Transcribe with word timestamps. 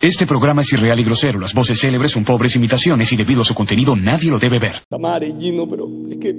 Este 0.00 0.26
programa 0.26 0.62
es 0.62 0.72
irreal 0.72 0.98
y 0.98 1.04
grosero. 1.04 1.38
Las 1.38 1.52
voces 1.52 1.78
célebres 1.78 2.12
son 2.12 2.24
pobres 2.24 2.56
imitaciones 2.56 3.12
y 3.12 3.16
debido 3.18 3.42
a 3.42 3.44
su 3.44 3.54
contenido 3.54 3.94
nadie 3.96 4.30
lo 4.30 4.38
debe 4.38 4.58
ver. 4.58 4.76
Tamare, 4.88 5.34
Gino, 5.38 5.68
pero 5.68 5.86
es 6.10 6.16
que 6.16 6.32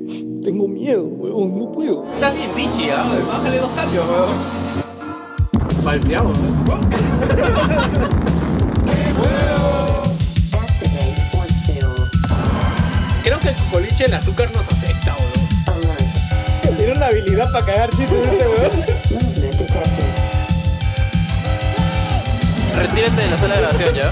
tengo 0.44 0.68
miedo, 0.68 1.04
weón, 1.04 1.60
no 1.60 1.71
puedo. 1.71 2.04
Estás 2.16 2.36
bien 2.36 2.50
pichi, 2.55 2.89
¿ah? 2.89 3.05
Bájale 3.28 3.60
dos 3.60 3.70
cambios, 3.76 4.05
weón. 4.10 5.84
Palpeamos, 5.84 6.36
weón. 6.68 6.89
Creo 13.23 13.39
que 13.39 13.50
el 13.50 13.55
coliche 13.71 14.05
el 14.05 14.14
azúcar 14.16 14.50
nos 14.55 14.66
afecta, 14.66 15.16
weón. 15.20 16.78
Tiene 16.78 16.93
una 16.93 17.05
habilidad 17.05 17.52
para 17.52 17.64
cagar 17.64 17.89
chistes 17.91 18.12
este 18.12 18.48
weón. 18.48 19.00
Retírate 22.76 23.22
de 23.22 23.30
la 23.30 23.38
sala 23.38 23.56
de 23.56 23.62
grabación 23.62 23.96
ya. 23.96 24.12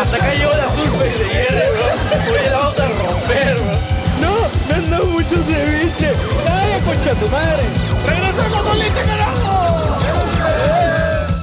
Hasta 0.00 0.16
acá 0.16 0.34
llegó 0.34 0.52
la 0.52 0.68
surfa 0.74 1.06
y 1.06 1.10
de 1.10 1.24
hierro, 1.28 1.72
weón. 1.74 1.98
Oye, 2.32 2.50
la 2.50 2.58
vamos 2.58 2.80
a 2.80 2.88
romper, 2.88 3.56
weón. 3.56 3.78
No, 4.20 4.34
me 4.68 4.74
han 4.74 4.90
dado 4.90 5.04
mucho 5.06 5.36
ceviche. 5.42 6.12
¡Ay, 6.48 6.80
concha 6.84 7.14
tu 7.14 7.28
madre! 7.28 7.62
¡Regresamos 8.06 8.62
con 8.62 8.78
leche, 8.78 9.02
carajo! 9.04 9.98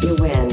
You 0.02 0.16
win. 0.23 0.49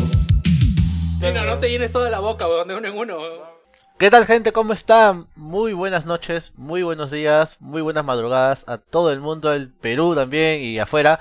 Sí, 1.21 1.27
no, 1.33 1.45
no 1.45 1.59
te 1.59 1.71
llenes 1.71 1.91
toda 1.91 2.11
la 2.11 2.19
boca, 2.19 2.47
weón, 2.47 2.69
de 2.69 2.75
uno 2.75 2.89
en 2.89 2.99
uno, 2.99 3.17
weón. 3.17 3.57
¿Qué 3.99 4.11
tal 4.11 4.27
gente? 4.27 4.53
¿Cómo 4.53 4.75
están? 4.75 5.27
Muy 5.37 5.73
buenas 5.73 6.05
noches, 6.05 6.53
muy 6.57 6.83
buenos 6.83 7.11
días, 7.11 7.57
muy 7.61 7.81
buenas 7.81 8.05
madrugadas 8.05 8.69
a 8.69 8.77
todo 8.77 9.11
el 9.11 9.21
mundo 9.21 9.49
del 9.49 9.73
Perú 9.73 10.15
también 10.15 10.61
y 10.61 10.79
afuera. 10.79 11.19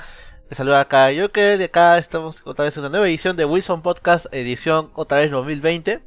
Les 0.50 0.58
saluda 0.58 0.82
acá 0.82 1.12
yo 1.12 1.32
que 1.32 1.58
de 1.58 1.66
acá 1.66 1.98
estamos 1.98 2.42
otra 2.46 2.66
vez 2.66 2.76
en 2.78 2.82
una 2.82 2.90
nueva 2.90 3.08
edición 3.08 3.36
de 3.36 3.46
Wilson 3.46 3.82
Podcast, 3.82 4.28
edición 4.32 4.92
otra 4.94 5.18
vez 5.20 5.32
2020. 5.32 6.02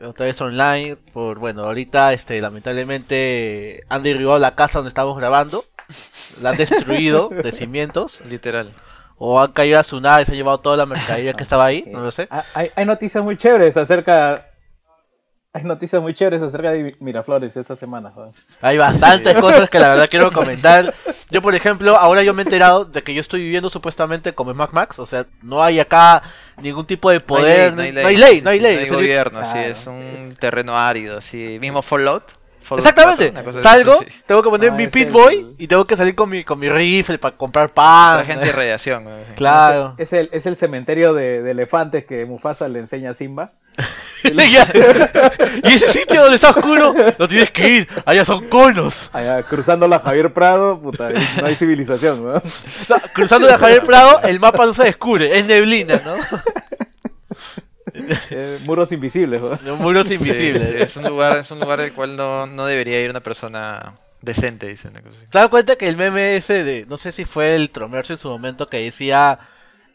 Otra 0.00 0.26
vez 0.26 0.40
online, 0.40 0.96
por 1.12 1.38
bueno, 1.38 1.64
ahorita 1.64 2.12
este 2.12 2.40
lamentablemente 2.40 3.84
han 3.88 4.02
derribado 4.02 4.38
la 4.38 4.54
casa 4.54 4.78
donde 4.78 4.88
estamos 4.88 5.16
grabando. 5.16 5.64
La 6.42 6.50
han 6.50 6.56
destruido 6.56 7.28
de 7.42 7.52
cimientos. 7.52 8.20
Literal. 8.28 8.72
O 9.16 9.40
han 9.40 9.52
caído 9.52 9.78
a 9.78 9.84
su 9.84 10.00
nave 10.00 10.22
y 10.22 10.26
se 10.26 10.32
han 10.32 10.38
llevado 10.38 10.58
toda 10.58 10.76
la 10.76 10.86
mercadería 10.86 11.32
que 11.34 11.42
estaba 11.42 11.66
ahí, 11.66 11.84
no 11.92 12.00
lo 12.00 12.10
sé. 12.10 12.26
Ah, 12.30 12.44
Hay, 12.54 12.70
hay 12.74 12.84
noticias 12.84 13.22
muy 13.22 13.36
chéveres 13.36 13.76
acerca. 13.76 14.50
Hay 15.56 15.62
noticias 15.62 16.02
muy 16.02 16.12
chéveres 16.14 16.42
acerca 16.42 16.72
de 16.72 16.96
Miraflores 16.98 17.56
esta 17.56 17.76
semana. 17.76 18.10
joder. 18.10 18.32
Hay 18.60 18.76
bastantes 18.76 19.34
cosas 19.38 19.70
que 19.70 19.78
la 19.78 19.90
verdad 19.90 20.08
quiero 20.10 20.32
comentar. 20.32 20.92
Yo, 21.30 21.40
por 21.42 21.54
ejemplo, 21.54 21.96
ahora 21.96 22.24
yo 22.24 22.34
me 22.34 22.42
he 22.42 22.44
enterado 22.44 22.84
de 22.84 23.02
que 23.04 23.14
yo 23.14 23.20
estoy 23.20 23.40
viviendo 23.40 23.68
supuestamente 23.68 24.34
como 24.34 24.52
Mac 24.52 24.72
Max. 24.72 24.98
O 24.98 25.06
sea, 25.06 25.26
no 25.42 25.62
hay 25.62 25.78
acá 25.78 26.22
ningún 26.60 26.84
tipo 26.86 27.08
de 27.08 27.20
poder. 27.20 27.72
no 27.72 27.82
hay 27.82 27.92
no 27.92 28.00
hay 28.08 28.16
ley, 28.16 28.40
no 28.42 28.50
hay 28.50 28.56
sí, 28.58 28.62
ley. 28.64 28.74
No 28.74 28.78
hay 28.80 28.84
o 28.84 28.88
sea, 28.88 28.96
gobierno, 28.96 29.38
así 29.38 29.52
Claro, 29.52 29.68
es 29.70 29.86
un 29.86 30.00
es- 30.32 30.38
terreno 30.40 30.76
árido, 30.76 31.18
así. 31.18 31.58
Mismo 31.60 31.82
Fallout. 31.82 32.24
Fallout 32.62 32.80
Exactamente. 32.86 33.30
4, 33.30 33.40
una 33.40 33.44
cosa 33.44 33.58
así, 33.60 33.68
Salgo, 33.68 33.98
sí, 34.00 34.06
sí. 34.10 34.22
tengo 34.26 34.42
que 34.42 34.48
poner 34.50 34.70
Ah, 34.70 34.74
mi 34.74 34.86
Pit 34.88 35.06
el- 35.06 35.12
Boy 35.12 35.54
y 35.56 35.68
tengo 35.68 35.84
que 35.84 35.96
salir 35.96 36.16
con 36.16 36.30
mi, 36.30 36.42
con 36.42 36.58
mi 36.58 36.68
rifle 36.68 37.18
para 37.18 37.36
comprar 37.36 37.68
pan. 37.68 38.16
La 38.16 38.24
gente 38.24 38.46
de 38.46 38.52
radiación. 38.52 39.04
¿no? 39.04 39.24
Sí. 39.24 39.32
Claro. 39.36 39.94
Es 39.98 40.12
el, 40.14 40.28
es 40.32 40.46
el 40.46 40.56
cementerio 40.56 41.14
de, 41.14 41.42
de 41.42 41.50
elefantes 41.52 42.04
que 42.06 42.24
Mufasa 42.24 42.66
le 42.66 42.80
enseña 42.80 43.10
a 43.10 43.14
Simba. 43.14 43.52
Y 45.64 45.74
ese 45.74 45.92
sitio 45.92 46.22
donde 46.22 46.36
está 46.36 46.50
oscuro, 46.50 46.94
no 47.18 47.28
tienes 47.28 47.50
que 47.50 47.68
ir. 47.68 47.88
Allá 48.06 48.24
son 48.24 48.48
conos. 48.48 49.10
Allá, 49.12 49.42
cruzando 49.42 49.86
la 49.86 49.98
Javier 49.98 50.32
Prado, 50.32 50.80
puta, 50.80 51.10
no 51.40 51.46
hay 51.46 51.54
civilización, 51.54 52.24
¿no? 52.24 52.32
No, 52.34 52.96
cruzando 53.14 53.46
de 53.46 53.56
Javier 53.58 53.82
Prado, 53.82 54.20
el 54.22 54.40
mapa 54.40 54.64
no 54.66 54.72
se 54.72 54.84
descubre, 54.84 55.38
es 55.38 55.46
neblina, 55.46 56.00
¿no? 56.04 56.14
Eh, 58.30 58.58
muros 58.64 58.90
invisibles, 58.90 59.40
¿no? 59.40 59.76
Muros 59.76 60.10
invisibles. 60.10 60.66
sí, 60.66 60.82
es 60.82 60.96
un 60.96 61.04
lugar, 61.04 61.38
es 61.38 61.50
un 61.52 61.60
lugar 61.60 61.80
al 61.80 61.92
cual 61.92 62.16
no, 62.16 62.44
no 62.44 62.66
debería 62.66 63.00
ir 63.00 63.08
una 63.08 63.20
persona 63.20 63.94
decente, 64.20 64.66
dice 64.66 64.88
una 64.88 65.00
cosa 65.00 65.16
así. 65.16 65.26
¿Te 65.30 65.38
das 65.38 65.48
cuenta 65.48 65.76
que 65.76 65.86
el 65.86 65.96
meme 65.96 66.34
ese 66.34 66.64
de, 66.64 66.86
no 66.88 66.96
sé 66.96 67.12
si 67.12 67.24
fue 67.24 67.54
el 67.54 67.70
Tromercio 67.70 68.14
en 68.14 68.18
su 68.18 68.28
momento 68.28 68.68
que 68.68 68.78
decía, 68.78 69.38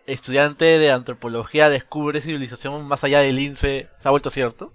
estudiante 0.09 0.65
de 0.65 0.91
antropología 0.91 1.69
descubre 1.69 2.21
civilización 2.21 2.87
más 2.87 3.03
allá 3.03 3.19
del 3.19 3.35
lince, 3.35 3.89
se 3.97 4.07
ha 4.07 4.11
vuelto 4.11 4.29
cierto? 4.29 4.73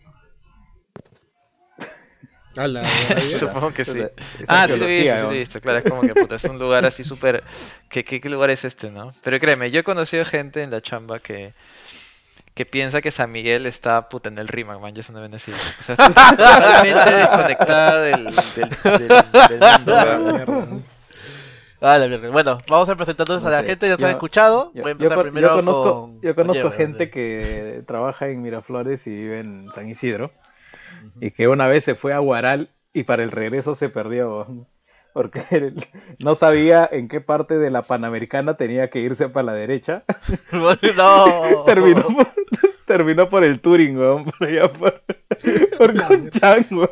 Supongo 3.39 3.73
que 3.73 3.85
sí. 3.85 4.01
Ah, 4.49 4.67
sí 4.69 4.77
lo 4.77 4.87
he 4.87 4.99
visto, 4.99 5.15
sí 5.15 5.21
lo 5.21 5.27
¿no? 5.27 5.33
he 5.33 5.39
visto. 5.39 5.61
Claro, 5.61 5.79
es 5.79 5.85
como 5.85 6.03
que 6.03 6.15
puta, 6.15 6.37
es 6.37 6.45
un 6.45 6.59
lugar 6.59 6.85
así 6.87 7.05
súper. 7.05 7.43
¿Qué, 7.89 8.05
qué, 8.05 8.21
qué 8.21 8.29
lugar 8.29 8.51
es 8.51 8.65
este, 8.65 8.91
no? 8.91 9.11
Pero 9.23 9.41
créeme, 9.41 9.71
yo 9.71 9.81
he 9.81 9.85
conocido 9.85 10.25
gente 10.25 10.63
en 10.63 10.71
la 10.71 10.81
chamba 10.81 11.19
que. 11.19 11.55
que 12.55 12.65
piensa 12.65 13.03
que 13.03 13.11
San 13.11 13.33
Miguel 13.33 13.67
está 13.67 14.09
puta 14.09 14.29
en 14.29 14.39
el 14.39 14.47
Rimac, 14.49 14.81
man, 14.81 14.95
ya 14.95 15.01
es 15.01 15.09
una 15.09 15.21
vez 15.21 15.33
así. 15.35 15.53
O 15.53 15.83
sea, 15.83 15.95
está 15.99 16.37
totalmente 16.37 17.11
desconectada 17.11 18.01
del, 18.03 18.25
del, 18.25 18.71
del, 18.85 19.09
del 19.49 19.61
mundo, 19.61 20.83
mierda. 22.09 22.31
Bueno, 22.31 22.59
vamos 22.69 22.89
a 22.89 22.97
presentándonos 22.97 23.43
No 23.43 23.49
a 23.49 23.53
la 23.53 23.63
gente, 23.63 23.89
ya 23.89 23.97
se 23.97 24.05
han 24.07 24.13
escuchado. 24.13 24.73
Yo, 24.75 24.83
Voy 24.83 24.91
a 24.91 24.93
empezar 24.93 25.21
primero 25.23 25.49
yo 25.49 25.55
conozco, 25.57 26.01
con... 26.01 26.21
yo 26.21 26.35
conozco 26.35 26.71
gente 26.71 27.11
que 27.11 27.83
trabaja 27.87 28.29
en 28.29 28.43
Miraflores 28.43 29.07
y 29.07 29.15
vive 29.15 29.41
en 29.41 29.71
San 29.75 29.89
Isidro. 29.89 30.33
Y 31.21 31.31
que 31.31 31.49
una 31.49 31.67
vez 31.67 31.85
se 31.85 31.95
fue 31.95 32.13
a 32.13 32.19
Guaral 32.19 32.71
y 32.93 33.05
para 33.05 33.23
el 33.23 33.31
regreso 33.31 33.75
se 33.75 33.89
perdió. 33.89 34.67
Porque 35.13 35.75
no 36.19 36.35
sabía 36.35 36.89
en 36.91 37.07
qué 37.09 37.21
parte 37.21 37.57
de 37.57 37.71
la 37.71 37.83
Panamericana 37.83 38.57
tenía 38.57 38.91
que 38.91 38.99
irse 38.99 39.29
para 39.29 39.45
la 39.45 39.53
derecha. 39.53 40.05
no. 40.53 40.77
terminó, 41.67 42.03
por, 42.03 42.27
terminó 42.97 43.29
por 43.29 43.43
el 43.45 43.61
Turing, 43.61 43.97
weón, 43.99 44.25
por 44.39 44.49
allá 44.49 44.73
por, 44.73 45.03
por 45.79 46.07
Conchán, 46.07 46.67
weón. 46.71 46.91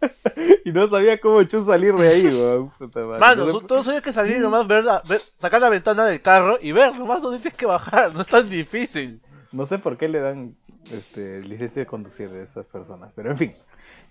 Y 0.64 0.72
no 0.72 0.86
sabía 0.88 1.18
cómo 1.20 1.42
chu 1.44 1.60
salir 1.62 1.94
de 1.94 2.08
ahí, 2.08 2.24
weón. 2.26 2.70
Puta 2.78 3.00
madre. 3.00 3.20
Mano, 3.20 3.46
No 3.46 3.90
hay 3.92 4.00
que 4.00 4.12
salir 4.12 4.38
nomás, 4.38 4.66
ver, 4.66 4.84
la- 4.84 5.02
ver- 5.08 5.20
sacar 5.38 5.60
la 5.60 5.68
ventana 5.68 6.06
del 6.06 6.20
carro 6.22 6.56
y 6.60 6.72
ver 6.72 6.94
nomás 6.94 7.20
dónde 7.22 7.38
tienes 7.40 7.56
que 7.58 7.66
bajar. 7.66 8.14
No 8.14 8.22
es 8.22 8.26
tan 8.28 8.48
difícil. 8.48 9.20
No 9.52 9.66
sé 9.66 9.78
por 9.78 9.96
qué 9.98 10.08
le 10.08 10.20
dan 10.20 10.56
este, 10.90 11.42
licencia 11.42 11.80
de 11.82 11.86
conducir 11.86 12.28
a 12.30 12.42
esas 12.42 12.64
personas, 12.66 13.12
pero 13.14 13.30
en 13.30 13.36
fin. 13.36 13.52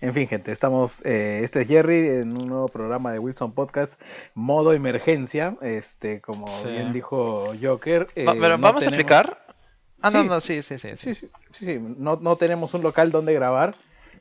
En 0.00 0.14
fin, 0.14 0.28
gente, 0.28 0.52
estamos. 0.52 1.04
eh, 1.04 1.40
este 1.42 1.62
es 1.62 1.68
Jerry 1.68 2.08
en 2.08 2.36
un 2.36 2.46
nuevo 2.48 2.68
programa 2.68 3.10
de 3.12 3.18
Wilson 3.18 3.52
Podcast, 3.52 4.00
modo 4.34 4.72
emergencia. 4.72 5.56
Este, 5.62 6.20
como 6.20 6.46
Sí. 6.62 6.68
bien 6.68 6.92
dijo 6.92 7.52
Joker. 7.60 8.06
eh, 8.14 8.24
Va- 8.26 8.34
pero 8.34 8.58
no 8.58 8.62
¿Vamos 8.62 8.82
a 8.82 8.86
explicar? 8.86 9.38
Ah, 10.02 10.10
no, 10.10 10.22
Sí. 10.22 10.28
no, 10.28 10.40
sí, 10.40 10.62
sí, 10.62 10.78
sí. 10.78 10.88
Sí, 10.96 11.14
sí. 11.14 11.26
sí, 11.26 11.30
sí, 11.52 11.64
sí, 11.66 11.78
No, 11.98 12.18
no 12.20 12.36
tenemos 12.36 12.74
un 12.74 12.82
local 12.82 13.10
donde 13.10 13.34
grabar. 13.34 13.74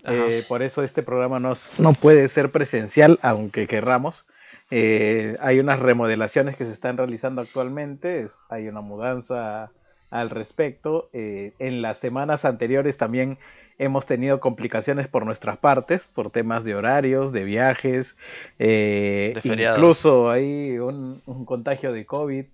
Eh, 0.06 0.44
por 0.48 0.62
eso 0.62 0.82
este 0.84 1.04
programa 1.04 1.40
no, 1.40 1.54
no 1.78 1.94
puede 1.94 2.28
ser 2.30 2.52
presencial, 2.52 3.20
aunque 3.22 3.68
querramos. 3.68 4.26
Eh, 4.72 5.36
hay 5.42 5.60
unas 5.60 5.80
remodelaciones 5.80 6.56
que 6.56 6.66
se 6.66 6.72
están 6.72 6.96
realizando 6.98 7.42
actualmente. 7.42 8.22
es- 8.22 8.40
hay 8.50 8.68
una 8.68 8.82
mudanza 8.82 9.72
al 10.10 10.30
respecto. 10.30 11.10
eh, 11.14 11.54
en 11.60 11.82
las 11.82 11.98
semanas 11.98 12.46
anteriores 12.46 12.98
también 12.98 13.38
hemos 13.78 14.06
tenido 14.06 14.40
complicaciones 14.40 15.08
por 15.08 15.26
nuestras 15.26 15.58
partes, 15.58 16.04
por 16.04 16.32
temas 16.32 16.64
de 16.66 16.76
horarios, 16.76 17.32
de 17.32 17.44
viajes, 17.44 18.16
De 18.58 19.40
incluso 19.44 20.30
hay 20.30 20.78
un, 20.80 21.22
un 21.26 21.46
contagio 21.46 21.92
de 21.94 22.06
COVID. 22.06 22.46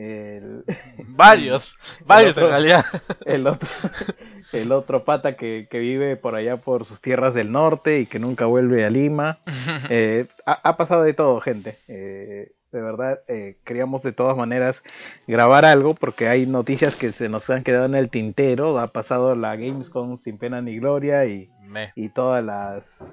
el- 0.38 0.64
Varios, 1.08 1.76
varios 2.06 2.36
en 2.36 2.42
otro- 2.44 2.48
realidad. 2.50 2.84
el 3.26 3.46
otro, 3.46 3.68
el 4.52 4.72
otro 4.72 5.04
pata 5.04 5.36
que, 5.36 5.68
que 5.70 5.78
vive 5.78 6.16
por 6.16 6.34
allá 6.34 6.56
por 6.56 6.84
sus 6.84 7.00
tierras 7.00 7.34
del 7.34 7.52
norte 7.52 8.00
y 8.00 8.06
que 8.06 8.18
nunca 8.18 8.46
vuelve 8.46 8.84
a 8.84 8.90
Lima. 8.90 9.38
Eh, 9.90 10.26
ha, 10.46 10.60
ha 10.68 10.76
pasado 10.76 11.02
de 11.02 11.14
todo, 11.14 11.40
gente. 11.40 11.76
Eh, 11.88 12.52
de 12.72 12.80
verdad, 12.80 13.20
eh, 13.26 13.56
queríamos 13.64 14.02
de 14.02 14.12
todas 14.12 14.36
maneras 14.36 14.82
grabar 15.26 15.64
algo 15.64 15.94
porque 15.94 16.28
hay 16.28 16.46
noticias 16.46 16.94
que 16.94 17.10
se 17.10 17.28
nos 17.28 17.50
han 17.50 17.64
quedado 17.64 17.86
en 17.86 17.96
el 17.96 18.10
tintero. 18.10 18.78
Ha 18.78 18.88
pasado 18.88 19.34
la 19.34 19.56
Gamescom 19.56 20.16
sin 20.16 20.38
pena 20.38 20.60
ni 20.62 20.78
gloria 20.78 21.24
y, 21.26 21.50
Me. 21.64 21.92
y 21.96 22.10
todas 22.10 22.44
las, 22.44 23.12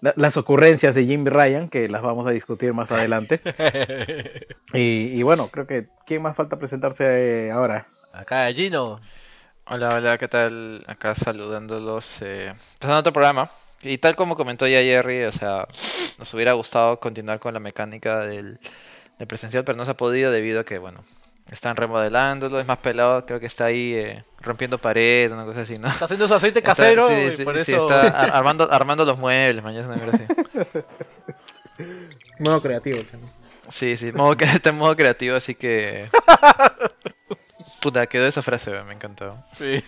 la- 0.00 0.14
las 0.16 0.36
ocurrencias 0.36 0.94
de 0.94 1.04
Jimmy 1.04 1.30
Ryan 1.30 1.68
que 1.68 1.88
las 1.88 2.02
vamos 2.02 2.26
a 2.26 2.30
discutir 2.30 2.72
más 2.72 2.90
adelante. 2.92 3.40
Y, 4.72 5.18
y 5.18 5.22
bueno, 5.24 5.48
creo 5.50 5.66
que 5.66 5.88
¿quién 6.06 6.22
más 6.22 6.36
falta 6.36 6.56
presentarse 6.58 7.48
eh, 7.48 7.50
ahora? 7.50 7.88
Acá 8.12 8.46
Gino. 8.52 9.00
Hola, 9.66 9.88
hola, 9.96 10.16
¿qué 10.16 10.28
tal? 10.28 10.84
Acá 10.86 11.14
saludándolos. 11.16 12.18
Eh, 12.22 12.48
empezando 12.48 12.98
otro 12.98 13.12
programa. 13.12 13.50
Y 13.82 13.98
tal 13.98 14.14
como 14.14 14.36
comentó 14.36 14.68
ya 14.68 14.78
Jerry, 14.80 15.24
o 15.24 15.32
sea, 15.32 15.66
nos 16.18 16.32
hubiera 16.34 16.52
gustado 16.52 17.00
continuar 17.00 17.40
con 17.40 17.52
la 17.54 17.60
mecánica 17.60 18.20
del, 18.20 18.60
del 19.18 19.26
presencial, 19.26 19.64
pero 19.64 19.76
no 19.78 19.84
se 19.84 19.92
ha 19.92 19.96
podido 19.96 20.30
debido 20.30 20.60
a 20.60 20.64
que, 20.64 20.78
bueno, 20.78 21.00
están 21.50 21.76
remodelándolo, 21.76 22.60
es 22.60 22.66
más 22.66 22.78
pelado, 22.78 23.26
creo 23.26 23.40
que 23.40 23.46
está 23.46 23.66
ahí 23.66 23.92
eh, 23.94 24.24
rompiendo 24.40 24.78
pared, 24.78 25.32
una 25.32 25.44
cosa 25.44 25.62
así, 25.62 25.74
¿no? 25.76 25.88
Está 25.88 26.04
haciendo 26.04 26.28
su 26.28 26.34
aceite 26.34 26.58
Está- 26.60 26.70
casero 26.70 27.08
sí, 27.08 27.14
y 27.14 27.30
sí, 27.32 27.44
por 27.44 27.58
sí, 27.64 27.72
eso... 27.72 27.90
está 27.90 28.20
ar- 28.22 28.30
armando, 28.34 28.70
armando 28.72 29.04
los 29.04 29.18
muebles, 29.18 29.62
mañana 29.62 29.88
una 29.88 29.96
cosa 29.98 30.10
así. 30.16 30.24
Modo 32.38 32.60
creativo. 32.62 32.98
Sí, 33.68 33.96
sí, 33.96 34.12
modo, 34.12 34.36
que- 34.36 34.44
está 34.44 34.70
en 34.70 34.76
modo 34.76 34.96
creativo, 34.96 35.36
así 35.36 35.54
que... 35.54 36.06
Puta, 37.80 38.06
quedó 38.06 38.26
esa 38.26 38.42
frase, 38.42 38.70
me 38.84 38.92
encantó. 38.94 39.36
Sí. 39.52 39.82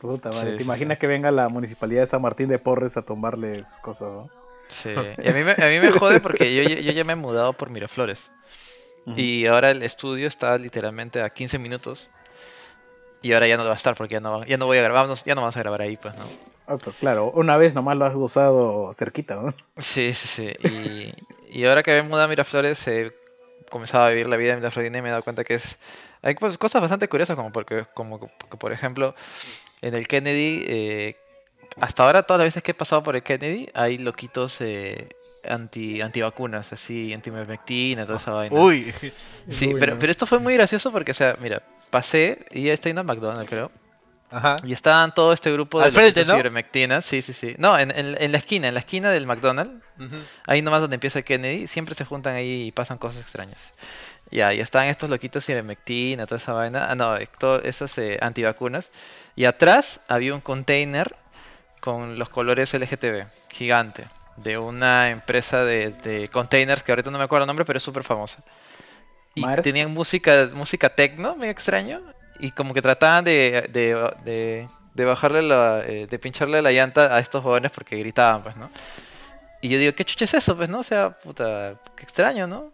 Puta 0.00 0.30
madre, 0.30 0.50
Sí, 0.50 0.52
¿te 0.52 0.58
sí, 0.58 0.64
imaginas 0.64 0.96
sí. 0.96 1.00
que 1.00 1.06
venga 1.06 1.30
la 1.30 1.48
municipalidad 1.48 2.02
de 2.02 2.06
San 2.06 2.22
Martín 2.22 2.48
de 2.48 2.58
Porres 2.58 2.96
a 2.96 3.02
tumbarles 3.02 3.66
cosas, 3.82 4.08
no? 4.08 4.30
Sí. 4.68 4.90
Y 5.22 5.28
a 5.28 5.32
mí, 5.32 5.42
me, 5.44 5.52
a 5.52 5.68
mí 5.68 5.80
me 5.80 5.90
jode 5.90 6.20
porque 6.20 6.52
yo, 6.54 6.62
yo 6.62 6.92
ya 6.92 7.04
me 7.04 7.12
he 7.12 7.16
mudado 7.16 7.52
por 7.52 7.70
Miraflores. 7.70 8.30
Y 9.14 9.46
ahora 9.46 9.70
el 9.70 9.84
estudio 9.84 10.26
está 10.26 10.58
literalmente 10.58 11.22
a 11.22 11.30
15 11.30 11.58
minutos. 11.58 12.10
Y 13.22 13.32
ahora 13.32 13.46
ya 13.46 13.56
no 13.56 13.62
lo 13.62 13.68
va 13.68 13.74
a 13.74 13.76
estar 13.76 13.94
porque 13.94 14.14
ya 14.14 14.20
no, 14.20 14.44
ya 14.44 14.56
no 14.56 14.66
voy 14.66 14.78
a 14.78 14.82
grabar, 14.82 15.14
ya 15.24 15.34
no 15.34 15.42
vamos 15.42 15.56
a 15.56 15.60
grabar 15.60 15.80
ahí, 15.80 15.96
pues, 15.96 16.16
¿no? 16.16 16.24
Ah, 16.66 16.76
pues 16.82 16.96
claro, 16.96 17.30
una 17.30 17.56
vez 17.56 17.74
nomás 17.74 17.96
lo 17.96 18.04
has 18.04 18.14
usado 18.14 18.92
cerquita, 18.92 19.36
¿no? 19.36 19.54
Sí, 19.78 20.12
sí, 20.12 20.26
sí. 20.28 20.52
Y, 20.68 21.60
y 21.60 21.66
ahora 21.66 21.82
que 21.82 21.94
me 21.94 22.02
mudado 22.02 22.24
a 22.24 22.28
Miraflores, 22.28 22.86
he 22.88 23.12
comenzado 23.70 24.04
a 24.04 24.08
vivir 24.08 24.26
la 24.28 24.36
vida 24.36 24.52
en 24.52 24.58
Miraflorina 24.58 24.98
y 24.98 25.02
me 25.02 25.08
he 25.08 25.10
dado 25.12 25.22
cuenta 25.22 25.44
que 25.44 25.54
es... 25.54 25.78
Hay 26.22 26.34
pues, 26.34 26.58
cosas 26.58 26.82
bastante 26.82 27.08
curiosas, 27.08 27.36
como 27.36 27.52
porque, 27.52 27.86
como 27.94 28.18
que, 28.18 28.28
por 28.58 28.72
ejemplo, 28.72 29.14
en 29.80 29.94
el 29.94 30.08
Kennedy, 30.08 30.64
eh, 30.66 31.16
hasta 31.80 32.04
ahora 32.04 32.22
todas 32.22 32.38
las 32.40 32.46
veces 32.46 32.62
que 32.62 32.70
he 32.72 32.74
pasado 32.74 33.02
por 33.02 33.16
el 33.16 33.22
Kennedy, 33.22 33.68
hay 33.74 33.98
loquitos 33.98 34.56
eh, 34.60 35.08
anti 35.48 36.00
antivacunas, 36.00 36.72
así, 36.72 37.12
anti-ivermectina, 37.12 38.04
toda 38.06 38.18
esa 38.18 38.30
vaina. 38.32 38.58
Uy, 38.60 38.92
Sí, 39.50 39.66
Uy, 39.72 39.80
pero, 39.80 39.94
no. 39.94 39.98
pero 40.00 40.10
esto 40.10 40.26
fue 40.26 40.38
muy 40.38 40.54
gracioso 40.54 40.90
porque, 40.90 41.12
o 41.12 41.14
sea, 41.14 41.36
mira, 41.40 41.62
pasé 41.90 42.46
y 42.50 42.64
ya 42.64 42.72
estoy 42.72 42.90
en 42.92 43.04
McDonald's, 43.06 43.48
creo. 43.48 43.70
ajá. 44.30 44.56
Y 44.64 44.72
estaban 44.72 45.14
todo 45.14 45.32
este 45.32 45.52
grupo 45.52 45.78
de 45.78 45.86
Al 45.86 45.92
frente, 45.92 46.24
¿no? 46.24 47.00
sí, 47.02 47.22
sí, 47.22 47.32
sí. 47.32 47.54
No, 47.58 47.78
en, 47.78 47.90
en, 47.96 48.20
en 48.20 48.32
la 48.32 48.38
esquina, 48.38 48.68
en 48.68 48.74
la 48.74 48.80
esquina 48.80 49.10
del 49.10 49.26
McDonald's, 49.26 49.82
Ujú. 49.98 50.16
ahí 50.46 50.62
nomás 50.62 50.80
donde 50.80 50.94
empieza 50.94 51.20
el 51.20 51.24
Kennedy, 51.24 51.68
siempre 51.68 51.94
se 51.94 52.04
juntan 52.04 52.34
ahí 52.34 52.66
y 52.66 52.72
pasan 52.72 52.98
cosas 52.98 53.22
extrañas. 53.22 53.60
Ya, 54.30 54.52
y 54.52 54.60
estaban 54.60 54.88
estos 54.88 55.08
loquitos 55.08 55.48
ivermectina, 55.48 56.26
toda 56.26 56.38
esa 56.38 56.52
vaina. 56.52 56.90
Ah, 56.90 56.96
no, 56.96 57.16
eh, 57.16 57.28
todo, 57.38 57.62
esas 57.62 57.96
eh, 57.98 58.18
antivacunas. 58.20 58.90
Y 59.36 59.44
atrás 59.44 60.00
había 60.08 60.34
un 60.34 60.40
container 60.40 61.10
con 61.80 62.18
los 62.18 62.28
colores 62.28 62.74
LGTB, 62.74 63.26
gigante, 63.50 64.06
de 64.36 64.58
una 64.58 65.10
empresa 65.10 65.64
de, 65.64 65.90
de 65.90 66.28
containers 66.28 66.82
que 66.82 66.92
ahorita 66.92 67.10
no 67.10 67.18
me 67.18 67.24
acuerdo 67.24 67.44
el 67.44 67.48
nombre, 67.48 67.64
pero 67.64 67.76
es 67.78 67.82
súper 67.82 68.02
famosa. 68.02 68.42
Y 69.34 69.42
Maersk. 69.42 69.64
tenían 69.64 69.92
música, 69.92 70.50
música 70.52 70.90
techno, 70.90 71.36
medio 71.36 71.52
extraño, 71.52 72.02
y 72.38 72.50
como 72.52 72.74
que 72.74 72.82
trataban 72.82 73.24
de, 73.24 73.68
de, 73.72 74.12
de, 74.24 74.68
de 74.94 75.04
bajarle 75.04 75.42
la, 75.42 75.82
eh, 75.86 76.06
de 76.06 76.18
pincharle 76.18 76.62
la 76.62 76.70
llanta 76.72 77.14
a 77.14 77.20
estos 77.20 77.42
jóvenes 77.42 77.70
porque 77.72 77.96
gritaban, 77.96 78.42
pues, 78.42 78.56
¿no? 78.56 78.70
Y 79.62 79.68
yo 79.68 79.78
digo, 79.78 79.94
¿qué 79.94 80.04
chucha 80.04 80.24
es 80.24 80.34
eso, 80.34 80.56
pues, 80.56 80.68
no? 80.68 80.80
O 80.80 80.82
sea, 80.82 81.10
puta, 81.18 81.80
qué 81.96 82.02
extraño, 82.04 82.46
¿no? 82.46 82.72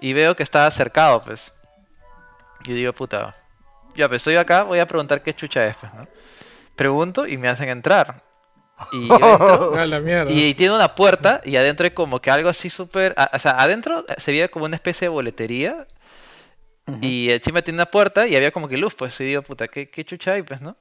Y 0.00 0.12
veo 0.12 0.36
que 0.36 0.42
está 0.42 0.70
cercado, 0.70 1.22
pues. 1.22 1.52
Y 2.64 2.70
yo 2.70 2.74
digo, 2.76 2.92
puta, 2.92 3.30
ya, 3.94 4.08
pues 4.08 4.20
estoy 4.20 4.36
acá, 4.36 4.62
voy 4.64 4.78
a 4.78 4.86
preguntar 4.86 5.22
qué 5.22 5.34
chucha 5.34 5.64
es, 5.66 5.76
pues, 5.76 5.92
¿no? 5.94 6.06
Pregunto 6.76 7.26
y 7.26 7.36
me 7.38 7.48
hacen 7.48 7.68
entrar. 7.68 8.22
Y 8.92 9.08
yo 9.08 9.14
entro, 9.16 9.74
A 9.76 9.86
la 9.86 10.00
mierda. 10.00 10.30
y 10.32 10.54
tiene 10.54 10.74
una 10.74 10.94
puerta 10.94 11.40
y 11.44 11.56
adentro 11.56 11.84
hay 11.84 11.92
como 11.92 12.20
que 12.20 12.30
algo 12.30 12.48
así 12.48 12.70
súper... 12.70 13.14
a- 13.16 13.30
O 13.34 13.38
sea, 13.38 13.52
adentro 13.52 14.04
se 14.18 14.30
veía 14.32 14.48
como 14.48 14.64
una 14.66 14.76
especie 14.76 15.06
de 15.06 15.10
boletería 15.10 15.86
y 17.00 17.30
encima 17.30 17.62
tiene 17.62 17.78
una 17.78 17.86
puerta 17.90 18.26
y 18.26 18.36
había 18.36 18.50
como 18.52 18.68
que 18.68 18.76
luz, 18.76 18.94
pues 18.94 19.18
y 19.20 19.24
digo, 19.24 19.42
puta, 19.42 19.68
¿qué, 19.68 19.88
qué 19.88 20.04
chucha 20.04 20.32
hay, 20.32 20.42
pues, 20.42 20.60
no? 20.60 20.76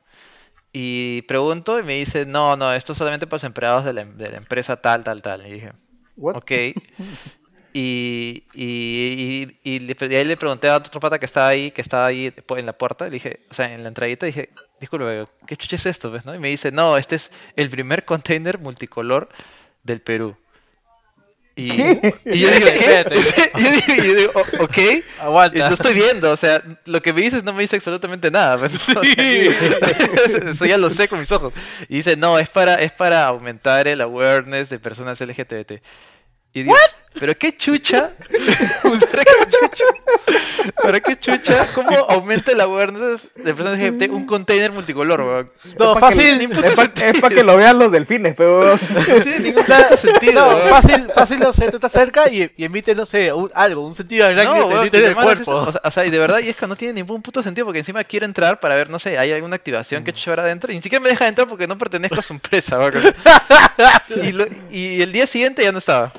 Y 0.74 1.22
pregunto 1.24 1.80
y 1.80 1.84
me 1.84 1.96
dice, 1.96 2.26
no, 2.26 2.58
no, 2.58 2.74
esto 2.74 2.92
es 2.94 2.98
solamente 2.98 3.28
para 3.28 3.36
los 3.38 3.44
empleados 3.46 3.86
de 3.86 3.94
la, 3.94 4.02
em- 4.02 4.18
de 4.18 4.30
la 4.32 4.38
empresa 4.38 4.76
tal, 4.78 5.04
tal, 5.04 5.22
tal. 5.22 5.46
Y 5.48 5.52
dije, 5.54 5.72
What? 6.18 6.36
ok. 6.38 6.52
Y, 7.76 8.44
y, 8.54 9.58
y, 9.64 9.78
y 9.90 10.16
ahí 10.16 10.24
le 10.26 10.38
pregunté 10.38 10.70
a 10.70 10.78
otro 10.78 11.00
pata 11.00 11.18
que 11.18 11.26
estaba 11.26 11.48
ahí, 11.48 11.72
que 11.72 11.82
estaba 11.82 12.06
ahí 12.06 12.32
en 12.56 12.66
la 12.68 12.74
puerta, 12.74 13.06
le 13.06 13.12
dije, 13.12 13.40
o 13.50 13.54
sea, 13.56 13.74
en 13.74 13.82
la 13.82 13.90
entradita, 13.90 14.28
dije, 14.28 14.50
disculpe, 14.80 15.26
¿qué 15.48 15.58
chucha 15.58 15.76
es 15.78 15.86
esto? 15.88 16.12
Pues, 16.12 16.24
¿no? 16.28 16.36
Y 16.36 16.40
me 16.40 16.50
dice, 16.50 16.72
no, 16.72 16.98
este 16.98 17.16
es 17.16 17.32
el 17.56 17.72
primer 17.72 18.06
container 18.06 18.60
multicolor 18.60 19.28
del 19.82 20.02
Perú. 20.02 20.38
Y, 21.56 21.72
y 21.72 22.40
yo 22.40 22.50
digo, 22.52 22.68
¿qué? 22.80 23.06
Yo 23.60 23.72
digo, 23.72 24.04
y 24.04 24.08
yo 24.08 24.16
digo, 24.16 24.32
"O- 24.36 24.64
ok. 24.64 24.78
Y 24.78 25.04
Aguanta. 25.20 25.68
lo 25.70 25.74
estoy 25.76 25.94
viendo, 25.94 26.32
o 26.32 26.36
sea, 26.38 26.64
lo 26.86 27.00
que 27.04 27.14
me 27.14 27.22
dices 27.22 27.44
no 27.44 27.54
me 27.54 27.62
dice 27.62 27.76
absolutamente 27.76 28.32
nada. 28.32 28.58
pues, 28.58 28.74
o 28.76 28.78
sea, 28.80 29.02
Sí. 29.02 29.16
eso 30.50 30.66
ya 30.66 30.78
lo 30.80 30.90
sé 30.90 31.08
con 31.08 31.20
mis 31.20 31.32
ojos. 31.32 31.54
Y 31.90 31.98
dice, 31.98 32.18
no, 32.18 32.40
es 32.40 32.50
para, 32.50 32.76
es 32.76 32.92
para 32.92 33.26
aumentar 33.26 33.88
el 33.88 34.02
awareness 34.02 34.70
de 34.70 34.80
personas 34.80 35.20
LGBT. 35.22 35.74
Y 36.56 36.64
digo, 36.64 36.76
¿pero 37.20 37.38
qué 37.38 37.56
chucha? 37.58 38.12
¿Para 38.82 39.24
qué 39.24 39.32
chucha? 39.50 39.86
¿Para 40.82 41.00
qué 41.00 41.20
chucha? 41.20 41.68
¿Cómo 41.74 41.90
aumenta 42.10 42.52
el 42.52 42.62
awareness 42.62 43.22
de 43.36 43.54
personas 43.54 43.80
LGBT 43.80 44.12
un 44.12 44.26
container 44.26 44.72
multicolor, 44.72 45.22
weón? 45.22 45.52
No, 45.80 45.94
Es 45.94 46.00
pa' 46.00 46.10
que- 46.10 46.16
fácil. 46.16 47.04
Es 47.04 47.20
para 47.22 47.36
que 47.36 47.44
lo 47.44 47.56
vean 47.58 47.80
los 47.80 47.92
delfines, 47.92 48.36
pero... 48.36 48.62
No 48.64 49.22
tiene 49.22 49.40
ningún 49.40 49.64
puto 49.66 49.98
sentido. 49.98 50.34
No, 50.52 50.58
fácil, 50.70 51.08
fácil, 51.14 51.40
no 51.40 51.54
sé, 51.54 51.70
tú 51.70 51.78
estás 51.78 51.92
cerca 51.92 52.30
y, 52.30 52.52
y 52.58 52.66
emite, 52.66 52.94
no 52.96 53.06
sé, 53.06 53.32
un- 53.32 53.52
algo, 53.54 53.86
un 53.86 53.96
sentido 53.96 54.28
de 54.28 54.36
No, 54.36 54.52
weón, 54.68 54.90
en 54.92 55.02
lo 55.02 55.08
el 55.08 55.16
cuerpo. 55.16 55.52
O 55.56 55.72
sea, 55.72 55.82
o 55.84 55.92
sea, 55.92 56.06
y 56.06 56.10
de 56.10 56.20
verdad, 56.20 56.40
y 56.40 56.50
es 56.50 56.56
que 56.56 56.68
no 56.68 56.76
tiene 56.76 56.94
ningún 56.96 57.22
puto 57.22 57.42
sentido 57.44 57.66
porque 57.66 57.80
encima 57.80 58.04
quiero 58.04 58.26
entrar 58.26 58.60
para 58.60 58.76
ver, 58.76 58.90
no 58.90 59.00
sé, 59.00 59.18
hay 59.18 59.32
alguna 59.32 59.56
activación 59.56 60.04
que 60.04 60.14
chucha 60.14 60.32
habrá 60.32 60.44
adentro 60.44 60.72
y 60.72 60.76
ni 60.76 60.82
siquiera 60.82 61.02
me 61.04 61.10
deja 61.10 61.28
entrar 61.28 61.48
porque 61.48 61.68
no 61.68 61.78
pertenezco 61.78 62.20
a 62.20 62.24
su 62.24 62.34
empresa. 62.44 62.80
weón. 62.80 62.94
y, 64.24 64.32
lo- 64.32 64.46
y 64.72 65.02
el 65.02 65.12
día 65.12 65.28
siguiente 65.28 65.64
ya 65.64 65.72
no 65.72 65.78
estaba. 65.80 66.12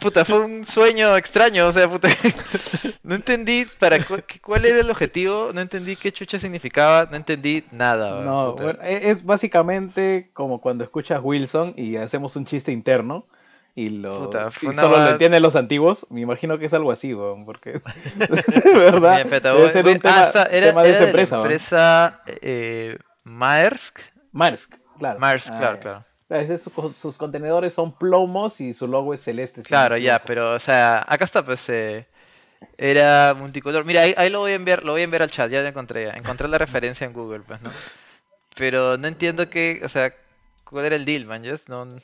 Puta, 0.00 0.24
fue 0.24 0.40
un 0.40 0.64
sueño 0.66 1.16
extraño, 1.16 1.68
o 1.68 1.72
sea, 1.72 1.88
puta. 1.88 2.08
No 3.02 3.14
entendí 3.14 3.66
para 3.78 4.04
cu- 4.04 4.18
cuál 4.42 4.64
era 4.64 4.80
el 4.80 4.90
objetivo, 4.90 5.50
no 5.54 5.60
entendí 5.60 5.94
qué 5.94 6.12
chucha 6.12 6.40
significaba, 6.40 7.06
no 7.08 7.16
entendí 7.16 7.62
nada. 7.70 8.20
No, 8.22 8.54
bueno, 8.54 8.80
e- 8.82 9.10
es 9.10 9.24
básicamente 9.24 10.30
como 10.32 10.60
cuando 10.60 10.82
escuchas 10.82 11.20
Wilson 11.22 11.74
y 11.76 11.96
hacemos 11.96 12.34
un 12.34 12.46
chiste 12.46 12.72
interno 12.72 13.26
y, 13.76 13.90
lo, 13.90 14.24
Puta, 14.24 14.48
y 14.60 14.74
solo 14.74 14.98
lo 14.98 15.10
entienden 15.10 15.40
los 15.42 15.54
antiguos. 15.54 16.06
Me 16.10 16.20
imagino 16.22 16.58
que 16.58 16.66
es 16.66 16.74
algo 16.74 16.90
así, 16.90 17.14
weón, 17.14 17.44
porque... 17.44 17.80
¿Verdad? 18.74 19.24
Debe 19.24 19.70
ser 19.70 19.86
un 19.86 19.98
tema, 20.00 20.20
ah, 20.20 20.24
está, 20.26 20.42
era, 20.46 20.66
tema 20.68 20.82
de 20.82 20.88
era 20.88 20.96
esa 20.96 21.04
la 21.04 21.10
empresa, 21.10 21.36
weón. 21.36 21.46
empresa 21.52 22.22
eh, 22.26 22.98
Maersk. 23.22 24.00
Maersk, 24.32 24.74
claro. 24.98 25.20
Maersk, 25.20 25.48
Ah, 25.52 25.58
claro, 25.58 25.78
claro. 25.80 26.00
Claro, 26.28 26.42
ese 26.42 26.54
es 26.54 26.62
su- 26.62 26.94
sus 26.96 27.16
contenedores 27.16 27.72
son 27.74 27.96
plomos 27.96 28.60
y 28.60 28.72
su 28.72 28.86
logo 28.88 29.14
es 29.14 29.22
celeste. 29.22 29.62
Claro, 29.62 29.96
ya, 29.96 30.22
pero, 30.24 30.54
o 30.54 30.58
sea, 30.58 31.04
acá 31.06 31.24
está, 31.24 31.44
pues, 31.44 31.68
eh, 31.68 32.06
era 32.78 33.34
multicolor. 33.34 33.84
Mira, 33.84 34.02
ahí, 34.02 34.14
ahí 34.16 34.30
lo 34.30 34.40
voy 34.40 34.52
a 34.52 34.56
enviar, 34.56 34.84
lo 34.84 34.92
voy 34.92 35.02
a 35.02 35.04
enviar 35.04 35.22
al 35.22 35.30
chat, 35.30 35.50
ya 35.50 35.62
lo 35.62 35.68
encontré, 35.68 36.04
ya. 36.06 36.10
Encontré 36.12 36.48
la 36.48 36.58
referencia 36.58 37.06
en 37.06 37.12
Google, 37.12 37.40
pues, 37.46 37.62
¿no? 37.62 37.70
Pero 38.56 38.96
no 38.98 39.08
entiendo 39.08 39.48
qué, 39.50 39.80
o 39.84 39.88
sea, 39.88 40.14
cuál 40.64 40.86
era 40.86 40.96
el 40.96 41.04
deal, 41.04 41.26
man, 41.26 41.42
¿yes? 41.44 41.68
No, 41.68 41.86
¿qué- 41.86 42.02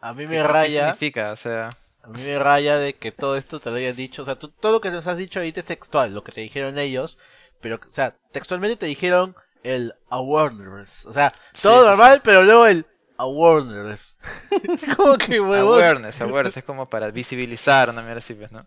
A 0.00 0.12
mí 0.14 0.26
qué 0.26 0.28
me 0.28 0.42
raya, 0.42 0.86
significa? 0.86 1.32
O 1.32 1.36
sea, 1.36 1.68
a 2.02 2.08
mí 2.08 2.22
me 2.22 2.38
raya 2.38 2.78
de 2.78 2.94
que 2.94 3.12
todo 3.12 3.36
esto 3.36 3.60
te 3.60 3.70
lo 3.70 3.76
hayan 3.76 3.96
dicho, 3.96 4.22
o 4.22 4.24
sea, 4.24 4.36
tú- 4.38 4.48
todo 4.50 4.72
lo 4.72 4.80
que 4.80 4.90
nos 4.90 5.06
has 5.06 5.16
dicho 5.16 5.38
ahorita 5.38 5.60
es 5.60 5.66
textual, 5.66 6.12
lo 6.14 6.24
que 6.24 6.32
te 6.32 6.40
dijeron 6.40 6.78
ellos, 6.78 7.18
pero, 7.60 7.76
o 7.76 7.92
sea, 7.92 8.16
textualmente 8.32 8.76
te 8.76 8.86
dijeron 8.86 9.36
el 9.62 9.94
awareness, 10.10 11.06
o 11.06 11.12
sea, 11.12 11.32
todo 11.60 11.78
sí, 11.80 11.86
normal, 11.88 12.20
pero 12.24 12.42
luego 12.42 12.66
el 12.66 12.84
awareness. 13.22 14.16
Como 14.96 15.16
que 15.18 15.40
huevón. 15.40 15.82
awareness, 15.82 16.20
awareness, 16.20 16.56
es 16.56 16.64
como 16.64 16.88
para 16.88 17.10
visibilizar 17.10 17.90
una 17.90 18.02
mierda 18.02 18.18
así, 18.18 18.34
pues, 18.34 18.52
¿no? 18.52 18.64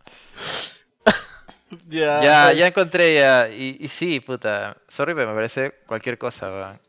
Ya, 1.90 2.22
Ya, 2.24 2.54
ya 2.54 2.68
encontré, 2.68 3.16
ya, 3.16 3.50
y, 3.50 3.78
y 3.80 3.88
sí, 3.90 4.20
puta, 4.20 4.78
sorry, 4.88 5.14
pero 5.14 5.30
me 5.30 5.36
parece 5.36 5.74
cualquier 5.88 6.18
cosa, 6.18 6.48
weón. 6.50 6.80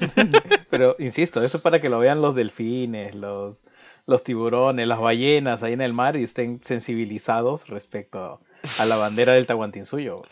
Pero 0.70 0.96
insisto, 0.98 1.42
eso 1.42 1.56
es 1.58 1.62
para 1.62 1.80
que 1.80 1.88
lo 1.88 1.98
vean 1.98 2.20
los 2.20 2.34
delfines, 2.34 3.14
los, 3.14 3.62
los 4.06 4.24
tiburones, 4.24 4.86
las 4.86 4.98
ballenas 4.98 5.62
ahí 5.62 5.72
en 5.72 5.80
el 5.80 5.94
mar 5.94 6.16
y 6.16 6.24
estén 6.24 6.60
sensibilizados 6.62 7.68
respecto 7.68 8.40
a 8.78 8.84
la 8.84 8.96
bandera 8.96 9.32
del 9.34 9.46
Tahuantinsuyo. 9.46 10.22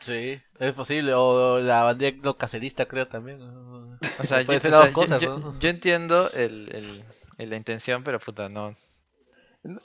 Sí, 0.00 0.40
es 0.60 0.72
posible, 0.74 1.12
o 1.14 1.58
la 1.60 1.82
bandera 1.82 2.16
no 2.22 2.36
cacerista 2.36 2.86
creo 2.86 3.06
también. 3.06 3.40
O 3.42 3.98
sea, 4.24 4.44
Puede 4.44 4.58
yo, 4.58 4.60
ser 4.60 4.74
o 4.74 4.78
las 4.78 4.80
sea, 4.80 4.86
dos 4.86 4.90
cosas, 4.94 5.20
yo, 5.20 5.38
¿no? 5.38 5.58
yo- 5.58 5.68
entiendo 5.68 6.30
el, 6.32 6.70
el- 6.74 7.04
el- 7.38 7.50
la 7.50 7.56
intención, 7.56 8.04
pero 8.04 8.18
puta, 8.20 8.48
no. 8.48 8.72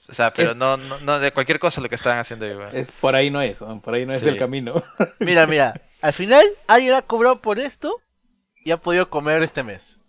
O 0.08 0.13
sea, 0.13 0.32
pero 0.34 0.51
Es- 0.51 0.55
no, 0.55 0.77
no, 0.77 1.00
no, 1.00 1.20
de 1.20 1.32
cualquier 1.32 1.58
cosa 1.60 1.82
lo 1.82 1.89
que 1.89 1.96
estaban 1.96 2.20
haciendo 2.20 2.46
ahí. 2.46 2.55
Es, 2.74 2.91
por 2.91 3.15
ahí 3.15 3.32
no 3.32 3.41
es, 3.41 3.60
¿no? 3.62 3.82
por 3.82 3.96
ahí 3.96 4.05
no 4.05 4.13
es 4.13 4.24
el 4.24 4.38
camino. 4.38 4.84
Mira, 5.20 5.46
mira, 5.48 5.74
al 6.01 6.13
final 6.13 6.46
alguien 6.67 6.93
ha 6.93 7.01
cobrado 7.01 7.38
por 7.41 7.60
esto 7.60 8.00
y 8.63 8.72
ha 8.72 8.77
podido 8.77 9.10
comer 9.10 9.41
este 9.43 9.63
mes. 9.63 10.00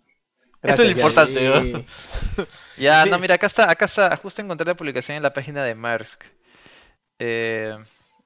Eso 0.61 0.81
es 0.83 0.89
lo 0.89 0.91
importante. 0.91 1.49
¿no? 1.49 1.83
Ya, 2.77 3.03
Sí. 3.03 3.09
no, 3.09 3.19
mira, 3.19 3.35
acá 3.35 3.47
está, 3.47 3.69
acá 3.69 3.85
está, 3.85 4.15
justo 4.17 4.41
encontré 4.41 4.65
la 4.67 4.75
publicación 4.75 5.17
en 5.17 5.23
la 5.23 5.33
página 5.33 5.63
de 5.63 5.73
Maersk. 5.75 6.23
Eh, 7.19 7.75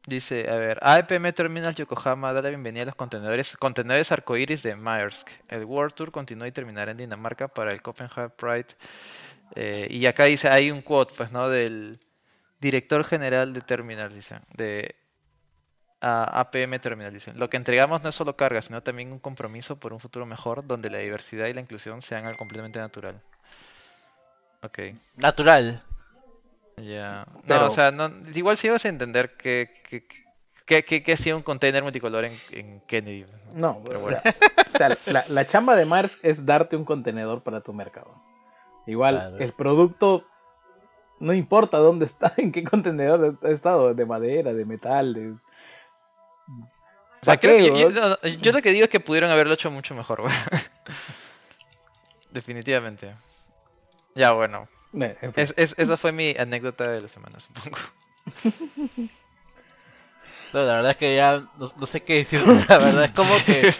dice, 0.09 0.49
a 0.49 0.55
ver, 0.55 0.79
AEPM 0.81 1.31
Terminal 1.31 1.75
Yokohama 1.75 2.33
da 2.33 2.41
la 2.41 2.49
bienvenida 2.49 2.83
a 2.83 2.85
los 2.87 2.95
contenedores, 2.95 3.55
contenedores 3.57 4.11
arcoíris 4.11 4.63
de 4.63 4.75
Maersk. 4.75 5.29
El 5.47 5.65
World 5.65 5.93
Tour 5.93 6.11
continúa 6.11 6.47
y 6.47 6.51
terminará 6.51 6.91
en 6.91 6.97
Dinamarca 6.97 7.47
para 7.47 7.71
el 7.71 7.81
Copenhagen 7.81 8.31
Pride. 8.31 8.67
Eh, 9.55 9.87
y 9.89 10.05
acá 10.05 10.25
dice, 10.25 10.49
hay 10.49 10.71
un 10.71 10.81
quote, 10.81 11.13
pues, 11.15 11.31
¿no? 11.31 11.49
Del 11.49 11.99
director 12.59 13.03
general 13.03 13.53
de 13.53 13.61
Terminal, 13.61 14.13
dice, 14.13 14.39
de 14.53 14.95
APM 16.01 16.79
Terminal, 16.79 17.13
dicen. 17.13 17.37
Lo 17.37 17.49
que 17.49 17.57
entregamos 17.57 18.03
no 18.03 18.09
es 18.09 18.15
solo 18.15 18.35
carga, 18.35 18.61
sino 18.61 18.81
también 18.81 19.11
un 19.11 19.19
compromiso 19.19 19.79
por 19.79 19.93
un 19.93 19.99
futuro 19.99 20.25
mejor 20.25 20.65
donde 20.65 20.89
la 20.89 20.99
diversidad 20.99 21.47
y 21.47 21.53
la 21.53 21.61
inclusión 21.61 22.01
sean 22.01 22.25
algo 22.25 22.37
completamente 22.37 22.79
natural. 22.79 23.21
Ok, 24.61 24.79
Natural. 25.17 25.81
Ya. 26.79 27.25
No, 27.33 27.41
Pero- 27.47 27.67
o 27.67 27.69
sea, 27.69 27.91
no, 27.91 28.11
igual 28.33 28.57
sí 28.57 28.69
vas 28.69 28.85
a 28.85 28.89
entender 28.89 29.35
que, 29.37 29.81
que, 29.89 30.05
que, 30.65 30.83
que- 30.83 31.03
que 31.03 31.13
hacía 31.13 31.35
un 31.35 31.43
container 31.43 31.83
multicolor 31.83 32.25
en, 32.25 32.37
en 32.51 32.81
Kennedy. 32.81 33.25
No, 33.53 33.81
Pero 33.85 33.99
o 33.99 34.01
bueno. 34.03 34.19
sea, 34.21 34.31
o 34.73 34.77
sea, 34.77 34.97
la, 35.07 35.25
la 35.27 35.45
chamba 35.47 35.75
de 35.75 35.85
Mars 35.85 36.19
es 36.23 36.45
darte 36.45 36.75
un 36.75 36.85
contenedor 36.85 37.41
para 37.43 37.61
tu 37.61 37.73
mercado. 37.73 38.13
Igual, 38.87 39.15
Claro. 39.15 39.37
el 39.39 39.53
producto 39.53 40.25
no 41.19 41.33
importa 41.33 41.77
dónde 41.79 42.05
está, 42.05 42.31
en 42.37 42.51
qué 42.51 42.63
contenedor 42.63 43.37
ha 43.43 43.49
estado, 43.49 43.93
de 43.93 44.05
madera, 44.05 44.53
de 44.53 44.65
metal, 44.65 45.13
de... 45.13 45.31
O 45.31 47.25
sea, 47.25 47.33
¿Pa' 47.33 47.39
creo 47.41 47.57
que 47.57 47.79
yo, 47.81 47.89
yo- 48.39 48.51
lo 48.53 48.61
que 48.61 48.71
digo 48.71 48.85
es 48.85 48.89
que 48.89 49.01
pudieron 49.01 49.29
haberlo 49.29 49.53
hecho 49.53 49.69
mucho 49.69 49.93
mejor. 49.93 50.23
Definitivamente. 52.31 53.11
Ya, 54.15 54.31
bueno. 54.31 54.63
En 54.93 55.15
fin. 55.19 55.31
Es, 55.35 55.53
es- 55.57 55.75
esa 55.77 55.97
fue 55.97 56.11
mi 56.11 56.35
anécdota 56.37 56.87
de 56.89 57.01
la 57.01 57.07
semana, 57.07 57.39
supongo. 57.39 57.77
No, 60.53 60.61
la 60.61 60.75
verdad 60.77 60.91
es 60.91 60.97
que 60.97 61.15
ya 61.15 61.43
no, 61.57 61.67
no 61.77 61.85
sé 61.85 62.01
qué 62.03 62.15
decir. 62.15 62.41
La 62.69 62.77
verdad 62.79 63.03
es 63.05 63.11
como 63.11 63.31
que 63.45 63.73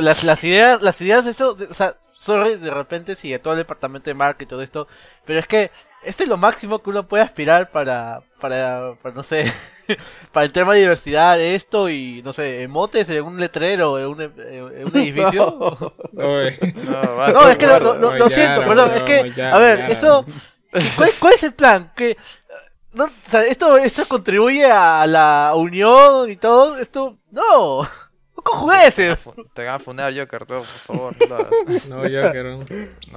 las, 0.00 0.24
las 0.24 0.42
ideas, 0.44 0.80
las 0.80 1.00
ideas 1.00 1.24
de 1.24 1.30
esto, 1.32 1.54
de- 1.54 1.66
o 1.66 1.74
sea, 1.74 1.96
sorry 2.14 2.56
de 2.56 2.70
repente 2.70 3.14
si 3.14 3.30
de 3.30 3.38
todo 3.38 3.52
el 3.54 3.58
departamento 3.58 4.08
de 4.08 4.14
marketing 4.14 4.46
y 4.46 4.48
todo 4.48 4.62
esto, 4.62 4.88
pero 5.26 5.40
es 5.40 5.46
que 5.46 5.70
esto 6.02 6.22
es 6.22 6.28
lo 6.28 6.36
máximo 6.38 6.82
que 6.82 6.90
uno 6.90 7.06
puede 7.06 7.22
aspirar 7.24 7.70
para, 7.70 8.22
para, 8.40 8.94
para 9.02 9.14
no 9.14 9.22
sé, 9.22 9.52
para 10.32 10.44
el 10.46 10.52
tema 10.52 10.74
de 10.74 10.80
diversidad 10.80 11.40
esto 11.40 11.88
y 11.88 12.22
no 12.24 12.32
sé, 12.32 12.62
emotes 12.62 13.08
en 13.08 13.24
un 13.24 13.40
letrero, 13.40 13.98
en 13.98 14.06
un, 14.06 14.20
en 14.22 14.86
un 14.86 14.96
edificio. 14.96 15.94
No, 16.12 16.40
es 16.40 16.58
que 16.58 17.66
lo, 17.66 17.78
lo- 17.78 17.80
Guarda, 17.80 17.98
lo- 18.00 18.14
lo 18.16 18.28
ya, 18.28 18.34
siento, 18.34 18.60
perdón, 18.66 18.90
es 18.94 19.02
que, 19.02 19.32
ya, 19.36 19.54
a 19.54 19.58
ver, 19.58 19.78
ya. 19.78 19.88
eso, 19.88 20.24
¿qué- 20.72 20.80
¿cuál, 20.96 21.10
cuál 21.20 21.34
es 21.34 21.42
el 21.42 21.52
plan? 21.54 21.92
Que, 21.96 22.16
no, 22.92 23.04
o 23.04 23.10
sea, 23.26 23.44
esto, 23.44 23.76
esto 23.78 24.04
contribuye 24.08 24.64
a 24.64 25.06
la 25.06 25.52
unión 25.54 26.30
y 26.30 26.36
todo, 26.36 26.78
esto, 26.78 27.18
no, 27.30 27.82
no 27.82 28.42
conjugueces. 28.42 29.18
Te 29.54 29.64
van 29.64 29.74
a 29.74 29.78
funar 29.78 30.12
Joker, 30.16 30.46
todo, 30.46 30.60
por 30.60 30.66
favor. 30.96 31.14
No, 31.88 31.96
Joker. 31.98 32.44
No. 32.46 32.58
No, 32.58 32.64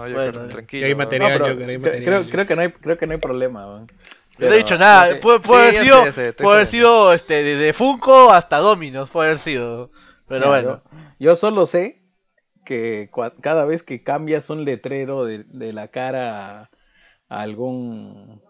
Joker, 0.01 0.13
Bueno, 0.13 0.47
tranquilo. 0.47 0.85
hay 0.87 0.95
material, 0.95 1.39
No, 1.39 1.47
Joker, 1.47 1.69
hay 1.69 1.77
material. 1.77 2.03
creo, 2.05 2.29
creo 2.29 2.47
que 2.47 2.55
no 2.55 2.61
hay, 2.61 2.71
creo 2.71 2.97
que 2.97 3.07
no 3.07 3.13
hay 3.13 3.19
problema. 3.19 3.65
weón. 3.67 3.91
Yo 4.41 4.47
no 4.47 4.49
Pero- 4.49 4.53
he 4.53 4.57
dicho 4.57 4.77
nada, 4.77 5.19
puede, 5.21 5.39
puede 5.39 5.69
Sí, 5.71 5.77
haber 5.77 5.83
sido, 5.85 6.05
sé, 6.05 6.11
sé, 6.31 6.33
puede 6.33 6.55
haber 6.55 6.67
sido 6.67 7.13
este, 7.13 7.43
desde 7.43 7.73
Funko 7.73 8.31
hasta 8.31 8.57
Dominos, 8.57 9.09
puede 9.11 9.27
haber 9.29 9.39
sido. 9.39 9.91
Pero 10.27 10.47
bueno, 10.49 10.81
Yo, 10.89 10.99
yo 11.19 11.35
solo 11.35 11.65
sé 11.67 12.01
que 12.65 13.09
cada 13.41 13.65
vez 13.65 13.83
que 13.83 14.01
cambias 14.03 14.49
un 14.49 14.65
letrero 14.65 15.25
de, 15.25 15.43
de 15.43 15.73
la 15.73 15.89
cara 15.89 16.61
a, 16.61 16.69
a 17.29 17.41
algún. 17.41 18.41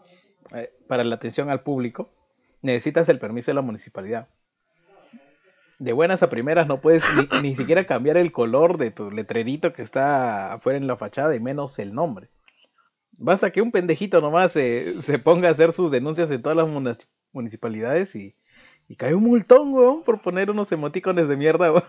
eh, 0.55 0.71
para 0.87 1.03
la 1.03 1.15
atención 1.15 1.49
al 1.49 1.61
público, 1.61 2.13
necesitas 2.61 3.09
el 3.09 3.19
permiso 3.19 3.51
de 3.51 3.55
la 3.55 3.61
municipalidad. 3.61 4.29
De 5.79 5.93
buenas 5.93 6.21
a 6.23 6.29
primeras 6.29 6.67
no 6.67 6.79
puedes 6.79 7.03
ni, 7.15 7.41
ni 7.41 7.55
siquiera 7.55 7.85
cambiar 7.85 8.15
el 8.17 8.31
color 8.31 8.77
de 8.77 8.91
tu 8.91 9.09
letrerito 9.11 9.73
que 9.73 9.81
está 9.81 10.53
afuera 10.53 10.77
en 10.77 10.85
la 10.87 10.95
fachada 10.95 11.35
y 11.35 11.39
menos 11.39 11.79
el 11.79 11.93
nombre. 11.93 12.29
Basta 13.23 13.51
que 13.51 13.61
un 13.61 13.71
pendejito 13.71 14.19
nomás 14.19 14.51
se, 14.51 15.01
se 15.01 15.19
ponga 15.19 15.47
a 15.47 15.51
hacer 15.51 15.71
sus 15.71 15.91
denuncias 15.91 16.31
en 16.31 16.41
todas 16.41 16.57
las 16.57 16.67
munici- 16.67 17.07
municipalidades 17.31 18.15
y, 18.15 18.33
y 18.87 18.95
cae 18.95 19.13
un 19.13 19.23
multón, 19.23 19.73
weón, 19.73 20.03
por 20.03 20.21
poner 20.21 20.49
unos 20.49 20.71
emoticones 20.71 21.27
de 21.27 21.37
mierda, 21.37 21.71
weón. 21.71 21.85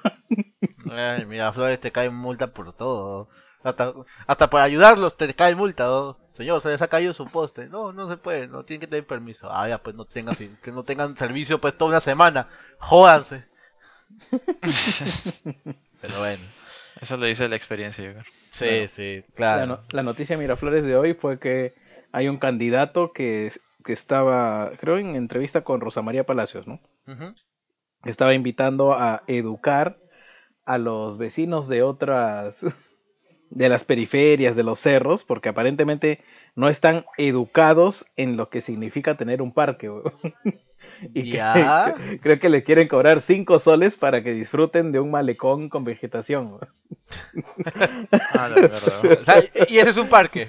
Ay, 0.90 1.24
mira, 1.24 1.52
Flores 1.52 1.80
te 1.80 1.90
cae 1.90 2.10
multa 2.10 2.48
por 2.48 2.72
todo. 2.74 3.28
Hasta, 3.64 3.94
hasta 4.26 4.50
por 4.50 4.60
ayudarlos 4.60 5.16
te 5.16 5.32
cae 5.34 5.54
multa. 5.54 5.84
¿no? 5.84 6.18
Señor, 6.34 6.60
se 6.60 6.68
les 6.68 6.82
ha 6.82 6.88
caído 6.88 7.12
su 7.12 7.26
poste. 7.26 7.68
No, 7.68 7.92
no 7.92 8.10
se 8.10 8.16
puede, 8.16 8.48
no 8.48 8.64
tienen 8.64 8.80
que 8.80 8.86
tener 8.88 9.06
permiso. 9.06 9.48
Ah, 9.50 9.68
ya, 9.68 9.82
pues 9.82 9.94
no 9.96 10.04
tengan, 10.04 10.34
que 10.36 10.72
no 10.72 10.82
tengan 10.82 11.16
servicio 11.16 11.60
pues 11.60 11.78
toda 11.78 11.90
una 11.92 12.00
semana. 12.00 12.48
Jódanse. 12.78 13.46
Pero 16.00 16.18
bueno. 16.18 16.42
Eso 17.02 17.16
lo 17.16 17.26
dice 17.26 17.48
la 17.48 17.56
experiencia. 17.56 18.24
Sí, 18.52 18.64
Claro. 18.64 18.88
sí, 18.88 19.24
La, 19.26 19.34
claro. 19.34 19.66
no- 19.66 19.80
la 19.90 20.02
noticia 20.04 20.38
Miraflores 20.38 20.84
de 20.84 20.96
hoy 20.96 21.14
fue 21.14 21.38
que 21.40 21.74
hay 22.12 22.28
un 22.28 22.38
candidato 22.38 23.12
que, 23.12 23.50
que 23.84 23.92
estaba, 23.92 24.70
creo, 24.78 24.98
en 24.98 25.16
entrevista 25.16 25.62
con 25.64 25.80
Rosa 25.80 26.00
María 26.00 26.24
Palacios, 26.24 26.66
¿no? 26.68 26.80
Que 28.04 28.10
estaba 28.10 28.34
invitando 28.34 28.92
a 28.92 29.24
educar 29.26 29.98
a 30.64 30.78
los 30.78 31.18
vecinos 31.18 31.66
de 31.66 31.82
otras, 31.82 32.64
de 33.50 33.68
las 33.68 33.82
periferias, 33.82 34.54
de 34.54 34.62
los 34.62 34.78
cerros, 34.78 35.24
porque 35.24 35.48
aparentemente 35.48 36.20
no 36.54 36.68
están 36.68 37.04
educados 37.18 38.06
en 38.16 38.36
lo 38.36 38.48
que 38.48 38.60
significa 38.60 39.16
tener 39.16 39.42
un 39.42 39.52
parque. 39.52 39.90
Y 41.14 41.30
que- 41.30 41.36
Ya. 41.38 41.94
creo 42.20 42.38
que 42.38 42.48
le 42.48 42.62
quieren 42.62 42.88
cobrar 42.88 43.20
cinco 43.20 43.58
soles 43.58 43.96
para 43.96 44.22
que 44.22 44.32
disfruten 44.32 44.92
de 44.92 45.00
un 45.00 45.10
malecón 45.10 45.68
con 45.68 45.84
vegetación. 45.84 46.58
Ah, 48.34 48.48
la 48.48 48.54
verdad. 48.54 49.20
O 49.20 49.24
sea, 49.24 49.44
y 49.68 49.78
ese 49.78 49.90
es 49.90 49.96
un 49.96 50.08
parque. 50.08 50.48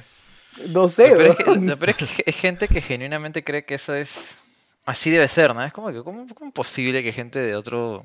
No 0.69 0.87
sé, 0.87 1.09
peor 1.15 1.21
es 1.27 1.35
que, 1.37 1.43
peor 1.75 1.89
es 1.89 1.95
que 1.97 2.31
gente 2.31 2.67
que 2.67 2.81
genuinamente 2.81 3.43
cree 3.43 3.65
que 3.65 3.75
eso 3.75 3.95
es. 3.95 4.37
Así 4.85 5.09
debe 5.09 5.27
ser, 5.27 5.55
¿no? 5.55 5.63
Es 5.63 5.73
como 5.73 5.91
que, 5.91 6.03
¿cómo, 6.03 6.27
cómo 6.33 6.49
es 6.49 6.53
posible 6.53 7.01
que 7.03 7.13
gente 7.13 7.39
de 7.39 7.55
otro 7.55 8.03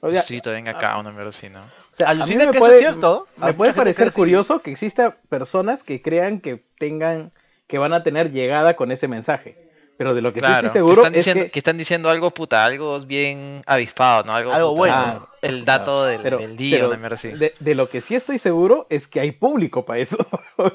O 0.00 0.10
sea, 0.10 0.20
distrito 0.20 0.50
venga 0.50 0.72
acá, 0.72 0.98
una 0.98 1.12
mierda 1.12 1.28
así, 1.28 1.48
¿no? 1.50 1.60
O 1.60 1.66
sea, 1.92 2.08
Alucina 2.08 2.46
me 2.46 2.50
que 2.52 2.56
eso 2.58 2.66
puede, 2.66 2.78
es 2.78 2.80
cierto. 2.80 3.28
Me 3.36 3.52
puede 3.52 3.74
parecer 3.74 4.10
curioso 4.12 4.60
que 4.60 4.70
exista 4.72 5.16
personas 5.28 5.82
que 5.84 6.00
crean 6.02 6.40
que 6.40 6.64
tengan, 6.78 7.30
que 7.66 7.78
van 7.78 7.92
a 7.92 8.02
tener 8.02 8.32
llegada 8.32 8.74
con 8.74 8.90
ese 8.90 9.06
mensaje. 9.06 9.63
Pero 9.96 10.12
de 10.14 10.22
lo 10.22 10.32
que 10.32 10.40
sí 10.40 10.46
estoy 10.46 10.70
seguro 10.70 11.02
que 11.02 11.08
están, 11.08 11.12
es 11.14 11.18
diciendo, 11.24 11.44
que, 11.44 11.50
que 11.50 11.58
están 11.60 11.76
diciendo 11.78 12.10
algo, 12.10 12.30
puta, 12.32 12.64
algo 12.64 12.98
bien 13.00 13.62
avispado, 13.66 14.24
¿no? 14.24 14.34
Algo, 14.34 14.52
Algo 14.52 14.68
puta, 14.70 14.78
bueno. 14.78 14.96
Ah, 14.96 15.28
El 15.40 15.64
dato 15.64 16.04
del, 16.04 16.20
pero- 16.22 16.38
del 16.38 16.56
día, 16.56 16.78
pero 16.78 16.90
una 16.90 17.08
así. 17.08 17.28
de, 17.28 17.54
de 17.60 17.74
lo 17.76 17.88
que 17.88 18.00
sí 18.00 18.14
estoy 18.16 18.38
seguro 18.38 18.86
es 18.90 19.06
que 19.06 19.20
hay 19.20 19.30
público 19.32 19.84
para 19.84 20.00
eso. 20.00 20.16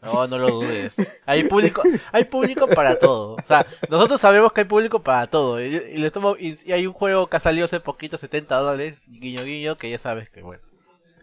No, 0.00 0.26
no 0.26 0.38
lo 0.38 0.48
dudes. 0.48 1.20
Hay 1.26 1.44
público, 1.44 1.82
hay 2.12 2.24
público 2.24 2.66
para 2.68 2.98
todo. 2.98 3.34
O 3.34 3.44
sea, 3.44 3.66
nosotros 3.90 4.18
sabemos 4.20 4.52
que 4.52 4.62
hay 4.62 4.66
público 4.66 5.02
para 5.02 5.26
todo. 5.26 5.60
Y, 5.62 5.66
y 5.74 5.96
le 5.98 6.10
tomo- 6.10 6.36
y- 6.38 6.56
y 6.64 6.72
hay 6.72 6.86
un 6.86 6.94
juego 6.94 7.26
que 7.26 7.36
ha 7.36 7.40
salido 7.40 7.64
hace 7.66 7.80
poquito, 7.80 8.16
70 8.16 8.56
dólares, 8.56 9.04
guiño 9.08 9.44
guiño, 9.44 9.76
que 9.76 9.90
ya 9.90 9.98
sabes 9.98 10.30
que 10.30 10.40
bueno. 10.42 10.62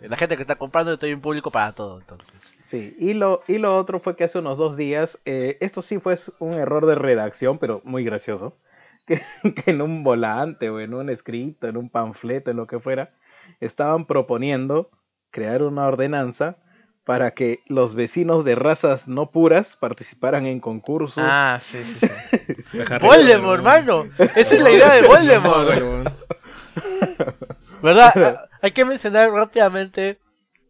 La 0.02 0.18
gente 0.18 0.36
que 0.36 0.44
está 0.44 0.56
comprando 0.56 0.98
hay 1.02 1.14
un 1.14 1.22
público 1.22 1.52
para 1.52 1.74
todo, 1.74 2.00
entonces. 2.00 2.54
Sí, 2.66 2.96
y 3.00 3.14
lo, 3.14 3.42
y 3.48 3.58
lo 3.58 3.78
otro 3.78 4.00
fue 4.00 4.16
que 4.16 4.24
hace 4.24 4.40
unos 4.40 4.58
dos 4.58 4.78
días, 4.78 5.20
eh, 5.25 5.58
esto 5.62 5.82
sí 5.82 6.00
fue 6.00 6.16
un 6.40 6.54
error 6.54 6.86
de 6.86 6.96
redacción, 6.96 7.58
pero 7.58 7.82
muy 7.84 8.04
gracioso, 8.04 8.58
que, 9.08 9.22
que 9.44 9.72
en 9.72 9.82
un 9.82 10.04
volante 10.04 10.70
o 10.70 10.80
en 10.80 10.94
un 10.94 11.10
escrito, 11.10 11.68
en 11.68 11.78
un 11.78 11.90
panfleto, 11.90 12.52
en 12.52 12.58
lo 12.58 12.68
que 12.68 12.80
fuera, 12.80 13.14
estaban 13.60 14.06
proponiendo 14.06 14.90
crear 15.32 15.64
una 15.64 15.88
ordenanza 15.88 16.58
para 17.06 17.32
que 17.32 17.60
los 17.68 17.94
vecinos 17.94 18.44
de 18.44 18.56
razas 18.56 19.08
no 19.08 19.30
puras 19.30 19.75
participaran 19.75 20.48
en 20.48 20.60
concursos. 20.60 21.24
Ah, 21.25 21.60
sí, 21.62 21.78
sí, 21.84 22.08
sí. 22.08 22.80
Voldemort, 23.02 23.60
hermano. 23.60 24.08
Esa 24.18 24.56
es 24.56 24.62
la 24.62 24.72
idea 24.72 24.94
de 24.94 25.02
Voldemort. 25.08 26.12
¿Verdad? 27.86 28.50
Hay 28.63 28.72
que 28.72 28.84
mencionar 28.84 29.32
rápidamente 29.32 30.18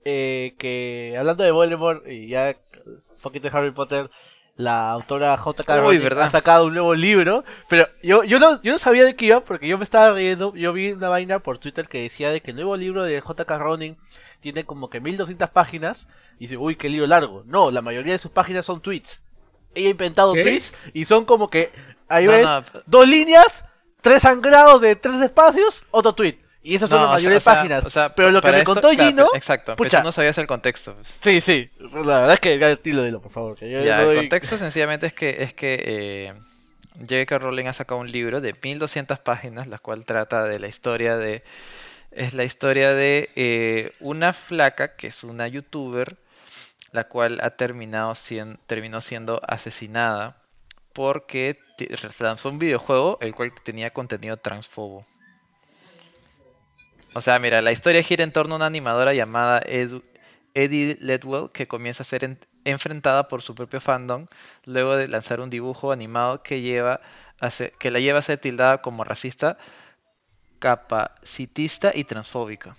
eh, 0.04 0.54
que 0.58 1.16
hablando 1.18 1.46
de 1.46 1.52
Voldemort 1.52 2.06
y 2.06 2.28
ya 2.28 2.58
un 2.86 3.22
poquito 3.22 3.50
de 3.50 3.58
Harry 3.58 3.72
Potter, 3.72 4.10
la 4.58 4.92
autora 4.92 5.38
J.K. 5.38 5.78
Rowling 5.78 6.02
ha 6.18 6.30
sacado 6.30 6.66
un 6.66 6.74
nuevo 6.74 6.94
libro, 6.94 7.46
pero 7.70 7.88
yo, 8.04 8.26
yo, 8.26 8.38
no, 8.40 8.62
yo 8.62 8.74
no 8.74 8.78
sabía 8.78 9.06
de 9.06 9.16
qué 9.16 9.28
iba 9.28 9.46
porque 9.46 9.66
yo 9.66 9.78
me 9.78 9.86
estaba 9.86 10.12
riendo, 10.12 10.54
yo 10.56 10.74
vi 10.74 10.92
una 10.92 11.08
vaina 11.08 11.40
por 11.40 11.58
Twitter 11.58 11.88
que 11.88 12.02
decía 12.02 12.32
de 12.32 12.42
que 12.42 12.52
el 12.52 12.58
nuevo 12.58 12.76
libro 12.76 13.04
de 13.04 13.22
J.K. 13.22 13.58
Rowling 13.58 13.96
tiene 14.42 14.66
como 14.66 14.90
que 14.90 15.00
1200 15.00 15.50
páginas 15.52 16.10
y 16.38 16.46
dice, 16.46 16.58
uy, 16.58 16.76
qué 16.76 16.90
libro 16.90 17.08
largo. 17.08 17.44
No, 17.46 17.72
la 17.72 17.82
mayoría 17.82 18.12
de 18.12 18.20
sus 18.20 18.32
páginas 18.32 18.66
son 18.66 18.82
tweets. 18.82 19.24
Ella 19.74 19.88
ha 19.88 19.92
inventado 19.92 20.34
¿Qué? 20.34 20.42
tweets 20.42 20.76
y 20.94 21.06
son 21.06 21.24
como 21.24 21.50
que, 21.50 21.72
ahí 22.10 22.26
No, 22.26 22.32
ves, 22.32 22.46
no, 22.46 22.64
dos 22.86 23.08
líneas, 23.08 23.64
tres 24.02 24.24
sangrados 24.24 24.82
de 24.82 24.98
tres 24.98 25.22
espacios, 25.22 25.86
otro 25.92 26.14
tweet. 26.14 26.45
Y 26.68 26.76
esas 26.76 26.90
son 26.90 27.00
No, 27.00 27.06
la 27.06 27.10
o 27.10 27.12
sea- 27.12 27.16
mayoría 27.18 27.36
o 27.36 27.40
de 27.40 27.44
sea- 27.44 27.54
páginas. 27.54 27.86
o 27.86 27.90
sea, 27.92 28.16
pero 28.16 28.32
lo 28.32 28.42
que 28.42 28.50
me 28.50 28.58
esto- 28.58 28.74
contó 28.74 28.90
claro, 28.90 29.10
Gino, 29.10 29.28
Exacto, 29.36 29.76
pero 29.76 29.78
pucha. 29.78 30.00
tú 30.00 30.06
no 30.06 30.12
sabías 30.12 30.38
el 30.40 30.48
contexto. 30.48 30.96
pues. 30.96 31.16
sí, 31.22 31.40
sí, 31.42 31.70
la 31.80 32.20
verdad 32.22 32.34
es 32.34 32.40
que 32.40 32.58
ya 32.58 32.76
dilo, 32.76 33.04
dilo, 33.04 33.22
por 33.22 33.32
favor. 33.32 33.56
Que 33.56 33.70
yo 33.70 33.84
Ya, 33.84 34.02
el 34.02 34.16
contexto 34.18 34.58
sencillamente 34.58 35.06
es 35.06 35.14
que 35.14 35.44
es 35.44 35.54
que 35.54 35.78
eh, 35.86 36.34
J.K. 37.00 37.38
Rowling 37.38 37.66
ha 37.68 37.74
sacado 37.74 38.00
un 38.02 38.12
libro 38.12 38.42
de 38.42 38.54
1200 38.54 39.20
páginas, 39.20 39.68
la 39.68 39.78
cual 39.78 40.06
trata 40.06 40.46
de 40.46 40.58
la 40.60 40.68
historia 40.68 41.18
de 41.18 41.44
es 42.12 42.34
la 42.34 42.46
historia 42.46 42.94
de 42.94 43.30
eh, 43.36 43.92
una 44.00 44.34
flaca 44.34 44.96
que 44.96 45.08
es 45.08 45.24
una 45.24 45.48
youtuber, 45.48 46.16
la 46.94 47.04
cual 47.10 47.40
ha 47.44 47.50
terminado 47.52 48.16
sien- 48.16 48.58
terminó 48.66 49.02
siendo 49.02 49.40
asesinada 49.48 50.38
porque 50.94 51.60
lanzó 52.20 52.50
un 52.50 52.58
videojuego 52.58 53.18
el 53.22 53.36
cual 53.36 53.52
tenía 53.64 53.90
contenido 53.92 54.38
transfobo. 54.38 55.06
O 57.16 57.22
sea, 57.22 57.40
mira, 57.40 57.62
la 57.64 57.72
historia 57.72 58.04
gira 58.04 58.24
en 58.24 58.32
torno 58.32 58.54
a 58.54 58.58
una 58.58 58.68
animadora 58.68 59.14
llamada 59.14 59.60
Eddie 60.54 60.98
Ledwell 61.02 61.50
que 61.52 61.68
comienza 61.68 62.04
a 62.04 62.06
ser 62.06 62.24
en- 62.24 62.40
enfrentada 62.64 63.28
por 63.28 63.42
su 63.42 63.56
propio 63.56 63.80
fandom 63.82 64.28
luego 64.66 64.96
de 64.98 65.08
lanzar 65.08 65.40
un 65.40 65.50
dibujo 65.50 65.92
animado 65.92 66.44
que 66.44 66.62
lleva 66.62 67.02
a 67.42 67.50
que 67.80 67.92
la 67.92 68.00
lleva 68.00 68.20
a 68.20 68.22
ser 68.22 68.40
tildada 68.40 68.82
como 68.82 69.04
racista, 69.04 69.58
capacitista 70.60 71.94
y 71.96 72.04
transfóbica. 72.04 72.76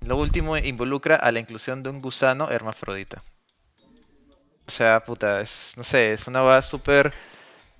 Lo 0.00 0.18
último 0.18 0.58
involucra 0.58 1.16
a 1.16 1.32
la 1.32 1.40
inclusión 1.40 1.82
de 1.82 1.88
un 1.88 2.02
gusano 2.02 2.50
hermafrodita. 2.50 3.22
O 4.66 4.70
sea, 4.70 5.04
puta, 5.04 5.40
es, 5.40 5.74
no 5.76 5.84
sé, 5.84 6.12
es 6.12 6.26
una 6.28 6.42
va 6.42 6.62
súper 6.62 7.12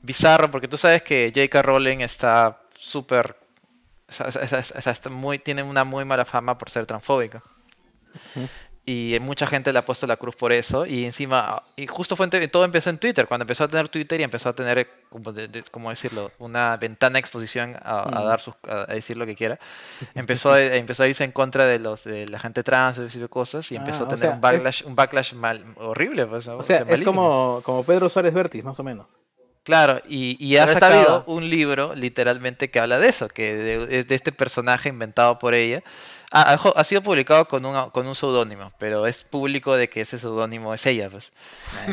bizarro 0.02 0.50
porque 0.50 0.68
tú 0.68 0.76
sabes 0.76 1.02
que 1.02 1.32
J.K. 1.34 1.62
Rowling 1.62 2.00
está 2.00 2.60
súper, 2.76 3.36
o 4.10 4.30
sea, 4.32 4.46
sea, 4.46 4.58
o 4.60 4.82
sea, 4.82 4.92
está 4.92 5.08
muy, 5.10 5.38
tiene 5.38 5.62
una 5.62 5.84
muy 5.84 6.04
mala 6.04 6.24
fama 6.24 6.58
por 6.58 6.70
ser 6.70 6.86
transfóbica. 6.86 7.42
Y 8.86 9.18
mucha 9.20 9.46
gente 9.46 9.72
le 9.72 9.78
ha 9.78 9.84
puesto 9.84 10.06
la 10.06 10.16
cruz 10.16 10.34
por 10.34 10.52
eso. 10.52 10.84
Y 10.86 11.04
encima, 11.04 11.62
y 11.76 11.86
justo 11.86 12.16
fue 12.16 12.28
en 12.32 12.50
todo 12.50 12.64
empezó 12.64 12.90
en 12.90 12.98
Twitter. 12.98 13.28
Cuando 13.28 13.44
empezó 13.44 13.64
a 13.64 13.68
tener 13.68 13.88
Twitter 13.88 14.18
y 14.20 14.24
empezó 14.24 14.48
a 14.48 14.52
tener, 14.54 14.88
como 15.10 15.32
de- 15.32 15.46
de- 15.48 15.62
¿cómo 15.64 15.90
decirlo? 15.90 16.32
Una 16.38 16.76
ventana 16.76 17.12
de 17.14 17.20
exposición 17.20 17.76
a, 17.80 18.18
a 18.18 18.24
dar 18.24 18.40
sus, 18.40 18.54
a, 18.66 18.90
a 18.90 18.94
decir 18.94 19.16
lo 19.16 19.26
que 19.26 19.36
quiera. 19.36 19.60
Empezó 20.14 20.52
a, 20.54 20.60
empezó 20.62 21.04
a 21.04 21.06
irse 21.06 21.22
en 21.22 21.30
contra 21.30 21.66
de 21.66 21.78
los 21.78 22.02
de 22.04 22.26
la 22.26 22.40
gente 22.40 22.64
trans, 22.64 22.96
de 22.96 23.28
cosas. 23.28 23.70
Y 23.70 23.76
Ah, 23.76 23.80
empezó 23.80 24.04
a 24.04 24.06
o 24.06 24.08
tener 24.08 24.18
sea, 24.20 24.30
un 24.30 24.40
backlash, 24.40 24.82
un 24.84 24.96
backlash 24.96 25.34
mal, 25.34 25.64
horrible. 25.76 26.26
Pues, 26.26 26.48
O 26.48 26.62
sea, 26.64 26.78
es 26.78 26.86
malísimo. 26.86 27.12
como, 27.12 27.62
como 27.62 27.84
Pedro 27.84 28.08
Suárez 28.08 28.34
Vértiz, 28.34 28.64
más 28.64 28.80
o 28.80 28.82
menos. 28.82 29.06
Claro, 29.62 30.00
y, 30.08 30.36
y 30.44 30.56
ha 30.56 30.64
sacado 30.74 31.24
un 31.26 31.48
libro 31.50 31.94
literalmente 31.94 32.70
que 32.70 32.80
habla 32.80 32.98
de 32.98 33.08
eso, 33.08 33.28
que 33.28 33.54
de, 33.54 34.04
de 34.04 34.14
este 34.14 34.32
personaje 34.32 34.88
inventado 34.88 35.38
por 35.38 35.54
ella. 35.54 35.82
Ha, 36.32 36.54
ha- 36.54 36.72
ha 36.76 36.84
sido 36.84 37.02
publicado 37.02 37.46
con 37.46 37.64
un, 37.66 37.90
con 37.90 38.06
un 38.06 38.14
seudónimo, 38.14 38.72
pero 38.78 39.06
es 39.06 39.24
público 39.24 39.76
de 39.76 39.88
que 39.88 40.00
ese 40.00 40.18
seudónimo 40.18 40.72
es 40.74 40.86
ella, 40.86 41.10
pues. 41.10 41.32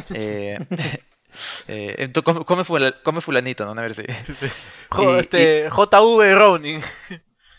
Eh, 1.67 2.09
eh, 2.13 2.21
come, 2.23 2.45
come 2.45 2.63
fula- 2.63 2.95
come 3.03 3.21
fulanito, 3.21 3.65
¿no? 3.65 3.71
A 3.79 3.83
ver 3.83 3.93
si- 3.95 4.03
Y- 5.17 5.19
este, 5.19 5.69
JV. 5.69 6.81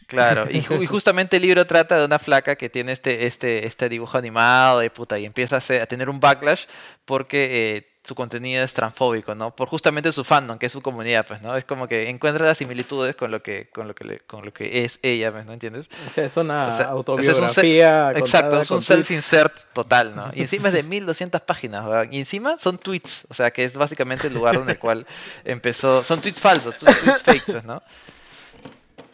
Claro, 0.06 0.46
y, 0.50 0.58
y 0.82 0.86
justamente 0.86 1.36
el 1.36 1.42
libro 1.42 1.66
trata 1.66 1.98
de 1.98 2.06
una 2.06 2.18
flaca 2.18 2.56
que 2.56 2.70
tiene 2.70 2.92
este, 2.92 3.26
este, 3.26 3.66
este 3.66 3.88
dibujo 3.90 4.16
animado 4.16 4.82
y 4.82 4.88
puta, 4.88 5.18
y 5.18 5.26
empieza 5.26 5.56
a, 5.56 5.58
hacer- 5.58 5.82
a 5.82 5.86
tener 5.86 6.08
un 6.08 6.18
backlash 6.18 6.64
porque 7.04 7.76
eh, 7.76 7.86
su 8.08 8.14
contenido 8.14 8.64
es 8.64 8.72
transfóbico, 8.74 9.34
¿no? 9.34 9.54
Por 9.54 9.68
justamente 9.68 10.10
su 10.12 10.24
fandom, 10.24 10.58
que 10.58 10.66
es 10.66 10.72
su 10.72 10.80
comunidad, 10.82 11.26
pues, 11.26 11.42
¿no? 11.42 11.56
Es 11.56 11.64
como 11.64 11.86
que 11.86 12.08
encuentra 12.08 12.46
las 12.46 12.58
similitudes 12.58 13.14
con 13.14 13.30
lo 13.30 13.42
que, 13.42 13.68
con 13.72 13.86
lo 13.86 13.94
que, 13.94 14.04
le- 14.04 14.18
con 14.20 14.44
lo 14.44 14.52
que 14.52 14.84
es 14.84 14.98
ella, 15.02 15.30
pues, 15.30 15.46
¿no 15.46 15.52
entiendes? 15.52 15.88
O 16.08 16.14
sea, 16.14 16.24
es 16.24 16.36
una 16.36 16.66
O 16.68 16.70
sea, 16.70 16.72
o 16.72 16.76
sea, 16.76 16.84
es 16.84 16.90
un 16.90 16.96
autobiografía. 16.96 18.10
se- 18.14 18.18
Exacto, 18.18 18.62
es 18.62 18.70
un 18.70 18.80
self-insert 18.82 19.52
total, 19.74 20.16
¿no? 20.16 20.30
Y 20.34 20.40
encima 20.40 20.68
es 20.68 20.74
de 20.74 20.82
1200 20.82 21.40
páginas, 21.42 21.84
weón. 21.86 22.12
Y 22.12 22.18
encima 22.18 22.58
son 22.58 22.78
tweets, 22.78 23.26
o 23.30 23.34
sea, 23.34 23.50
que 23.52 23.64
es 23.64 23.76
básicamente 23.76 24.26
el 24.28 24.34
lugar 24.34 24.56
donde 24.56 24.72
el 24.72 24.78
cual 24.78 25.06
empezó. 25.44 26.02
Son 26.02 26.20
tweets 26.20 26.40
falsos, 26.40 26.76
tweets 26.78 27.02
tweets 27.04 27.22
fakes, 27.22 27.52
pues, 27.52 27.66
¿no? 27.66 27.82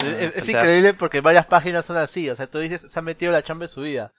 Es, 0.05 0.37
es 0.37 0.43
O 0.43 0.47
sea- 0.47 0.61
increíble 0.61 0.95
porque 0.95 1.21
varias 1.21 1.47
páginas 1.47 1.85
son 1.87 1.97
así. 1.97 2.29
O 2.31 2.35
sea, 2.37 2.47
tú 2.47 2.59
dices, 2.59 2.83
se 2.91 2.99
ha 2.99 3.03
metido 3.03 3.33
la 3.33 3.43
chamba 3.43 3.65
en 3.65 3.69
su 3.69 3.81
vida. 3.83 4.13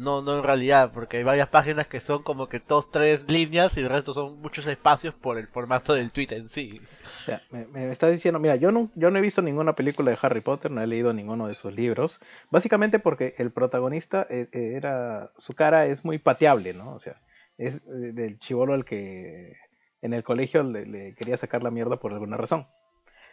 No, 0.00 0.22
no 0.22 0.38
en 0.38 0.42
realidad, 0.42 0.92
porque 0.94 1.18
hay 1.18 1.24
varias 1.24 1.48
páginas 1.48 1.86
que 1.86 2.00
son 2.00 2.22
como 2.22 2.48
que 2.48 2.58
dos, 2.66 2.90
tres 2.90 3.30
líneas 3.30 3.76
y 3.76 3.80
el 3.80 3.90
resto 3.90 4.14
son 4.14 4.40
muchos 4.40 4.66
espacios 4.66 5.12
por 5.12 5.36
el 5.36 5.46
formato 5.46 5.92
del 5.92 6.10
tweet 6.10 6.28
en 6.30 6.48
sí. 6.48 6.80
O 7.20 7.24
sea, 7.24 7.42
me, 7.50 7.66
me 7.66 7.92
estás 7.92 8.10
diciendo, 8.10 8.40
mira, 8.40 8.56
yo 8.56 8.72
no, 8.72 8.90
yo 8.94 9.10
no 9.10 9.18
he 9.18 9.20
visto 9.20 9.42
ninguna 9.42 9.74
película 9.74 10.10
de 10.10 10.16
Harry 10.22 10.40
Potter, 10.40 10.70
no 10.70 10.80
he 10.80 10.86
leído 10.86 11.12
ninguno 11.12 11.48
de 11.48 11.52
sus 11.52 11.74
libros, 11.74 12.18
básicamente 12.50 12.98
porque 12.98 13.34
el 13.36 13.52
protagonista 13.52 14.26
eh, 14.30 14.48
eh, 14.52 14.72
era, 14.74 15.32
su 15.36 15.52
cara 15.52 15.84
es 15.84 16.02
muy 16.02 16.18
pateable, 16.18 16.72
¿no? 16.72 16.94
O 16.94 16.98
sea, 16.98 17.20
es 17.58 17.84
eh, 17.84 18.12
del 18.14 18.38
chivolo 18.38 18.72
al 18.72 18.86
que 18.86 19.54
en 20.00 20.14
el 20.14 20.24
colegio 20.24 20.62
le, 20.62 20.86
le 20.86 21.14
quería 21.14 21.36
sacar 21.36 21.62
la 21.62 21.70
mierda 21.70 21.98
por 21.98 22.14
alguna 22.14 22.38
razón. 22.38 22.66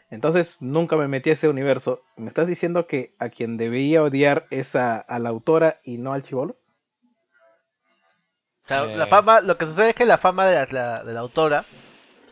Entonces 0.10 0.58
nunca 0.60 0.96
me 0.96 1.08
metí 1.08 1.30
a 1.30 1.34
ese 1.34 1.50
universo. 1.50 2.02
¿Me 2.16 2.28
estás 2.28 2.48
diciendo 2.48 2.88
que 2.88 3.14
a 3.20 3.30
quien 3.30 3.58
debía 3.58 4.04
odiar 4.04 4.48
es 4.52 4.76
a, 4.76 4.98
a 4.98 5.20
la 5.20 5.30
autora 5.30 5.80
y 5.84 5.98
no 5.98 6.14
al 6.14 6.24
chivolo? 6.24 6.58
O 8.68 8.70
sea, 8.70 8.84
Eh. 8.84 8.98
la 8.98 9.08
fama, 9.08 9.42
lo 9.42 9.58
que 9.58 9.66
sucede 9.66 9.90
es 9.92 9.96
que 9.96 10.06
la 10.06 10.18
fama 10.18 10.46
de 10.46 10.56
la, 10.56 10.68
la- 10.72 11.04
de 11.04 11.14
la 11.14 11.20
autora 11.22 11.64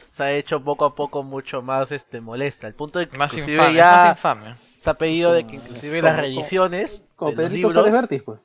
se 0.10 0.24
ha 0.24 0.32
hecho 0.34 0.62
poco 0.64 0.86
a 0.86 0.96
poco 0.96 1.24
mucho 1.24 1.62
más 1.62 1.92
este 1.92 2.22
molesta. 2.22 2.68
Al 2.68 2.74
punto 2.74 3.00
de 3.00 3.08
que 3.10 3.18
Más 3.18 3.32
inclusive 3.34 3.56
infame, 3.58 3.76
ya 3.76 3.86
más 3.86 4.18
infame. 4.18 4.56
se 4.80 4.90
ha 4.90 4.94
pedido 4.94 5.34
de 5.34 5.48
que 5.48 5.56
inclusive 5.56 6.02
las 6.02 6.16
reediciones 6.18 7.06
Como 7.16 7.32
Pedrito 7.36 7.56
libros... 7.70 7.74
Suárez 7.74 7.94
Vértiz, 7.94 8.24
pues. 8.24 8.40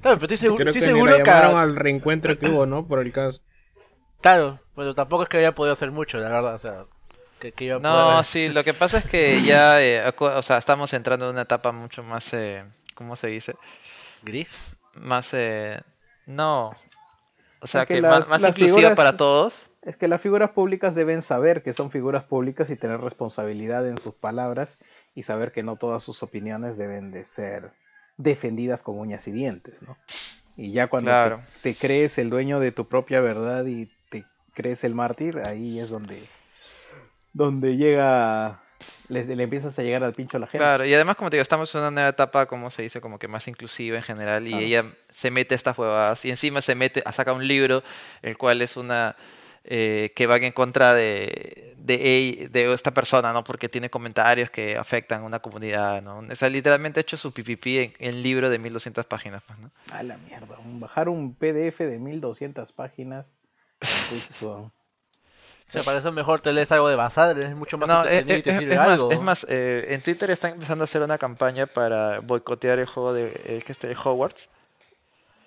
Claro, 0.00 0.18
pero 0.18 0.22
estoy 0.22 0.36
seguro, 0.36 0.56
Creo 0.58 0.70
estoy 0.70 0.80
que 0.82 0.86
ni 0.86 0.92
seguro 0.92 1.12
la 1.12 1.18
que... 1.24 1.30
llamaron 1.30 1.58
al 1.58 1.76
reencuentro 1.76 2.38
que 2.38 2.48
hubo, 2.48 2.66
¿no? 2.66 2.86
Por 2.86 3.00
el 3.00 3.12
caso. 3.12 3.42
Claro, 4.20 4.58
bueno, 4.74 4.94
tampoco 4.94 5.22
es 5.24 5.28
que 5.28 5.38
haya 5.38 5.54
podido 5.54 5.72
hacer 5.72 5.90
mucho, 5.90 6.18
la 6.18 6.28
verdad, 6.28 6.54
o 6.54 6.58
sea... 6.58 6.82
Que, 7.38 7.52
que 7.52 7.64
iba 7.64 7.76
a 7.76 7.78
No, 7.80 7.92
poder- 8.12 8.24
sí, 8.24 8.48
lo 8.48 8.64
que 8.64 8.72
pasa 8.74 8.98
es 8.98 9.04
que 9.04 9.42
ya, 9.42 9.82
eh, 9.82 10.02
o 10.18 10.42
sea, 10.42 10.56
estamos 10.58 10.92
entrando 10.94 11.26
en 11.26 11.32
una 11.32 11.42
etapa 11.42 11.70
mucho 11.70 12.02
más, 12.02 12.32
eh, 12.32 12.64
¿cómo 12.94 13.14
se 13.14 13.26
dice? 13.28 13.54
¿Gris? 14.22 14.76
Más, 14.94 15.30
eh, 15.34 15.80
no, 16.26 16.72
o 17.60 17.66
sea, 17.66 17.82
Porque 17.82 17.94
que 17.94 18.00
las- 18.02 18.10
más, 18.20 18.28
más 18.28 18.40
las 18.42 18.50
inclusiva 18.56 18.76
figuras- 18.80 18.96
para 18.96 19.16
todos. 19.16 19.70
Es 19.82 19.96
que 19.96 20.08
las 20.08 20.20
figuras 20.20 20.50
públicas 20.50 20.94
deben 20.96 21.22
saber 21.22 21.62
que 21.62 21.72
son 21.72 21.90
figuras 21.92 22.24
públicas 22.24 22.68
y 22.70 22.76
tener 22.76 23.00
responsabilidad 23.00 23.88
en 23.88 23.98
sus 23.98 24.14
palabras 24.14 24.78
y 25.14 25.22
saber 25.22 25.52
que 25.52 25.62
no 25.62 25.76
todas 25.76 26.02
sus 26.02 26.22
opiniones 26.24 26.76
deben 26.76 27.12
de 27.12 27.22
ser 27.24 27.70
defendidas 28.16 28.82
con 28.82 28.98
uñas 28.98 29.28
y 29.28 29.32
dientes, 29.32 29.82
¿no? 29.82 29.96
Y 30.56 30.72
ya 30.72 30.88
cuando 30.88 31.10
te- 31.62 31.72
te, 31.74 31.78
crees 31.78 32.18
el 32.18 32.30
dueño 32.30 32.58
de 32.58 32.72
tu 32.72 32.88
propia 32.88 33.20
verdad 33.20 33.64
y 33.66 33.86
te 34.08 34.24
crees 34.54 34.82
el 34.84 34.94
mártir, 34.96 35.38
ahí 35.38 35.78
es 35.78 35.90
donde, 35.90 36.20
donde 37.32 37.76
llega, 37.76 38.62
le, 39.08 39.24
le 39.24 39.42
empiezas 39.42 39.78
a 39.78 39.82
llegar 39.82 40.02
al 40.04 40.12
pincho 40.12 40.36
a 40.36 40.40
la 40.40 40.46
gente. 40.46 40.58
Claro, 40.58 40.84
y 40.84 40.94
además, 40.94 41.16
como 41.16 41.30
te 41.30 41.36
digo, 41.36 41.42
estamos 41.42 41.74
en 41.74 41.80
una 41.80 41.90
nueva 41.90 42.08
etapa, 42.08 42.46
como 42.46 42.70
se 42.70 42.82
dice, 42.82 43.00
como 43.00 43.18
que 43.18 43.28
más 43.28 43.48
inclusiva 43.48 43.96
en 43.96 44.02
general, 44.02 44.46
y 44.46 44.54
ella 44.54 44.86
se 45.10 45.30
mete 45.30 45.54
a 45.54 45.56
estas 45.56 45.78
huevadas, 45.78 46.24
y 46.24 46.30
encima 46.30 46.60
se 46.60 46.74
mete, 46.74 47.02
a 47.04 47.12
saca 47.12 47.32
un 47.32 47.46
libro, 47.46 47.82
el 48.22 48.36
cual 48.36 48.62
es 48.62 48.76
una, 48.76 49.16
eh, 49.64 50.12
que 50.14 50.26
va 50.26 50.36
en 50.36 50.52
contra 50.52 50.94
de, 50.94 51.74
de, 51.76 52.48
de 52.52 52.72
esta 52.72 52.92
persona, 52.92 53.32
¿no? 53.32 53.42
Porque 53.42 53.68
tiene 53.68 53.90
comentarios 53.90 54.48
que 54.50 54.76
afectan 54.76 55.22
a 55.22 55.24
una 55.24 55.40
comunidad, 55.40 56.02
¿no? 56.02 56.18
O 56.18 56.34
sea, 56.34 56.48
literalmente 56.48 57.00
ha 57.00 57.02
hecho 57.02 57.16
su 57.16 57.32
pipipi 57.32 57.78
en, 57.78 57.92
en 57.98 58.22
libro 58.22 58.48
de 58.48 58.58
1200 58.58 59.06
páginas, 59.06 59.42
pues, 59.46 59.58
¿no? 59.58 59.70
A 59.90 60.02
la 60.02 60.18
mierda, 60.18 60.56
bajar 60.64 61.08
un 61.08 61.34
PDF 61.34 61.80
de 61.80 61.98
1200 61.98 62.72
páginas. 62.72 63.26
Sea, 65.68 65.82
para 65.82 65.98
eso 65.98 66.12
mejor 66.12 66.40
te 66.40 66.52
lees 66.52 66.70
algo 66.70 66.88
de 66.88 66.94
Bazar, 66.96 67.38
es 67.40 67.54
mucho 67.56 67.76
más 67.76 67.88
No, 67.88 68.04
eh, 68.04 68.18
entretenido 68.18 68.36
eh, 68.36 68.38
y 68.38 68.42
te 68.42 68.50
es, 68.50 68.58
sirve 68.58 68.72
es 68.74 68.78
más, 68.78 68.88
algo. 68.88 69.10
es 69.10 69.20
más, 69.20 69.46
eh, 69.48 69.86
en 69.88 70.00
Twitter 70.02 70.30
están 70.30 70.52
empezando 70.52 70.82
a 70.82 70.86
hacer 70.86 71.02
una 71.02 71.18
campaña 71.18 71.66
para 71.66 72.20
boicotear 72.20 72.78
el 72.78 72.86
juego 72.86 73.12
de 73.12 73.32
el 73.46 73.64
que 73.64 73.72
este, 73.72 73.94
Hogwarts. 73.96 74.48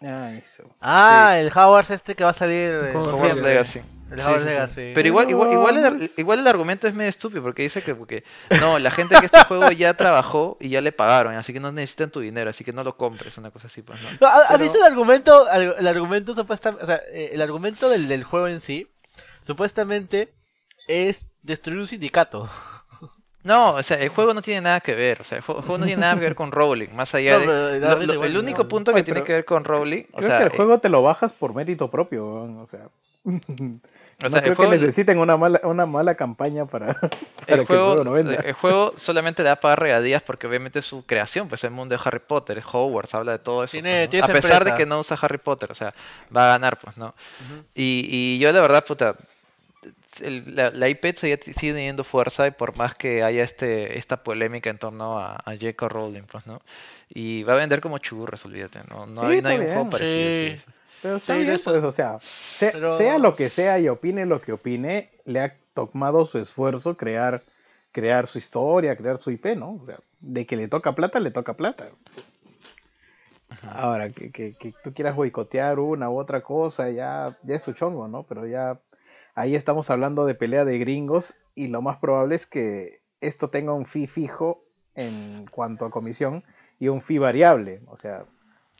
Ay, 0.01 0.37
eso. 0.37 0.63
Ah, 0.81 1.37
el 1.37 1.47
Hogwarts 1.47 1.91
este 1.91 2.15
que 2.15 2.23
va 2.23 2.29
a 2.29 2.33
salir... 2.33 2.73
en 2.83 2.95
Hogwarts 2.95 3.13
Hogwarts. 3.21 3.41
Legacy. 3.41 3.81
El 4.11 4.19
Hogwarts 4.21 4.37
sí, 4.41 4.43
sí. 4.43 4.49
Legacy. 4.49 4.91
Pero 4.95 5.07
igual, 5.07 5.29
igual, 5.29 5.51
igual, 5.53 5.77
el, 5.77 6.11
igual 6.17 6.39
el 6.39 6.47
argumento 6.47 6.87
es 6.87 6.95
medio 6.95 7.09
estúpido 7.09 7.43
porque 7.43 7.61
dice 7.63 7.81
que 7.81 7.95
porque, 7.95 8.23
no, 8.59 8.79
la 8.79 8.91
gente 8.91 9.15
que 9.19 9.25
este 9.25 9.43
juego 9.45 9.71
ya 9.71 9.93
trabajó 9.93 10.57
y 10.59 10.69
ya 10.69 10.81
le 10.81 10.91
pagaron, 10.91 11.35
así 11.35 11.53
que 11.53 11.59
no 11.59 11.71
necesitan 11.71 12.09
tu 12.11 12.19
dinero, 12.19 12.49
así 12.49 12.63
que 12.63 12.73
no 12.73 12.83
lo 12.83 12.97
compres, 12.97 13.37
una 13.37 13.51
cosa 13.51 13.67
así, 13.67 13.81
pues, 13.83 14.01
¿no? 14.01 14.09
No, 14.19 14.27
¿ha- 14.27 14.35
¿Has 14.41 14.47
Pero- 14.49 14.63
visto 14.63 14.77
el 14.79 14.83
argumento? 14.83 15.49
El 15.51 15.87
argumento 15.87 16.33
supuestamente, 16.33 16.83
o 16.83 16.87
sea, 16.87 17.01
eh, 17.11 17.31
el 17.33 17.41
argumento 17.41 17.87
del, 17.89 18.07
del 18.07 18.23
juego 18.23 18.47
en 18.47 18.59
sí, 18.61 18.87
supuestamente 19.41 20.33
es 20.87 21.27
destruir 21.43 21.79
un 21.79 21.85
sindicato. 21.87 22.49
No, 23.41 23.75
o 23.75 23.83
sea, 23.83 23.97
el 24.01 24.09
juego 24.09 24.33
no 24.33 24.41
tiene 24.41 24.59
nada 24.59 24.81
que 24.81 24.93
ver, 24.93 25.21
o 25.21 25.23
sea, 25.23 25.37
el 25.37 25.43
juego, 25.45 25.61
el 25.61 25.65
juego 25.65 25.77
no 25.79 25.85
tiene 25.85 26.01
nada 26.01 26.15
que 26.15 26.19
ver 26.19 26.35
con 26.35 26.51
Rowling, 26.51 26.89
más 26.93 27.15
allá 27.15 27.35
No, 27.35 27.39
de... 27.39 27.45
pero 27.45 27.79
lo- 27.79 28.13
lo- 28.15 28.23
el 28.25 28.33
¿no? 28.33 28.39
único 28.41 28.67
punto 28.67 28.93
que 28.93 29.01
tiene 29.01 29.23
que 29.23 29.31
ver 29.31 29.45
con 29.45 29.63
Rowling, 29.63 30.03
o 30.11 30.17
Creo 30.17 30.27
sea, 30.29 30.37
que 30.39 30.43
el 30.43 30.51
eh, 30.51 30.55
juego 30.57 30.79
te 30.79 30.89
lo 30.89 31.01
bajas 31.01 31.31
por 31.31 31.55
mérito 31.55 31.89
propio, 31.89 32.27
o 32.27 32.67
sea. 32.67 32.89
o 34.19 34.23
no 34.23 34.29
sea, 34.29 34.39
el 34.39 34.43
creo 34.45 34.55
juego- 34.55 34.71
que 34.71 34.77
necesiten 34.77 35.17
una 35.19 35.37
mala, 35.37 35.61
una 35.63 35.85
mala 35.85 36.15
campaña 36.15 36.65
para, 36.65 36.87
para 36.93 37.09
que 37.09 37.53
el 37.53 37.59
el 37.61 37.65
juego, 37.65 37.85
juego 37.87 38.03
no 38.03 38.11
venda. 38.11 38.35
el 38.35 38.53
juego 38.53 38.93
solamente 38.97 39.43
le 39.43 39.49
da 39.49 39.55
para 39.59 39.75
regadías 39.75 40.21
porque 40.23 40.47
obviamente 40.47 40.79
es 40.79 40.85
su 40.85 41.05
creación, 41.05 41.47
pues 41.49 41.63
el 41.63 41.71
mundo 41.71 41.95
de 41.95 42.01
Harry 42.03 42.19
Potter, 42.19 42.57
es 42.57 42.65
Hogwarts, 42.71 43.15
habla 43.15 43.33
de 43.33 43.39
todo 43.39 43.63
eso. 43.63 43.71
Tiene- 43.71 43.91
pues, 43.91 44.03
¿no? 44.05 44.09
tiene 44.11 44.23
A 44.23 44.25
esa 44.25 44.33
pesar 44.33 44.51
de 44.51 44.57
empresa. 44.71 44.77
que 44.77 44.85
no 44.85 44.99
usa 44.99 45.17
Harry 45.21 45.37
Potter, 45.37 45.71
o 45.71 45.75
sea, 45.75 45.93
va 46.35 46.45
a 46.45 46.49
ganar, 46.53 46.77
pues, 46.79 46.97
¿no? 46.97 47.13
y, 47.75 48.05
y 48.09 48.39
yo 48.39 48.51
la 48.51 48.61
verdad, 48.61 48.85
puta, 48.85 49.15
el- 50.21 50.53
la, 50.55 50.71
la 50.71 50.89
IP 50.89 51.15
sigue, 51.15 51.39
sigue 51.41 51.73
teniendo 51.73 52.03
fuerza 52.03 52.45
y 52.47 52.51
por 52.51 52.75
más 52.77 52.93
que 52.95 53.23
haya 53.23 53.43
este 53.43 53.97
esta 53.97 54.17
polémica 54.17 54.69
en 54.69 54.77
torno 54.77 55.17
a, 55.17 55.35
a 55.35 55.51
J.K. 55.53 55.87
Rowling, 55.87 56.23
pues, 56.23 56.45
¿no? 56.45 56.61
Y 57.09 57.43
va 57.43 57.53
a 57.53 57.55
vender 57.55 57.79
como 57.79 57.97
churros, 57.99 58.43
olvídate, 58.45 58.81
¿no? 58.89 59.05
No 59.05 59.21
Sí, 59.21 59.27
hay, 59.35 59.41
no 59.41 59.49
hay 59.49 59.57
un 59.59 59.65
juego 59.65 59.89
parecido, 59.89 60.31
Sí. 60.31 60.57
sí. 60.57 60.71
Pero 61.01 61.15
está 61.17 61.33
Sí, 61.33 61.39
bien, 61.41 61.53
eso- 61.55 61.71
pues, 61.71 61.83
o 61.83 61.91
sea, 61.91 62.17
Pero- 62.59 62.97
sea 62.97 63.17
lo 63.19 63.35
que 63.35 63.49
sea 63.49 63.79
y 63.79 63.87
opine 63.89 64.25
lo 64.25 64.41
que 64.41 64.51
opine, 64.53 65.09
le 65.25 65.39
ha 65.41 65.55
tomado 65.73 66.25
su 66.25 66.37
esfuerzo 66.39 66.97
crear, 66.97 67.41
crear 67.91 68.27
su 68.27 68.37
historia, 68.37 68.95
crear 68.97 69.19
su 69.21 69.31
IP, 69.31 69.55
¿no? 69.55 69.79
O 69.81 69.85
sea, 69.85 69.99
de 70.19 70.45
que 70.45 70.55
le 70.57 70.67
toca 70.67 70.93
plata, 70.93 71.19
le 71.19 71.31
toca 71.31 71.53
plata. 71.53 71.85
Ahora, 73.73 74.09
que, 74.09 74.31
que, 74.31 74.53
que 74.55 74.73
tú 74.83 74.93
quieras 74.93 75.15
boicotear 75.15 75.79
una 75.79 76.09
u 76.09 76.19
otra 76.19 76.41
cosa, 76.41 76.89
ya, 76.91 77.37
ya 77.43 77.55
es 77.55 77.63
tu 77.63 77.73
chongo, 77.73 78.07
¿no? 78.07 78.23
Pero 78.23 78.45
ya 78.45 78.79
ahí 79.33 79.55
estamos 79.55 79.89
hablando 79.89 80.25
de 80.25 80.35
pelea 80.35 80.65
de 80.65 80.77
gringos 80.77 81.33
y 81.55 81.67
lo 81.69 81.81
más 81.81 81.97
probable 81.97 82.35
es 82.35 82.45
que 82.45 82.99
esto 83.21 83.49
tenga 83.49 83.73
un 83.73 83.85
fee 83.87 84.05
fijo 84.07 84.63
en 84.93 85.45
cuanto 85.49 85.85
a 85.85 85.89
comisión 85.91 86.43
y 86.79 86.89
un 86.89 87.01
fee 87.01 87.17
variable. 87.17 87.81
O 87.87 87.97
sea, 87.97 88.25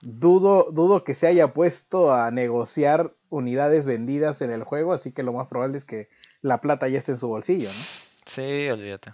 dudo, 0.01 0.67
dudo 0.71 1.03
que 1.03 1.13
se 1.13 1.27
haya 1.27 1.53
puesto 1.53 2.11
a 2.13 2.31
negociar 2.31 3.13
unidades 3.29 3.85
vendidas 3.85 4.41
en 4.41 4.51
el 4.51 4.63
juego, 4.63 4.93
así 4.93 5.11
que 5.11 5.23
lo 5.23 5.33
más 5.33 5.47
probable 5.47 5.77
es 5.77 5.85
que 5.85 6.09
la 6.41 6.61
plata 6.61 6.87
ya 6.87 6.97
esté 6.97 7.11
en 7.13 7.17
su 7.17 7.27
bolsillo, 7.27 7.69
¿no? 7.69 7.83
Sí, 8.25 8.69
olvídate. 8.69 9.11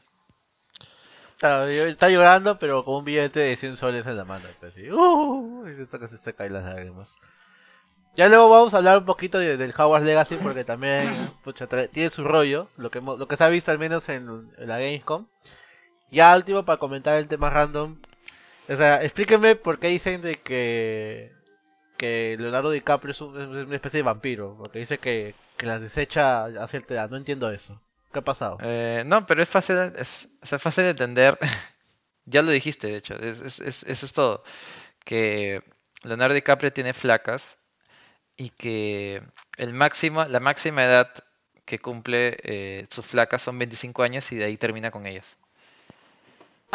Claro, 1.40 1.72
y- 1.72 1.76
está 1.92 2.10
llorando, 2.10 2.58
pero 2.60 2.86
con 2.86 2.96
un 2.96 3.06
billete 3.06 3.40
de 3.40 3.56
100 3.56 3.76
soles 3.76 4.06
en 4.08 4.16
la 4.18 4.24
mano. 4.26 4.46
Pues, 4.60 4.78
y, 4.78 4.90
uh, 4.92 5.68
y 5.68 5.86
que 6.00 6.08
se 6.08 6.18
se 6.18 6.34
caen 6.34 6.54
las 6.54 6.64
lágrimas. 6.64 7.16
Ya 8.16 8.30
luego 8.30 8.50
vamos 8.50 8.74
a 8.74 8.78
hablar 8.78 9.00
un 9.00 9.06
poquito 9.06 9.40
de- 9.40 9.58
del 9.58 9.74
Hogwarts 9.78 10.06
Legacy 10.06 10.38
porque 10.38 10.64
también 10.64 11.30
pucha, 11.44 11.68
trae- 11.68 11.90
tiene 11.90 12.10
su 12.10 12.24
rollo, 12.24 12.68
lo 12.78 12.90
que, 12.90 13.02
lo 13.02 13.28
que 13.28 13.36
se 13.36 13.44
ha 13.44 13.50
visto 13.50 13.72
al 13.72 13.80
menos 13.80 14.08
en, 14.08 14.50
en 14.58 14.68
la 14.70 14.80
Gamescom. 14.80 15.28
Ya 16.12 16.34
último 16.38 16.64
para 16.64 16.80
comentar 16.80 17.18
el 17.18 17.28
tema 17.28 17.50
random. 17.50 18.00
O 18.68 18.76
sea, 18.76 19.04
explíquenme 19.04 19.56
por 19.56 19.80
qué 19.80 19.88
dicen 19.88 20.22
de 20.22 20.36
que 20.36 21.32
que 21.98 22.36
Leonardo 22.38 22.72
DiCaprio 22.72 23.12
es, 23.12 23.22
un- 23.22 23.40
es 23.40 23.48
una 23.48 23.76
especie 23.76 24.00
de 24.00 24.04
vampiro, 24.04 24.58
porque 24.58 24.80
dice 24.80 24.98
que, 24.98 25.34
que 25.56 25.66
las 25.66 25.80
desecha 25.80 26.44
a 26.46 26.68
cierta 26.68 26.94
edad. 26.94 27.10
No 27.10 27.16
entiendo 27.16 27.50
eso. 27.50 27.82
¿Qué 28.12 28.20
ha 28.20 28.24
pasado? 28.24 28.58
Eh, 28.62 29.04
no, 29.06 29.26
pero 29.26 29.42
es 29.42 29.48
fácil, 29.48 29.78
es, 29.98 30.28
sea, 30.44 30.60
fácil 30.60 30.84
de 30.84 30.90
entender. 30.90 31.38
ya 32.26 32.42
lo 32.42 32.52
dijiste, 32.52 32.88
de 32.88 32.98
hecho. 32.98 33.16
Es, 33.16 33.40
es- 33.42 33.60
es- 33.62 33.84
eso 33.84 34.06
es 34.06 34.12
todo. 34.14 34.44
Que 35.06 35.62
Leonardo 36.04 36.34
DiCaprio 36.36 36.74
tiene 36.74 36.94
flacas 36.94 37.58
y 38.36 38.50
que 38.50 39.22
el 39.58 39.74
máximo, 39.74 40.26
la 40.26 40.42
máxima 40.42 40.84
edad 40.84 41.14
que 41.64 41.80
cumple 41.80 42.38
eh, 42.44 42.86
sus 42.90 43.06
flacas 43.06 43.42
son 43.42 43.58
25 43.58 44.04
años 44.04 44.30
y 44.34 44.36
de 44.36 44.44
ahí 44.46 44.58
termina 44.58 44.92
con 44.92 45.06
ellas. 45.08 45.38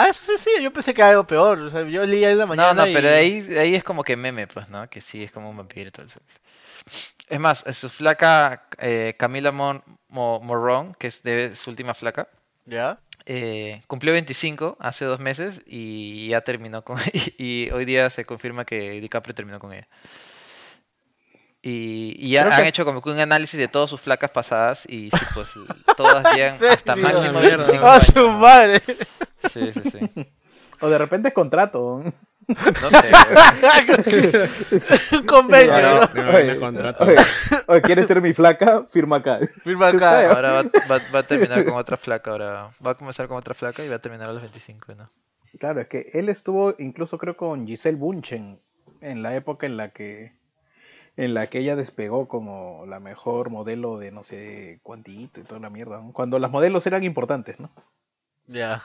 Ah, 0.01 0.09
eso 0.09 0.23
sí, 0.25 0.39
sí, 0.39 0.63
yo 0.63 0.73
pensé 0.73 0.95
que 0.95 1.01
era 1.03 1.11
algo 1.11 1.27
peor. 1.27 1.59
O 1.61 1.71
sea, 1.71 1.83
yo 1.89 2.05
leía 2.07 2.31
en 2.31 2.39
la 2.39 2.47
No, 2.53 2.75
mañana 2.75 2.75
no, 2.75 2.91
pero 2.91 3.09
y- 3.09 3.11
de 3.11 3.17
ahí, 3.17 3.57
ahí 3.59 3.75
es 3.75 3.85
como 3.85 4.03
que 4.05 4.17
meme, 4.17 4.47
pues, 4.47 4.71
¿no? 4.71 4.89
Que 4.91 5.01
sí, 5.01 5.23
es 5.25 5.31
como 5.33 5.51
un 5.51 5.57
vampiro 5.57 5.91
todo 5.93 6.07
eso. 6.07 6.21
Es 7.29 7.41
más, 7.41 7.65
su 7.73 7.89
flaca 7.89 8.67
eh, 8.79 9.15
Camila 9.19 9.53
Mon 9.53 9.83
Mo- 10.09 10.41
Morrón, 10.41 10.95
que 10.99 11.07
es 11.09 11.23
de 11.23 11.55
su 11.55 11.71
última 11.71 11.95
flaca, 11.95 12.29
¿Ya? 12.67 13.01
eh, 13.27 13.81
cumplió 13.89 14.13
25 14.15 14.77
hace 14.81 15.05
dos 15.05 15.21
meses 15.21 15.63
y 15.67 16.29
ya 16.29 16.43
terminó 16.43 16.85
con 16.85 16.99
y 17.39 17.71
hoy 17.73 17.85
día 17.87 18.11
se 18.11 18.25
confirma 18.25 18.65
que 18.65 19.01
DiCaprio 19.01 19.35
terminó 19.35 19.61
con 19.61 19.73
ella. 19.75 19.89
Y, 21.63 22.17
y 22.19 22.37
han 22.39 22.65
hecho 22.65 22.87
como 22.87 23.03
que 23.03 23.11
un 23.11 23.19
análisis 23.21 23.59
de 23.61 23.69
todas 23.69 23.91
sus 23.91 24.01
flacas 24.01 24.31
pasadas 24.31 24.85
y 24.89 25.11
sí, 25.11 25.19
pues 25.35 25.51
todas 25.97 26.35
llegan 26.35 26.57
hasta 26.71 26.97
máximo 26.97 27.41
mierda. 27.41 27.67
25 27.67 27.87
¡Ah, 27.87 27.95
años. 27.97 28.07
su 28.07 28.29
madre! 28.31 28.83
Sí, 29.53 29.71
sí, 29.73 29.83
sí. 30.15 30.27
O 30.81 30.89
de 30.89 30.97
repente 30.99 31.29
es 31.29 31.35
contrato. 31.35 32.03
No 32.49 32.91
sé. 32.91 33.11
Un 35.13 35.27
convenio, 35.27 35.73
Ahora- 35.75 36.11
¿no? 36.15 36.23
No, 36.25 36.55
no 36.55 36.61
contrato. 36.61 37.05
oye, 37.05 37.17
oye, 37.67 37.83
¿quieres 37.83 38.07
ser 38.07 38.21
mi 38.23 38.33
flaca? 38.33 38.85
Firma 38.91 39.17
acá. 39.17 39.39
Firma 39.63 39.89
acá. 39.89 40.31
Ahora 40.31 40.53
va, 40.53 40.63
va- 40.91 41.01
va 41.15 41.19
a 41.19 41.23
terminar 41.23 41.65
con 41.65 41.75
otra 41.77 41.97
flaca. 41.97 42.31
Ahora 42.31 42.71
va 42.85 42.91
a 42.93 42.95
comenzar 42.95 43.29
con 43.29 43.37
otra 43.37 43.55
flaca 43.55 43.85
y 43.85 43.89
va 43.89 43.97
a 43.97 44.01
terminar 44.01 44.31
a 44.31 44.33
los 44.33 44.43
25, 44.43 44.95
¿no? 44.95 45.09
Claro, 45.59 45.81
es 45.81 45.89
que 45.89 46.11
él 46.15 46.29
estuvo 46.29 46.75
incluso 46.79 47.19
creo 47.19 47.37
con 47.37 47.67
Giselle 47.67 47.97
Bunchen 47.99 48.59
en 49.01 49.23
la 49.23 49.35
época 49.35 49.67
en 49.67 49.77
la 49.77 49.91
que 49.91 50.33
en 51.25 51.35
la 51.35 51.49
que 51.49 51.59
ella 51.59 51.77
despegó 51.77 52.29
como 52.29 52.85
la 52.87 53.01
mejor 53.01 53.51
modelo 53.51 53.99
de 53.99 54.11
no 54.13 54.23
sé 54.23 54.81
cuantito 54.83 55.41
y 55.41 55.45
toda 55.45 55.61
la 55.61 55.71
mierda, 55.71 56.01
¿no? 56.01 56.13
cuando 56.13 56.39
las 56.39 56.51
modelos 56.51 56.87
eran 56.87 57.03
importantes, 57.05 57.59
¿no? 57.61 57.71
Ya. 58.47 58.83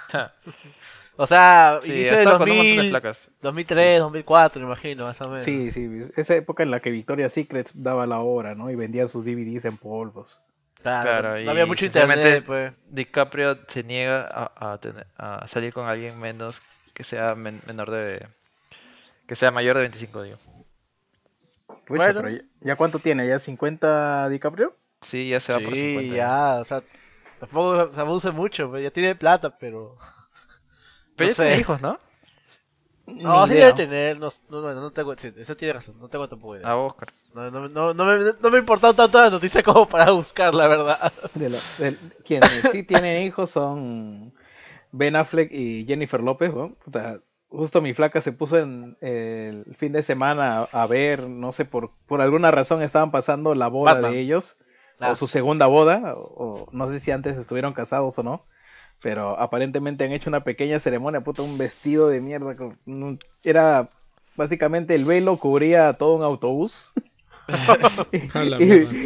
O 1.18 1.26
sea, 1.28 1.80
Sí, 1.82 1.92
inicio 1.94 2.12
de 2.18 2.22
estado 2.24 2.40
con 2.40 2.52
un 2.52 2.58
montón 2.58 2.66
de 2.72 2.76
2000, 2.76 2.90
flacas. 2.92 3.32
2003, 3.42 4.00
2004, 4.02 4.60
me 4.62 4.68
imagino, 4.68 5.06
más 5.06 5.20
o 5.22 5.26
menos. 5.30 5.44
Sí, 5.44 5.72
sí, 5.72 5.90
esa 6.18 6.36
época 6.36 6.62
en 6.64 6.72
la 6.72 6.82
que 6.82 6.92
Victoria's 6.92 7.32
Secret 7.34 7.72
daba 7.74 8.06
la 8.06 8.20
hora, 8.20 8.54
¿no? 8.54 8.70
Y 8.70 8.76
vendía 8.76 9.08
sus 9.08 9.24
DVDs 9.26 9.66
en 9.66 9.78
polvos. 9.78 10.42
Claro, 10.84 11.04
Claro, 11.22 11.40
no 11.44 11.52
había 11.52 11.66
mucho 11.66 11.86
internet, 11.86 12.44
pues. 12.46 12.74
DiCaprio 12.90 13.58
se 13.68 13.84
niega 13.84 14.28
a, 14.32 14.74
a 14.74 14.78
tener- 14.80 15.08
a 15.18 15.48
salir 15.48 15.74
con 15.74 15.88
alguien 15.88 16.20
menos 16.20 16.62
que 16.94 17.04
sea 17.04 17.34
men- 17.34 17.62
menor 17.66 17.90
de. 17.90 18.28
que 19.26 19.36
sea 19.36 19.50
mayor 19.52 19.76
de 19.78 19.82
25, 19.84 20.22
digo. 20.24 20.38
Pucha, 21.86 22.14
Bueno. 22.14 22.16
pero 22.16 22.30
ya, 22.30 22.42
¿ya 22.62 22.76
cuánto 22.76 23.00
tiene? 23.00 23.28
¿Ya 23.28 23.40
50 23.40 24.30
DiCaprio? 24.30 24.76
Sí, 25.02 25.30
ya 25.30 25.40
se 25.40 25.54
va 25.54 25.62
por 25.64 25.76
Sí, 25.76 25.78
50. 25.78 26.16
ya, 26.16 26.58
o 26.62 26.66
sea, 26.66 26.84
tampoco 27.40 27.92
se 27.94 28.00
abusa 28.02 28.32
mucho, 28.32 28.70
pues, 28.70 28.84
ya 28.84 28.92
tiene 28.92 29.16
plata, 29.16 29.58
pero... 29.58 29.98
Pero 31.16 31.30
no 31.30 31.30
ya 31.30 31.36
tiene 31.36 31.58
hijos, 31.60 31.82
¿no? 31.82 32.00
No, 33.08 33.46
Ni 33.46 33.48
sí 33.48 33.54
idea. 33.54 33.56
debe 33.56 33.74
tener, 33.74 34.20
no, 34.20 34.30
no, 34.50 34.62
no, 34.62 34.74
no 34.82 34.92
tengo, 34.92 35.16
sí, 35.16 35.32
eso 35.38 35.56
tiene 35.56 35.74
razón, 35.74 35.98
no 36.00 36.10
tengo 36.10 36.28
tampoco 36.28 36.58
idea. 36.58 36.72
A 36.72 36.76
Oscar. 36.76 37.14
No, 37.34 37.52
no, 37.52 37.70
no, 37.70 37.94
no 37.94 38.06
me, 38.06 38.34
no 38.42 38.52
me 38.52 38.60
importó 38.60 38.94
tanto 38.96 39.22
la 39.22 39.30
noticia 39.30 39.64
como 39.64 39.88
para 39.88 40.12
buscar, 40.12 40.54
la 40.54 40.68
verdad. 40.68 41.14
De 41.78 42.00
quienes 42.24 42.68
sí 42.68 42.84
tienen 42.84 43.24
hijos 43.26 43.52
son 43.52 44.34
Ben 44.92 45.16
Affleck 45.16 45.52
y 45.52 45.86
Jennifer 45.88 46.22
López, 46.22 46.54
¿no? 46.54 46.76
Puta, 46.76 47.22
justo 47.50 47.82
mi 47.82 47.94
flaca 47.94 48.22
se 48.22 48.32
puso 48.32 48.58
en 48.58 48.98
el 49.02 49.76
fin 49.78 49.92
de 49.94 50.02
semana 50.04 50.68
a, 50.72 50.84
a 50.84 50.88
ver, 50.88 51.28
no 51.30 51.52
sé, 51.52 51.66
por, 51.66 51.92
por 52.08 52.22
alguna 52.22 52.52
razón 52.52 52.82
estaban 52.82 53.12
pasando 53.12 53.56
la 53.56 53.68
boda 53.68 53.94
Batman. 53.96 54.12
de 54.12 54.20
ellos, 54.20 54.58
Ah. 55.00 55.12
o 55.12 55.16
su 55.16 55.28
segunda 55.28 55.68
boda, 55.68 56.14
o, 56.16 56.22
o 56.22 56.68
no 56.72 56.88
sé 56.88 57.02
si 57.02 57.12
antes 57.12 57.38
estuvieron 57.38 57.74
casados 57.74 58.18
o 58.18 58.24
no, 58.24 58.46
pero 59.02 59.38
aparentemente 59.40 60.06
han 60.06 60.14
hecho 60.14 60.30
una 60.30 60.46
pequeña 60.46 60.80
ceremonia, 60.80 61.22
puta, 61.22 61.42
un 61.42 61.58
vestido 61.58 62.08
de 62.08 62.22
mierda, 62.22 62.56
con 62.56 62.80
era 63.44 63.90
básicamente 64.38 64.96
el 64.96 65.04
velo 65.04 65.36
cubría 65.38 65.92
todo 65.94 66.16
un 66.16 66.24
autobús. 66.24 66.94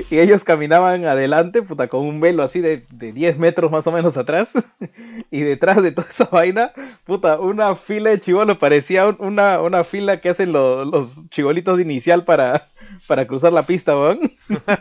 Y, 0.10 0.18
ellos 0.20 0.44
caminaban 0.44 1.06
adelante, 1.06 1.62
puta, 1.62 1.88
con 1.88 2.02
un 2.06 2.20
velo 2.20 2.44
así 2.44 2.60
de, 2.62 2.86
de 2.92 3.12
10 3.12 3.38
metros 3.40 3.72
más 3.72 3.86
o 3.88 3.92
menos 3.92 4.18
atrás. 4.18 4.54
y 5.32 5.42
detrás 5.42 5.82
de 5.84 5.92
toda 5.92 6.08
esa 6.08 6.26
vaina, 6.26 6.72
puta, 7.06 7.40
una 7.40 7.76
fila 7.76 8.10
de 8.12 8.20
chivolos. 8.20 8.58
Parecía 8.58 9.08
un- 9.08 9.18
una, 9.20 9.62
una 9.62 9.84
fila 9.84 10.18
que 10.22 10.30
hacen 10.30 10.52
lo- 10.52 10.86
los 10.86 11.30
chivolitos 11.30 11.78
de 11.78 11.84
inicial 11.84 12.24
para, 12.26 12.70
para 13.08 13.28
cruzar 13.28 13.54
la 13.54 13.64
pista, 13.64 13.96
weón. 13.98 14.32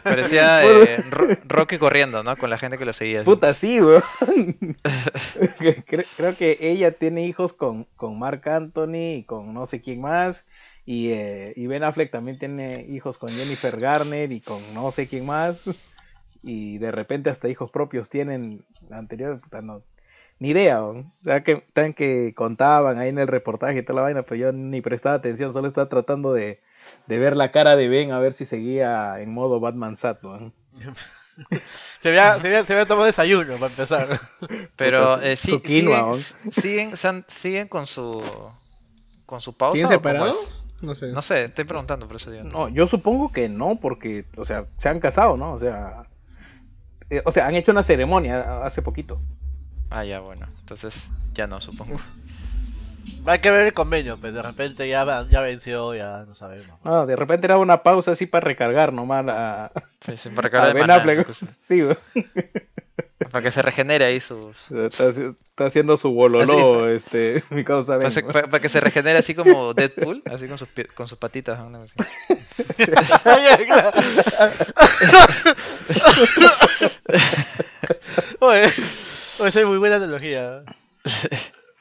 Parecía 0.02 0.64
eh, 0.64 1.04
Ro- 1.10 1.28
Rocky 1.46 1.78
corriendo, 1.78 2.22
¿no? 2.22 2.36
Con 2.36 2.50
la 2.50 2.58
gente 2.58 2.78
que 2.78 2.84
lo 2.84 2.92
seguía. 2.92 3.20
así. 3.20 3.24
Puta, 3.24 3.54
sí, 3.54 3.80
weón. 3.80 4.02
creo, 5.86 6.04
creo 6.16 6.36
que 6.36 6.58
ella 6.60 6.92
tiene 6.92 7.26
hijos 7.26 7.52
con, 7.52 7.86
con 7.96 8.18
Mark 8.18 8.48
Anthony 8.48 9.16
y 9.18 9.24
con 9.24 9.52
no 9.54 9.66
sé 9.66 9.80
quién 9.80 10.00
más. 10.00 10.44
Y, 10.90 11.10
eh, 11.10 11.52
y 11.54 11.66
Ben 11.66 11.84
Affleck 11.84 12.10
también 12.10 12.38
tiene 12.38 12.86
hijos 12.88 13.18
con 13.18 13.28
Jennifer 13.28 13.78
Garner 13.78 14.32
y 14.32 14.40
con 14.40 14.72
no 14.72 14.90
sé 14.90 15.06
quién 15.06 15.26
más. 15.26 15.60
Y 16.42 16.78
de 16.78 16.92
repente 16.92 17.28
hasta 17.30 17.48
hijos 17.48 17.70
propios 17.70 18.08
tienen 18.08 18.64
anterior, 18.92 19.40
puta, 19.40 19.60
no, 19.60 19.82
ni 20.38 20.50
idea. 20.50 20.80
weón. 20.82 21.00
O 21.20 21.24
sea, 21.24 21.42
que, 21.42 21.56
tan 21.74 21.92
que 21.92 22.32
contaban 22.34 22.96
ahí 22.96 23.08
en 23.08 23.18
el 23.18 23.26
reportaje 23.26 23.78
y 23.78 23.82
toda 23.82 23.96
la 23.96 24.02
vaina, 24.02 24.22
pero 24.22 24.36
yo 24.36 24.52
ni 24.52 24.80
prestaba 24.80 25.16
atención, 25.16 25.52
solo 25.52 25.66
estaba 25.66 25.88
tratando 25.88 26.32
de, 26.32 26.60
de 27.06 27.18
ver 27.18 27.36
la 27.36 27.50
cara 27.50 27.74
de 27.74 27.88
Ben 27.88 28.12
a 28.12 28.20
ver 28.20 28.32
si 28.32 28.44
seguía 28.44 29.20
en 29.20 29.30
modo 29.34 29.58
Batman 29.58 29.96
Sat. 29.96 30.22
weón. 30.24 30.54
Se 32.00 32.08
había, 32.08 32.38
se 32.40 32.46
había, 32.46 32.64
se 32.64 32.72
había 32.72 32.86
tomado 32.86 33.06
desayuno, 33.06 33.54
para 33.58 33.66
empezar. 33.66 34.20
Pero 34.76 35.16
Puta, 35.16 35.28
eh, 35.28 35.36
su- 35.36 35.46
sí, 35.46 35.50
su 35.54 35.62
quinoa, 35.62 36.14
siguen, 36.50 36.96
siguen, 36.96 37.24
siguen 37.28 37.68
con 37.68 37.86
su 37.86 38.22
con 39.26 39.40
su 39.40 39.56
pausa. 39.56 39.76
¿Siguen 39.76 39.86
o 39.86 39.88
cómo 40.02 40.08
es? 40.26 40.36
separados? 40.36 40.64
No 40.80 40.94
sé. 40.94 41.08
No 41.08 41.22
sé, 41.22 41.44
estoy 41.44 41.64
preguntando 41.64 42.06
por 42.06 42.16
eso 42.16 42.30
digo. 42.30 42.44
No, 42.44 42.68
yo 42.68 42.86
supongo 42.86 43.32
que 43.32 43.48
no, 43.48 43.80
porque, 43.80 44.26
o 44.36 44.44
sea, 44.44 44.66
se 44.76 44.88
han 44.88 45.00
casado, 45.00 45.36
¿no? 45.36 45.52
O 45.52 45.58
sea, 45.58 46.04
eh, 47.10 47.22
o 47.24 47.30
sea, 47.30 47.46
han 47.46 47.54
hecho 47.54 47.72
una 47.72 47.82
ceremonia 47.82 48.64
hace 48.64 48.82
poquito. 48.82 49.20
Ah, 49.90 50.04
ya, 50.04 50.20
bueno. 50.20 50.46
Entonces, 50.60 51.08
ya 51.34 51.46
no, 51.46 51.60
supongo. 51.60 51.98
Hay 53.26 53.40
que 53.40 53.50
ver 53.50 53.66
el 53.66 53.72
convenio, 53.72 54.16
pues 54.18 54.32
de 54.32 54.42
repente 54.42 54.88
ya, 54.88 55.26
ya 55.28 55.40
venció, 55.40 55.94
ya 55.94 56.24
no 56.26 56.34
sabemos. 56.34 56.78
No, 56.84 57.06
de 57.06 57.16
repente 57.16 57.46
era 57.46 57.58
una 57.58 57.82
pausa 57.82 58.12
así 58.12 58.26
para 58.26 58.44
recargar 58.44 58.92
nomás 58.92 59.26
a, 59.28 59.72
Sí, 60.00 60.16
sí, 60.16 60.28
para 60.30 60.48
a 60.48 60.50
cara 60.50 60.68
de 60.68 60.74
maná. 60.74 61.04
Sí. 61.32 61.82
Para 63.32 63.42
que 63.42 63.50
se 63.50 63.62
regenere 63.62 64.04
ahí 64.04 64.20
sus. 64.20 64.56
está, 64.70 65.08
haci- 65.08 65.36
está 65.50 65.66
haciendo 65.66 65.96
su 65.96 66.12
bololó, 66.12 66.88
este, 66.88 67.42
mi 67.50 67.64
causa 67.64 67.96
Ben. 67.96 68.12
Para, 68.32 68.60
que 68.60 68.68
se 68.68 68.80
regenere 68.80 69.18
así 69.18 69.34
como 69.34 69.74
Deadpool, 69.74 70.22
así 70.30 70.46
con 70.46 70.58
sus, 70.58 70.68
con 70.94 71.06
sus 71.06 71.18
patitas. 71.18 71.58
¿no? 71.58 71.82
Así. 71.82 71.94
Oye, 78.40 78.40
oye, 78.40 78.64
esa 79.48 79.60
es 79.60 79.66
muy 79.66 79.78
buena 79.78 79.96
analogía. 79.96 80.62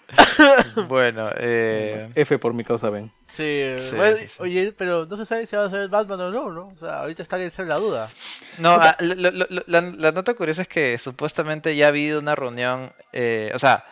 Bueno, 0.88 1.30
eh, 1.38 2.10
F 2.16 2.40
por 2.40 2.54
mi 2.54 2.64
causa 2.64 2.90
Ben. 2.90 3.12
Sí, 3.28 3.76
Sí, 3.80 3.96
bueno, 3.96 4.18
sí, 4.18 4.28
sí. 4.28 4.36
oye, 4.40 4.72
pero 4.78 5.06
no 5.06 5.18
se 5.18 5.26
sabe 5.26 5.46
si 5.46 5.56
va 5.56 5.66
a 5.66 5.70
ser 5.70 5.90
Batman 5.90 6.22
o 6.22 6.32
no, 6.32 6.52
¿no? 6.52 6.68
O 6.70 6.78
sea, 6.80 7.00
ahorita 7.02 7.24
está 7.24 7.38
en 7.42 7.52
ser 7.52 7.68
la 7.68 7.76
duda. 7.76 8.10
no, 8.60 8.72
ah, 8.74 8.96
lo- 9.00 9.16
lo- 9.16 9.32
lo- 9.32 9.64
la, 9.68 9.82
la 9.82 10.12
nota 10.12 10.34
curiosa 10.34 10.62
es 10.62 10.68
que 10.68 10.98
supuestamente 10.98 11.76
ya 11.76 11.86
ha 11.86 11.90
habido 11.90 12.20
una 12.20 12.36
reunión, 12.36 12.94
eh, 13.12 13.52
o 13.54 13.60
sea, 13.60 13.86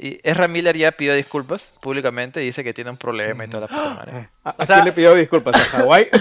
y 0.00 0.20
Ezra 0.22 0.48
Miller 0.48 0.76
ya 0.76 0.92
pidió 0.92 1.14
disculpas 1.14 1.78
públicamente 1.80 2.42
y 2.42 2.46
dice 2.46 2.62
que 2.64 2.72
tiene 2.74 2.90
un 2.90 2.96
problema 2.96 3.44
y 3.44 3.48
toda 3.48 3.62
la 3.62 3.68
puta 3.68 3.94
madre. 3.94 4.28
¿A, 4.44 4.50
a 4.50 4.54
O 4.58 4.66
sea- 4.66 4.76
quién 4.76 4.86
le 4.86 4.92
pidió 4.92 5.14
disculpas? 5.14 5.54
¿A 5.56 5.58
Hawái? 5.78 6.08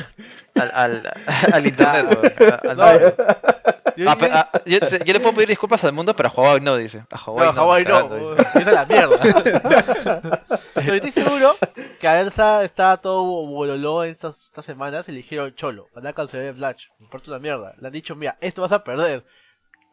Al, 0.53 0.69
al, 0.73 1.13
al 1.53 1.65
internet, 1.65 2.61
al 2.67 2.75
No, 2.77 2.99
yo- 2.99 3.15
Ah, 3.17 3.93
yo- 3.95 4.17
pe- 4.17 4.29
ah, 4.33 4.51
yo, 4.65 4.79
yo 5.05 5.13
le 5.13 5.19
puedo 5.21 5.33
pedir 5.35 5.47
disculpas 5.49 5.81
al 5.85 5.93
mundo, 5.93 6.13
pero 6.13 6.27
a 6.27 6.31
Hawái 6.31 6.59
no, 6.59 6.75
dice. 6.75 7.05
A 7.09 7.17
Hawái 7.17 7.45
no, 7.45 7.53
no. 7.53 7.61
Hawái 7.61 7.85
no, 7.85 8.09
dice. 8.35 8.59
esa 8.59 8.59
es 8.59 8.65
la 8.73 8.85
mierda. 8.85 10.41
Pero 10.73 10.93
estoy 10.95 11.11
seguro 11.11 11.55
que 11.99 12.07
a 12.07 12.19
Elsa 12.19 12.63
está 12.63 12.97
todo 12.97 13.23
bololó 13.23 14.03
en 14.03 14.11
estas, 14.11 14.41
estas 14.45 14.65
semanas 14.65 15.07
y 15.07 15.11
le 15.11 15.17
dijeron 15.19 15.53
cholo, 15.55 15.85
van 15.95 16.07
a 16.07 16.13
cancelar 16.13 16.47
el 16.47 16.55
Flash, 16.55 16.85
me 16.99 17.05
importa 17.05 17.31
una 17.31 17.39
mierda. 17.39 17.73
Le 17.79 17.87
han 17.87 17.93
dicho, 17.93 18.15
mira, 18.15 18.37
esto 18.41 18.61
vas 18.61 18.71
a 18.71 18.83
perder. 18.83 19.23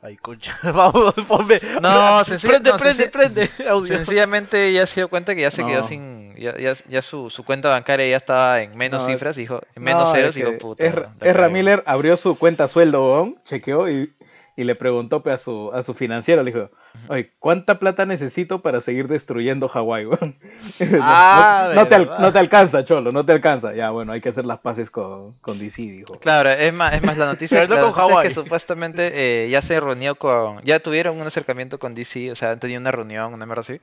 Ay, 0.01 0.17
concha, 0.17 0.57
vamos, 0.63 1.13
ponme. 1.27 1.61
No, 1.83 2.25
sencilla- 2.25 2.53
prende, 2.53 2.71
no, 2.71 2.77
prende, 2.77 3.09
prende, 3.09 3.51
audio. 3.69 3.97
Sencillamente 3.97 4.73
ya 4.73 4.87
se 4.87 5.01
dio 5.01 5.09
cuenta 5.09 5.35
que 5.35 5.41
ya 5.43 5.51
se 5.51 5.65
quedó 5.67 5.83
sin. 5.85 6.37
Ya, 6.37 6.57
ya, 6.57 6.73
ya 6.89 7.03
su, 7.03 7.31
su 7.31 7.45
cuenta 7.45 7.69
bancaria 7.69 8.07
ya 8.09 8.17
estaba 8.17 8.63
en 8.63 8.77
menos 8.77 9.03
No, 9.03 9.09
cifras, 9.09 9.35
dijo. 9.35 9.61
En 9.75 9.83
menos 9.83 10.05
No, 10.09 10.13
ceros, 10.15 10.29
es 10.29 10.35
dijo, 10.37 10.57
puta. 10.59 10.85
Ezra, 10.85 11.13
la 11.21 11.27
Ezra 11.27 11.43
cagué. 11.43 11.53
Miller 11.55 11.83
abrió 11.85 12.17
su 12.17 12.39
cuenta 12.39 12.69
sueldo, 12.69 13.35
chequeó 13.45 13.89
y, 13.91 14.13
y 14.61 14.65
le 14.65 14.75
preguntó 14.75 15.23
pe, 15.23 15.31
a 15.31 15.39
su, 15.39 15.71
a 15.73 15.83
su 15.83 15.95
financiero, 15.95 16.43
le 16.43 16.51
dijo, 16.53 16.71
oye, 17.09 17.33
¿cuánta 17.39 17.79
plata 17.79 18.07
necesito 18.07 18.61
para 18.61 18.81
seguir 18.81 19.07
destruyendo 19.07 19.69
Hawái, 19.69 20.07
weón? 20.07 20.37
No- 20.41 20.99
Ah, 21.01 21.69
no, 21.75 21.83
no 21.83 21.87
te 21.89 21.99
no 22.05 22.33
te 22.33 22.39
alcanza, 22.41 22.85
cholo, 22.85 23.13
no 23.13 23.25
te 23.25 23.33
alcanza. 23.33 23.73
Ya, 23.75 23.91
bueno, 23.91 24.13
hay 24.13 24.21
que 24.21 24.31
hacer 24.31 24.45
las 24.45 24.59
paces 24.59 24.91
con, 24.91 25.35
con 25.41 25.59
DC, 25.61 25.83
dijo. 25.83 26.19
Claro, 26.19 26.51
es 26.51 26.73
más, 26.75 26.93
es 26.95 27.03
más 27.03 27.17
la 27.17 27.27
noticia, 27.27 27.61
Pero 27.61 27.75
la 27.77 27.81
con 27.83 27.91
noticia 27.91 28.03
es 28.05 28.11
Hawái. 28.11 28.29
que 28.29 28.35
supuestamente 28.35 29.45
eh, 29.45 29.49
ya 29.51 29.63
se 29.63 29.79
reunió 29.79 30.17
con. 30.17 30.61
Ya 30.65 30.81
tuvieron 30.81 31.21
un 31.21 31.27
acercamiento 31.27 31.79
con 31.79 31.95
DC, 31.95 32.33
o 32.33 32.37
sea, 32.37 32.51
han 32.51 32.59
tenido 32.59 32.81
una 32.81 32.91
reunión, 32.91 33.33
una 33.33 33.47
mierda 33.47 33.61
así. 33.61 33.81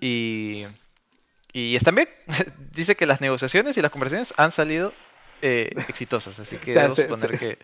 Y. 0.00 0.66
Y 1.52 1.74
están 1.76 1.94
bien. 1.94 2.08
Dice 2.74 2.94
que 2.96 3.06
las 3.06 3.20
negociaciones 3.22 3.76
y 3.78 3.80
las 3.82 3.90
conversaciones 3.90 4.34
han 4.36 4.52
salido 4.52 4.92
eh, 5.40 5.70
exitosas, 5.88 6.38
así 6.38 6.56
que 6.58 6.70
O 6.72 6.74
sea, 6.74 6.82
debo 6.82 6.94
se- 6.94 7.02
suponer 7.08 7.38
se- 7.38 7.56
que. 7.56 7.62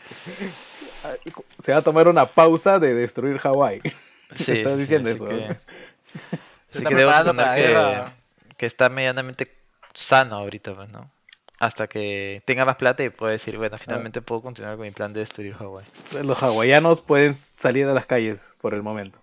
Se 1.61 1.73
va 1.73 1.79
a 1.79 1.83
tomar 1.83 2.09
una 2.09 2.27
pausa 2.27 2.79
de 2.79 2.95
destruir 2.95 3.39
Hawái. 3.39 3.81
Sí, 4.35 4.53
Estás 4.53 4.73
sí, 4.73 4.79
diciendo 4.79 5.11
así 5.11 5.17
eso, 5.17 5.27
que- 5.29 5.45
Así 5.51 6.79
está 6.79 6.89
que 6.89 6.95
debo 6.95 7.13
que, 7.13 7.33
guerra. 7.61 8.15
que 8.57 8.65
está 8.65 8.89
medianamente 8.89 9.55
sano 9.93 10.37
ahorita, 10.37 10.75
pues, 10.75 10.89
¿no? 10.89 11.11
Hasta 11.59 11.87
que 11.87 12.43
tenga 12.47 12.65
más 12.65 12.77
plata 12.77 13.05
y 13.05 13.11
pueda 13.11 13.33
decir, 13.33 13.59
bueno, 13.59 13.77
finalmente 13.77 14.23
puedo 14.23 14.41
continuar 14.41 14.77
con 14.77 14.87
mi 14.87 14.91
plan 14.91 15.13
de 15.13 15.21
destruir 15.21 15.55
Hawái. 15.55 15.85
Los 16.23 16.43
hawaianos 16.43 17.03
pueden 17.03 17.37
salir 17.59 17.87
a 17.87 17.93
las 17.93 18.07
calles 18.07 18.57
por 18.63 18.73
el 18.73 18.83
momento. 18.83 19.19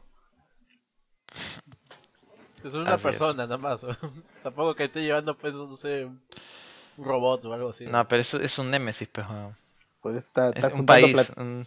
Es 2.64 2.74
una 2.76 2.94
Así 2.94 2.96
es. 2.96 3.02
persona 3.02 3.44
nada 3.48 3.58
más. 3.58 3.82
Tampoco 4.44 4.76
que 4.76 4.84
esté 4.86 5.02
llevando, 5.02 5.36
pues, 5.36 5.54
no 5.56 5.76
sé, 5.76 6.06
un 6.06 6.22
robot 6.98 7.46
o 7.46 7.54
algo 7.54 7.70
así. 7.70 7.86
No, 7.88 8.08
pero 8.08 8.22
eso 8.22 8.40
es 8.40 8.60
un 8.60 8.70
némesis, 8.70 9.08
pues. 9.12 9.26
Pues 10.02 10.16
está, 10.16 10.50
Es 10.50 10.56
está 10.56 10.68
un 10.70 10.78
juntando 10.78 11.02
país, 11.08 11.14
plata. 11.14 11.42
un- 11.42 11.66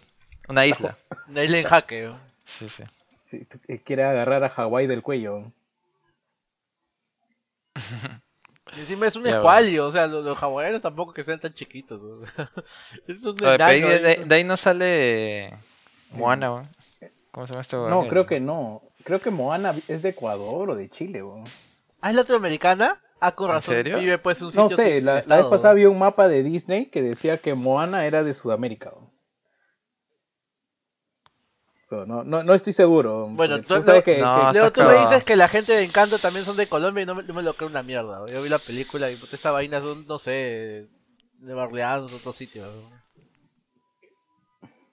una 0.49 0.67
isla. 0.67 0.99
Una 1.29 1.45
isla 1.45 1.59
en 1.59 1.67
jaque. 1.67 2.03
¿no? 2.05 2.21
Sí, 2.45 2.69
sí. 2.69 2.83
Sí, 3.25 3.47
eh, 3.69 3.79
quiere 3.81 4.05
agarrar 4.05 4.45
a 4.45 4.49
Hawái 4.51 4.87
del 4.87 5.03
cuello. 5.03 5.53
Y 8.77 8.81
encima 8.81 9.07
es 9.07 9.17
un 9.17 9.25
Ya, 9.25 9.37
escualio, 9.37 9.87
o 9.87 9.93
sea, 9.93 10.07
los, 10.07 10.25
los 10.25 10.39
hawaianos 10.43 10.83
tampoco 10.83 11.13
que 11.13 11.25
sean 11.25 11.41
tan 11.41 11.53
chiquitos. 11.53 12.03
O 12.03 12.17
sea, 12.27 12.51
es 13.07 13.25
un 13.25 13.37
Oye, 13.43 13.55
enano 13.55 13.89
de, 13.89 13.95
ahí. 13.95 14.03
de- 14.19 14.25
de 14.25 14.35
ahí 14.35 14.45
no 14.45 14.57
sale 14.57 15.55
Moana, 16.11 16.53
weón. 16.53 16.69
¿Cómo 17.31 17.47
se 17.47 17.53
llama 17.55 17.63
este? 17.63 17.77
No, 17.77 18.03
El- 18.03 18.09
creo 18.09 18.27
que 18.27 18.41
no. 18.41 18.83
Creo 19.05 19.21
que 19.21 19.31
Moana 19.31 19.75
es 19.89 20.03
de 20.03 20.11
Ecuador 20.11 20.71
o 20.71 20.77
de 20.77 20.89
Chile. 20.89 21.23
weón. 21.23 21.45
¿Ah, 22.01 22.11
es 22.11 22.17
latinoamericana? 22.17 23.01
Ah, 23.25 23.37
con 23.37 23.51
¿En 23.51 23.53
razón. 23.55 23.75
serio? 23.77 23.99
Vive 24.01 24.19
pues 24.19 24.41
en 24.41 24.47
un 24.47 24.53
sitio 24.53 24.69
No 24.69 24.77
sé, 24.77 25.01
la, 25.01 25.15
vez 25.15 25.45
pasada 25.49 25.75
vi 25.75 25.85
un 25.85 25.97
mapa 25.97 26.27
de 26.27 26.43
Disney 26.43 26.87
que 26.87 27.03
decía 27.03 27.39
que 27.39 27.55
Moana 27.55 28.05
era 28.05 28.25
de 28.25 28.35
Sudamérica. 28.35 28.93
Pero 31.89 32.05
no, 32.05 32.25
no, 32.25 32.43
no 32.43 32.53
estoy 32.53 32.73
seguro. 32.73 33.29
Bueno, 33.31 33.61
tú- 33.61 33.75
tú 33.75 33.83
sabes 33.83 34.03
que, 34.03 34.19
No, 34.19 34.49
que- 34.51 34.59
Leo, 34.59 34.73
tú 34.73 34.83
me 34.83 34.99
dices 34.99 35.23
que 35.23 35.37
la 35.37 35.47
gente 35.47 35.73
de 35.73 35.85
Encanto 35.85 36.19
también 36.19 36.45
son 36.45 36.57
de 36.57 36.67
Colombia 36.67 37.03
y 37.03 37.07
no 37.07 37.15
me, 37.15 37.23
no 37.23 37.33
me 37.33 37.43
lo 37.45 37.55
creo 37.55 37.69
una 37.69 37.85
mierda. 37.85 38.27
Yo 38.29 38.43
vi 38.43 38.49
la 38.49 38.59
película 38.59 39.09
y 39.09 39.21
esta 39.31 39.53
vaina 39.53 39.81
son, 39.81 40.05
no 40.09 40.19
sé, 40.19 40.89
de 41.39 41.55
Orleans, 41.55 42.13
otro 42.13 42.33
sitio. 42.33 42.65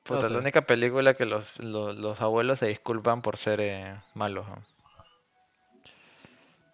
Puta, 0.03 0.21
no 0.21 0.27
sé. 0.27 0.33
la 0.33 0.39
única 0.39 0.61
película 0.61 1.15
que 1.15 1.25
los, 1.25 1.57
los, 1.59 1.95
los 1.97 2.21
abuelos 2.21 2.59
se 2.59 2.67
disculpan 2.67 3.23
por 3.23 3.37
ser 3.37 3.59
eh, 3.61 3.95
malos. 4.13 4.45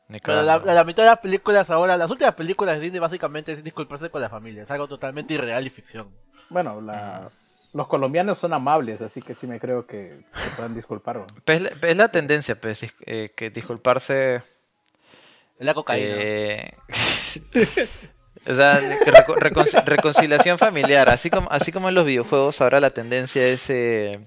Pero 0.08 0.38
la, 0.42 0.46
cagando. 0.46 0.66
la- 0.68 0.74
la 0.76 0.84
mitad 0.84 1.04
de 1.04 1.10
las 1.10 1.20
películas 1.20 1.70
ahora, 1.70 1.98
las 1.98 2.12
últimas 2.12 2.36
películas 2.36 2.76
de 2.76 2.82
Disney 2.84 3.00
básicamente 3.00 3.52
es 3.54 3.64
disculparse 3.64 4.10
con 4.10 4.22
la 4.22 4.30
familia. 4.30 4.64
Es 4.64 4.72
algo 4.72 4.88
totalmente 4.88 5.34
irreal 5.34 5.66
y 5.66 5.70
ficción. 5.70 6.10
bueno, 6.50 6.80
la- 6.82 7.28
los 7.74 7.88
colombianos 7.88 8.38
son 8.40 8.54
amables, 8.54 9.02
así 9.02 9.22
que 9.22 9.34
sí 9.34 9.48
me 9.48 9.60
creo 9.60 9.86
que 9.86 10.22
se 10.34 10.50
puedan 10.56 10.74
disculpar. 10.76 11.26
Pues 11.44 11.58
es 11.58 11.62
la, 11.64 11.70
pues 11.72 11.92
es 11.92 11.98
la 11.98 12.08
tendencia, 12.10 12.56
pues, 12.60 12.86
eh, 13.06 13.34
que 13.36 13.50
disculparse. 13.50 14.36
Es 14.36 15.66
la 15.66 15.74
cocaína. 15.74 16.16
eh, 16.18 16.74
o 18.48 18.54
sea, 18.54 18.80
reco- 18.80 19.84
reconciliación 19.86 20.58
familiar. 20.58 21.10
Así 21.10 21.30
como, 21.30 21.50
así 21.52 21.72
como 21.72 21.90
en 21.90 21.96
los 21.96 22.06
videojuegos, 22.06 22.62
ahora 22.62 22.80
la 22.80 22.92
tendencia 22.92 23.46
es. 23.46 23.70
eh, 23.70 24.20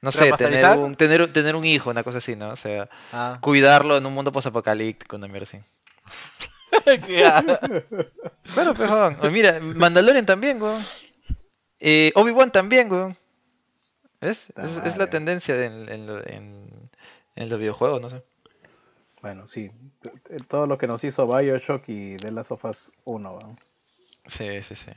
no 0.00 0.12
sé, 0.12 0.30
tener 0.32 0.64
un, 0.78 0.94
tener, 0.96 1.32
tener 1.32 1.56
un 1.56 1.64
hijo, 1.64 1.90
una 1.90 2.02
cosa 2.04 2.18
así, 2.18 2.36
¿no? 2.36 2.50
O 2.50 2.56
sea, 2.56 2.88
Ah. 3.12 3.38
cuidarlo 3.40 3.96
en 3.96 4.06
un 4.06 4.14
mundo 4.14 4.30
posapocalíptico, 4.32 5.16
una 5.16 5.28
mierda 5.28 5.44
así. 5.44 5.58
Claro. 7.06 7.58
Claro, 8.54 8.74
pejón. 8.74 9.18
Mira, 9.32 9.58
Mandalorian 9.60 10.24
también, 10.24 10.60
weón. 10.62 10.80
Eh, 11.80 12.12
Obi-Wan 12.14 12.50
también, 12.50 12.90
weón. 12.90 13.16
¿Ves? 14.20 14.52
Es, 14.56 14.96
la 14.96 15.10
tendencia 15.10 15.62
en, 15.64 15.88
en, 15.88 16.06
lo- 16.06 16.26
en- 16.26 16.90
en 17.36 17.48
los 17.48 17.58
videojuegos, 17.58 18.00
no 18.00 18.10
sé. 18.10 18.22
Bueno, 19.22 19.46
sí. 19.46 19.70
Todo 20.48 20.66
lo 20.66 20.78
que 20.78 20.86
nos 20.86 21.04
hizo 21.04 21.26
Bioshock 21.26 21.84
y 21.88 22.16
The 22.16 22.30
Last 22.32 22.52
of 22.52 22.64
Us 22.64 22.92
1. 23.04 23.32
weón. 23.32 23.58
Sí, 24.26 24.62
sí, 24.62 24.74
sí. 24.74 24.90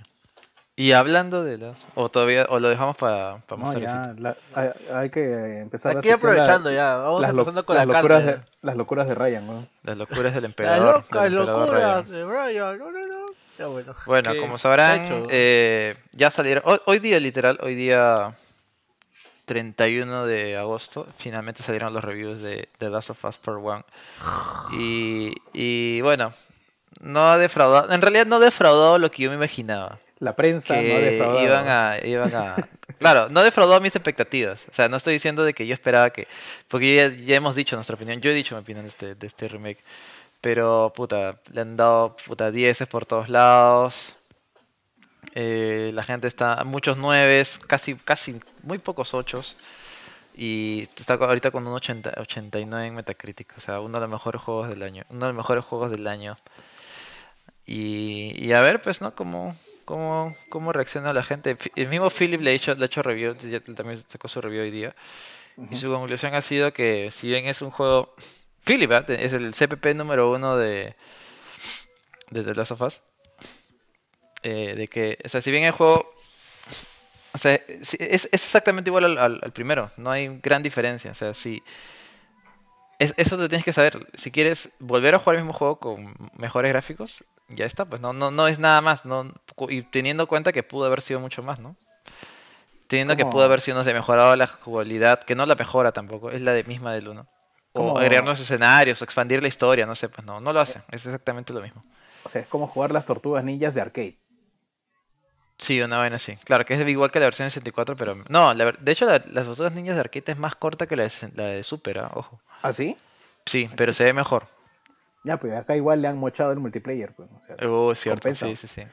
Y 0.75 0.93
hablando 0.93 1.43
de 1.43 1.57
las... 1.57 1.77
O 1.95 2.09
todavía... 2.09 2.47
O 2.49 2.59
lo 2.59 2.69
dejamos 2.69 2.95
para 2.97 3.37
No, 3.49 3.57
más 3.57 3.75
ya, 3.79 4.13
la- 4.17 4.35
hay, 4.55 4.69
hay 4.93 5.09
que 5.09 5.59
empezar 5.59 5.97
Aquí 5.97 6.07
la- 6.07 6.15
aprovechando 6.15 6.71
ya. 6.71 6.95
Vamos 6.95 7.21
las, 7.21 7.31
empezando 7.31 7.65
con 7.65 7.75
las 7.75 7.85
la 7.87 7.93
locuras 7.93 8.23
carne. 8.23 8.37
de, 8.37 8.43
las 8.61 8.77
locuras 8.77 9.07
de 9.07 9.15
Ryan, 9.15 9.49
weón. 9.49 9.69
Las 9.83 9.97
locuras 9.97 10.33
del 10.33 10.43
Las 10.43 10.49
emperador. 10.49 10.95
locas 10.95 11.05
emperador 11.11 11.59
locuras 11.59 12.09
Ryan. 12.09 12.11
de. 12.11 12.59
No, 12.79 12.91
no, 12.91 13.07
no. 13.07 13.25
Ya 13.59 13.67
bueno. 13.67 13.95
Bueno, 14.05 14.31
¿Qué- 14.31 14.39
como 14.39 14.57
sabrán, 14.57 15.03
hecho? 15.05 15.27
eh, 15.29 15.95
ya 16.13 16.31
salieron. 16.31 16.63
Hoy, 16.65 16.79
hoy 16.85 16.99
día, 16.99 17.19
literal, 17.19 17.59
hoy 17.61 17.75
día 17.75 18.31
31 19.45 20.25
de 20.25 20.55
agosto, 20.57 21.05
finalmente 21.17 21.61
salieron 21.63 21.93
los 21.93 22.03
reviews 22.03 22.41
de 22.41 22.69
The 22.77 22.89
Last 22.89 23.09
of 23.09 23.23
Us 23.25 23.37
Part 23.37 23.59
1. 23.61 23.85
Y, 24.73 25.35
y 25.53 26.01
bueno, 26.01 26.31
no 27.01 27.29
ha 27.29 27.37
defraudado. 27.37 27.91
En 27.91 28.01
realidad, 28.01 28.25
no 28.25 28.37
ha 28.37 28.39
defraudado 28.39 28.97
lo 28.97 29.11
que 29.11 29.23
yo 29.23 29.29
me 29.29 29.35
imaginaba. 29.35 29.99
La 30.21 30.35
prensa 30.35 30.75
no 30.75 30.81
Que 30.81 30.99
defraudado. 30.99 31.43
iban 31.43 31.67
a, 31.67 31.97
iban 32.05 32.33
a. 32.35 32.55
Claro, 32.99 33.27
no 33.29 33.41
defraudó 33.41 33.81
mis 33.81 33.95
expectativas. 33.95 34.67
O 34.69 34.73
sea, 34.73 34.87
no 34.87 34.97
estoy 34.97 35.13
diciendo 35.13 35.43
de 35.43 35.55
que 35.55 35.65
yo 35.65 35.73
esperaba 35.73 36.11
que. 36.11 36.27
Porque 36.67 36.95
ya, 36.95 37.07
ya 37.07 37.35
hemos 37.35 37.55
dicho 37.55 37.75
nuestra 37.75 37.95
opinión. 37.95 38.21
Yo 38.21 38.29
he 38.29 38.35
dicho 38.35 38.53
mi 38.53 38.61
opinión 38.61 38.85
de 38.85 38.89
este, 38.89 39.15
de 39.15 39.25
este 39.27 39.47
remake. 39.47 39.83
Pero, 40.39 40.93
puta, 40.95 41.39
le 41.51 41.61
han 41.61 41.75
dado, 41.75 42.15
puta, 42.17 42.51
10 42.51 42.85
por 42.87 43.07
todos 43.07 43.29
lados. 43.29 44.15
Eh, 45.33 45.89
la 45.95 46.03
gente 46.03 46.27
está. 46.27 46.63
Muchos 46.65 46.97
9, 46.97 47.43
casi, 47.65 47.95
casi, 47.95 48.39
muy 48.61 48.77
pocos 48.77 49.15
8. 49.15 49.41
Y 50.35 50.83
está 50.95 51.15
ahorita 51.15 51.49
con 51.49 51.65
un 51.65 51.73
80, 51.73 52.13
89 52.17 52.87
en 52.87 52.93
Metacritic. 52.93 53.57
O 53.57 53.61
sea, 53.61 53.79
uno 53.79 53.95
de 53.95 54.01
los 54.01 54.09
mejores 54.11 54.39
juegos 54.39 54.69
del 54.69 54.83
año. 54.83 55.03
Uno 55.09 55.21
de 55.21 55.33
los 55.33 55.37
mejores 55.37 55.65
juegos 55.65 55.89
del 55.89 56.05
año. 56.05 56.37
Y, 57.65 58.33
y 58.43 58.53
a 58.53 58.61
ver, 58.61 58.81
pues, 58.81 59.01
¿no? 59.01 59.13
Cómo, 59.15 59.55
cómo, 59.85 60.35
cómo 60.49 60.73
reacciona 60.73 61.13
la 61.13 61.23
gente. 61.23 61.57
El 61.75 61.87
mismo 61.87 62.09
Philip 62.09 62.41
le 62.41 62.51
ha 62.51 62.53
hecho, 62.53 62.73
le 62.75 62.83
ha 62.83 62.85
hecho 62.87 63.01
review, 63.03 63.35
ya 63.37 63.59
también 63.61 64.03
sacó 64.07 64.27
su 64.27 64.41
review 64.41 64.63
hoy 64.63 64.71
día. 64.71 64.95
Y 65.69 65.75
su 65.75 65.89
conclusión 65.91 66.33
ha 66.33 66.41
sido 66.41 66.73
que 66.73 67.11
si 67.11 67.27
bien 67.27 67.47
es 67.47 67.61
un 67.61 67.71
juego... 67.71 68.15
Philip, 68.65 68.91
¿ah? 68.91 69.05
es 69.07 69.33
el 69.33 69.53
CPP 69.53 69.95
número 69.95 70.31
uno 70.31 70.55
de, 70.57 70.95
de 72.29 72.43
The 72.43 72.55
Last 72.55 72.71
of 72.71 72.81
Us. 72.81 73.01
Eh, 74.43 74.73
de 74.75 74.87
que, 74.87 75.19
o 75.23 75.29
sea, 75.29 75.41
si 75.41 75.51
bien 75.51 75.63
el 75.63 75.71
juego... 75.71 76.13
O 77.33 77.37
sea, 77.37 77.55
es, 77.55 77.93
es 77.93 78.27
exactamente 78.31 78.89
igual 78.89 79.05
al, 79.05 79.17
al- 79.17 79.39
al 79.43 79.51
primero. 79.53 79.89
No 79.97 80.11
hay 80.11 80.39
gran 80.41 80.63
diferencia. 80.63 81.11
O 81.11 81.15
sea, 81.15 81.33
si... 81.33 81.61
es- 83.03 83.13
eso 83.17 83.37
lo 83.37 83.49
tienes 83.49 83.65
que 83.65 83.73
saber. 83.73 84.07
Si 84.15 84.31
quieres 84.31 84.69
volver 84.79 85.15
a 85.15 85.19
jugar 85.19 85.35
el 85.37 85.41
mismo 85.43 85.53
juego 85.57 85.79
con 85.79 86.15
mejores 86.37 86.71
gráficos, 86.71 87.23
ya 87.49 87.65
está. 87.65 87.85
Pues 87.85 88.01
no, 88.01 88.13
no, 88.13 88.31
no 88.31 88.47
es 88.47 88.59
nada 88.59 88.81
más. 88.81 89.05
No, 89.05 89.33
y 89.69 89.83
teniendo 89.83 90.23
en 90.23 90.27
cuenta 90.27 90.53
que 90.53 90.63
pudo 90.63 90.85
haber 90.85 91.01
sido 91.01 91.19
mucho 91.19 91.43
más, 91.43 91.59
¿no? 91.59 91.75
Teniendo 92.87 93.15
que 93.15 93.23
¿Cómo? 93.23 93.31
pudo 93.31 93.43
haber 93.43 93.61
sido, 93.61 93.77
no 93.77 93.83
sé, 93.83 93.93
mejorado 93.93 94.35
la 94.35 94.47
jugabilidad, 94.47 95.23
que 95.23 95.35
no 95.35 95.45
la 95.45 95.55
mejora 95.55 95.91
tampoco, 95.93 96.29
es 96.31 96.41
la 96.41 96.53
de 96.53 96.63
misma 96.65 96.93
del 96.93 97.07
1. 97.07 97.25
O 97.73 97.93
¿Cómo? 97.93 97.97
agregar 97.97 98.23
nuevos 98.23 98.39
escenarios, 98.41 99.01
o 99.01 99.05
expandir 99.05 99.41
la 99.41 99.47
historia, 99.47 99.85
no 99.85 99.95
sé, 99.95 100.09
pues 100.09 100.25
no, 100.27 100.41
no 100.41 100.51
lo 100.53 100.59
hace, 100.59 100.79
es 100.91 101.05
exactamente 101.05 101.53
lo 101.53 101.61
mismo. 101.61 101.83
O 102.23 102.29
sea, 102.29 102.41
es 102.41 102.47
como 102.47 102.65
jugar 102.67 102.91
las 102.91 103.05
tortugas 103.05 103.43
ninjas 103.43 103.75
de 103.75 103.81
arcade. 103.81 104.20
Sí, 105.61 105.79
una 105.81 105.97
vaina 105.97 106.17
así. 106.17 106.35
Claro, 106.43 106.65
que 106.65 106.73
es 106.73 106.87
igual 106.89 107.09
que 107.11 107.19
la 107.19 107.25
versión 107.27 107.45
de 107.45 107.51
64, 107.51 107.95
pero... 107.95 108.15
No, 108.29 108.53
la 108.53 108.71
de 108.73 108.91
hecho 108.91 109.05
la- 109.05 109.23
las 109.31 109.45
tortugas 109.45 109.73
niñas 109.73 109.95
de 109.95 110.01
arcade 110.01 110.31
es 110.33 110.37
más 110.37 110.55
corta 110.55 110.87
que 110.87 110.95
la 110.97 111.03
de, 111.03 111.11
la 111.35 111.43
de 111.45 111.63
Super, 111.63 111.99
¿ah? 111.99 112.11
ojo. 112.15 112.41
¿Ah, 112.61 112.71
sí? 112.73 112.97
Sí, 113.45 113.67
pero 113.75 113.93
se 113.93 114.03
ve 114.05 114.13
mejor. 114.13 114.47
Ya, 115.23 115.37
pues 115.37 115.53
acá 115.53 115.75
igual 115.75 116.01
le 116.01 116.07
han 116.07 116.17
mochado 116.17 116.51
el 116.51 116.59
multiplayer. 116.59 117.13
Pues, 117.13 117.29
o 117.31 117.43
sea, 117.45 117.57
Uh, 117.61 117.93
cierto, 117.95 118.23
compensa. 118.23 118.45
sí, 118.47 118.55
sí, 118.55 118.67
sí. 118.67 118.83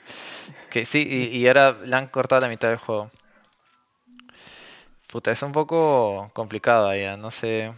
Que 0.71 0.85
sí, 0.87 1.07
y, 1.09 1.39
y 1.39 1.49
ahora 1.49 1.73
le 1.85 1.97
han 1.97 2.09
cortado 2.09 2.43
la 2.43 2.49
mitad 2.49 2.69
del 2.69 2.79
juego. 2.79 3.11
Puta, 5.07 5.33
es 5.33 5.43
un 5.43 5.53
poco 5.53 6.31
complicado 6.35 6.87
allá, 6.89 7.17
no 7.17 7.31
sé. 7.31 7.71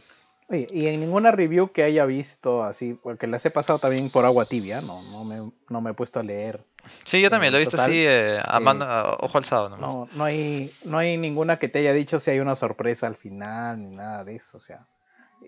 Oye, 0.49 0.67
y 0.73 0.87
en 0.89 1.01
ninguna 1.01 1.31
review 1.31 1.71
que 1.73 1.85
haya 1.85 2.05
visto 2.07 2.65
así, 2.65 2.95
porque 2.95 3.27
las 3.29 3.45
he 3.47 3.51
pasado 3.51 3.79
también 3.79 4.11
por 4.11 4.25
agua 4.25 4.47
tibia, 4.47 4.81
no, 4.81 5.01
no, 5.03 5.25
me, 5.25 5.53
no 5.69 5.81
me 5.81 5.91
he 5.91 5.95
puesto 5.95 6.19
a 6.19 6.25
leer. 6.25 6.65
Sí, 6.87 7.21
yo 7.21 7.31
también 7.31 7.53
lo 7.53 7.57
he 7.59 7.61
visto 7.61 7.77
Total, 7.77 7.91
así, 7.91 7.99
eh, 8.07 8.41
a 8.45 8.59
eh, 8.59 8.61
mano- 8.61 8.85
a 8.85 9.17
ojo 9.21 9.39
alzado 9.39 9.69
nomás. 9.69 9.95
No, 9.95 10.09
no 10.13 10.25
hay, 10.25 10.71
no 10.85 10.99
hay 10.99 11.17
ninguna 11.17 11.59
que 11.59 11.69
te 11.69 11.81
haya 11.81 11.93
dicho 11.93 12.21
si 12.21 12.31
hay 12.31 12.41
una 12.41 12.55
sorpresa 12.55 13.07
al 13.07 13.17
final 13.17 13.81
ni 13.83 13.97
nada 13.97 14.25
de 14.25 14.35
eso. 14.37 14.57
O 14.57 14.61
sea, 14.61 14.87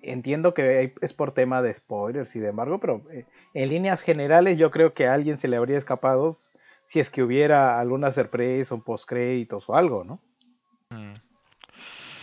entiendo 0.03 0.55
que 0.55 0.95
es 1.01 1.13
por 1.13 1.33
tema 1.33 1.63
de 1.63 1.75
spoilers 1.75 2.35
y 2.37 2.41
de 2.41 2.49
embargo, 2.49 2.79
pero 2.81 3.03
eh, 3.13 3.27
en 3.55 3.69
líneas 3.69 4.03
generales 4.03 4.59
yo 4.59 4.71
creo 4.71 4.95
que 4.95 5.07
a 5.07 5.15
alguien 5.15 5.39
se 5.39 5.49
le 5.49 5.57
habría 5.57 5.79
escapado 5.79 6.39
si 6.87 7.01
es 7.01 7.11
que 7.11 7.23
hubiera 7.23 7.79
alguna 7.81 8.11
sorpresa, 8.11 8.75
un 8.75 8.83
postcréditos 8.83 9.69
o 9.69 9.77
algo, 9.77 10.05
¿no? 10.05 10.21
Mm. 10.91 11.15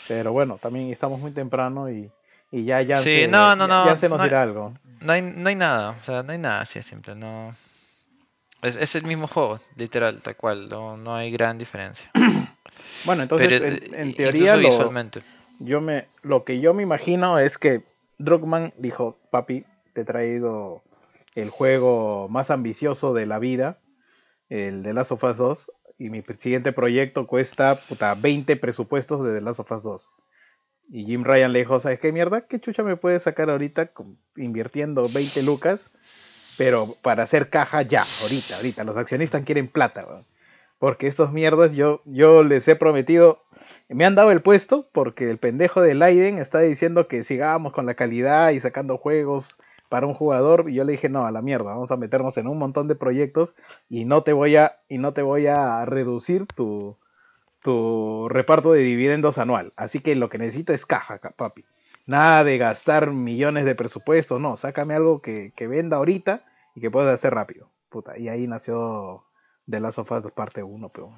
Pero 0.08 0.32
bueno, 0.32 0.58
también 0.62 0.90
estamos 0.92 1.20
muy 1.20 1.32
temprano 1.32 1.90
y, 1.90 2.12
y 2.52 2.66
ya, 2.66 2.82
ya, 2.82 2.98
Sí, 2.98 3.04
se, 3.14 3.28
no, 3.28 3.56
no, 3.56 3.68
ya- 3.68 3.68
no, 3.68 3.86
ya 3.86 3.96
se 3.96 4.10
nos 4.10 4.18
no 4.18 4.24
dirá 4.24 4.42
algo. 4.42 4.74
No 5.02 5.14
hay, 5.14 5.22
no 5.22 5.48
hay 5.50 5.56
nada, 5.56 5.92
o 5.92 6.04
sea, 6.04 6.24
no 6.24 6.32
hay 6.32 6.38
nada 6.40 6.62
así 6.62 6.80
de 6.80 6.84
simple, 6.84 7.16
no. 7.16 7.52
Es, 8.62 8.76
es 8.76 8.96
el 8.96 9.06
mismo 9.06 9.28
juego, 9.28 9.60
literal, 9.76 10.20
tal 10.22 10.36
cual, 10.36 10.70
no, 10.70 10.98
no 10.98 11.16
hay 11.16 11.32
gran 11.32 11.58
diferencia. 11.58 12.10
Bueno, 13.06 13.24
entonces 13.24 13.48
Pero, 13.48 13.66
en, 13.66 13.74
eh, 13.76 13.90
en 13.94 14.16
teoría 14.16 14.56
lo, 14.56 14.70
visualmente. 14.70 15.22
yo 15.60 15.80
me, 15.82 16.08
lo 16.22 16.44
que 16.44 16.60
yo 16.60 16.74
me 16.74 16.84
imagino 16.84 17.40
es 17.40 17.58
que 17.58 17.84
Druckmann 18.18 18.74
dijo, 18.78 19.18
papi, 19.32 19.66
te 19.94 20.02
he 20.02 20.06
traído 20.06 20.82
el 21.36 21.50
juego 21.50 22.28
más 22.30 22.52
ambicioso 22.52 23.14
de 23.14 23.26
la 23.26 23.40
vida, 23.40 23.80
el 24.50 24.84
de 24.84 24.94
Last 24.94 25.12
of 25.12 25.24
Us 25.24 25.38
2, 25.38 25.72
y 25.98 26.10
mi 26.10 26.24
siguiente 26.38 26.72
proyecto 26.72 27.28
cuesta 27.28 27.80
puta, 27.88 28.16
20 28.16 28.56
presupuestos 28.58 29.24
de 29.24 29.34
The 29.34 29.42
Last 29.42 29.60
of 29.60 29.72
Us 29.72 29.84
2. 29.84 30.10
Y 30.92 31.06
Jim 31.06 31.24
Ryan 31.24 31.54
le 31.54 31.60
dijo, 31.60 31.80
¿sabes 31.80 32.00
qué 32.00 32.12
mierda? 32.12 32.48
¿Qué 32.48 32.60
chucha 32.60 32.84
me 32.84 32.96
puedes 32.96 33.24
sacar 33.24 33.50
ahorita 33.50 33.92
invirtiendo 34.38 35.04
20 35.14 35.44
lucas? 35.44 35.92
Pero 36.60 36.98
para 37.02 37.24
hacer 37.24 37.50
caja 37.50 37.84
ya, 37.84 38.04
ahorita, 38.22 38.58
ahorita. 38.58 38.84
Los 38.84 38.98
accionistas 38.98 39.46
quieren 39.46 39.70
plata, 39.70 40.06
weón. 40.06 40.26
Porque 40.78 41.08
estos 41.08 41.32
mierdas 41.32 41.72
yo, 41.72 42.02
yo 42.04 42.44
les 42.44 42.68
he 42.68 42.76
prometido, 42.76 43.42
me 43.88 44.04
han 44.04 44.16
dado 44.16 44.32
el 44.32 44.42
puesto 44.42 44.90
porque 44.92 45.30
el 45.30 45.38
pendejo 45.38 45.80
de 45.80 45.96
Leiden 45.96 46.38
está 46.38 46.60
diciendo 46.60 47.08
que 47.08 47.24
sigamos 47.24 47.72
con 47.72 47.86
la 47.86 47.94
calidad 47.94 48.50
y 48.50 48.60
sacando 48.60 48.98
juegos 48.98 49.56
para 49.88 50.06
un 50.06 50.14
jugador 50.14 50.66
y 50.70 50.74
yo 50.74 50.84
le 50.84 50.92
dije 50.92 51.08
no 51.08 51.26
a 51.26 51.32
la 51.32 51.42
mierda 51.42 51.72
vamos 51.72 51.92
a 51.92 51.98
meternos 51.98 52.38
en 52.38 52.48
un 52.48 52.58
montón 52.58 52.90
de 52.90 52.96
proyectos 52.96 53.56
y 53.90 54.04
no 54.04 54.22
te 54.24 54.34
voy 54.34 54.58
a 54.58 54.80
y 54.90 54.98
no 55.00 55.14
te 55.14 55.22
voy 55.22 55.48
a 55.48 55.84
reducir 55.86 56.46
tu 56.46 56.98
tu 57.64 58.28
reparto 58.30 58.72
de 58.72 58.82
dividendos 58.82 59.38
anual 59.40 59.74
así 59.76 60.00
que 60.00 60.16
lo 60.16 60.30
que 60.30 60.38
necesito 60.38 60.74
es 60.74 60.86
caja 60.86 61.20
ca- 61.20 61.32
papi 61.32 61.66
nada 62.06 62.44
de 62.44 62.58
gastar 62.60 63.12
millones 63.12 63.66
de 63.66 63.76
presupuestos 63.76 64.40
no 64.40 64.58
sácame 64.58 64.94
algo 64.94 65.22
que, 65.22 65.52
que 65.56 65.68
venda 65.68 65.98
ahorita 65.98 66.44
y 66.80 66.82
que 66.82 66.90
puedas 66.90 67.14
hacer 67.14 67.34
rápido 67.34 67.70
puta 67.90 68.18
y 68.18 68.30
ahí 68.30 68.48
nació 68.48 69.26
The 69.70 69.82
Last 69.82 70.00
of 70.00 70.12
Us 70.12 70.32
parte 70.32 70.64
1 70.64 70.90
pero 70.90 71.14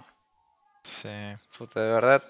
Sí, 0.83 1.09
puta, 1.57 1.79
de 1.79 1.93
verdad. 1.93 2.23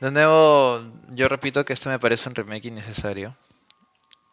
De 0.00 0.10
nuevo, 0.10 0.82
yo 1.10 1.28
repito 1.28 1.64
que 1.64 1.72
esto 1.72 1.88
me 1.88 2.00
parece 2.00 2.28
un 2.28 2.34
remake 2.34 2.66
innecesario. 2.66 3.36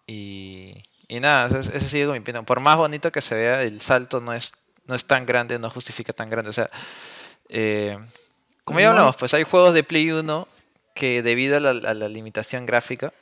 Y, 0.07 0.73
y 1.07 1.19
nada, 1.19 1.47
ese, 1.59 1.77
ese 1.77 1.87
sigue 1.87 2.07
mi 2.07 2.17
opinión. 2.17 2.45
Por 2.45 2.59
más 2.59 2.75
bonito 2.77 3.11
que 3.11 3.21
se 3.21 3.35
vea, 3.35 3.61
el 3.61 3.79
salto 3.79 4.19
no 4.21 4.33
es, 4.33 4.51
no 4.87 4.95
es 4.95 5.05
tan 5.05 5.25
grande, 5.27 5.59
no 5.59 5.69
justifica 5.69 6.13
tan 6.13 6.29
grande. 6.29 6.49
O 6.49 6.53
sea, 6.53 6.69
eh, 7.49 7.97
como 8.63 8.79
ya 8.79 8.87
No. 8.87 8.91
hablamos, 8.93 9.15
pues 9.17 9.33
hay 9.35 9.43
juegos 9.43 9.75
de 9.75 9.83
Play 9.83 10.11
1 10.11 10.47
que 10.95 11.21
debido 11.21 11.57
a 11.57 11.59
la, 11.59 11.69
a 11.89 11.93
la 11.93 12.09
limitación 12.09 12.65
gráfica, 12.65 13.13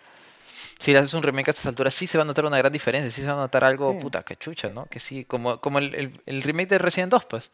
si 0.81 0.91
le 0.91 0.99
haces 0.99 1.13
un 1.13 1.23
remake 1.23 1.47
a 1.49 1.51
estas 1.51 1.67
alturas, 1.67 1.93
sí 1.93 2.07
se 2.07 2.17
va 2.17 2.23
a 2.23 2.27
notar 2.27 2.43
una 2.45 2.57
gran 2.57 2.71
diferencia, 2.73 3.09
sí 3.11 3.21
se 3.21 3.27
va 3.27 3.33
a 3.33 3.37
notar 3.45 3.63
algo, 3.63 3.93
Sí. 3.93 3.99
puta, 3.99 4.23
que 4.23 4.35
chucha, 4.35 4.69
¿no? 4.69 4.85
Que 4.87 4.99
sí, 4.99 5.23
como, 5.25 5.59
como 5.61 5.79
el, 5.79 5.93
el, 5.95 6.21
el 6.25 6.41
remake 6.41 6.69
de 6.69 6.77
Resident 6.79 7.11
2, 7.11 7.25
pues. 7.25 7.51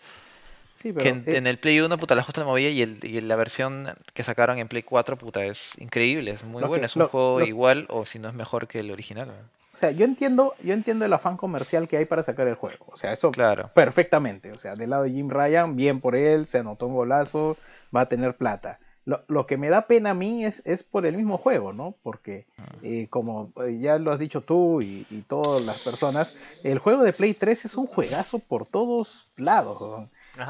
sí 0.73 0.89
Que 0.89 0.93
pero 0.93 1.09
en, 1.09 1.23
eh, 1.27 1.37
en 1.37 1.47
el 1.47 1.59
Play 1.59 1.79
1, 1.81 1.97
puta, 1.97 2.15
la 2.15 2.23
justa 2.23 2.41
la 2.41 2.47
movía 2.47 2.69
y, 2.69 2.81
el, 2.81 2.99
y 3.03 3.19
la 3.21 3.35
versión 3.35 3.95
que 4.13 4.23
sacaron 4.23 4.57
en 4.59 4.67
Play 4.67 4.83
4, 4.83 5.17
puta, 5.17 5.43
es 5.45 5.71
increíble, 5.79 6.31
es 6.31 6.43
muy 6.43 6.63
que- 6.79 6.85
es 6.85 6.95
un 6.95 7.01
lo- 7.03 7.09
juego 7.09 7.39
lo- 7.39 7.45
igual 7.45 7.85
o 7.89 8.05
si 8.05 8.17
no 8.17 8.29
es 8.29 8.35
mejor 8.35 8.67
que 8.67 8.79
el 8.79 8.91
original. 8.91 9.27
¿no? 9.27 9.33
O 9.73 9.77
sea, 9.79 9.91
yo 9.91 10.05
entiendo, 10.05 10.55
yo 10.63 10.73
entiendo 10.73 11.05
el 11.05 11.13
afán 11.13 11.37
comercial 11.37 11.87
que 11.87 11.97
hay 11.97 12.05
para 12.05 12.23
sacar 12.23 12.47
el 12.47 12.55
juego. 12.55 12.85
O 12.87 12.97
sea, 12.97 13.13
eso 13.13 13.29
Claro. 13.29 13.69
perfectamente. 13.75 14.51
O 14.51 14.57
sea, 14.57 14.73
del 14.73 14.89
lado 14.89 15.03
de 15.03 15.11
Jim 15.11 15.29
Ryan, 15.29 15.75
bien 15.75 15.99
por 16.01 16.15
él, 16.15 16.47
se 16.47 16.57
anotó 16.59 16.87
un 16.87 16.95
golazo, 16.95 17.57
va 17.95 18.01
a 18.01 18.05
tener 18.09 18.35
plata. 18.35 18.79
Lo, 19.07 19.23
lo 19.29 19.47
que 19.47 19.55
me 19.55 19.69
da 19.69 19.87
pena 19.87 20.09
a 20.09 20.13
mí 20.13 20.43
es, 20.43 20.61
es 20.65 20.83
por 20.83 21.05
el 21.05 21.15
mismo 21.15 21.37
juego, 21.37 21.71
¿no? 21.71 21.95
Porque, 22.03 22.45
eh, 22.83 23.07
como 23.09 23.53
eh, 23.65 23.79
ya 23.79 23.99
lo 23.99 24.11
has 24.11 24.19
dicho 24.19 24.41
tú 24.41 24.81
y, 24.81 25.07
y 25.09 25.21
todas 25.21 25.63
las 25.63 25.79
personas, 25.79 26.37
el 26.61 26.79
juego 26.79 27.03
de 27.05 27.13
Play 27.13 27.33
3 27.33 27.63
es 27.63 27.75
un 27.75 27.87
juegazo 27.87 28.39
por 28.39 28.67
todos 28.67 29.31
lados. 29.37 30.09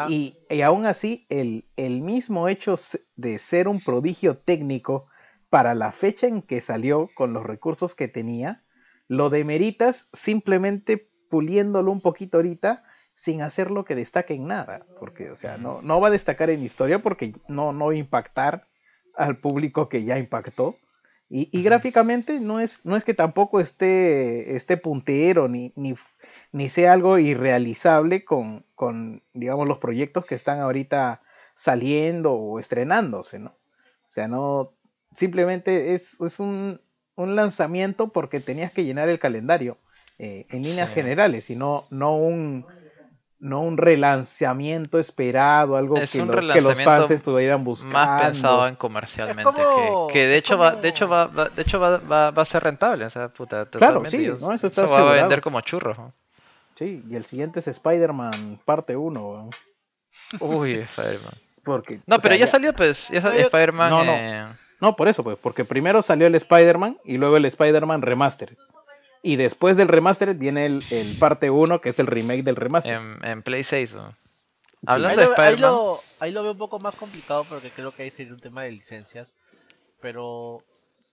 Y, 0.10 0.38
y 0.50 0.62
aún 0.64 0.88
así, 0.88 1.28
el, 1.30 1.66
el 1.76 2.02
mismo 2.02 2.48
hecho 2.48 2.74
de 3.16 3.38
ser 3.38 3.68
un 3.68 3.80
prodigio 3.80 4.38
técnico 4.38 5.06
para 5.52 5.76
la 5.76 5.92
fecha 5.92 6.26
en 6.26 6.42
que 6.42 6.60
salió, 6.60 7.12
con 7.14 7.34
los 7.34 7.46
recursos 7.46 7.94
que 7.94 8.08
tenía, 8.08 8.64
lo 9.08 9.30
demeritas 9.30 10.10
simplemente 10.14 11.12
puliéndolo 11.30 11.92
un 11.92 12.02
poquito 12.02 12.38
ahorita 12.38 12.84
sin 13.18 13.42
hacerlo 13.42 13.84
que 13.84 13.96
destaque 13.96 14.36
en 14.36 14.46
nada. 14.46 14.86
Porque, 15.00 15.32
o 15.32 15.36
sea, 15.36 15.58
no, 15.58 15.82
no 15.82 16.00
va 16.00 16.10
a 16.10 16.12
destacar 16.12 16.52
en 16.52 16.62
historia 16.64 17.00
porque 17.02 17.34
no, 17.48 17.74
no 17.74 17.88
va 17.88 17.94
a 17.94 17.96
impactar 17.96 18.68
al 19.16 19.38
público 19.40 19.90
que 19.90 20.04
ya 20.04 20.20
impactó. 20.20 20.76
Y, 21.28 21.50
y 21.52 21.64
gráficamente 21.64 22.40
no 22.40 22.60
es, 22.60 22.86
no 22.86 22.96
es 22.96 23.04
que 23.04 23.16
tampoco 23.16 23.60
esté, 23.60 24.56
esté 24.56 24.78
puntero 24.78 25.48
ni, 25.48 25.74
ni, 25.76 25.96
ni 26.52 26.70
sea 26.70 26.94
algo 26.94 27.18
irrealizable 27.18 28.24
con, 28.24 28.66
con, 28.76 29.24
digamos, 29.34 29.68
los 29.68 29.80
proyectos 29.80 30.24
que 30.28 30.36
están 30.36 30.60
ahorita 30.60 31.22
saliendo 31.56 32.34
o 32.34 32.60
estrenándose, 32.60 33.40
¿no? 33.40 33.50
O 33.50 34.12
sea, 34.12 34.28
no, 34.28 34.74
simplemente 35.16 35.96
es, 35.96 36.22
es 36.22 36.40
un, 36.40 36.80
un 37.16 37.36
lanzamiento 37.36 38.10
porque 38.14 38.40
tenías 38.40 38.72
que 38.72 38.86
llenar 38.86 39.10
el 39.10 39.18
calendario 39.18 39.80
eh, 40.20 40.46
en 40.50 40.64
líneas 40.64 40.90
Sí. 40.90 40.96
generales 40.96 41.50
y 41.50 41.56
no, 41.56 41.84
no 41.90 42.16
un 42.16 42.66
no 43.40 43.62
un 43.62 43.78
relanzamiento 43.78 44.98
esperado, 45.00 45.78
algo 45.78 45.98
Es 45.98 46.12
que 46.12 46.22
un 46.22 46.28
los, 46.30 46.48
que 46.48 46.62
los 46.62 46.82
fans 46.82 47.12
estuvieran 47.12 47.64
buscando. 47.64 47.94
Más 47.98 48.22
pensado 48.22 48.68
en 48.68 48.76
comercialmente, 48.76 49.44
como- 49.44 50.08
que, 50.08 50.14
que 50.14 50.28
de 50.28 50.38
hecho 50.38 50.58
va, 50.58 50.76
de 50.76 50.88
hecho 50.90 51.08
va, 51.08 51.28
va- 51.28 51.50
de 51.50 51.62
hecho 51.62 51.80
va, 51.80 51.98
va, 52.00 52.32
va 52.32 52.42
a 52.42 52.46
ser 52.46 52.64
rentable, 52.64 53.06
o 53.06 53.10
sea, 53.10 53.30
puta, 53.30 53.66
Claro, 53.68 54.04
sí, 54.08 54.28
no, 54.40 54.52
eso 54.52 54.68
está 54.68 54.86
va 54.86 55.12
a 55.12 55.14
vender 55.16 55.42
como 55.42 55.62
churros. 55.62 55.98
¿no? 55.98 56.14
Sí, 56.76 57.04
y 57.10 57.16
el 57.16 57.26
siguiente 57.26 57.60
es 57.60 57.68
Spider-Man 57.68 58.60
parte 58.66 58.96
1. 58.96 59.50
Uy, 60.40 60.74
Spider-Man. 60.74 61.34
Porque, 61.64 61.96
No, 62.06 62.18
pero 62.18 62.34
sea, 62.36 62.38
ya 62.46 62.48
salió, 62.48 62.74
pues, 62.74 63.10
ya 63.10 63.22
salió 63.22 63.42
Spider-Man. 63.42 63.90
no, 63.90 64.04
no. 64.04 64.12
eh, 64.14 64.46
No, 64.80 64.96
por 64.96 65.08
eso, 65.08 65.24
pues, 65.24 65.38
porque 65.42 65.66
primero 65.66 66.02
salió 66.02 66.28
el 66.28 66.36
Spider-Man 66.36 66.98
y 67.04 67.18
luego 67.18 67.38
el 67.38 67.46
Spider-Man 67.46 68.02
Remastered. 68.02 68.58
Y 69.28 69.36
después 69.36 69.76
del 69.78 69.88
Remastered 69.90 70.38
viene 70.38 70.66
el, 70.66 70.84
el 70.90 71.18
parte 71.18 71.50
1, 71.50 71.82
que 71.82 71.90
es 71.90 72.00
el 72.00 72.08
remake 72.08 72.44
del 72.44 72.56
Remastered. 72.56 72.96
en, 72.98 73.26
en 73.26 73.42
Play 73.44 73.64
6. 73.64 73.94
¿no? 73.96 74.06
Ahí 74.08 74.16
Hablando 74.86 75.20
de 75.22 75.28
lo, 75.28 75.32
ahí, 75.34 75.38
Spider-Man. 75.48 75.72
lo, 75.72 75.98
ahí 76.22 76.32
lo 76.32 76.44
veo 76.44 76.52
un 76.54 76.58
poco 76.58 76.80
más 76.80 76.96
complicado 76.96 77.44
porque 77.50 77.72
creo 77.72 77.94
que 77.94 78.04
ahí 78.04 78.12
sería 78.12 78.34
un 78.34 78.40
tema 78.40 78.64
de 78.64 78.72
licencias. 78.72 79.36
Pero, 80.02 80.64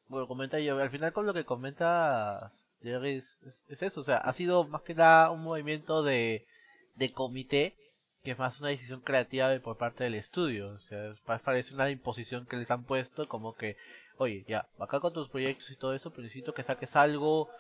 bueno, 0.08 0.28
comenta 0.28 0.58
yo, 0.60 0.78
al 0.78 0.90
final 0.90 1.12
con 1.12 1.26
lo 1.26 1.34
que 1.34 1.44
comentas, 1.44 2.64
Jerry, 2.82 3.16
es, 3.16 3.42
es- 3.42 3.64
es 3.68 3.82
eso. 3.82 4.00
O 4.00 4.04
sea, 4.04 4.18
ha 4.18 4.32
sido 4.32 4.64
más 4.68 4.82
que 4.82 4.94
nada 4.94 5.30
un 5.30 5.42
movimiento 5.42 6.02
de, 6.02 6.46
de 6.94 7.08
comité 7.08 7.74
que 8.22 8.30
es 8.30 8.38
más 8.38 8.58
una 8.60 8.70
decisión 8.70 9.00
creativa 9.00 9.48
de- 9.48 9.60
por 9.60 9.76
parte 9.76 10.04
del 10.04 10.14
estudio. 10.14 10.68
O 10.70 10.78
sea, 10.78 11.14
parece 11.44 11.74
una 11.74 11.90
imposición 11.90 12.46
que 12.46 12.56
les 12.56 12.70
han 12.70 12.84
puesto 12.84 13.26
como 13.28 13.54
que, 13.54 13.76
oye, 14.18 14.44
ya, 14.48 14.66
acá 14.78 15.00
con 15.00 15.12
tus 15.12 15.28
proyectos 15.28 15.70
y 15.70 15.76
todo 15.76 15.92
eso, 15.94 16.10
pero 16.10 16.22
necesito 16.22 16.54
que 16.54 16.62
saques 16.62 16.94
algo 16.96 17.50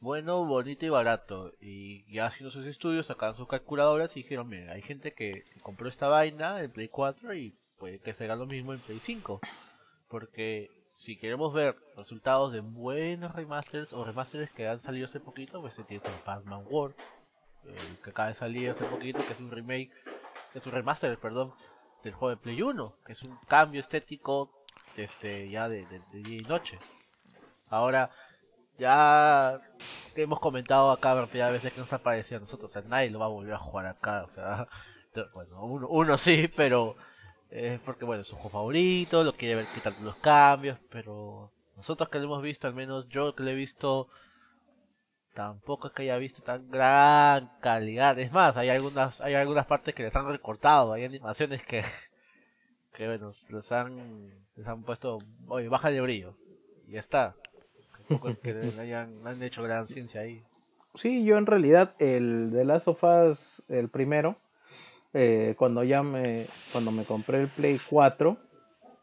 bueno, 0.00 0.44
bonito 0.44 0.86
y 0.86 0.88
barato. 0.88 1.52
Y 1.60 2.04
ya 2.12 2.26
haciendo 2.26 2.50
sus 2.50 2.66
estudios, 2.66 3.06
sacaron 3.06 3.36
sus 3.36 3.48
calculadoras 3.48 4.16
y 4.16 4.22
dijeron, 4.22 4.48
mira, 4.48 4.72
hay 4.72 4.82
gente 4.82 5.12
que, 5.12 5.44
compró 5.62 5.88
esta 5.88 6.08
vaina 6.08 6.62
en 6.62 6.70
Play 6.72 6.88
4 6.88 7.34
y 7.34 7.54
puede 7.78 7.98
que 7.98 8.14
será 8.14 8.36
lo 8.36 8.46
mismo 8.46 8.72
en 8.72 8.80
Play 8.80 9.00
5. 9.00 9.40
Porque 10.08 10.70
si 10.96 11.16
queremos 11.16 11.52
ver 11.52 11.76
resultados 11.96 12.52
de 12.52 12.60
buenos 12.60 13.34
remasters 13.34 13.92
o 13.92 14.04
remasters 14.04 14.50
que 14.52 14.68
han 14.68 14.80
salido 14.80 15.06
hace 15.06 15.20
poquito, 15.20 15.60
pues 15.60 15.74
se 15.74 15.84
tiene 15.84 16.04
el 16.06 16.22
Pac-Man 16.24 16.64
World, 16.68 16.94
el 17.64 17.98
que 18.02 18.10
acaba 18.10 18.28
de 18.28 18.34
salir 18.34 18.70
hace 18.70 18.84
poquito, 18.84 19.18
que 19.26 19.32
es 19.32 19.40
un 19.40 19.50
remake, 19.50 19.90
que 20.52 20.58
es 20.58 20.66
un 20.66 20.72
remaster, 20.72 21.18
perdón, 21.18 21.52
del 22.02 22.14
juego 22.14 22.30
de 22.30 22.36
Play 22.42 22.62
1, 22.62 22.94
que 23.04 23.12
es 23.12 23.22
un 23.22 23.36
cambio 23.48 23.80
estético 23.80 24.50
este, 24.96 25.48
ya 25.50 25.68
de- 25.68 25.86
de 25.86 26.00
día 26.22 26.38
y 26.38 26.48
noche. 26.48 26.78
Ahora, 27.68 28.10
ya 28.78 29.60
hemos 30.16 30.40
comentado 30.40 30.90
acá 30.90 31.14
varias 31.14 31.52
veces 31.52 31.72
que 31.72 31.80
nos 31.80 31.92
ha 31.92 31.98
parecido 31.98 32.38
a 32.38 32.40
nosotros, 32.40 32.70
o 32.70 32.72
sea, 32.72 32.82
nadie 32.82 33.10
lo 33.10 33.18
va 33.18 33.26
a 33.26 33.30
volver 33.30 33.54
a 33.54 33.58
jugar 33.58 33.86
acá, 33.86 34.24
o 34.24 34.28
sea, 34.28 34.68
bueno, 35.34 35.64
uno, 35.64 35.88
uno 35.88 36.18
sí, 36.18 36.48
pero 36.54 36.96
es 37.50 37.80
porque 37.80 38.04
bueno, 38.04 38.22
es 38.22 38.28
su 38.28 38.36
juego 38.36 38.50
favorito, 38.50 39.24
lo 39.24 39.34
quiere 39.34 39.56
ver 39.56 39.66
quitando 39.74 40.00
los 40.02 40.16
cambios, 40.16 40.78
pero 40.90 41.52
nosotros 41.76 42.08
que 42.08 42.18
lo 42.18 42.24
hemos 42.24 42.42
visto, 42.42 42.66
al 42.66 42.74
menos 42.74 43.08
yo 43.08 43.34
que 43.34 43.42
lo 43.42 43.50
he 43.50 43.54
visto, 43.54 44.08
tampoco 45.34 45.88
es 45.88 45.94
que 45.94 46.02
haya 46.02 46.16
visto 46.18 46.42
tan 46.42 46.70
gran 46.70 47.50
calidad, 47.60 48.18
es 48.18 48.32
más, 48.32 48.56
hay 48.56 48.68
algunas, 48.70 49.20
hay 49.20 49.34
algunas 49.34 49.66
partes 49.66 49.94
que 49.94 50.04
les 50.04 50.14
han 50.14 50.28
recortado, 50.28 50.92
hay 50.92 51.04
animaciones 51.04 51.64
que, 51.64 51.84
que 52.94 53.06
bueno, 53.06 53.30
les 53.50 53.72
han, 53.72 54.46
les 54.54 54.66
han 54.66 54.82
puesto, 54.82 55.18
oye, 55.48 55.68
baja 55.68 55.88
el 55.88 56.02
brillo, 56.02 56.36
y 56.86 56.92
ya 56.92 57.00
está. 57.00 57.34
Tampoco 58.08 58.28
han 59.24 59.42
hecho 59.42 59.62
gran 59.62 59.86
ciencia 59.86 60.22
ahí. 60.22 60.42
Sí, 60.94 61.24
yo 61.24 61.38
en 61.38 61.46
realidad 61.46 61.94
el 61.98 62.50
de 62.50 62.64
Last 62.64 62.88
of 62.88 63.04
Us, 63.04 63.62
el 63.68 63.88
primero, 63.88 64.36
eh, 65.14 65.54
cuando 65.56 65.84
ya 65.84 66.02
me, 66.02 66.46
cuando 66.72 66.90
me 66.90 67.04
compré 67.04 67.42
el 67.42 67.48
Play 67.48 67.80
4, 67.88 68.36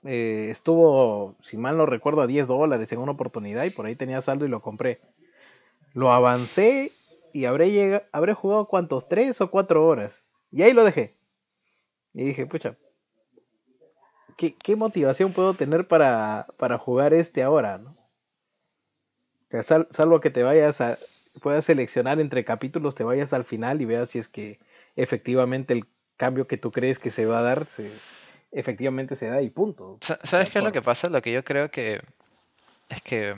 eh, 0.04 0.48
estuvo, 0.52 1.36
si 1.40 1.58
mal 1.58 1.78
no 1.78 1.86
recuerdo, 1.86 2.22
a 2.22 2.28
10 2.28 2.48
dólares 2.48 2.92
en 2.92 3.00
una 3.00 3.14
oportunidad 3.14 3.64
y 3.64 3.70
por 3.70 3.86
ahí 3.86 3.96
tenía 3.96 4.22
saldo 4.22 4.46
y 4.46 4.50
lo 4.50 4.62
compré. 4.62 5.00
Lo 5.94 6.12
avancé 6.12 6.92
y 7.34 7.46
habré, 7.46 7.72
llega, 7.72 8.04
habré 8.12 8.34
jugado 8.34 8.68
cuántos, 8.68 9.08
3 9.08 9.40
o 9.42 9.52
4 9.52 9.86
horas. 9.86 10.28
Y 10.52 10.64
ahí 10.64 10.74
lo 10.74 10.84
dejé. 10.84 11.16
Y 12.14 12.24
dije, 12.24 12.46
pucha, 12.46 12.76
¿qué, 14.38 14.56
qué 14.56 14.76
motivación 14.76 15.34
puedo 15.34 15.54
tener 15.54 15.88
para, 15.88 16.48
para 16.58 16.78
jugar 16.78 17.14
este 17.14 17.44
ahora? 17.44 17.78
¿no? 17.78 17.94
Que 19.50 19.64
sal- 19.64 19.88
salvo 19.92 20.20
que 20.20 20.30
te 20.32 20.44
vayas 20.44 20.82
a, 20.82 20.98
puedas 21.42 21.66
seleccionar 21.66 22.20
entre 22.20 22.44
capítulos, 22.46 22.96
te 22.96 23.04
vayas 23.04 23.34
al 23.34 23.44
final 23.46 23.82
y 23.82 23.86
veas 23.86 24.10
si 24.10 24.20
es 24.20 24.28
que 24.28 24.60
efectivamente 24.96 25.74
el 25.74 25.86
cambio 26.18 26.48
que 26.48 26.58
tú 26.58 26.72
crees 26.72 27.00
que 27.00 27.12
se 27.12 27.26
va 27.26 27.40
a 27.40 27.42
dar, 27.42 27.68
se, 27.68 27.92
efectivamente 28.52 29.16
se 29.16 29.30
da 29.30 29.42
y 29.42 29.50
punto. 29.50 29.98
Sa- 30.02 30.20
¿Sabes 30.24 30.50
qué 30.50 30.60
es 30.60 30.64
lo 30.64 30.72
que 30.72 30.82
pasa? 30.82 31.10
Lo 31.10 31.22
que 31.22 31.32
yo 31.32 31.44
creo 31.44 31.70
que 31.70 32.02
es 32.90 33.02
que 33.02 33.36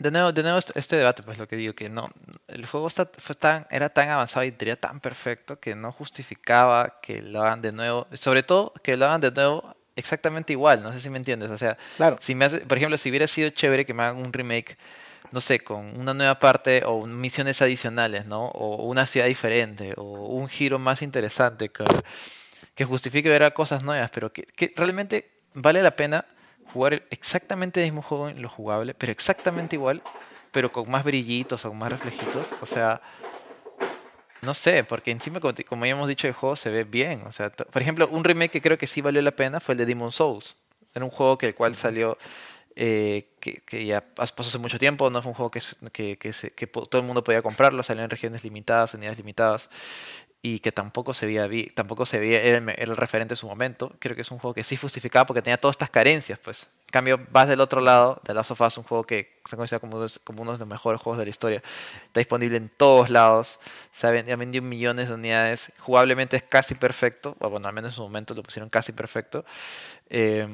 de 0.00 0.10
nuevo, 0.10 0.32
de 0.32 0.42
nuevo 0.42 0.58
este 0.58 0.76
este 0.78 0.96
debate, 0.96 1.22
pues 1.22 1.38
lo 1.38 1.46
que 1.46 1.54
digo, 1.56 1.72
que 1.74 1.88
no, 1.88 2.08
el 2.48 2.66
juego 2.66 2.88
está, 2.88 3.08
fue 3.18 3.36
tan, 3.36 3.66
era 3.70 3.88
tan 3.90 4.08
avanzado 4.08 4.44
y 4.44 4.50
tenía 4.50 4.74
tan 4.76 4.98
perfecto 5.00 5.60
que 5.60 5.76
no 5.76 5.92
justificaba 5.92 6.98
que 7.00 7.22
lo 7.22 7.42
hagan 7.42 7.62
de 7.62 7.70
nuevo, 7.70 8.08
sobre 8.14 8.42
todo 8.42 8.72
que 8.82 8.96
lo 8.96 9.06
hagan 9.06 9.20
de 9.20 9.30
nuevo 9.30 9.76
exactamente 9.96 10.52
igual, 10.52 10.82
no 10.82 10.92
sé 10.92 11.00
si 11.00 11.10
me 11.10 11.18
entiendes, 11.18 11.50
o 11.50 11.58
sea, 11.58 11.76
Claro, 11.96 12.16
si 12.20 12.34
me 12.34 12.44
hace, 12.44 12.60
por 12.60 12.78
ejemplo, 12.78 12.96
si 12.98 13.10
hubiera 13.10 13.26
sido 13.26 13.50
chévere 13.50 13.86
que 13.86 13.94
me 13.94 14.02
hagan 14.02 14.18
un 14.18 14.32
remake, 14.32 14.76
no 15.32 15.40
sé, 15.40 15.60
con 15.60 15.98
una 15.98 16.14
nueva 16.14 16.38
parte 16.38 16.82
o 16.84 17.06
misiones 17.06 17.62
adicionales, 17.62 18.26
¿no? 18.26 18.46
O 18.48 18.84
una 18.86 19.06
ciudad 19.06 19.26
diferente, 19.26 19.94
o 19.96 20.02
un 20.02 20.48
giro 20.48 20.78
más 20.78 21.02
interesante 21.02 21.70
que, 21.70 21.84
que 22.74 22.84
justifique 22.84 23.28
ver 23.28 23.42
a 23.42 23.52
cosas 23.52 23.82
nuevas, 23.82 24.10
pero 24.10 24.32
que, 24.32 24.42
que 24.42 24.72
realmente 24.76 25.30
vale 25.54 25.82
la 25.82 25.96
pena 25.96 26.26
jugar 26.72 27.04
exactamente 27.10 27.80
el 27.80 27.86
mismo 27.86 28.02
juego 28.02 28.28
en 28.28 28.42
lo 28.42 28.48
jugable, 28.48 28.94
pero 28.94 29.12
exactamente 29.12 29.76
igual, 29.76 30.02
pero 30.52 30.72
con 30.72 30.90
más 30.90 31.04
brillitos 31.04 31.64
o 31.64 31.68
con 31.68 31.78
más 31.78 31.90
reflejitos, 31.92 32.48
o 32.60 32.66
sea, 32.66 33.00
no 34.44 34.54
sé, 34.54 34.84
porque 34.84 35.10
encima, 35.10 35.40
como, 35.40 35.84
ya 35.86 35.92
hemos 35.92 36.08
dicho, 36.08 36.26
el 36.28 36.34
juego 36.34 36.56
se 36.56 36.70
ve 36.70 36.84
bien. 36.84 37.22
O 37.26 37.32
sea, 37.32 37.50
por 37.50 37.82
ejemplo, 37.82 38.08
un 38.08 38.24
remake 38.24 38.52
que 38.52 38.62
creo 38.62 38.78
que 38.78 38.86
sí 38.86 39.00
valió 39.00 39.22
la 39.22 39.32
pena 39.36 39.60
fue 39.60 39.74
el 39.74 39.78
de 39.78 39.86
Demon 39.86 40.12
Souls. 40.12 40.56
Era 40.94 41.04
un 41.04 41.10
juego 41.10 41.38
que 41.38 41.46
el 41.46 41.54
cual 41.54 41.74
salió, 41.76 42.18
eh, 42.76 43.28
que, 43.40 43.62
que 43.62 43.86
ya 43.86 44.00
pas- 44.14 44.32
pasó 44.34 44.50
hace 44.50 44.58
mucho 44.58 44.78
tiempo, 44.78 45.10
no 45.10 45.22
fue 45.22 45.30
un 45.30 45.36
juego 45.36 45.50
que, 45.50 45.60
que, 45.92 46.18
que 46.18 46.32
se- 46.32 46.52
que 46.52 46.66
po- 46.68 46.86
todo 46.86 47.00
el 47.02 47.06
mundo 47.06 47.24
podía 47.24 47.42
comprarlo, 47.42 47.82
salió 47.82 48.04
en 48.04 48.10
regiones 48.10 48.44
limitadas, 48.44 48.94
unidades 48.94 49.18
limitadas, 49.18 49.70
y 50.46 50.58
que 50.58 50.72
tampoco 50.72 51.14
se 51.14 51.24
veía, 51.24 51.48
tampoco 51.74 52.04
se 52.04 52.18
veía, 52.18 52.42
era 52.42 52.58
el, 52.58 52.68
era 52.68 52.92
el 52.92 52.96
referente 52.98 53.32
en 53.32 53.36
su 53.36 53.46
momento. 53.46 53.90
Creo 53.98 54.14
que 54.14 54.20
es 54.20 54.30
un 54.30 54.38
juego 54.38 54.52
que 54.52 54.62
sí 54.62 54.76
justificaba 54.76 55.24
porque 55.24 55.40
tenía 55.40 55.56
todas 55.56 55.72
estas 55.72 55.88
carencias, 55.88 56.38
pues. 56.38 56.68
En 56.84 56.90
cambio, 56.90 57.18
vas 57.30 57.48
del 57.48 57.62
otro 57.62 57.80
lado, 57.80 58.20
de 58.24 58.34
Last 58.34 58.50
of 58.50 58.60
Us, 58.60 58.76
un 58.76 58.84
juego 58.84 59.04
que 59.04 59.40
se 59.46 59.56
considera 59.56 59.80
como 59.80 59.96
uno, 59.96 60.06
como 60.22 60.42
uno 60.42 60.52
de 60.52 60.58
los 60.58 60.68
mejores 60.68 61.00
juegos 61.00 61.16
de 61.16 61.24
la 61.24 61.30
historia. 61.30 61.62
Está 62.08 62.20
disponible 62.20 62.58
en 62.58 62.68
todos 62.68 63.08
lados. 63.08 63.58
Se 63.92 64.06
ha 64.06 64.10
vendido 64.10 64.62
millones 64.62 65.08
de 65.08 65.14
unidades. 65.14 65.72
Jugablemente 65.78 66.36
es 66.36 66.42
casi 66.42 66.74
perfecto. 66.74 67.38
O 67.40 67.48
bueno, 67.48 67.66
al 67.66 67.72
menos 67.72 67.92
en 67.92 67.96
su 67.96 68.02
momento 68.02 68.34
lo 68.34 68.42
pusieron 68.42 68.68
casi 68.68 68.92
perfecto. 68.92 69.46
Eh, 70.10 70.46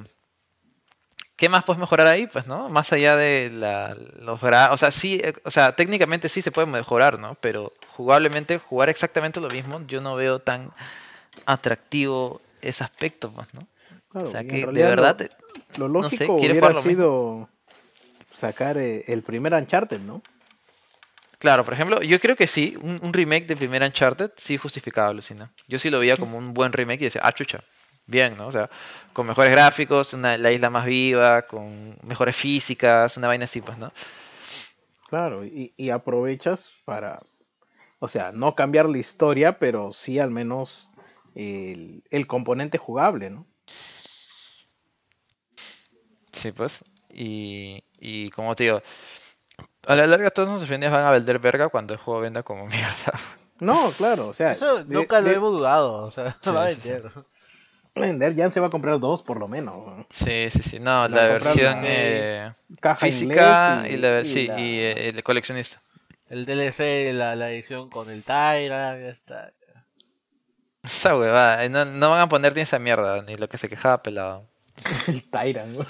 ¿Qué 1.41 1.49
más 1.49 1.64
puedes 1.64 1.80
mejorar 1.80 2.07
ahí? 2.07 2.26
Pues, 2.26 2.47
¿no? 2.47 2.68
Más 2.68 2.93
allá 2.93 3.16
de 3.16 3.51
la, 3.51 3.97
los 4.20 4.38
gra- 4.43 4.68
O 4.72 4.76
sea, 4.76 4.91
sí, 4.91 5.20
eh, 5.24 5.32
o 5.45 5.51
sea, 5.51 5.74
técnicamente 5.74 6.28
sí 6.28 6.43
se 6.43 6.53
puede 6.53 6.66
mejorar, 6.66 7.18
¿no? 7.18 7.34
Pero 7.41 7.72
jugablemente, 7.97 8.59
jugar 8.59 8.91
exactamente 8.91 9.41
lo 9.41 9.49
mismo, 9.49 9.80
yo 9.86 10.03
no 10.03 10.14
veo 10.16 10.38
tan 10.41 10.70
atractivo 11.47 12.43
ese 12.61 12.84
aspecto, 12.84 13.30
pues, 13.32 13.55
¿no? 13.55 13.66
claro, 14.12 14.28
o 14.28 14.30
sea, 14.30 14.45
que 14.45 14.66
de 14.66 14.82
verdad... 14.82 15.16
lo- 15.76 15.88
Lo, 15.88 16.03
no 16.03 16.11
sé, 16.11 16.26
lógico 16.26 16.38
¿quieres 16.41 16.59
hubiera 16.59 16.68
mismo? 16.68 16.82
sido 16.82 17.49
sacar 18.32 18.76
eh, 18.76 19.05
el 19.09 19.22
primer 19.22 19.55
Uncharted, 19.55 20.01
¿no? 20.01 20.20
Claro, 21.38 21.64
por 21.64 21.72
ejemplo, 21.72 22.03
yo 22.03 22.20
creo 22.20 22.36
que 22.36 22.47
sí, 22.47 22.76
un, 22.82 23.01
un 23.03 23.12
remake 23.14 23.47
de 23.47 23.57
primer 23.57 23.82
Uncharted 23.82 24.30
sí 24.36 24.59
justificaba, 24.59 25.11
Lucina. 25.14 25.49
Yo 25.68 25.78
sí 25.78 25.88
lo 25.88 25.99
veía 26.01 26.18
como 26.18 26.36
un 26.36 26.53
buen 26.53 26.72
remake 26.74 27.01
y 27.01 27.05
decía, 27.05 27.22
ah, 27.24 27.32
chucha, 27.32 27.64
bien, 28.11 28.37
¿no? 28.37 28.49
O 28.49 28.53
sea, 28.53 28.69
con 29.13 29.27
mejores 29.27 29.51
gráficos, 29.53 30.13
una, 30.15 30.37
la 30.37 30.53
isla 30.53 30.69
más 30.71 30.85
viva, 30.87 31.43
con 31.43 31.97
mejores 32.03 32.37
físicas, 32.37 33.17
una 33.17 33.29
vaina 33.29 33.45
así, 33.47 33.61
pues, 33.61 33.79
¿no? 33.79 33.93
Claro, 35.09 35.45
y, 35.45 35.73
y 35.77 35.91
aprovechas 35.91 36.71
para, 36.85 37.21
o 37.99 38.07
sea, 38.09 38.31
no 38.33 38.55
cambiar 38.55 38.89
la 38.89 38.99
historia, 38.99 39.59
pero 39.59 39.93
sí 39.93 40.19
al 40.19 40.31
menos 40.31 40.91
el, 41.35 42.03
el 42.11 42.27
componente 42.27 42.79
jugable, 42.79 43.31
¿no? 43.31 43.47
Sí, 46.33 46.53
pues. 46.53 46.85
Y, 47.13 47.83
y 47.99 48.31
como 48.31 48.55
te 48.55 48.65
digo, 48.65 48.83
a 49.87 49.97
la 49.97 50.07
larga 50.07 50.31
todos 50.31 50.49
nuestros 50.49 50.71
fines 50.71 50.91
van 50.91 51.05
a 51.05 51.11
vender 51.11 51.39
verga 51.39 51.69
cuando 51.69 51.93
el 51.93 51.99
juego 51.99 52.21
venda 52.21 52.43
como 52.43 52.67
mierda. 52.69 53.19
No, 53.59 53.91
claro, 53.93 54.29
o 54.29 54.33
sea, 54.33 54.53
Eso 54.53 54.85
de- 54.85 54.95
nunca 54.95 55.21
lo 55.21 55.29
de- 55.29 55.35
hemos 55.35 55.53
dudado, 55.53 55.95
o 56.05 56.11
sea, 56.11 56.37
Sí, 56.43 56.51
va 56.51 56.67
a 56.67 56.71
sí, 56.71 56.81
sí. 56.83 56.91
Vender. 57.95 58.34
ya 58.34 58.51
se 58.51 58.61
va 58.61 58.66
a 58.68 58.70
comprar 58.70 58.99
dos 59.01 59.22
por 59.22 59.38
lo 59.38 59.49
menos. 59.49 59.74
¿no? 59.86 60.07
Sí, 60.11 60.49
sí, 60.51 60.62
sí. 60.62 60.78
No, 60.78 61.09
La 61.09 61.26
versión 61.26 61.82
la- 61.82 61.82
eh, 61.84 62.51
Caja 62.80 63.07
física 63.07 63.86
y, 63.88 63.97
la, 63.97 64.20
y 64.20 64.24
sí, 64.26 64.47
la- 64.47 64.61
y 64.61 64.78
eh, 64.78 65.09
el 65.09 65.22
coleccionista. 65.22 65.80
El 66.28 66.47
DLC, 66.47 67.12
la, 67.12 67.34
la 67.34 67.51
edición 67.51 67.91
con 67.91 68.09
el 68.11 68.22
Tyra, 68.22 68.99
ya 68.99 69.09
está. 69.09 69.53
Esa 70.82 71.16
huevada, 71.16 71.64
eh, 71.64 71.68
no, 71.68 71.84
no 71.84 72.11
van 72.11 72.20
a 72.20 72.28
poner 72.28 72.55
ni 72.55 72.62
esa 72.62 72.78
mierda, 72.78 73.20
ni 73.22 73.34
lo 73.36 73.49
que 73.49 73.59
se 73.59 73.68
quejaba 73.68 74.03
pelado. 74.03 74.47
el. 75.32 75.86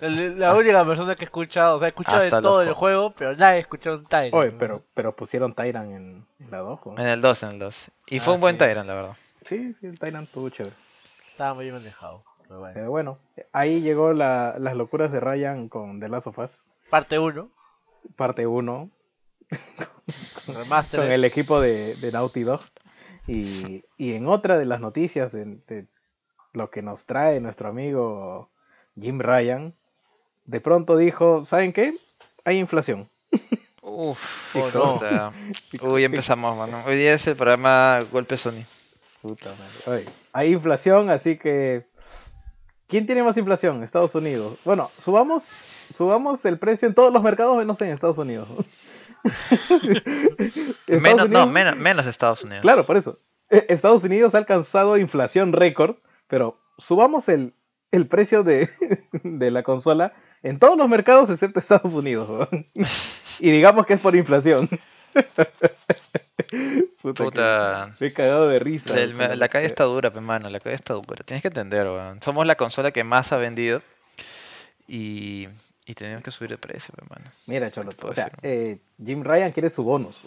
El- 0.00 0.38
La 0.38 0.54
única 0.54 0.84
persona 0.84 1.14
que 1.14 1.22
he 1.24 1.26
escuchado, 1.26 1.76
o 1.76 1.78
sea, 1.78 1.86
he 1.86 1.90
escuchado 1.90 2.20
de 2.22 2.30
todo 2.30 2.60
el 2.62 2.74
juego, 2.74 3.12
pero 3.16 3.34
nadie 3.36 3.56
ha 3.56 3.60
escuchado 3.60 3.96
un 3.98 4.04
Tyra. 4.04 4.28
Oye, 4.36 4.50
pero, 4.52 4.82
pero 4.92 5.16
pusieron 5.16 5.54
Tyrant 5.54 5.90
en 5.92 6.26
la 6.50 6.58
2. 6.58 6.80
¿no? 6.86 6.98
En 6.98 7.06
el 7.08 7.20
2, 7.22 7.42
en 7.44 7.48
el 7.52 7.58
2. 7.58 7.86
Y 8.08 8.18
Ah, 8.18 8.20
fue 8.22 8.34
un 8.34 8.40
buen 8.40 8.56
sí. 8.56 8.58
Tyrant, 8.58 8.86
la 8.86 8.94
verdad. 8.94 9.16
Sí, 9.44 9.72
sí, 9.74 9.86
el 9.86 9.98
Tyrant 9.98 10.26
estuvo 10.26 10.50
chévere. 10.50 10.74
Estaba 11.36 11.52
muy 11.52 11.64
bien 11.66 11.74
manejado. 11.74 12.24
Pero 12.48 12.60
bueno. 12.60 12.74
Pero 12.74 12.90
bueno, 12.90 13.18
ahí 13.52 13.82
llegó 13.82 14.14
la- 14.14 14.54
las 14.58 14.74
locuras 14.74 15.12
de 15.12 15.20
Ryan 15.20 15.68
con 15.68 16.00
The 16.00 16.08
Last 16.08 16.28
of 16.28 16.38
Us, 16.38 16.64
Parte 16.88 17.18
1, 17.18 17.50
parte 18.16 18.46
1, 18.46 18.90
remaster. 20.46 21.00
con 21.00 21.10
el 21.12 21.24
equipo 21.26 21.60
de, 21.60 21.94
de 21.96 22.10
Naughty 22.12 22.42
Dog. 22.42 22.60
Y, 23.26 23.84
y 23.98 24.14
en 24.14 24.28
otra 24.28 24.56
de 24.56 24.64
las 24.64 24.80
noticias 24.80 25.32
de, 25.32 25.58
de 25.66 25.86
lo 26.54 26.70
que 26.70 26.80
nos 26.80 27.04
trae 27.04 27.38
nuestro 27.40 27.68
amigo 27.68 28.50
Jim 28.98 29.18
Ryan, 29.20 29.74
de 30.46 30.60
pronto 30.62 30.96
dijo, 30.96 31.44
¿saben 31.44 31.74
qué? 31.74 31.92
Hay 32.46 32.58
inflación. 32.58 33.10
Uf, 33.82 34.18
Oh, 34.54 34.70
no. 34.72 35.32
Uy, 35.92 36.04
empezamos, 36.04 36.56
mano. 36.56 36.82
Hoy 36.86 36.96
día 36.96 37.12
es 37.12 37.26
el 37.26 37.36
programa 37.36 38.00
Golpe 38.10 38.38
Sony. 38.38 38.62
Puta 39.26 39.50
madre. 39.50 39.98
Oye, 40.02 40.08
hay 40.32 40.52
inflación, 40.52 41.10
así 41.10 41.36
que... 41.36 41.88
¿Quién 42.86 43.06
tiene 43.06 43.24
más 43.24 43.36
inflación? 43.36 43.82
Estados 43.82 44.14
Unidos. 44.14 44.56
Bueno, 44.64 44.92
subamos, 45.02 45.42
subamos 45.42 46.44
el 46.44 46.60
precio 46.60 46.86
en 46.86 46.94
todos 46.94 47.12
los 47.12 47.24
mercados, 47.24 47.56
menos 47.56 47.80
en 47.80 47.88
Estados 47.88 48.18
Unidos. 48.18 48.46
Estados 50.86 51.02
Menos, 51.02 51.28
no, 51.28 51.48
menos, 51.48 51.76
menos 51.76 52.06
Estados 52.06 52.44
Unidos. 52.44 52.62
Claro, 52.62 52.86
por 52.86 52.96
eso. 52.96 53.18
Eh, 53.50 53.66
Estados 53.68 54.04
Unidos 54.04 54.36
ha 54.36 54.38
alcanzado 54.38 54.96
inflación 54.96 55.52
récord, 55.52 55.96
pero 56.28 56.60
subamos 56.78 57.28
el, 57.28 57.54
el 57.90 58.06
precio 58.06 58.44
de, 58.44 58.68
de 59.24 59.50
la 59.50 59.64
consola 59.64 60.12
en 60.44 60.60
todos 60.60 60.78
los 60.78 60.88
mercados 60.88 61.28
excepto 61.30 61.58
Estados 61.58 61.94
Unidos. 61.94 62.48
y 63.40 63.50
digamos 63.50 63.86
que 63.86 63.94
es 63.94 64.00
por 64.00 64.14
inflación. 64.14 64.70
Puta, 67.02 67.24
Puta. 67.24 67.90
que 67.98 68.04
me 68.04 68.08
he 68.08 68.12
cagado 68.12 68.48
de 68.48 68.58
risa. 68.58 68.98
El- 69.00 69.16
la 69.16 69.48
calle 69.48 69.66
está 69.66 69.84
dura, 69.84 70.12
pe 70.12 70.20
mano, 70.20 70.48
la 70.50 70.60
calle 70.60 70.76
está 70.76 70.94
dura. 70.94 71.24
Tienes 71.24 71.42
que 71.42 71.48
entender, 71.48 71.86
weón. 71.86 72.20
Somos 72.22 72.46
la 72.46 72.56
consola 72.56 72.90
que 72.92 73.04
más 73.04 73.32
ha 73.32 73.36
vendido 73.36 73.80
y, 74.88 75.48
y 75.86 75.94
tenemos 75.94 76.22
que 76.22 76.30
subir 76.30 76.50
de 76.50 76.58
precio, 76.58 76.94
pe 76.94 77.02
mano. 77.08 77.24
Mira, 77.46 77.70
Cholo, 77.70 77.90
o 78.02 78.12
sea, 78.12 78.30
eh, 78.42 78.78
Jim 79.04 79.22
Ryan 79.24 79.52
quiere 79.52 79.70
su 79.70 79.82
bonus. 79.84 80.22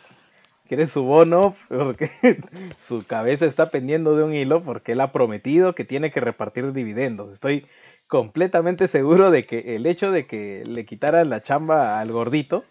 Quiere 0.67 0.85
su 0.85 1.03
bono 1.03 1.55
porque 1.69 2.09
su 2.79 3.03
cabeza 3.05 3.45
está 3.45 3.71
pendiendo 3.71 4.15
de 4.15 4.23
un 4.23 4.33
hilo 4.35 4.61
porque 4.61 4.91
él 4.91 5.01
ha 5.01 5.11
prometido 5.11 5.73
que 5.73 5.83
tiene 5.85 6.11
que 6.11 6.19
repartir 6.19 6.71
dividendos. 6.73 7.33
Estoy 7.33 7.65
completamente 8.07 8.87
seguro 8.87 9.31
de 9.31 9.45
que 9.45 9.75
el 9.75 9.85
hecho 9.85 10.11
de 10.11 10.27
que 10.27 10.63
le 10.67 10.85
quitaran 10.85 11.29
la 11.29 11.41
chamba 11.41 11.99
al 11.99 12.11
gordito 12.11 12.65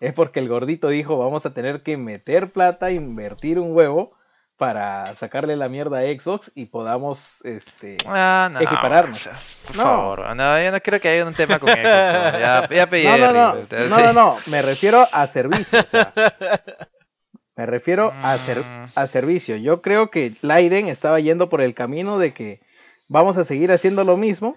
es 0.00 0.12
porque 0.12 0.40
el 0.40 0.48
gordito 0.48 0.88
dijo 0.88 1.18
vamos 1.18 1.46
a 1.46 1.54
tener 1.54 1.82
que 1.82 1.96
meter 1.96 2.50
plata, 2.50 2.90
invertir 2.90 3.58
un 3.58 3.74
huevo 3.74 4.12
para 4.56 5.14
sacarle 5.16 5.56
la 5.56 5.68
mierda 5.68 5.98
a 5.98 6.02
Xbox 6.02 6.52
y 6.54 6.66
podamos 6.66 7.44
este 7.44 7.96
Ah, 8.06 8.48
no, 8.52 8.60
equipararnos. 8.60 9.28
por 9.66 9.76
No. 9.76 9.82
favor, 9.82 10.36
no, 10.36 10.62
yo 10.62 10.70
no 10.70 10.80
creo 10.80 11.00
que 11.00 11.08
haya 11.08 11.26
un 11.26 11.34
tema 11.34 11.58
con 11.58 11.68
Xbox. 11.70 11.82
Ya, 12.40 12.68
ya 12.70 12.88
pedí 12.88 13.04
No, 13.04 13.16
no, 13.18 13.32
no, 13.32 13.56
Henry, 13.58 13.88
no, 13.88 13.96
sí. 13.96 14.02
no, 14.04 14.12
no, 14.12 14.36
me 14.46 14.62
refiero 14.62 15.06
a 15.12 15.26
servicio, 15.26 15.80
o 15.80 15.86
sea, 15.86 16.12
me 17.56 17.66
refiero 17.66 18.12
a, 18.22 18.36
ser- 18.38 18.64
Mm. 18.64 18.84
a 18.94 19.06
servicio. 19.06 19.56
Yo 19.56 19.82
creo 19.82 20.10
que 20.10 20.34
Leiden 20.42 20.86
estaba 20.88 21.18
yendo 21.20 21.48
por 21.48 21.60
el 21.60 21.74
camino 21.74 22.18
de 22.18 22.32
que 22.32 22.60
vamos 23.08 23.36
a 23.38 23.44
seguir 23.44 23.72
haciendo 23.72 24.04
lo 24.04 24.16
mismo, 24.16 24.56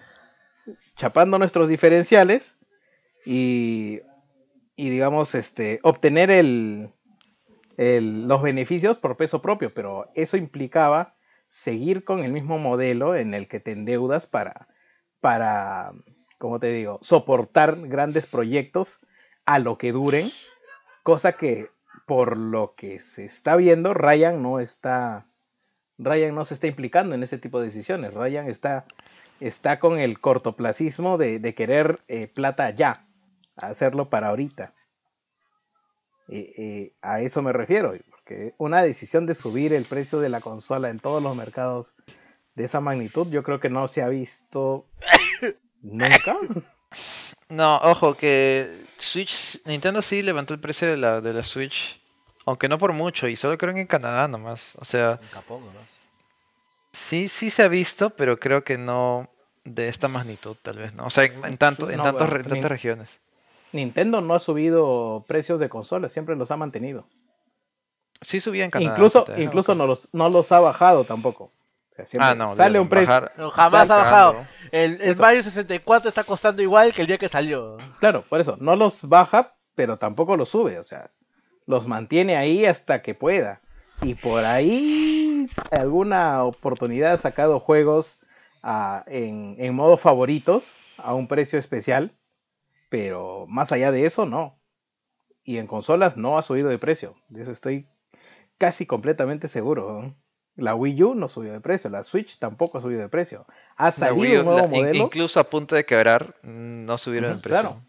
chapando 0.95 1.37
nuestros 1.39 1.69
diferenciales 1.69 2.57
y, 3.25 3.99
y 4.77 4.91
digamos, 4.91 5.35
este, 5.35 5.79
obtener 5.81 6.29
el, 6.29 6.93
los 7.77 8.41
beneficios 8.43 8.97
por 8.97 9.17
peso 9.17 9.41
propio, 9.41 9.73
pero 9.73 10.09
eso 10.13 10.37
implicaba 10.37 11.15
seguir 11.47 12.03
con 12.03 12.23
el 12.23 12.31
mismo 12.31 12.59
modelo 12.59 13.15
en 13.15 13.33
el 13.33 13.47
que 13.47 13.59
te 13.59 13.71
endeudas 13.71 14.27
para, 14.27 14.67
para, 15.19 15.93
como 16.37 16.59
te 16.59 16.71
digo, 16.71 16.99
soportar 17.01 17.87
grandes 17.87 18.27
proyectos 18.27 18.99
a 19.45 19.57
lo 19.57 19.79
que 19.79 19.91
duren, 19.91 20.31
cosa 21.01 21.33
que 21.33 21.71
por 22.05 22.37
lo 22.37 22.69
que 22.77 22.99
se 22.99 23.25
está 23.25 23.55
viendo, 23.55 23.95
Ryan 23.95 24.43
no 24.43 24.59
está, 24.59 25.25
Ryan 25.97 26.35
no 26.35 26.45
se 26.45 26.53
está 26.53 26.67
implicando 26.67 27.15
en 27.15 27.23
ese 27.23 27.39
tipo 27.39 27.59
de 27.59 27.65
decisiones, 27.65 28.13
Ryan 28.13 28.47
está, 28.47 28.85
está 29.39 29.79
con 29.79 29.99
el 29.99 30.19
cortoplacismo 30.19 31.17
de, 31.17 31.39
de 31.39 31.55
querer 31.55 31.95
eh, 32.07 32.27
plata 32.27 32.69
ya, 32.69 33.06
hacerlo 33.57 34.09
para 34.09 34.29
ahorita. 34.29 34.73
Eh, 36.29 36.53
eh, 36.57 36.93
a 37.01 37.21
eso 37.21 37.41
me 37.41 37.53
refiero, 37.53 37.93
porque 38.09 38.53
una 38.57 38.81
decisión 38.81 39.25
de 39.25 39.33
subir 39.33 39.73
el 39.73 39.85
precio 39.85 40.19
de 40.19 40.29
la 40.29 40.41
consola 40.41 40.89
en 40.89 40.99
todos 40.99 41.23
los 41.23 41.35
mercados 41.35 41.95
de 42.55 42.65
esa 42.65 42.81
magnitud, 42.81 43.27
yo 43.29 43.43
creo 43.43 43.59
que 43.59 43.69
no 43.69 43.87
se 43.87 44.01
ha 44.01 44.09
visto 44.09 44.87
nunca. 45.81 46.37
No, 47.49 47.77
ojo, 47.77 48.15
que 48.15 48.85
Switch, 48.97 49.61
Nintendo 49.65 50.01
sí 50.01 50.21
levantó 50.21 50.53
el 50.53 50.59
precio 50.59 50.89
de 50.89 50.97
la, 50.97 51.21
de 51.21 51.33
la 51.33 51.43
Switch, 51.43 52.01
aunque 52.45 52.67
no 52.67 52.77
por 52.77 52.93
mucho, 52.93 53.27
y 53.27 53.35
solo 53.35 53.57
creo 53.57 53.73
que 53.73 53.81
en 53.81 53.87
Canadá 53.87 54.27
nomás. 54.27 54.73
O 54.77 54.85
sea, 54.85 55.19
En 55.21 55.29
Japón, 55.29 55.63
¿no? 55.73 55.79
sí, 56.91 57.27
sí 57.27 57.49
se 57.49 57.63
ha 57.63 57.67
visto, 57.69 58.09
pero 58.09 58.37
creo 58.39 58.63
que 58.63 58.77
no 58.77 59.29
de 59.63 59.87
esta 59.87 60.07
magnitud, 60.07 60.57
tal 60.61 60.77
vez, 60.77 60.95
¿no? 60.95 61.05
O 61.05 61.09
sea, 61.09 61.25
en, 61.25 61.45
en 61.45 61.57
tanto, 61.57 61.89
en, 61.89 61.97
No, 61.97 62.03
tantos, 62.03 62.31
en 62.33 62.43
tantas 62.43 62.71
regiones. 62.71 63.19
Nintendo 63.73 64.21
no 64.21 64.33
ha 64.33 64.39
subido 64.39 65.25
precios 65.27 65.59
de 65.59 65.69
consolas, 65.69 66.13
siempre 66.13 66.35
los 66.35 66.51
ha 66.51 66.57
mantenido. 66.57 67.05
Sí 68.21 68.39
subía 68.39 68.65
en 68.65 68.71
Canadá. 68.71 68.93
incluso 68.93 69.25
incluso 69.37 69.75
no 69.75 69.85
los, 69.85 70.09
no 70.13 70.29
los 70.29 70.51
ha 70.51 70.59
bajado 70.59 71.03
tampoco. 71.03 71.51
O 71.91 71.95
sea, 71.95 72.05
siempre 72.07 72.29
Ah, 72.29 72.35
no, 72.35 72.53
sale 72.55 72.79
un 72.79 72.89
precio. 72.89 73.07
bajar- 73.13 73.31
jamás 73.51 73.89
ha 73.89 73.95
bajado. 73.97 74.43
El, 74.71 75.01
el. 75.01 75.15
Mario 75.17 75.43
64 75.43 76.09
está 76.09 76.23
costando 76.23 76.61
igual 76.61 76.93
que 76.93 77.01
el 77.01 77.07
día 77.07 77.17
que 77.17 77.29
salió. 77.29 77.77
Claro, 77.99 78.23
por 78.27 78.39
eso, 78.39 78.57
no 78.59 78.75
los 78.75 79.07
baja, 79.07 79.55
pero 79.75 79.97
tampoco 79.97 80.35
los 80.37 80.49
sube. 80.49 80.79
O 80.79 80.83
sea, 80.83 81.11
los 81.65 81.87
mantiene 81.87 82.35
ahí 82.37 82.65
hasta 82.65 83.01
que 83.01 83.13
pueda. 83.15 83.61
Y 84.01 84.13
por 84.15 84.45
ahí 84.45 85.47
alguna 85.71 86.43
oportunidad 86.43 87.13
ha 87.13 87.17
sacado 87.17 87.59
juegos 87.59 88.25
ah, 88.63 89.03
en, 89.07 89.55
en 89.59 89.73
modo 89.75 89.97
favoritos 89.97 90.77
a 90.97 91.13
un 91.15 91.27
precio 91.27 91.57
especial. 91.59 92.11
Pero 92.89 93.45
más 93.47 93.71
allá 93.71 93.91
de 93.91 94.05
eso, 94.05 94.25
no. 94.25 94.59
Y 95.43 95.57
en 95.57 95.67
consolas 95.67 96.17
no 96.17 96.37
ha 96.37 96.41
subido 96.41 96.69
de 96.69 96.77
precio. 96.77 97.15
De 97.29 97.41
eso 97.41 97.51
estoy 97.51 97.87
casi 98.57 98.85
completamente 98.85 99.47
seguro. 99.47 100.01
¿no? 100.01 100.15
La 100.55 100.73
Wii 100.75 101.03
U 101.03 101.15
no 101.15 101.29
subió 101.29 101.51
de 101.53 101.61
precio, 101.61 101.89
la 101.89 102.03
Switch 102.03 102.39
tampoco 102.39 102.77
ha 102.77 102.81
subido 102.81 103.01
de 103.01 103.09
precio. 103.09 103.45
Ha 103.75 103.91
salido 103.91 104.21
Wii 104.21 104.37
U, 104.37 104.39
un 104.39 104.45
nuevo 104.45 104.59
la- 104.61 104.67
modelo. 104.67 105.03
incluso 105.05 105.39
a 105.39 105.43
punto 105.49 105.75
de 105.75 105.85
quebrar, 105.85 106.35
no 106.43 106.97
subieron 106.97 107.31
el 107.31 107.39
precio. 107.39 107.49
claro. 107.61 107.81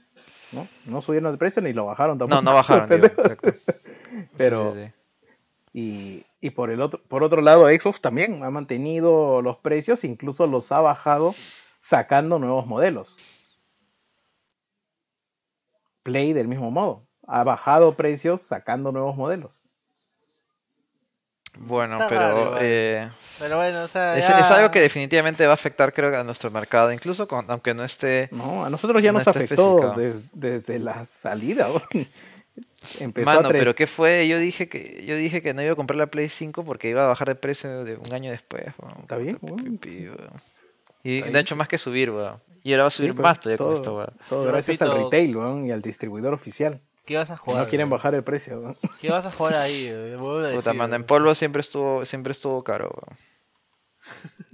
¿no? 0.53 0.67
No 0.87 1.01
subieron 1.03 1.31
de 1.33 1.39
precio 1.39 1.61
ni 1.63 1.73
lo 1.75 1.85
bajaron 1.85 2.17
tampoco. 2.19 2.41
No, 2.43 2.51
no 2.51 2.57
bajaron, 2.57 2.89
digo, 2.89 3.07
exacto. 3.07 3.51
Pero, 4.37 4.75
sí, 4.75 4.81
sí. 4.87 5.29
y, 5.73 6.27
y 6.47 6.51
por 6.51 6.71
el 6.71 6.81
otro, 6.81 7.03
por 7.07 7.23
otro 7.23 7.43
lado, 7.43 7.67
Xbox 7.69 8.01
también 8.01 8.43
ha 8.43 8.51
mantenido 8.51 9.43
los 9.43 9.59
precios, 9.59 10.05
incluso 10.05 10.47
los 10.47 10.71
ha 10.73 10.81
bajado 10.81 11.35
sacando 11.81 12.39
nuevos 12.39 12.67
modelos. 12.67 13.15
Play 16.09 16.33
del 16.33 16.49
mismo 16.49 16.71
modo. 16.71 17.03
Ha 17.27 17.45
bajado 17.45 17.95
precios 17.95 18.41
sacando 18.41 18.93
nuevos 18.93 19.15
modelos. 19.17 19.61
Bueno, 21.61 21.95
Está 21.95 22.07
pero 22.07 22.21
raro 22.21 22.57
eh, 22.61 23.11
Pero 23.41 23.57
bueno, 23.57 23.83
o 23.83 23.89
sea. 23.89 24.17
es, 24.17 24.27
ya- 24.27 24.39
es 24.39 24.47
algo 24.51 24.71
que 24.71 24.81
definitivamente 24.81 25.45
va 25.45 25.51
a 25.53 25.55
afectar, 25.55 25.93
creo, 25.93 26.19
a 26.19 26.25
nuestro 26.25 26.51
mercado, 26.51 26.93
incluso 26.93 27.27
con, 27.29 27.51
aunque 27.51 27.75
no 27.75 27.85
esté... 27.85 28.29
No, 28.31 28.65
a 28.65 28.71
nosotros 28.71 29.03
ya 29.03 29.13
No 29.13 29.19
nos 29.19 29.29
afectó 29.29 29.93
desde 30.33 30.79
la 30.79 31.05
salida. 31.05 31.69
Empezó 33.01 33.27
Mano, 33.27 33.41
a 33.41 33.49
tres. 33.49 33.61
pero 33.61 33.75
¿qué 33.75 33.87
fue? 33.87 34.27
Yo 34.29 34.39
dije 34.39 34.69
que 34.69 35.05
yo 35.05 35.15
dije 35.17 35.43
que 35.43 35.53
no 35.53 35.63
iba 35.63 35.73
a 35.73 35.77
comprar 35.77 35.97
la 35.97 36.07
Play 36.07 36.29
5 36.29 36.65
porque 36.65 36.89
iba 36.89 37.05
a 37.05 37.09
bajar 37.09 37.29
de 37.29 37.35
precio 37.35 37.85
de 37.85 37.97
un 37.97 38.13
año 38.15 38.31
después. 38.31 38.65
Está 39.03 39.17
bien. 39.17 39.39
Y 41.03 41.19
Está 41.19 41.31
de 41.31 41.41
hecho 41.41 41.57
más 41.57 41.69
que 41.69 41.79
subir, 41.79 42.11
weón. 42.11 42.37
Y 42.63 42.73
ahora 42.73 42.85
va 42.85 42.89
a 42.89 42.91
Sí, 42.91 42.99
subir 42.99 43.15
pues, 43.15 43.23
más 43.23 43.41
todavía 43.41 43.57
todo, 43.59 43.69
con 43.69 43.77
esto, 43.77 43.97
weón. 43.97 44.13
todo 44.29 44.45
gracias 44.45 44.81
repito- 44.81 44.93
al 44.93 45.05
retail 45.05 45.37
weón, 45.37 45.67
y 45.67 45.71
al 45.73 45.81
distribuidor 45.83 46.35
oficial. 46.35 46.81
¿Qué 47.07 47.17
vas 47.17 47.31
a 47.31 47.37
jugar? 47.37 47.63
No 47.63 47.69
quieren 47.69 47.87
weón? 47.87 47.91
bajar 47.99 48.15
el 48.15 48.25
precio. 48.25 48.61
weón. 48.61 48.77
¿Qué 49.01 49.11
vas 49.11 49.25
a 49.25 49.31
jugar 49.31 49.55
ahí? 49.55 49.89
weón? 50.21 50.47
A 50.47 50.55
Puta, 50.57 50.73
mano, 50.75 50.95
en 50.97 51.01
weón. 51.03 51.07
polvo 51.07 51.35
siempre 51.35 51.61
estuvo 51.61 52.05
siempre 52.05 52.33
estuvo 52.33 52.63
caro, 52.65 52.91
weón. 52.95 53.19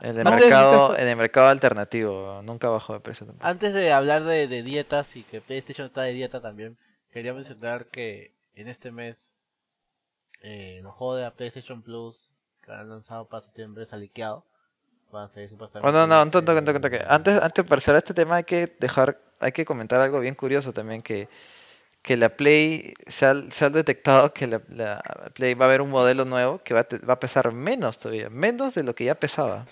En 0.00 0.16
el 0.18 0.24
mercado, 0.24 0.96
en 0.96 1.06
el 1.06 1.16
mercado 1.16 1.48
alternativo, 1.48 2.24
weón. 2.32 2.46
nunca 2.46 2.70
bajó 2.70 2.94
de 2.94 3.00
precio 3.00 3.26
tampoco. 3.26 3.46
Antes 3.46 3.74
de 3.74 3.92
hablar 3.92 4.24
de, 4.24 4.48
de 4.48 4.62
dietas 4.62 5.14
y 5.16 5.22
que 5.22 5.42
PlayStation 5.42 5.86
está 5.88 6.00
de 6.02 6.12
dieta 6.14 6.40
también, 6.40 6.78
quería 7.12 7.34
mencionar 7.34 7.86
que 7.86 8.32
en 8.54 8.68
este 8.68 8.90
mes 8.90 9.34
eh, 10.40 10.80
los 10.82 10.94
juegos 10.94 11.18
de 11.18 11.24
la 11.24 11.32
PlayStation 11.34 11.82
Plus 11.82 12.32
que 12.64 12.72
han 12.72 12.88
lanzado 12.88 13.28
para 13.28 13.42
septiembre 13.42 13.84
se 13.84 13.94
ha 13.94 13.98
liqueado. 13.98 14.46
Supuestamente. 15.48 15.80
Bueno, 15.80 16.06
no, 16.06 16.22
un 16.22 16.30
en- 16.58 16.68
un 16.68 16.74
un 16.76 16.80
toque. 16.80 17.00
Antes, 17.08 17.42
antes 17.42 17.64
de 17.64 17.68
pasar 17.68 17.94
a 17.94 17.98
este 17.98 18.14
tema 18.14 18.36
hay 18.36 18.44
que 18.44 18.76
dejar, 18.78 19.18
hay 19.40 19.52
que 19.52 19.64
comentar 19.64 20.00
algo 20.00 20.20
bien 20.20 20.34
curioso 20.34 20.72
también 20.72 21.02
que, 21.02 21.28
que 22.02 22.16
la 22.16 22.28
Play 22.30 22.94
se 23.06 23.26
ha, 23.26 23.34
se 23.50 23.64
ha 23.64 23.70
detectado 23.70 24.32
que 24.32 24.46
la, 24.46 24.60
la 24.68 25.02
Play 25.34 25.54
va 25.54 25.66
a 25.66 25.68
haber 25.68 25.80
un 25.82 25.90
modelo 25.90 26.24
nuevo 26.24 26.58
que 26.58 26.74
va 26.74 26.80
a, 26.80 26.84
te- 26.84 26.98
va 26.98 27.14
a 27.14 27.20
pesar 27.20 27.52
menos 27.52 27.98
todavía, 27.98 28.30
menos 28.30 28.74
de 28.74 28.82
lo 28.84 28.94
que 28.94 29.04
ya 29.04 29.14
pesaba. 29.14 29.66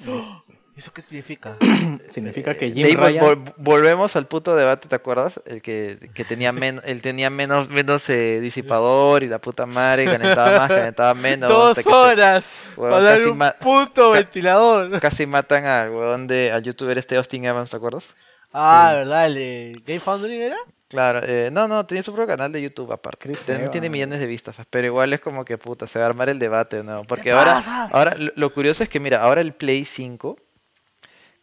¿Eso 0.76 0.92
qué 0.92 1.00
significa? 1.00 1.56
Significa 2.10 2.54
que 2.54 2.66
De 2.70 2.72
Jim 2.72 2.84
ahí 2.86 2.92
vol- 2.94 3.00
Ryan... 3.06 3.24
vol- 3.24 3.54
volvemos 3.56 4.14
al 4.14 4.26
puto 4.26 4.54
debate, 4.54 4.88
¿te 4.88 4.94
acuerdas? 4.94 5.40
El 5.46 5.62
que, 5.62 6.10
que 6.12 6.24
tenía 6.26 6.52
menos, 6.52 6.84
él 6.84 7.00
tenía 7.00 7.30
menos, 7.30 7.70
menos 7.70 8.08
eh, 8.10 8.40
disipador 8.40 9.22
y 9.22 9.26
la 9.28 9.38
puta 9.38 9.64
madre 9.64 10.04
calentaba 10.04 10.58
más, 10.58 10.68
calentaba 10.68 11.14
menos. 11.14 11.48
Dos 11.48 11.76
que 11.78 11.82
se- 11.82 11.88
horas 11.88 12.44
para 12.76 13.00
dar 13.00 13.16
casi, 13.18 13.30
un 13.30 13.38
ma- 13.38 13.52
puto 13.58 14.12
ca- 14.12 14.18
ventilador. 14.18 15.00
casi 15.00 15.26
matan 15.26 15.64
al 15.64 15.90
huevón 15.90 16.26
de, 16.26 16.52
al 16.52 16.62
youtuber 16.62 16.98
este 16.98 17.16
Austin 17.16 17.46
Evans, 17.46 17.70
¿te 17.70 17.76
acuerdas? 17.78 18.14
Ah, 18.52 18.92
¿verdad? 18.96 19.26
¿El 19.26 19.34
de 19.34 19.82
Game 19.86 20.00
Foundry 20.00 20.42
era? 20.42 20.56
Claro, 20.88 21.20
eh, 21.24 21.48
no, 21.52 21.66
no, 21.68 21.84
tenía 21.86 22.02
su 22.02 22.12
propio 22.12 22.28
canal 22.28 22.52
de 22.52 22.60
YouTube 22.62 22.92
aparte. 22.92 23.32
Tiene 23.46 23.64
Evans. 23.64 23.90
millones 23.90 24.20
de 24.20 24.26
vistas, 24.26 24.54
pues, 24.56 24.68
pero 24.70 24.86
igual 24.86 25.12
es 25.14 25.20
como 25.20 25.44
que 25.44 25.56
puta, 25.58 25.86
se 25.86 25.98
va 25.98 26.04
a 26.04 26.08
armar 26.08 26.28
el 26.28 26.38
debate, 26.38 26.84
¿no? 26.84 27.02
Porque 27.04 27.24
¿Qué 27.24 27.32
ahora, 27.32 27.54
pasa? 27.54 27.88
ahora 27.92 28.14
lo, 28.16 28.30
lo 28.36 28.52
curioso 28.52 28.82
es 28.82 28.88
que 28.90 29.00
mira, 29.00 29.22
ahora 29.22 29.40
el 29.40 29.52
Play 29.54 29.84
5 29.84 30.36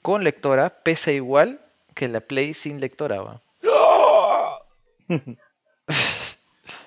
con 0.04 0.24
lectora 0.24 0.70
pesa 0.84 1.12
igual 1.12 1.60
que 1.96 2.08
la 2.08 2.20
Play 2.22 2.54
sin 2.54 2.80
lectora, 2.80 3.22
¿va? 3.22 3.42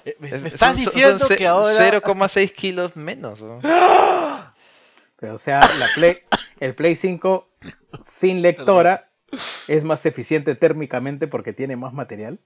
Eh, 0.05 0.17
Me, 0.21 0.29
Es- 0.29 0.43
me 0.43 0.49
estás 0.49 0.77
son- 0.77 0.85
diciendo 0.85 1.27
son 1.27 1.37
que 1.37 1.47
ahora... 1.49 1.91
0,6 2.01 2.53
kilos 2.53 2.95
menos, 2.97 3.43
¿va? 3.43 4.55
Pero, 5.19 5.35
o 5.35 5.39
sea, 5.39 5.61
la 5.79 5.89
Play, 5.97 6.19
el 6.61 6.75
Play 6.77 6.95
5 6.95 7.49
sin 7.99 8.41
lectora 8.41 9.09
es 9.67 9.83
más 9.83 10.07
eficiente 10.07 10.55
térmicamente 10.55 11.27
porque 11.27 11.53
tiene 11.53 11.75
más 11.75 11.93
material. 11.93 12.39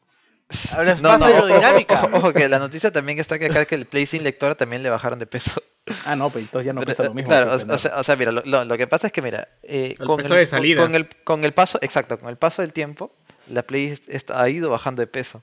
Ahora 0.73 0.93
es 0.93 1.03
No, 1.03 1.11
más 1.11 1.21
no, 1.21 1.27
ojo, 1.27 1.35
aerodinámica. 1.47 2.05
ojo, 2.05 2.17
ojo, 2.19 2.33
que 2.33 2.49
la 2.49 2.59
noticia 2.59 2.91
también 2.91 3.19
está 3.19 3.39
que 3.39 3.47
acá 3.47 3.65
que 3.67 3.75
el 3.75 3.87
Play 3.87 4.07
sin 4.07 4.25
lectora 4.25 4.55
también 4.55 4.83
le 4.83 4.91
bajaron 4.91 5.19
de 5.19 5.27
peso. 5.27 5.63
Ah, 6.07 6.15
no, 6.17 6.29
pero 6.31 6.41
entonces 6.41 6.67
ya 6.67 6.73
no 6.73 6.81
Pero, 6.81 6.89
pesa 6.91 7.03
eh, 7.05 7.07
lo 7.07 7.15
mismo. 7.15 7.29
Claro, 7.29 7.57
que 7.57 7.73
o, 7.73 7.79
sea, 7.79 7.97
o 7.99 8.05
sea, 8.05 8.17
mira, 8.17 8.33
lo, 8.33 8.43
lo- 8.45 8.65
lo 8.65 8.77
que 8.77 8.87
pasa 8.87 9.07
es 9.09 9.13
que, 9.13 9.23
mira, 9.23 9.49
eh, 9.63 9.97
El 9.99 10.07
con, 10.07 10.17
peso 10.19 10.35
el, 10.35 10.41
de 10.41 10.45
con- 10.47 10.51
salida. 10.51 10.83
Con, 10.83 10.95
el, 10.95 11.09
con 11.25 11.45
el 11.45 11.53
paso, 11.53 11.79
exacto, 11.83 12.19
con 12.19 12.29
el 12.29 12.37
paso 12.37 12.63
del 12.63 12.73
tiempo, 12.73 13.13
la 13.49 13.63
Play 13.63 13.87
es- 13.87 14.03
está- 14.09 14.41
ha 14.41 14.49
ido 14.49 14.71
bajando 14.71 15.01
de 15.01 15.07
peso. 15.07 15.43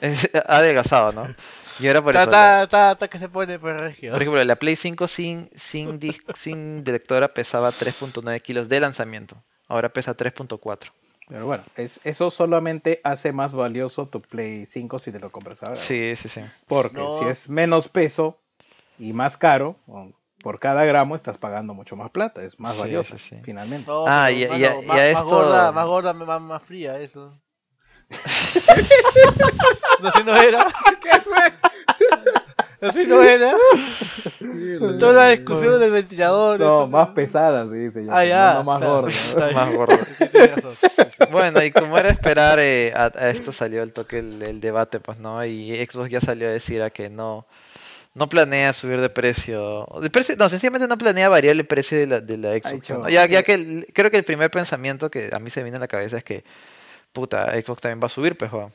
Es- 0.00 0.30
ha 0.34 0.56
adelgazado, 0.58 1.12
¿no? 1.12 1.34
Y 1.80 1.86
ahora 1.88 2.02
por 2.02 2.12
Ta, 2.14 2.22
eso. 2.22 2.30
ta, 2.30 2.66
ta, 2.68 2.94
ta, 2.96 3.08
que 3.08 3.18
se 3.18 3.28
pone 3.28 3.58
pues 3.58 3.80
regio. 3.80 4.12
Por 4.12 4.22
ejemplo, 4.22 4.42
la 4.44 4.56
Play 4.56 4.76
5 4.76 5.08
sin, 5.08 5.50
sin, 5.56 5.98
sin 6.34 6.84
lectora 6.84 7.28
pesaba 7.34 7.70
3.9 7.70 8.40
kilos 8.42 8.68
de 8.68 8.80
lanzamiento. 8.80 9.42
Ahora 9.68 9.88
pesa 9.88 10.16
3.4. 10.16 10.90
Pero 11.28 11.46
bueno, 11.46 11.64
es- 11.76 12.00
eso 12.04 12.30
solamente 12.30 13.00
hace 13.02 13.32
más 13.32 13.54
valioso 13.54 14.06
tu 14.06 14.20
Play 14.20 14.66
5 14.66 14.98
si 14.98 15.10
te 15.10 15.18
lo 15.18 15.30
compras 15.30 15.62
ahora. 15.62 15.76
Sí, 15.76 16.14
sí, 16.16 16.28
sí. 16.28 16.42
Porque 16.68 17.00
No. 17.00 17.18
si 17.18 17.24
es 17.26 17.48
menos 17.48 17.88
peso 17.88 18.38
y 18.98 19.12
más 19.14 19.36
caro, 19.38 19.76
por 20.42 20.58
cada 20.60 20.84
gramo 20.84 21.14
estás 21.14 21.38
pagando 21.38 21.72
mucho 21.72 21.96
más 21.96 22.10
plata, 22.10 22.42
es 22.44 22.60
más 22.60 22.74
Sí, 22.74 22.80
valioso, 22.80 23.16
sí, 23.16 23.36
sí. 23.36 23.40
finalmente. 23.42 23.86
No, 23.90 24.04
Ah, 24.06 24.30
y- 24.30 24.42
y 24.44 24.46
mano, 24.46 24.66
a- 24.66 24.82
y 24.82 24.86
más, 24.86 24.96
más 24.96 25.00
esto- 25.06 25.24
gorda, 25.24 25.72
más 25.72 25.86
gorda, 25.86 26.12
más, 26.12 26.40
más 26.42 26.62
fría, 26.62 27.00
eso. 27.00 27.40
no, 30.00 30.08
así 30.08 30.22
no 30.24 30.36
era. 30.36 30.66
¿Qué 31.02 31.20
fue? 31.20 32.43
Así 32.88 33.06
no 33.06 33.22
era. 33.22 33.52
Toda 34.98 35.12
la 35.12 35.28
discusión 35.30 35.80
del 35.80 35.90
ventilador. 35.92 36.60
No, 36.60 36.86
más 36.86 37.08
pesada, 37.10 37.66
sí, 37.68 37.76
dice 37.76 38.04
yo. 38.04 38.12
Ah, 38.14 38.24
ya. 38.24 38.54
No, 38.54 38.58
no 38.58 38.64
más 38.64 38.80
gorda. 38.80 39.52
Más 39.52 39.74
razón. 40.54 40.74
Bueno, 41.30 41.62
y 41.62 41.70
como 41.70 41.98
era 41.98 42.08
esperar, 42.10 42.58
eh, 42.60 42.92
a, 42.94 43.10
a 43.14 43.30
esto 43.30 43.52
salió 43.52 43.82
el 43.82 43.92
toque 43.92 44.18
el, 44.18 44.42
el 44.42 44.60
debate, 44.60 45.00
pues, 45.00 45.20
¿no? 45.20 45.44
Y 45.44 45.74
Xbox 45.86 46.10
ya 46.10 46.20
salió 46.20 46.48
a 46.48 46.50
decir 46.52 46.82
a 46.82 46.90
que 46.90 47.08
no, 47.10 47.46
no 48.14 48.28
planea 48.28 48.72
subir 48.72 49.00
de 49.00 49.08
precio. 49.10 49.86
De 50.00 50.10
precio 50.10 50.36
no, 50.36 50.48
sencillamente 50.48 50.86
no 50.88 50.98
planea 50.98 51.28
variar 51.28 51.56
el 51.56 51.66
precio 51.66 51.98
de 51.98 52.06
la, 52.06 52.20
de 52.20 52.36
la 52.36 52.50
Xbox. 52.54 52.86
Ya, 53.10 53.26
ya 53.26 53.42
que 53.42 53.54
el- 53.54 53.86
creo 53.92 54.10
que 54.10 54.16
el 54.18 54.24
primer 54.24 54.50
pensamiento 54.50 55.10
que 55.10 55.30
a 55.32 55.38
mí 55.38 55.50
se 55.50 55.60
me 55.60 55.64
vino 55.64 55.76
a 55.76 55.80
la 55.80 55.88
cabeza 55.88 56.18
es 56.18 56.24
que, 56.24 56.44
puta, 57.12 57.52
Xbox 57.60 57.80
también 57.80 58.00
va 58.02 58.06
a 58.06 58.10
subir, 58.10 58.36
pues, 58.36 58.50
joder. 58.50 58.68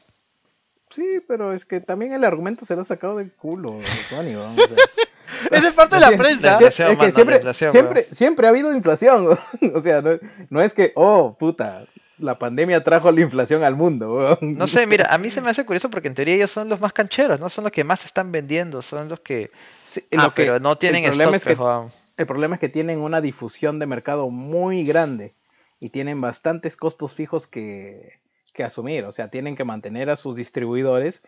Sí, 0.89 1.21
pero 1.27 1.53
es 1.53 1.65
que 1.65 1.81
también 1.81 2.13
el 2.13 2.23
argumento 2.23 2.65
se 2.65 2.75
lo 2.75 2.81
ha 2.81 2.85
sacado 2.85 3.17
del 3.17 3.31
culo 3.31 3.79
Sony, 4.09 4.35
weón, 4.35 4.59
o 4.59 4.67
sea. 4.67 4.77
Esa 5.51 5.67
es 5.67 5.73
parte 5.75 5.95
de 5.95 6.01
la 6.01 6.11
prensa. 6.11 6.53
es 6.53 6.75
que 6.75 6.95
mano, 6.95 7.53
siempre, 7.53 8.03
siempre, 8.11 8.47
ha 8.47 8.49
habido 8.49 8.73
inflación. 8.75 9.25
weón. 9.27 9.39
O 9.75 9.79
sea, 9.79 10.01
no, 10.01 10.17
no 10.49 10.61
es 10.61 10.73
que, 10.73 10.91
oh, 10.95 11.37
puta, 11.37 11.85
la 12.17 12.37
pandemia 12.39 12.83
trajo 12.83 13.11
la 13.11 13.21
inflación 13.21 13.63
al 13.63 13.75
mundo. 13.75 14.37
No 14.41 14.67
sé, 14.67 14.87
mira, 14.87 15.07
a 15.13 15.17
mí 15.17 15.29
se 15.29 15.41
me 15.41 15.49
hace 15.51 15.63
curioso 15.65 15.89
porque 15.89 16.07
en 16.07 16.15
teoría 16.15 16.35
ellos 16.35 16.51
son 16.51 16.67
los 16.67 16.79
más 16.81 16.91
cancheros, 16.91 17.39
no 17.39 17.49
son 17.49 17.63
los 17.65 17.71
que 17.71 17.83
más 17.83 18.03
están 18.05 18.31
vendiendo, 18.31 18.81
son 18.81 19.07
los 19.07 19.19
que... 19.21 19.51
Sí, 19.83 20.03
Ah, 20.17 20.23
lo 20.25 20.33
que- 20.33 20.43
pero 20.43 20.59
no 20.59 20.77
tienen 20.77 21.03
el 21.05 21.11
problema 21.11 21.37
stock, 21.37 21.51
es 21.51 21.55
que 21.57 21.63
joder. 21.63 21.91
El 22.17 22.25
problema 22.25 22.55
es 22.55 22.59
que 22.59 22.69
tienen 22.69 22.99
una 22.99 23.21
difusión 23.21 23.79
de 23.79 23.85
mercado 23.85 24.29
muy 24.29 24.83
grande 24.83 25.33
y 25.79 25.89
tienen 25.91 26.19
bastantes 26.19 26.75
costos 26.75 27.13
fijos 27.13 27.47
que, 27.47 28.19
que 28.53 28.63
asumir. 28.63 29.05
O 29.05 29.11
sea, 29.11 29.29
tienen 29.29 29.55
que 29.55 29.63
mantener 29.63 30.09
a 30.09 30.15
sus 30.15 30.35
distribuidores 30.35 31.23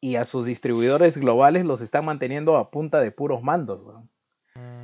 y 0.00 0.16
a 0.16 0.24
sus 0.24 0.46
distribuidores 0.46 1.16
globales 1.18 1.64
los 1.64 1.80
están 1.80 2.04
manteniendo 2.04 2.56
a 2.56 2.70
punta 2.70 3.00
de 3.00 3.10
puros 3.10 3.42
mandos. 3.42 3.82
weón. 3.84 4.10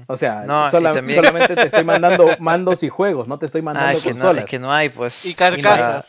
O 0.06 0.16
sea, 0.16 0.44
No, 0.46 0.68
y 0.68 0.70
sola- 0.70 0.92
también- 0.94 1.18
solamente 1.18 1.54
te 1.54 1.62
estoy 1.64 1.84
mandando 1.84 2.26
mandos 2.40 2.82
y 2.82 2.88
juegos, 2.88 3.28
no 3.28 3.38
te 3.38 3.46
estoy 3.46 3.60
Ah, 3.60 3.64
mandando 3.64 4.00
que, 4.00 4.08
no, 4.10 4.14
consolas. 4.14 4.44
es 4.44 4.50
que 4.50 4.58
no 4.58 4.72
hay, 4.72 4.88
pues. 4.88 5.24
Y 5.26 5.34
carcasas. 5.34 6.06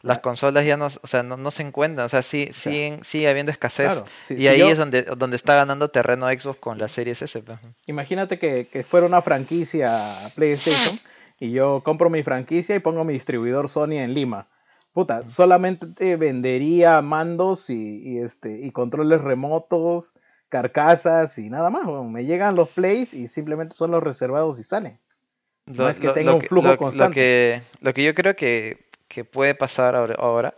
Las 0.00 0.18
consolas 0.18 0.64
ya 0.64 0.76
no, 0.76 0.86
o 0.86 1.06
sea, 1.06 1.22
no, 1.22 1.36
no 1.36 1.52
se 1.52 1.62
encuentran, 1.62 2.06
o 2.06 2.08
sea, 2.08 2.22
sí, 2.22 2.48
siguen, 2.52 3.04
sigue 3.04 3.28
habiendo 3.28 3.52
escasez. 3.52 3.86
Claro, 3.92 4.04
y 4.30 4.36
si 4.36 4.48
ahí 4.48 4.58
yo- 4.58 4.68
es 4.68 4.76
donde, 4.76 5.02
donde 5.02 5.36
está 5.36 5.54
ganando 5.54 5.90
terreno 5.90 6.26
Xbox 6.28 6.58
con 6.58 6.78
la 6.78 6.88
Series 6.88 7.22
S. 7.22 7.40
pues. 7.42 7.58
Imagínate 7.86 8.38
que, 8.40 8.66
que 8.66 8.82
fuera 8.82 9.06
una 9.06 9.22
franquicia 9.22 10.02
PlayStation 10.34 10.98
y 11.38 11.52
yo 11.52 11.82
compro 11.84 12.10
mi 12.10 12.24
franquicia 12.24 12.74
y 12.74 12.80
pongo 12.80 13.04
mi 13.04 13.12
distribuidor 13.12 13.68
Sony 13.68 13.92
en 13.98 14.12
Lima. 14.14 14.48
Puta, 14.92 15.26
solamente 15.28 15.86
te 15.86 16.16
vendería 16.16 17.00
mandos 17.00 17.70
y, 17.70 18.02
y, 18.02 18.18
este, 18.18 18.60
y 18.60 18.70
controles 18.72 19.22
remotos, 19.22 20.12
carcasas 20.50 21.38
y 21.38 21.48
nada 21.48 21.70
más. 21.70 21.86
weón. 21.86 22.12
Me 22.12 22.24
llegan 22.24 22.56
los 22.56 22.68
plays 22.68 23.14
y 23.14 23.26
simplemente 23.26 23.74
son 23.74 23.90
los 23.90 24.02
reservados 24.02 24.58
y 24.58 24.64
salen. 24.64 24.98
No 25.66 25.88
es 25.88 25.98
que 25.98 26.08
tenga 26.08 26.34
un 26.34 26.42
flujo 26.42 26.68
lo- 26.68 26.76
constante. 26.76 27.08
Lo 27.08 27.14
que, 27.14 27.62
lo 27.80 27.94
que 27.94 28.04
yo 28.04 28.14
creo 28.14 28.36
que, 28.36 28.86
que 29.08 29.24
puede 29.24 29.54
pasar 29.54 29.96
ahora, 29.96 30.14
ahora 30.18 30.54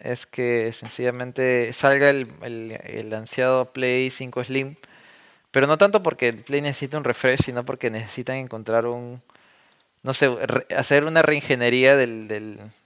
es 0.00 0.26
que 0.26 0.72
sencillamente 0.72 1.72
salga 1.72 2.10
el, 2.10 2.28
el, 2.42 2.72
el 2.84 3.14
ansiado 3.14 3.72
Play 3.72 4.10
5 4.10 4.44
Slim, 4.44 4.76
pero 5.50 5.66
no 5.66 5.78
tanto 5.78 6.02
porque 6.02 6.28
el 6.28 6.38
Play 6.42 6.60
necesita 6.62 6.98
un 6.98 7.04
refresh, 7.04 7.42
sino 7.44 7.64
porque 7.64 7.90
necesitan 7.90 8.36
encontrar 8.36 8.86
un, 8.86 9.22
no 10.08 10.14
sé, 10.14 10.30
hacer 10.74 11.04
una 11.04 11.20
reingeniería 11.20 11.94
del, 11.94 12.28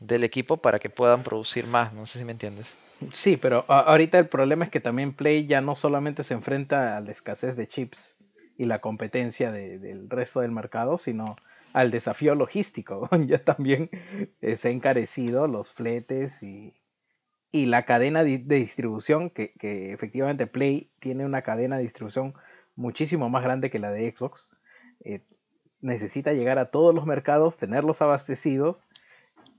del, 0.01 0.25
equipo 0.25 0.57
para 0.57 0.81
que 0.81 0.91
puedan 0.91 1.23
producir 1.23 1.69
más, 1.69 1.93
no 1.93 2.05
sé 2.05 2.19
si 2.19 2.25
me 2.25 2.33
entiendes. 2.33 2.75
Sí, 3.13 3.37
pero 3.37 3.65
ahorita 3.69 4.19
el 4.19 4.27
problema 4.27 4.65
es 4.65 4.73
que 4.73 4.81
también 4.81 5.13
Play 5.13 5.47
ya 5.47 5.61
no 5.61 5.77
solamente 5.77 6.25
se 6.25 6.35
enfrenta 6.35 6.97
a 6.97 7.01
la 7.01 7.13
escasez 7.13 7.55
de 7.55 7.69
chips 7.69 8.17
y 8.59 8.65
la 8.65 8.81
competencia 8.81 9.53
de- 9.53 9.79
del 9.79 10.11
resto 10.11 10.41
del 10.41 10.51
mercado, 10.51 10.99
sino 10.99 11.37
al 11.73 11.93
desafío 11.93 12.35
logístico. 12.35 13.09
Ya 13.29 13.39
también 13.45 13.89
eh, 14.41 14.57
se 14.57 14.67
ha 14.67 14.71
encarecido 14.73 15.47
los 15.47 15.71
fletes 15.71 16.43
y, 16.43 16.73
y 17.53 17.67
la 17.67 17.85
cadena 17.85 18.25
de 18.25 18.39
distribución, 18.39 19.31
que, 19.31 19.53
que 19.53 19.93
efectivamente 19.93 20.49
Play 20.49 20.91
tiene 20.99 21.25
una 21.25 21.43
cadena 21.43 21.77
de 21.77 21.85
distribución 21.85 22.35
muchísimo 22.75 23.31
más 23.31 23.45
grande 23.45 23.71
que 23.71 23.79
la 23.79 23.93
de 23.93 24.13
Xbox. 24.13 24.49
eh, 25.05 25.23
necesita 25.83 26.33
llegar 26.33 26.59
a 26.59 26.67
todos 26.67 26.95
los 26.95 27.05
mercados, 27.05 27.59
tenerlos 27.59 28.01
abastecidos 28.01 28.85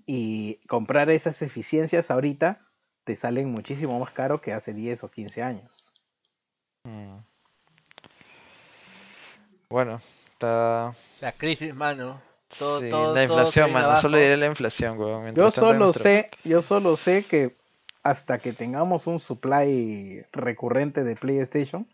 y 0.05 0.55
comprar 0.67 1.09
esas 1.09 1.41
eficiencias 1.41 2.09
ahorita 2.09 2.61
te 3.03 3.15
salen 3.15 3.51
muchísimo 3.51 3.99
más 3.99 4.11
caro 4.11 4.41
que 4.41 4.53
hace 4.53 4.73
10 4.73 5.03
o 5.03 5.11
15 5.11 5.43
años. 5.43 5.71
Mm. 6.85 7.17
Bueno, 9.69 9.95
está... 9.95 10.91
La 11.21 11.31
crisis, 11.33 11.75
mano. 11.75 12.21
Todo, 12.57 12.79
sí, 12.79 12.89
todo, 12.89 13.13
la 13.13 13.23
inflación, 13.23 13.73
mano, 13.73 13.97
solo 13.97 14.17
diré 14.17 14.37
la 14.37 14.45
inflación, 14.45 14.97
weón. 14.99 15.33
Yo 15.35 15.49
solo 15.49 15.79
nuestro- 15.85 16.03
sé, 16.03 16.29
yo 16.43 16.61
solo 16.61 16.95
sé 16.95 17.23
que 17.25 17.57
hasta 18.03 18.37
que 18.37 18.53
tengamos 18.53 19.07
un 19.07 19.19
supply 19.19 20.23
recurrente 20.31 21.03
de 21.03 21.15
PlayStation, 21.15 21.87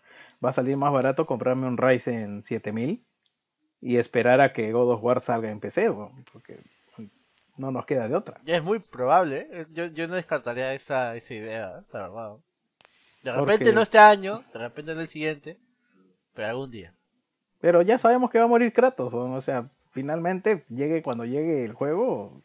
va 0.44 0.50
a 0.50 0.54
salir 0.54 0.76
más 0.76 0.92
barato 0.92 1.26
comprarme 1.26 1.68
un 1.68 1.78
Ryzen 1.78 2.42
7000 2.42 3.06
y 3.82 3.98
esperar 3.98 4.42
a 4.42 4.54
que 4.54 4.72
God 4.72 4.94
of 4.94 5.04
War 5.04 5.20
salga 5.22 5.50
en 5.50 5.60
PC, 5.60 5.90
weón, 5.90 6.26
porque 6.34 6.60
no 7.58 7.72
nos 7.72 7.86
queda 7.86 8.08
de 8.08 8.16
otra. 8.16 8.40
Ya 8.46 8.58
es 8.58 8.64
muy 8.64 8.80
probable. 8.80 9.48
¿eh? 9.52 9.66
Yo, 9.72 9.86
yo 9.88 10.08
no 10.08 10.16
descartaría 10.16 10.74
esa, 10.74 11.16
esa 11.16 11.34
idea, 11.34 11.80
¿eh? 11.80 11.84
la 11.94 12.02
verdad. 12.02 12.32
De 13.24 13.32
repente 13.34 13.58
Porque- 13.66 13.74
no 13.74 13.82
este 13.82 13.98
año, 13.98 14.44
de 14.54 14.60
repente 14.60 14.96
no 14.96 15.02
el 15.02 15.08
siguiente, 15.10 15.58
pero 16.34 16.48
algún 16.48 16.72
día. 16.72 16.94
Pero 17.60 17.82
ya 17.82 17.98
sabemos 17.98 18.30
que 18.32 18.40
va 18.40 18.46
a 18.46 18.48
morir 18.48 18.72
Kratos, 18.72 19.14
o 19.14 19.42
sea, 19.42 19.70
finalmente 19.92 20.64
llegue 20.70 21.02
cuando 21.02 21.26
llegue 21.26 21.66
el 21.66 21.74
juego, 21.74 22.42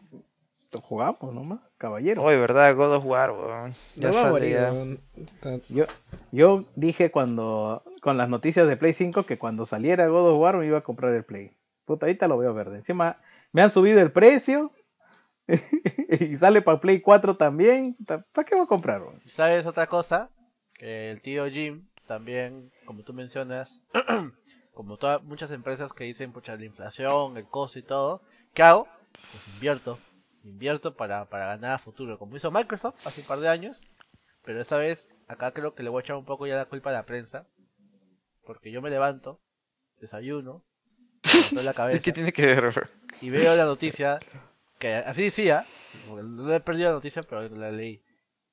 lo 0.73 0.81
jugamos 0.81 1.33
nomás, 1.33 1.61
caballero. 1.79 2.25
Uy, 2.25 2.37
¿verdad? 2.37 2.75
God 2.75 2.95
of 2.97 3.07
War, 3.07 3.31
weón. 3.31 3.71
Ya 3.95 4.09
No 4.09 4.15
va 4.15 4.21
a 4.21 4.23
sale 4.25 4.33
morir, 4.33 4.55
ya. 4.57 4.73
weón. 4.73 5.01
Está- 5.17 5.61
Yo, 5.69 5.85
yo 6.33 6.65
dije 6.75 7.13
cuando 7.13 7.85
con 8.05 8.19
las 8.19 8.29
noticias 8.29 8.69
de 8.69 8.77
Play 8.77 8.93
5 8.93 9.25
que 9.25 9.39
cuando 9.39 9.65
saliera 9.65 10.09
God 10.09 10.33
of 10.33 10.39
War 10.39 10.59
me 10.59 10.67
iba 10.67 10.77
a 10.77 10.83
comprar 10.83 11.15
el 11.15 11.25
Play. 11.25 11.57
Puta, 11.87 12.05
ahorita 12.05 12.29
lo 12.29 12.37
veo 12.37 12.53
verde. 12.53 12.77
Encima 12.77 13.17
me 13.51 13.63
han 13.63 13.71
subido 13.71 13.99
el 13.99 14.13
precio. 14.13 14.73
y 15.49 16.37
sale 16.37 16.61
para 16.61 16.81
Play 16.81 17.01
4 17.01 17.39
también. 17.39 17.97
¿Para 18.05 18.45
qué 18.45 18.57
voy 18.57 18.65
a 18.65 18.69
comprar? 18.69 19.01
¿Y 19.25 19.31
¿Sabes 19.31 19.65
otra 19.65 19.87
cosa? 19.87 20.29
Que 20.75 21.13
el 21.13 21.23
tío 21.23 21.49
Jim 21.49 21.89
también, 22.07 22.71
como 22.85 23.05
tú 23.05 23.15
mencionas, 23.15 23.83
como 24.75 24.99
todas 24.99 25.23
muchas 25.23 25.51
empresas 25.51 25.95
que 25.95 26.05
dicen, 26.05 26.31
pucha, 26.31 26.57
la 26.57 26.65
inflación, 26.67 27.39
el 27.39 27.47
costo 27.47 27.79
y 27.79 27.85
todo, 27.85 28.21
¿qué 28.53 28.65
hago? 28.65 28.87
Pues 29.13 29.49
invierto, 29.55 29.99
invierto 30.43 30.95
para, 30.95 31.25
para 31.25 31.47
ganar 31.47 31.81
futuro, 31.81 32.19
como 32.19 32.37
hizo 32.37 32.51
Microsoft 32.51 33.07
hace 33.07 33.23
un 33.23 33.29
par 33.29 33.39
de 33.39 33.49
años, 33.49 33.87
pero 34.45 34.61
esta 34.61 34.77
vez 34.77 35.09
acá 35.27 35.53
creo 35.53 35.75
que 35.75 35.83
le 35.83 35.89
voy 35.89 36.01
a 36.01 36.05
echar 36.05 36.17
un 36.17 36.27
poco 36.27 36.47
ya 36.47 36.57
la 36.57 36.67
culpa 36.67 36.91
a 36.91 36.93
la 36.93 37.07
prensa, 37.07 37.47
porque 38.45 38.71
yo 38.71 38.83
me 38.83 38.91
levanto, 38.91 39.41
desayuno, 40.01 40.65
me 41.53 41.63
la 41.63 41.73
cabeza 41.75 42.05
¿Qué 42.05 42.13
tiene 42.13 42.33
que 42.33 42.47
ver, 42.47 42.71
bro? 42.71 42.87
y 43.21 43.31
veo 43.31 43.55
la 43.57 43.65
noticia 43.65 44.21
que 44.79 44.95
así 44.95 45.25
decía, 45.25 45.67
porque 46.09 46.23
no 46.25 46.53
he 46.53 46.61
perdido 46.61 46.89
la 46.91 46.95
noticia, 46.97 47.23
pero 47.23 47.49
la 47.49 47.71
leí. 47.71 48.03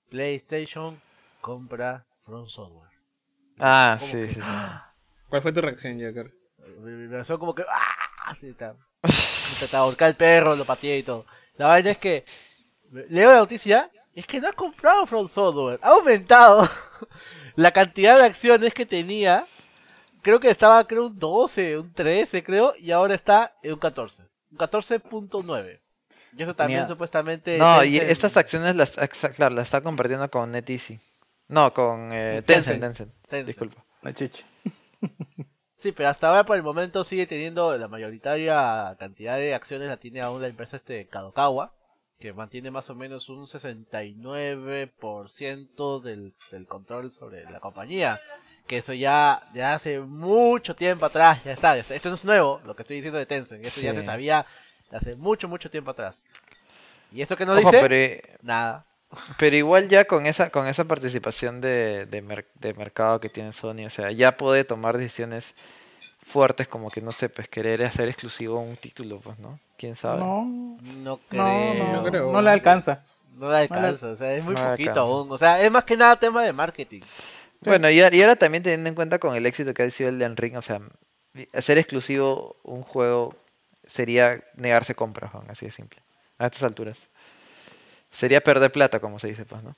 PlayStation 0.10 1.02
compra 1.42 2.06
From 2.26 2.48
Software. 2.48 2.92
Ah, 3.60 3.98
¿Cómo 4.00 4.12
sí, 4.12 4.18
que? 4.18 4.28
sí, 4.30 4.36
sí. 4.36 4.42
¿Cuál 5.30 5.42
fue 5.42 5.54
tu 5.54 5.62
reacción, 5.62 6.00
Joker? 6.00 6.32
Me 6.80 7.18
pasó 7.18 7.40
como 7.40 7.56
que 7.56 7.64
¡ah! 7.64 8.30
Así 8.32 8.50
está. 8.50 8.76
Te 9.02 9.76
ahorcar 9.76 10.10
el 10.10 10.16
perro, 10.16 10.56
lo 10.56 10.66
pateé 10.66 11.00
y 11.00 11.04
todo. 11.04 11.26
La 11.58 11.68
vaina 11.68 11.92
es 11.92 11.98
que 11.98 12.24
leo 12.92 13.32
la 13.32 13.38
noticia 13.38 13.90
y 14.14 14.20
es 14.22 14.28
que 14.28 14.40
no 14.40 14.48
ha 14.48 14.54
comprado 14.54 15.06
From 15.06 15.28
Software. 15.28 15.80
Ha 15.82 15.90
aumentado 15.90 16.70
la 17.56 17.72
cantidad 17.72 18.18
de 18.18 18.26
acciones 18.26 18.74
que 18.74 18.86
tenía. 18.86 19.46
Creo 20.22 20.40
que 20.40 20.50
estaba 20.50 20.84
creo 20.86 21.08
un 21.08 21.18
12, 21.18 21.78
un 21.78 21.94
13 21.94 22.44
creo, 22.44 22.76
y 22.78 22.92
ahora 22.92 23.16
está 23.16 23.56
en 23.64 23.74
un 23.74 23.80
14. 23.80 24.24
Un 24.52 24.58
14.9. 24.58 25.80
Y 26.34 26.44
eso 26.44 26.56
también 26.56 26.88
supuestamente... 26.88 27.58
No, 27.58 27.84
y 27.84 27.98
estas 27.98 28.38
acciones 28.38 28.76
las, 28.76 28.96
claro, 29.36 29.56
las 29.56 29.68
está 29.68 29.82
compartiendo 29.82 30.30
con 30.30 30.52
NetEasy. 30.52 31.00
No, 31.48 31.74
con 31.74 32.12
eh, 32.14 32.44
Tencent, 32.46 32.82
Tencent. 32.82 33.14
Tencent. 33.28 33.48
Disculpa. 33.48 33.84
Sí, 35.82 35.92
pero 35.94 36.10
hasta 36.10 36.28
ahora 36.28 36.46
por 36.46 36.58
el 36.58 36.62
momento 36.62 37.04
sigue 37.04 37.26
teniendo 37.26 37.76
la 37.76 37.88
mayoritaria 37.88 38.96
cantidad 39.00 39.38
de 39.38 39.56
acciones 39.56 39.88
la 39.88 39.98
tiene 39.98 40.22
aún 40.22 40.40
la 40.40 40.48
empresa 40.48 40.78
este 40.78 41.08
Kadokawa, 41.08 41.74
que 42.20 42.34
mantiene 42.34 42.70
más 42.70 42.92
o 42.92 42.96
menos 42.96 43.30
un 43.30 43.48
69% 43.48 46.02
del, 46.04 46.36
del 46.52 46.68
control 46.68 47.12
sobre 47.12 47.46
la 47.46 47.60
compañía. 47.60 48.20
Que 48.68 48.78
eso 48.78 48.94
ya, 48.94 49.42
ya 49.54 49.74
hace 49.74 50.00
mucho 50.00 50.76
tiempo 50.76 51.06
atrás, 51.06 51.44
ya 51.44 51.52
está, 51.52 51.76
ya 51.76 51.82
está. 51.82 51.96
Esto 51.96 52.10
no 52.10 52.16
es 52.16 52.24
nuevo, 52.26 52.62
lo 52.66 52.76
que 52.76 52.84
estoy 52.84 52.98
diciendo 52.98 53.20
de 53.20 53.26
Tencent, 53.26 53.66
esto 53.66 53.82
ya 53.82 53.92
Sí. 53.94 54.00
se 54.00 54.06
sabía 54.06 54.46
hace 54.92 55.16
mucho, 55.16 55.48
mucho 55.50 55.70
tiempo 55.70 55.92
atrás. 55.92 56.24
¿Y 57.12 57.22
esto 57.22 57.36
que 57.36 57.46
no 57.46 57.52
Ojo, 57.54 57.62
dice? 57.62 57.80
pero, 57.82 57.96
eh, 57.96 58.22
Nada. 58.42 58.86
pero 59.38 59.56
igual 59.58 59.90
ya 59.90 60.06
con 60.06 60.26
esa, 60.26 60.50
con 60.52 60.68
esa 60.68 60.86
participación 60.86 61.60
de, 61.60 62.06
de, 62.06 62.22
mer- 62.22 62.48
de 62.56 62.74
mercado 62.74 63.20
que 63.20 63.28
tiene 63.30 63.52
Sony, 63.52 63.86
o 63.86 63.90
sea, 63.90 64.12
ya 64.12 64.38
puede 64.38 64.64
tomar 64.64 64.98
decisiones 64.98 65.54
fuertes 66.26 66.68
como 66.70 66.90
que, 66.90 67.02
no 67.02 67.12
sé, 67.12 67.28
pues 67.28 67.50
querer 67.50 67.84
hacer 67.84 68.08
exclusivo 68.08 68.60
un 68.62 68.78
título, 68.78 69.20
pues, 69.20 69.38
¿no? 69.40 69.60
¿Quién 69.78 69.96
sabe? 69.98 70.20
No, 70.22 70.46
No 70.46 71.18
creo. 71.28 71.44
no, 71.44 71.74
no, 71.74 71.94
No 71.94 72.04
creo. 72.04 72.32
no 72.32 72.42
le 72.42 72.50
alcanza. 72.52 73.04
No 73.36 73.50
le 73.50 73.58
alcanza, 73.58 74.08
o 74.10 74.16
sea, 74.16 74.34
es 74.34 74.44
muy 74.46 74.54
poquito 74.56 74.92
alcanza. 74.92 75.00
aún. 75.02 75.32
O 75.32 75.38
sea, 75.38 75.60
es 75.62 75.72
más 75.72 75.84
que 75.84 75.98
nada 75.98 76.16
tema 76.18 76.44
de 76.44 76.54
marketing. 76.54 77.02
Bueno, 77.62 77.90
y, 77.90 78.02
ahora 78.02 78.36
también 78.36 78.64
teniendo 78.64 78.90
en 78.90 78.96
cuenta 78.96 79.20
con 79.20 79.36
el 79.36 79.46
éxito 79.46 79.74
que 79.74 79.84
ha 79.84 79.90
sido 79.90 80.10
el 80.10 80.20
de 80.20 80.28
Ring, 80.30 80.58
o 80.58 80.62
sea, 80.62 80.82
hacer 81.54 81.78
exclusivo 81.78 82.58
un 82.64 82.82
juego 82.82 83.36
sería 83.86 84.44
negarse 84.56 84.96
compras, 84.96 85.32
Juan, 85.32 85.46
así 85.50 85.66
de 85.66 85.72
simple. 85.72 86.02
A 86.38 86.48
estas 86.48 86.64
alturas. 86.64 87.08
Sería 88.10 88.42
perder 88.42 88.72
plata, 88.72 89.00
como 89.00 89.20
se 89.20 89.28
dice, 89.28 89.46
pues, 89.46 89.64
¿no? 89.64 89.74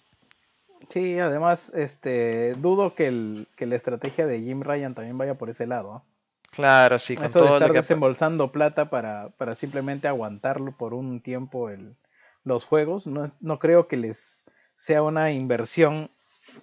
Sí, 0.90 1.20
además, 1.20 1.72
este, 1.76 2.56
dudo 2.56 2.96
que, 2.96 3.08
el, 3.08 3.48
que 3.56 3.66
la 3.66 3.76
estrategia 3.76 4.26
de 4.26 4.40
Jim 4.42 4.62
Ryan 4.62 4.96
también 4.96 5.18
vaya 5.18 5.36
por 5.36 5.50
ese 5.50 5.68
lado. 5.68 6.04
Claro, 6.52 7.00
sí, 7.00 7.16
con 7.16 7.26
Eso 7.26 7.40
de 7.40 7.46
todo 7.46 7.56
estar 7.56 7.70
lo 7.70 7.74
que 7.74 7.80
desembolsando 7.80 8.52
plata 8.52 8.90
para, 8.90 9.30
para 9.30 9.56
simplemente 9.56 10.08
aguantarlo 10.08 10.76
por 10.78 10.94
un 10.94 11.22
tiempo 11.22 11.70
el, 11.70 11.96
los 12.44 12.66
juegos, 12.66 13.08
no, 13.08 13.32
no 13.40 13.60
creo 13.60 13.88
que 13.88 13.98
les 13.98 14.46
sea 14.76 15.02
una 15.02 15.32
inversión 15.32 16.12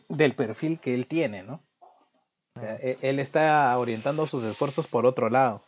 del 0.09 0.35
perfil 0.35 0.79
que 0.81 0.95
él 0.95 1.07
tiene, 1.07 1.43
¿no? 1.43 1.63
O 2.57 2.61
sea, 2.61 2.77
e- 2.77 2.99
él 3.03 3.19
está 3.19 3.77
orientando 3.79 4.27
sus 4.27 4.43
esfuerzos 4.45 4.87
por 4.87 5.07
otro 5.07 5.31
lado, 5.31 5.65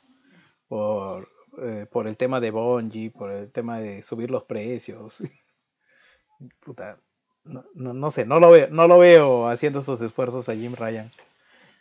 por, 0.69 1.29
eh, 1.63 1.87
por 1.91 2.07
el 2.09 2.17
tema 2.17 2.41
de 2.41 2.51
Bungie, 2.51 3.11
por 3.11 3.31
el 3.31 3.51
tema 3.53 3.79
de 3.79 4.03
subir 4.03 4.31
los 4.31 4.45
precios. 4.45 5.23
Puta, 6.61 6.99
no, 7.45 7.65
no, 7.75 7.93
no 7.93 8.11
sé, 8.11 8.27
no 8.27 8.41
lo 8.41 8.51
veo, 8.51 8.69
no 8.69 8.89
lo 8.89 8.99
veo 8.99 9.47
haciendo 9.49 9.81
esos 9.81 10.01
esfuerzos 10.01 10.49
a 10.49 10.55
Jim 10.55 10.75
Ryan 10.75 11.11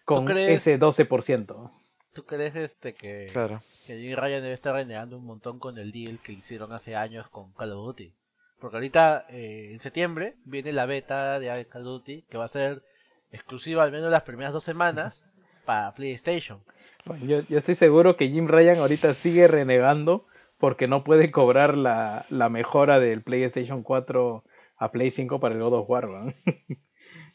con 0.06 0.26
crees? 0.26 0.68
ese 0.68 0.80
12%. 0.80 1.72
¿Tú 2.14 2.26
crees 2.26 2.56
este 2.56 2.94
que, 2.94 3.28
Claro. 3.32 3.60
que 3.88 3.98
Jim 3.98 4.16
Ryan 4.18 4.42
debe 4.42 4.54
estar 4.54 4.74
renegando 4.74 5.18
un 5.18 5.26
montón 5.26 5.60
con 5.60 5.78
el 5.78 5.92
deal 5.92 6.20
que 6.20 6.34
hicieron 6.34 6.74
hace 6.74 6.96
años 6.96 7.30
con 7.30 7.54
Call 7.54 7.72
of 7.72 7.86
Duty? 7.86 8.14
Porque 8.62 8.78
ahorita, 8.78 9.26
eh, 9.30 9.72
en 9.74 9.80
septiembre, 9.80 10.36
viene 10.45 10.72
la 10.72 10.86
beta 10.86 11.39
de 11.39 11.66
Call 11.68 11.88
of 11.88 11.93
Duty 12.03 12.26
que 12.30 12.38
va 12.38 12.45
a 12.45 12.47
ser 12.47 12.84
exclusiva 13.32 13.84
al 13.84 13.91
menos 13.91 14.12
las 14.12 14.22
primeras 14.22 14.53
dos 14.53 14.64
semanas 14.64 15.26
para 15.66 15.93
PlayStation. 15.95 16.59
Bueno, 17.05 17.26
Yo, 17.26 17.41
yo 17.49 17.57
estoy 17.57 17.74
seguro 17.74 18.16
que 18.16 18.30
Jim 18.30 18.47
Ryan 18.47 18.78
ahorita 18.78 19.16
sigue 19.16 19.47
renegando 19.47 20.28
porque 20.59 20.88
no 20.88 21.03
puede 21.03 21.32
cobrar 21.32 21.76
la, 21.76 22.26
la 22.30 22.49
mejora 22.49 22.99
del 22.99 23.24
PlayStation 23.24 23.82
4 23.82 24.43
a 24.78 24.91
Play 24.91 25.09
5 25.09 25.39
para 25.39 25.55
el 25.55 25.62
God 25.62 25.74
of 25.74 25.89
War. 25.89 26.05
weón. 26.05 26.36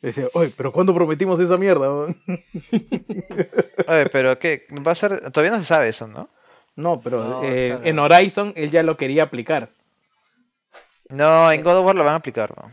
Dice, 0.02 0.28
oye, 0.34 0.52
pero 0.56 0.70
¿cuándo 0.72 0.94
prometimos 0.94 1.40
esa 1.40 1.56
mierda? 1.56 1.90
weón?" 1.92 2.16
Oye, 3.88 4.06
pero 4.12 4.38
¿qué? 4.38 4.66
Va 4.86 4.92
a 4.92 4.94
ser... 4.94 5.32
Todavía 5.32 5.50
no 5.50 5.60
se 5.60 5.66
sabe 5.66 5.88
eso, 5.88 6.06
¿no? 6.06 6.28
No, 6.76 7.00
pero 7.00 7.24
No, 7.24 7.42
eh, 7.42 7.78
en 7.82 7.98
Horizon 7.98 8.52
él 8.54 8.70
ya 8.70 8.82
lo 8.84 8.96
quería 8.96 9.24
aplicar. 9.24 9.70
No, 11.10 11.50
en 11.52 11.62
God 11.62 11.78
of 11.78 11.86
War 11.86 11.94
lo 11.94 12.04
van 12.04 12.14
a 12.14 12.16
aplicar, 12.16 12.52
¿no? 12.56 12.68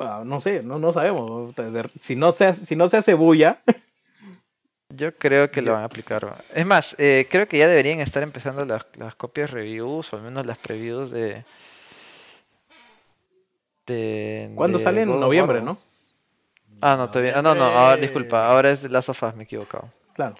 Ah, 0.00 0.22
no 0.24 0.40
sé, 0.40 0.62
no, 0.62 0.78
no 0.78 0.92
sabemos. 0.92 1.54
Si 2.00 2.14
no 2.14 2.30
se, 2.32 2.46
hace- 2.46 2.66
si 2.66 2.76
no 2.76 2.88
se 2.88 2.98
hace 2.98 3.14
bulla, 3.14 3.60
Yo 4.94 5.14
creo 5.16 5.50
que 5.50 5.60
lo 5.60 5.72
van 5.72 5.82
a 5.82 5.86
aplicar. 5.86 6.24
¿no? 6.24 6.34
Es 6.54 6.66
más, 6.66 6.96
eh, 6.98 7.26
creo 7.30 7.46
que 7.46 7.58
ya 7.58 7.68
deberían 7.68 8.00
estar 8.00 8.22
empezando 8.22 8.64
las, 8.64 8.86
las 8.96 9.14
copias 9.14 9.50
reviews, 9.50 10.12
o 10.12 10.16
al 10.16 10.22
menos 10.22 10.46
las 10.46 10.58
previews 10.58 11.10
de... 11.10 11.44
de 13.86 14.50
¿cuándo 14.54 14.78
de 14.78 14.84
sale? 14.84 15.02
En 15.02 15.20
noviembre, 15.20 15.60
¿no? 15.62 15.76
Ah, 16.80 16.96
no, 16.96 17.10
todavía. 17.10 17.32
Ah, 17.36 17.42
no, 17.42 17.54
no, 17.54 17.64
ahora, 17.64 17.96
disculpa, 17.96 18.48
ahora 18.48 18.70
es 18.70 18.82
de 18.82 18.88
Last 18.88 19.08
of 19.08 19.22
Us, 19.22 19.34
me 19.34 19.42
he 19.42 19.44
equivocado. 19.44 19.88
Claro. 20.14 20.36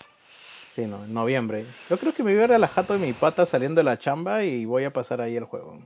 Sí, 0.72 0.86
no, 0.86 1.04
en 1.04 1.12
noviembre. 1.12 1.66
Yo 1.90 1.98
creo 1.98 2.12
que 2.14 2.22
me 2.22 2.32
voy 2.32 2.42
a 2.42 2.44
ir 2.44 2.52
a 2.52 2.58
la 2.58 2.68
jato 2.68 2.92
de 2.92 3.00
mi 3.00 3.12
pata 3.12 3.44
saliendo 3.44 3.80
de 3.80 3.84
la 3.84 3.98
chamba 3.98 4.44
y 4.44 4.64
voy 4.64 4.84
a 4.84 4.92
pasar 4.92 5.20
ahí 5.20 5.36
el 5.36 5.44
juego. 5.44 5.80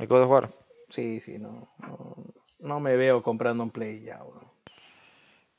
El 0.00 0.06
God 0.08 0.22
of 0.22 0.30
War. 0.30 0.48
Sí, 0.90 1.20
sí, 1.20 1.38
no, 1.38 1.68
no, 1.78 2.16
no 2.60 2.80
me 2.80 2.96
veo 2.96 3.22
comprando 3.22 3.62
un 3.62 3.70
Play 3.70 4.02
ya, 4.02 4.22
weón. 4.22 4.44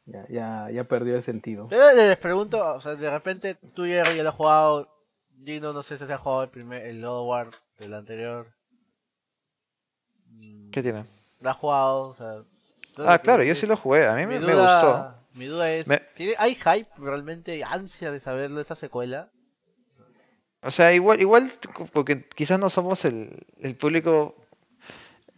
Ya, 0.05 0.25
ya, 0.29 0.69
ya 0.71 0.83
perdió 0.83 1.15
el 1.15 1.23
sentido. 1.23 1.67
Yo 1.69 1.91
les 1.93 2.17
pregunto, 2.17 2.63
o 2.75 2.79
sea, 2.79 2.95
de 2.95 3.09
repente 3.09 3.55
tú 3.73 3.85
Jerry 3.85 4.17
ya 4.17 4.23
lo 4.23 4.29
has 4.29 4.35
jugado, 4.35 4.89
Gino 5.43 5.73
no 5.73 5.81
sé 5.81 5.97
si 5.97 6.05
se 6.05 6.13
ha 6.13 6.17
jugado 6.17 6.43
el 6.43 6.49
primer, 6.49 6.85
el 6.85 7.01
God 7.01 7.21
of 7.21 7.27
War 7.27 7.47
del 7.79 7.93
anterior. 7.95 8.53
Mm, 10.27 10.69
¿Qué 10.69 10.83
tiene? 10.83 11.05
¿Lo 11.41 11.49
has 11.49 11.57
jugado? 11.57 12.01
O 12.09 12.13
sea, 12.13 12.43
Ah, 12.97 13.17
claro, 13.19 13.43
yo 13.43 13.53
sí 13.55 13.65
lo 13.65 13.75
jugué, 13.75 14.05
a 14.07 14.15
mí 14.15 14.25
me, 14.25 14.39
me 14.39 14.55
gustó. 14.55 15.15
Mi 15.33 15.47
duda 15.47 15.69
es, 15.71 15.87
Me- 15.87 15.99
¿tiene- 16.15 16.35
¿hay 16.37 16.55
hype 16.55 16.87
realmente, 16.97 17.61
ansia 17.63 18.09
de 18.11 18.19
saber 18.21 18.51
de 18.51 18.61
esta 18.61 18.75
secuela? 18.75 19.31
O 20.65 20.71
sea, 20.71 20.93
igual, 20.93 21.21
igual, 21.21 21.51
porque 21.93 22.23
quizás 22.35 22.59
no 22.59 22.69
somos 22.69 23.05
el, 23.05 23.29
el 23.61 23.75
público, 23.75 24.35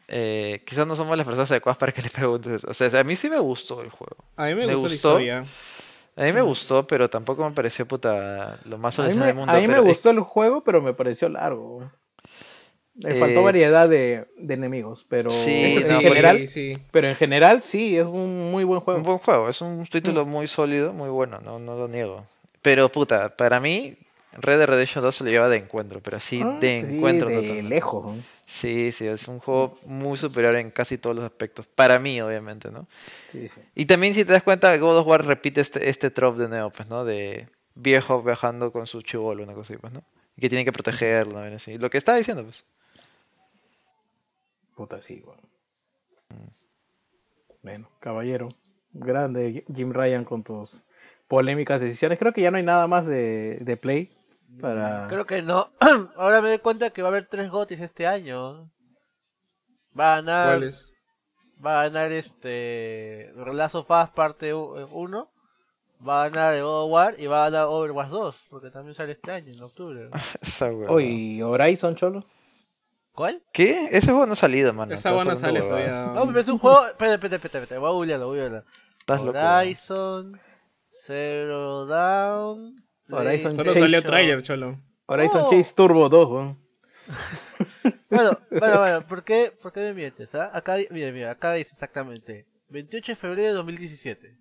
eh, 0.07 0.63
quizás 0.65 0.87
no 0.87 0.95
somos 0.95 1.17
las 1.17 1.25
personas 1.25 1.51
adecuadas 1.51 1.77
para 1.77 1.91
que 1.91 2.01
le 2.01 2.09
preguntes 2.09 2.53
eso. 2.53 2.67
O 2.69 2.73
sea, 2.73 2.99
a 2.99 3.03
mí 3.03 3.15
sí 3.15 3.29
me 3.29 3.39
gustó 3.39 3.81
el 3.81 3.89
juego. 3.89 4.23
A 4.37 4.45
mí 4.45 4.55
me, 4.55 4.65
Me 4.67 4.75
gustó, 4.75 4.79
gustó. 4.81 4.87
la 4.87 4.95
historia. 4.95 5.45
A 6.15 6.23
mí 6.23 6.33
me 6.33 6.41
gustó, 6.41 6.87
pero 6.87 7.09
tampoco 7.09 7.47
me 7.47 7.53
pareció 7.53 7.87
puta 7.87 8.59
lo 8.65 8.77
más 8.79 8.97
me, 8.97 9.05
del 9.13 9.35
mundo. 9.35 9.51
a 9.51 9.55
mí 9.57 9.61
me 9.61 9.67
pero 9.67 9.81
es- 9.81 9.87
gustó 9.89 10.09
el 10.09 10.19
juego, 10.21 10.63
pero 10.63 10.81
me 10.81 10.93
pareció 10.93 11.29
largo. 11.29 11.91
Le 12.95 13.15
Eh, 13.17 13.19
faltó 13.19 13.43
variedad 13.43 13.87
de, 13.87 14.25
de 14.37 14.53
enemigos, 14.55 15.05
pero 15.07 15.29
Sí, 15.29 15.75
en 15.75 15.83
sí, 15.83 15.93
general, 16.01 16.47
sí. 16.47 16.77
pero 16.89 17.07
en 17.07 17.15
general 17.15 17.61
sí 17.61 17.95
es 17.95 18.05
un 18.05 18.49
muy 18.49 18.63
buen 18.63 18.79
juego. 18.79 18.97
Un 18.99 19.05
buen 19.05 19.17
juego, 19.19 19.49
es 19.49 19.61
un 19.61 19.85
título 19.85 20.25
muy 20.25 20.47
sólido, 20.47 20.93
muy 20.93 21.09
bueno, 21.09 21.39
no, 21.39 21.59
no 21.59 21.75
lo 21.75 21.87
niego. 21.87 22.25
Pero 22.63 22.89
puta, 22.91 23.35
para 23.37 23.59
mí, 23.59 23.95
Red 24.39 24.59
Dead 24.59 24.67
Redemption 24.67 25.03
2 25.03 25.15
se 25.15 25.23
lo 25.23 25.29
lleva 25.29 25.49
de 25.49 25.57
encuentro, 25.57 25.99
pero 26.01 26.17
así 26.17 26.41
Ah, 26.43 26.57
de 26.61 26.83
sí, 26.85 26.95
encuentro 26.95 27.29
de 27.29 27.63
lejos. 27.63 28.23
Sí, 28.45 28.91
sí, 28.91 29.07
es 29.07 29.27
un 29.27 29.39
juego 29.39 29.79
muy 29.85 30.17
superior 30.17 30.55
en 30.55 30.69
casi 30.71 30.97
todos 30.97 31.15
los 31.15 31.25
aspectos. 31.25 31.65
Para 31.65 31.97
mí, 31.99 32.21
obviamente, 32.21 32.69
¿no? 32.71 32.87
Sí, 33.31 33.49
sí. 33.53 33.61
Y 33.75 33.85
también 33.85 34.13
si 34.13 34.23
te 34.23 34.31
das 34.31 34.43
cuenta, 34.43 34.75
God 34.77 34.99
of 34.99 35.07
War 35.07 35.25
repite 35.25 35.61
este, 35.61 35.89
este 35.89 36.11
trope 36.11 36.41
de 36.43 36.49
nuevo, 36.49 36.69
pues, 36.69 36.87
¿no? 36.87 37.03
De 37.03 37.49
viejo 37.75 38.21
viajando 38.21 38.71
con 38.71 38.85
su 38.87 39.01
chivolo, 39.01 39.43
una 39.43 39.53
cosa 39.53 39.73
así, 39.73 39.81
pues, 39.81 39.93
¿no? 39.93 40.03
Y 40.35 40.41
que 40.41 40.49
tienen 40.49 40.65
que 40.65 40.71
protegerlo, 40.71 41.43
¿no? 41.43 41.55
Así, 41.55 41.77
Lo 41.77 41.89
que 41.89 41.97
estaba 41.97 42.17
diciendo, 42.17 42.43
pues. 42.43 42.63
Puta, 44.75 45.01
sí, 45.01 45.23
weón. 45.25 45.41
Bueno, 47.63 47.89
caballero. 47.99 48.47
Grande 48.93 49.65
Jim 49.75 49.91
Ryan 49.91 50.23
con 50.23 50.43
tus 50.43 50.85
polémicas 51.27 51.81
decisiones. 51.81 52.17
Creo 52.17 52.33
que 52.33 52.41
ya 52.41 52.51
no 52.51 52.57
hay 52.57 52.63
nada 52.63 52.87
más 52.87 53.05
de, 53.05 53.57
de 53.61 53.77
Play 53.77 54.11
para... 54.61 55.07
Creo 55.07 55.25
que 55.25 55.41
no. 55.41 55.71
Ahora 56.15 56.41
me 56.41 56.49
doy 56.49 56.59
cuenta 56.59 56.89
que 56.89 57.01
va 57.01 57.09
a 57.09 57.11
haber 57.11 57.27
tres 57.27 57.49
gotis 57.49 57.79
este 57.79 58.07
año. 58.07 58.71
Va 59.97 60.13
a 60.13 60.15
ganar. 60.17 60.57
¿Cuál 60.57 60.63
es? 60.63 60.85
Va 61.65 61.81
a 61.81 61.83
ganar 61.89 62.11
este. 62.11 63.31
Relazo 63.35 63.83
Fast 63.83 64.13
parte 64.13 64.53
1. 64.53 65.31
Va 66.07 66.23
a 66.23 66.29
ganar 66.29 66.53
el 66.53 66.63
God 66.63 66.85
of 66.85 66.91
War 66.91 67.15
y 67.17 67.25
va 67.25 67.45
a 67.45 67.49
ganar 67.49 67.67
Overwatch 67.67 68.09
2. 68.09 68.43
Porque 68.49 68.69
también 68.69 68.93
sale 68.93 69.13
este 69.13 69.31
año, 69.31 69.51
en 69.51 69.63
octubre. 69.63 70.09
Esa. 70.41 70.67
Oye, 70.67 71.43
Horizon, 71.43 71.95
cholo. 71.95 72.25
¿Cuál? 73.13 73.41
¿Qué? 73.51 73.87
Ese 73.91 74.11
juego 74.11 74.27
no 74.27 74.33
ha 74.33 74.35
salido, 74.35 74.73
mano. 74.73 74.93
Esa 74.93 75.09
Estás 75.09 75.25
buena 75.25 75.35
sale 75.35 75.59
todavía. 75.61 76.11
No, 76.13 76.27
pero 76.27 76.39
es 76.39 76.47
un 76.47 76.59
juego. 76.59 76.85
Espera, 76.85 77.15
espera, 77.15 77.35
espera, 77.37 77.63
espera. 77.63 77.79
Voy 77.79 77.89
a 77.89 77.93
googlearlo, 77.93 78.27
voy 78.27 78.39
a 78.39 78.43
googlearlo. 78.43 79.25
Loco. 79.25 79.39
Horizon. 79.39 80.39
Zero 80.91 81.85
Down. 81.87 82.86
Horizon 83.09 83.55
Solo 83.55 83.71
Chase. 83.71 83.79
salió 83.79 84.01
trailer, 84.01 84.43
cholo. 84.43 84.79
Horizon 85.05 85.43
Oh. 85.45 85.49
Chase 85.49 85.73
Turbo 85.75 86.09
2, 86.09 86.29
weón. 86.29 86.57
Bueno, 88.09 88.39
bueno, 88.49 88.79
bueno, 88.79 89.07
¿por 89.07 89.23
qué, 89.23 89.51
¿por 89.61 89.73
qué 89.73 89.81
me 89.81 89.93
mientes? 89.93 90.33
ah? 90.35 90.49
Acá, 90.53 90.77
mira, 90.91 91.11
mira, 91.11 91.31
acá 91.31 91.51
dice 91.53 91.71
exactamente 91.73 92.45
28 92.69 93.11
de 93.11 93.15
febrero 93.17 93.47
de 93.49 93.53
2017. 93.55 94.37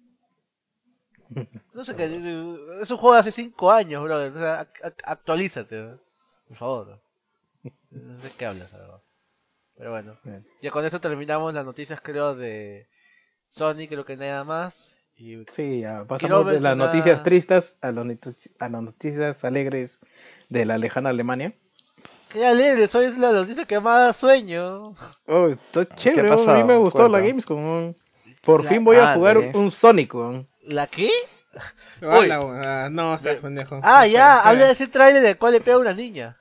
No 1.75 1.83
sé 1.83 1.97
qué, 1.97 2.05
es 2.05 2.91
un 2.91 2.97
juego 2.99 3.15
de 3.15 3.21
hace 3.21 3.33
5 3.33 3.71
años, 3.73 4.03
brother. 4.05 4.31
O 4.33 4.39
sea, 4.39 4.61
ac- 4.61 4.81
ac- 4.83 5.03
actualízate, 5.05 5.77
¿no? 5.77 6.01
por 6.47 6.57
favor. 6.57 7.01
No 7.91 8.21
sé 8.21 8.31
qué 8.39 8.47
hablas, 8.47 8.73
la 8.73 8.79
verdad. 8.79 9.01
Pero 9.77 9.91
bueno, 9.91 10.19
Bien. 10.23 10.47
ya 10.63 10.71
con 10.71 10.85
eso 10.85 11.01
terminamos 11.01 11.53
las 11.53 11.65
noticias, 11.65 12.01
creo, 12.01 12.37
de 12.37 12.89
Sony, 13.49 13.89
creo 13.89 14.05
que 14.05 14.17
nada 14.17 14.45
más. 14.45 14.96
Y 15.19 15.45
Sí, 15.53 15.81
ya 15.81 16.05
pasamos 16.05 16.47
de 16.47 16.61
las 16.61 16.77
noticias 16.77 17.23
tristes 17.23 17.79
a, 17.81 17.91
los 17.91 18.07
a 18.59 18.69
las 18.69 18.83
noticias 18.83 19.45
alegres 19.45 20.01
de 20.51 20.67
la 20.67 20.77
lejana 20.79 21.09
Alemania. 21.11 21.55
qué 22.31 22.45
alegre, 22.45 22.85
eso 22.85 23.01
es 23.01 23.17
la 23.17 23.33
noticia 23.33 23.65
que 23.65 23.81
más 23.81 24.07
da 24.09 24.13
sueño. 24.13 24.95
Oh, 25.27 25.49
está 25.49 25.87
chévere, 25.97 26.31
weón, 26.35 26.51
a 26.51 26.55
mí 26.55 26.65
me 26.65 26.77
gustó 26.77 27.05
la 27.09 27.19
Cuenta. 27.21 27.29
Gamescom. 27.29 27.65
weón. 27.65 27.97
Por 28.45 28.65
La- 28.65 28.69
fin 28.71 28.85
voy 28.85 28.97
a 28.99 29.13
Ah, 29.13 29.15
jugar 29.15 29.39
un 29.55 29.71
Sonic, 29.71 30.15
weón. 30.15 30.47
¿La 30.63 30.87
qué? 30.87 31.11
Hala, 32.03 32.85
ah, 32.85 32.89
no, 32.91 33.19
seas 33.19 33.39
pendejo. 33.41 33.81
Ah, 33.83 34.07
ya, 34.07 34.41
habla 34.41 34.67
de 34.67 34.73
ese 34.73 34.87
trailer 34.87 35.23
del 35.23 35.39
cual 35.39 35.55
le 35.55 35.61
pega 35.63 35.77
a 35.77 35.81
una 35.81 35.95
niña. 35.95 36.37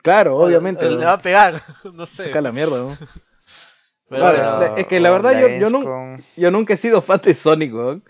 Claro, 0.00 0.36
O- 0.38 0.46
obviamente. 0.46 0.86
o 0.86 0.90
Le 0.96 1.04
va 1.04 1.12
a 1.12 1.18
pegar, 1.18 1.60
no 1.92 2.06
sé. 2.06 2.22
Saca 2.22 2.40
la 2.40 2.52
mierda, 2.52 2.82
weón. 2.82 2.98
Pero 4.08 4.22
Vale, 4.24 4.80
es 4.80 4.86
que 4.86 5.00
la 5.00 5.10
verdad 5.10 5.32
la 5.34 5.40
yo- 5.40 5.48
yo 5.48 5.68
Gamescom- 5.68 6.34
Yo 6.40 6.50
nunca 6.50 6.74
he 6.74 6.76
sido 6.76 7.02
fan 7.02 7.20
de 7.22 7.34
Sonic, 7.34 7.74
weón. 7.74 8.02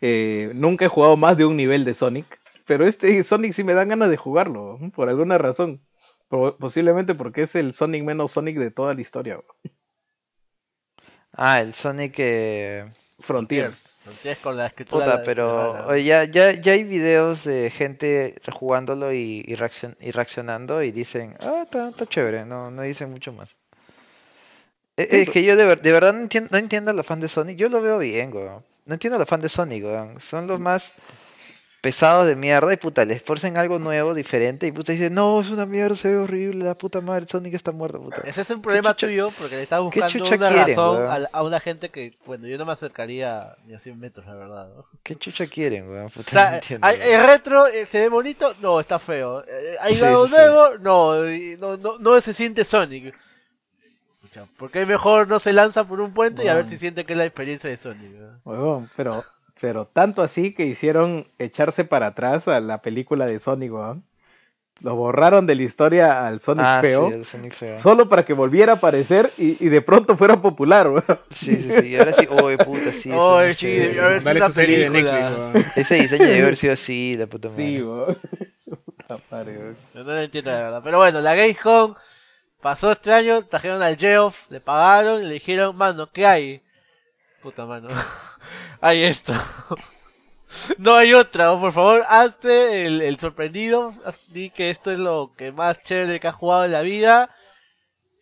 Eh, 0.00 0.50
nunca 0.54 0.84
he 0.84 0.88
jugado 0.88 1.16
más 1.16 1.36
de 1.36 1.44
un 1.44 1.56
nivel 1.56 1.84
de 1.84 1.94
Sonic. 1.94 2.26
Pero 2.66 2.86
este 2.86 3.22
Sonic 3.22 3.52
sí 3.52 3.62
me 3.64 3.74
dan 3.74 3.88
ganas 3.88 4.08
de 4.10 4.16
jugarlo, 4.16 4.74
weón, 4.76 4.90
por 4.90 5.08
alguna 5.08 5.36
razón. 5.38 5.80
Posiblemente 6.28 7.14
porque 7.14 7.42
es 7.42 7.54
el 7.54 7.74
Sonic 7.74 8.02
menos 8.04 8.32
Sonic 8.32 8.56
de 8.58 8.70
toda 8.70 8.94
la 8.94 9.00
historia, 9.00 9.34
weón. 9.36 9.74
Ah, 11.36 11.60
el 11.60 11.74
Sonic. 11.74 12.14
eh, 12.18 12.86
Frontiers. 13.20 13.98
Frontiers 14.04 14.38
con 14.38 14.56
la 14.56 14.66
escritura. 14.66 15.04
Puta, 15.04 15.18
de- 15.18 15.24
pero 15.24 15.86
oye, 15.88 16.04
ya, 16.04 16.24
ya, 16.24 16.52
ya 16.52 16.72
hay 16.72 16.84
videos 16.84 17.44
de 17.44 17.70
gente 17.70 18.36
jugándolo 18.52 19.12
y, 19.12 19.44
y, 19.46 19.54
reaccion- 19.56 19.96
y 20.00 20.10
reaccionando 20.12 20.82
y 20.82 20.92
dicen, 20.92 21.36
ah, 21.40 21.62
está, 21.64 21.88
está 21.88 22.06
chévere, 22.06 22.44
no, 22.44 22.70
no 22.70 22.82
dicen 22.82 23.10
mucho 23.10 23.32
más. 23.32 23.58
Eh, 24.96 25.08
Sí, 25.10 25.16
Es 25.22 25.30
que 25.30 25.42
yo 25.44 25.56
de, 25.56 25.64
ver- 25.64 25.80
de 25.82 25.92
verdad 25.92 26.12
no 26.14 26.20
entiendo, 26.20 26.48
no 26.52 26.58
entiendo 26.58 26.90
a 26.90 26.94
los 26.94 27.04
fans 27.06 27.22
de 27.22 27.28
Sonic, 27.28 27.56
yo 27.56 27.68
lo 27.68 27.80
veo 27.82 27.98
bien, 27.98 28.32
weón. 28.32 28.62
No 28.86 28.94
entiendo 28.94 29.16
a 29.16 29.18
los 29.18 29.28
fans 29.28 29.42
de 29.42 29.48
Sonic, 29.48 29.84
weón. 29.84 30.20
Son 30.20 30.46
los 30.46 30.60
más 30.60 30.92
pesados 31.80 32.26
de 32.26 32.34
mierda 32.34 32.72
y 32.72 32.78
puta, 32.78 33.04
les 33.04 33.22
forcen 33.22 33.58
algo 33.58 33.78
nuevo, 33.78 34.14
diferente 34.14 34.66
y 34.66 34.72
puta 34.72 34.92
dicen, 34.92 35.12
no, 35.12 35.38
es 35.42 35.50
una 35.50 35.66
mierda, 35.66 35.94
se 35.96 36.08
ve 36.08 36.16
horrible, 36.16 36.64
la 36.64 36.74
puta 36.74 37.02
madre, 37.02 37.26
Sonic 37.28 37.52
está 37.52 37.72
muerto, 37.72 38.00
puta. 38.00 38.22
Ese 38.24 38.40
es 38.40 38.48
un 38.50 38.62
problema 38.62 38.92
chucha- 38.96 39.06
tuyo 39.08 39.30
porque 39.38 39.56
le 39.56 39.62
estás 39.64 39.82
buscando 39.82 40.24
una 40.24 40.48
quieren, 40.48 40.66
razón 40.68 40.96
weón? 40.96 41.26
a, 41.30 41.42
una 41.42 41.60
gente 41.60 41.90
que, 41.90 42.16
bueno, 42.24 42.46
yo 42.46 42.56
no 42.56 42.64
me 42.64 42.72
acercaría 42.72 43.54
ni 43.66 43.74
a 43.74 43.80
100 43.80 43.98
metros, 44.00 44.24
la 44.24 44.34
verdad. 44.34 44.68
¿no? 44.68 44.80
O 44.80 44.86
¿Qué 45.02 45.16
chucha 45.16 45.46
quieren, 45.46 45.90
weón? 45.90 46.08
Puta, 46.08 46.30
sea, 46.30 46.50
no 46.50 46.56
entiendo, 46.56 46.86
¿hay- 46.86 46.98
weón. 47.00 47.10
¿el 47.20 47.26
retro 47.26 47.66
eh, 47.66 47.84
se 47.84 48.00
ve 48.00 48.08
bonito? 48.08 48.54
No, 48.62 48.80
está 48.80 48.98
feo. 48.98 49.44
Eh, 49.46 49.76
¿Hay 49.80 49.94
Sí, 49.96 50.04
algo 50.04 50.26
sí, 50.26 50.32
sí. 50.32 50.38
nuevo? 50.38 50.78
No, 50.78 51.14
no, 51.58 51.76
no, 51.76 51.98
no 51.98 52.20
se 52.22 52.32
siente 52.32 52.64
Sonic. 52.64 53.14
Porque 54.56 54.86
mejor 54.86 55.28
no 55.28 55.38
se 55.38 55.52
lanza 55.52 55.84
por 55.84 56.00
un 56.00 56.12
puente 56.12 56.44
y 56.44 56.48
a 56.48 56.54
ver 56.54 56.66
si 56.66 56.76
siente 56.76 57.04
que 57.04 57.12
es 57.12 57.16
la 57.16 57.24
experiencia 57.24 57.68
de 57.70 57.76
Sonic. 57.76 58.10
¿no? 58.44 58.88
Pero, 58.96 59.24
pero 59.60 59.86
tanto 59.86 60.22
así 60.22 60.52
que 60.54 60.66
hicieron 60.66 61.26
echarse 61.38 61.84
para 61.84 62.08
atrás 62.08 62.48
a 62.48 62.60
la 62.60 62.82
película 62.82 63.26
de 63.26 63.38
Sonic, 63.38 63.72
weón. 63.72 64.04
Lo 64.80 64.96
borraron 64.96 65.46
de 65.46 65.54
la 65.54 65.62
historia 65.62 66.26
al 66.26 66.40
Sonic 66.40 66.64
Ah, 66.66 66.78
feo. 66.80 67.06
sí, 67.08 67.14
el 67.14 67.24
Sonic 67.24 67.52
feo. 67.54 67.78
Solo 67.78 68.08
para 68.08 68.24
que 68.24 68.32
volviera 68.32 68.72
a 68.72 68.76
aparecer 68.76 69.30
y, 69.38 69.64
y 69.64 69.68
de 69.68 69.80
pronto 69.80 70.16
fuera 70.16 70.40
popular, 70.40 70.88
weón. 70.88 71.04
Sí, 71.30 71.54
sí, 71.56 71.70
sí. 71.80 71.86
Y 71.90 71.96
ahora 71.96 72.12
sí, 72.12 72.26
oye, 72.28 72.58
puta, 72.58 72.90
sí. 72.92 73.08
no 73.10 73.40
sí, 73.54 73.66
debió 73.68 74.04
haber 74.04 74.20
sido 74.20 74.24
Dale 74.24 74.40
una 74.40 74.48
su 74.48 74.54
serie 74.54 74.78
de 74.80 74.90
película. 74.90 75.30
Netflix. 75.54 75.76
Ese 75.78 75.94
diseño 75.94 76.24
debe 76.24 76.42
haber 76.42 76.56
sido 76.56 76.72
así, 76.72 77.16
la 77.16 77.26
puta 77.28 77.48
madre. 77.48 77.64
Sí, 77.64 77.82
weón. 77.82 78.16
Puta 78.96 79.18
madre, 79.30 79.58
weón. 79.58 79.76
Yo 79.94 80.00
no 80.04 80.12
lo 80.12 80.20
entiendo 80.20 80.50
la 80.50 80.56
verdad. 80.62 80.80
Pero 80.84 80.98
bueno, 80.98 81.20
la 81.20 81.34
Gamescom 81.36 81.94
pasó 82.64 82.92
este 82.92 83.12
año, 83.12 83.44
trajeron 83.44 83.82
al 83.82 83.98
Geoff, 83.98 84.50
le 84.50 84.58
pagaron 84.58 85.22
y 85.22 85.26
le 85.26 85.34
dijeron, 85.34 85.76
mano, 85.76 86.10
¿qué 86.10 86.24
hay? 86.24 86.62
Puta 87.42 87.66
mano. 87.66 87.90
hay 88.80 89.02
esto. 89.02 89.34
no 90.78 90.94
hay 90.94 91.12
otra, 91.12 91.52
o 91.52 91.60
por 91.60 91.72
favor, 91.72 92.02
hazte 92.08 92.86
el, 92.86 93.02
el 93.02 93.18
sorprendido. 93.18 93.92
Di 94.30 94.48
que 94.48 94.70
esto 94.70 94.90
es 94.90 94.98
lo 94.98 95.34
que 95.36 95.52
más 95.52 95.82
chévere 95.82 96.18
que 96.18 96.26
has 96.26 96.34
jugado 96.36 96.64
en 96.64 96.72
la 96.72 96.80
vida. 96.80 97.36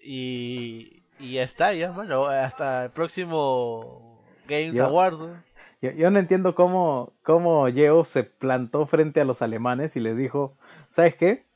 Y, 0.03 1.05
y 1.21 1.35
ya 1.35 1.45
está, 1.45 1.73
ya, 1.73 1.93
mano. 1.93 2.27
Hasta 2.27 2.87
el 2.87 2.91
próximo 2.91 4.25
Games 4.49 4.75
Yo- 4.75 4.87
Awards. 4.87 5.21
¿no? 5.21 5.41
Yo, 5.81 5.93
yo 5.93 6.11
no 6.11 6.19
entiendo 6.19 6.57
cómo, 6.57 7.13
cómo 7.23 7.69
Yeo 7.69 8.03
se 8.03 8.25
plantó 8.25 8.87
frente 8.87 9.21
a 9.21 9.25
los 9.25 9.41
alemanes 9.41 9.95
y 9.95 10.01
les 10.01 10.17
dijo, 10.17 10.59
¿sabes 10.89 11.15
qué? 11.15 11.47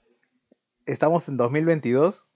Estamos 0.85 1.27
en 1.27 1.37
2022 1.37 2.29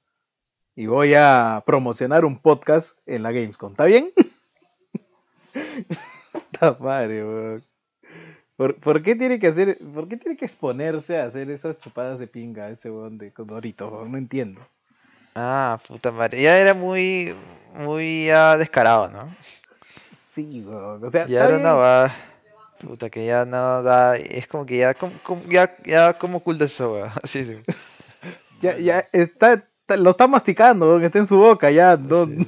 y 0.81 0.87
voy 0.87 1.13
a 1.15 1.63
promocionar 1.67 2.25
un 2.25 2.39
podcast 2.39 2.97
en 3.05 3.23
la 3.23 3.33
Gamescom. 3.33 3.73
¿Está 3.73 3.85
bien? 3.85 4.11
Está 5.53 6.75
madre, 6.81 7.23
weón. 7.23 7.65
¿Por, 8.57 8.77
por 8.77 9.03
qué 9.03 9.15
tiene 9.15 9.39
que 9.39 9.49
hacer, 9.49 9.77
por 9.95 10.09
qué 10.09 10.17
tiene 10.17 10.39
que 10.39 10.47
exponerse 10.47 11.19
a 11.19 11.27
hacer 11.27 11.51
esas 11.51 11.79
chupadas 11.81 12.19
de 12.19 12.27
pinga 12.27 12.71
ese 12.71 12.91
weón 12.91 13.19
de 13.19 13.31
Condorito? 13.31 13.89
weón? 13.89 14.13
No 14.13 14.17
entiendo. 14.17 14.63
Ah, 15.35 15.79
puta 15.87 16.11
madre. 16.13 16.41
Ya 16.41 16.57
era 16.59 16.73
muy, 16.73 17.35
muy 17.75 18.27
ya 18.29 18.57
descarado, 18.57 19.11
¿no? 19.11 19.35
Sí, 20.15 20.65
weón. 20.67 21.05
O 21.05 21.11
sea, 21.11 21.27
Ya 21.27 21.45
era 21.45 21.59
una 21.59 21.75
va. 21.75 22.15
Puta, 22.79 23.11
que 23.11 23.27
ya 23.27 23.45
no 23.45 23.83
da. 23.83 24.17
Es 24.17 24.47
como 24.49 24.65
que 24.65 24.79
ya. 24.79 24.95
como- 24.95 25.13
como- 25.23 25.43
ya, 25.47 25.77
ya, 25.85 26.15
como 26.15 26.39
oculta 26.39 26.65
eso, 26.65 26.95
weón? 26.95 27.11
Así, 27.23 27.45
sí. 27.45 27.59
Ya, 28.63 28.77
ya 28.79 29.05
está- 29.13 29.67
lo 29.97 30.11
está 30.11 30.27
masticando, 30.27 30.99
que 30.99 31.07
está 31.07 31.19
en 31.19 31.27
su 31.27 31.39
boca, 31.39 31.71
ya. 31.71 31.97
No, 31.97 32.27
no, 32.27 32.45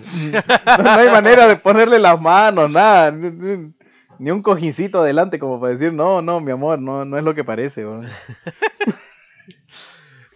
no 0.82 0.90
hay 0.90 1.08
manera 1.10 1.46
de 1.48 1.56
ponerle 1.56 1.98
las 1.98 2.20
manos, 2.20 2.70
nada. 2.70 3.10
Ni, 3.10 3.30
ni- 3.30 3.72
ni 4.18 4.30
un 4.30 4.42
cojincito 4.42 5.00
adelante 5.00 5.38
como 5.38 5.60
para 5.60 5.72
decir, 5.72 5.92
no, 5.92 6.22
no, 6.22 6.40
mi 6.40 6.52
amor, 6.52 6.78
no, 6.78 7.04
no 7.04 7.18
es 7.18 7.24
lo 7.24 7.34
que 7.34 7.44
parece. 7.44 7.84
weón". 7.84 8.06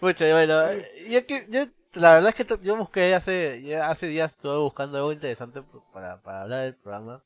Pucha, 0.00 0.28
y 0.28 0.32
bueno, 0.32 0.62
yo, 1.48 1.64
la 1.94 2.14
verdad 2.14 2.28
es 2.28 2.34
que 2.34 2.46
yo 2.62 2.76
busqué 2.76 3.14
hace 3.14 3.62
ya 3.62 3.88
hace 3.88 4.06
días 4.06 4.32
estuve 4.32 4.58
buscando 4.58 4.98
algo 4.98 5.12
interesante 5.12 5.62
para, 5.92 6.20
para 6.20 6.42
hablar 6.42 6.64
del 6.64 6.74
programa, 6.74 7.22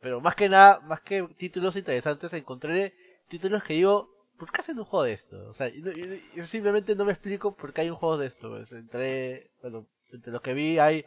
pero 0.00 0.20
más 0.20 0.34
que 0.34 0.48
nada, 0.48 0.80
más 0.80 1.00
que 1.00 1.26
títulos 1.38 1.76
interesantes, 1.76 2.32
encontré 2.34 2.94
títulos 3.28 3.62
que 3.62 3.74
digo, 3.74 4.10
¿por 4.40 4.50
qué 4.50 4.60
hacen 4.62 4.78
un 4.78 4.84
juego 4.86 5.04
de 5.04 5.12
esto? 5.12 5.36
O 5.48 5.52
sea, 5.52 5.68
yo, 5.68 5.92
yo- 5.92 6.16
yo 6.34 6.44
simplemente 6.44 6.96
no 6.96 7.04
me 7.04 7.12
explico 7.12 7.54
por 7.54 7.72
qué 7.72 7.82
hay 7.82 7.90
un 7.90 7.96
juego 7.96 8.18
de 8.18 8.26
esto. 8.26 8.48
pues. 8.50 8.72
Entre, 8.72 9.52
bueno, 9.62 9.86
entre 10.12 10.32
los 10.32 10.40
que 10.40 10.54
vi 10.54 10.78
hay 10.80 11.04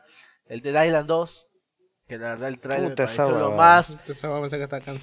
el 0.48 0.62
Dead 0.62 0.86
Island 0.86 1.08
2, 1.08 1.48
que 2.08 2.18
la 2.18 2.30
verdad 2.30 2.48
el 2.50 2.60
trailer 2.60 2.90
me 2.90 2.90
Puta, 2.92 3.04
esa 3.06 3.16
pareció 3.26 3.40
lo 3.40 3.52
más 3.52 3.98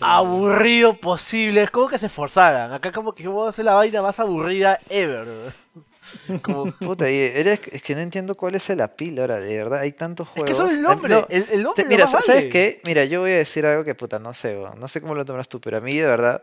aburrido 0.01 0.99
posible. 0.99 1.63
Es 1.63 1.71
como 1.71 1.89
que 1.89 1.99
se 1.99 2.07
esforzaran. 2.07 2.73
Acá 2.73 2.93
como 2.93 3.15
que 3.15 3.27
vamos 3.27 3.47
a 3.47 3.51
hacer 3.51 3.65
la 3.65 3.75
vaina 3.75 4.03
más 4.03 4.19
aburrida 4.21 4.79
ever. 4.89 5.53
Como, 6.43 6.73
Puta, 6.73 7.09
y 7.11 7.15
eres, 7.17 7.61
es 7.71 7.83
que 7.83 7.95
no 7.95 8.01
entiendo 8.01 8.35
cuál 8.35 8.55
es 8.57 8.69
el 8.71 8.81
apil 8.81 9.19
ahora, 9.21 9.39
de 9.39 9.57
verdad. 9.57 9.81
Hay 9.81 9.93
tantos 9.93 10.27
es 10.27 10.33
juegos. 10.35 10.49
que 10.51 10.55
solo 10.55 10.71
el 10.71 10.77
Em, 10.77 10.83
nombre. 10.83 11.15
no, 11.15 11.27
el, 11.29 11.47
el 11.53 11.63
nombre 11.63 11.85
te- 11.85 11.89
mira, 11.89 12.07
¿sabes 12.07 12.27
vale. 12.27 12.49
qué? 12.49 12.81
Mira, 12.85 13.05
yo 13.05 13.21
voy 13.21 13.33
a 13.33 13.37
decir 13.37 13.65
algo 13.67 13.85
que 13.85 13.95
puta, 13.95 14.19
no 14.19 14.35
sé. 14.35 14.59
No 14.79 14.89
sé 14.89 15.01
cómo 15.01 15.15
lo 15.15 15.25
tomas 15.25 15.49
tú, 15.49 15.61
pero 15.61 15.77
a 15.77 15.81
mí 15.81 15.95
de 15.97 16.07
verdad, 16.07 16.43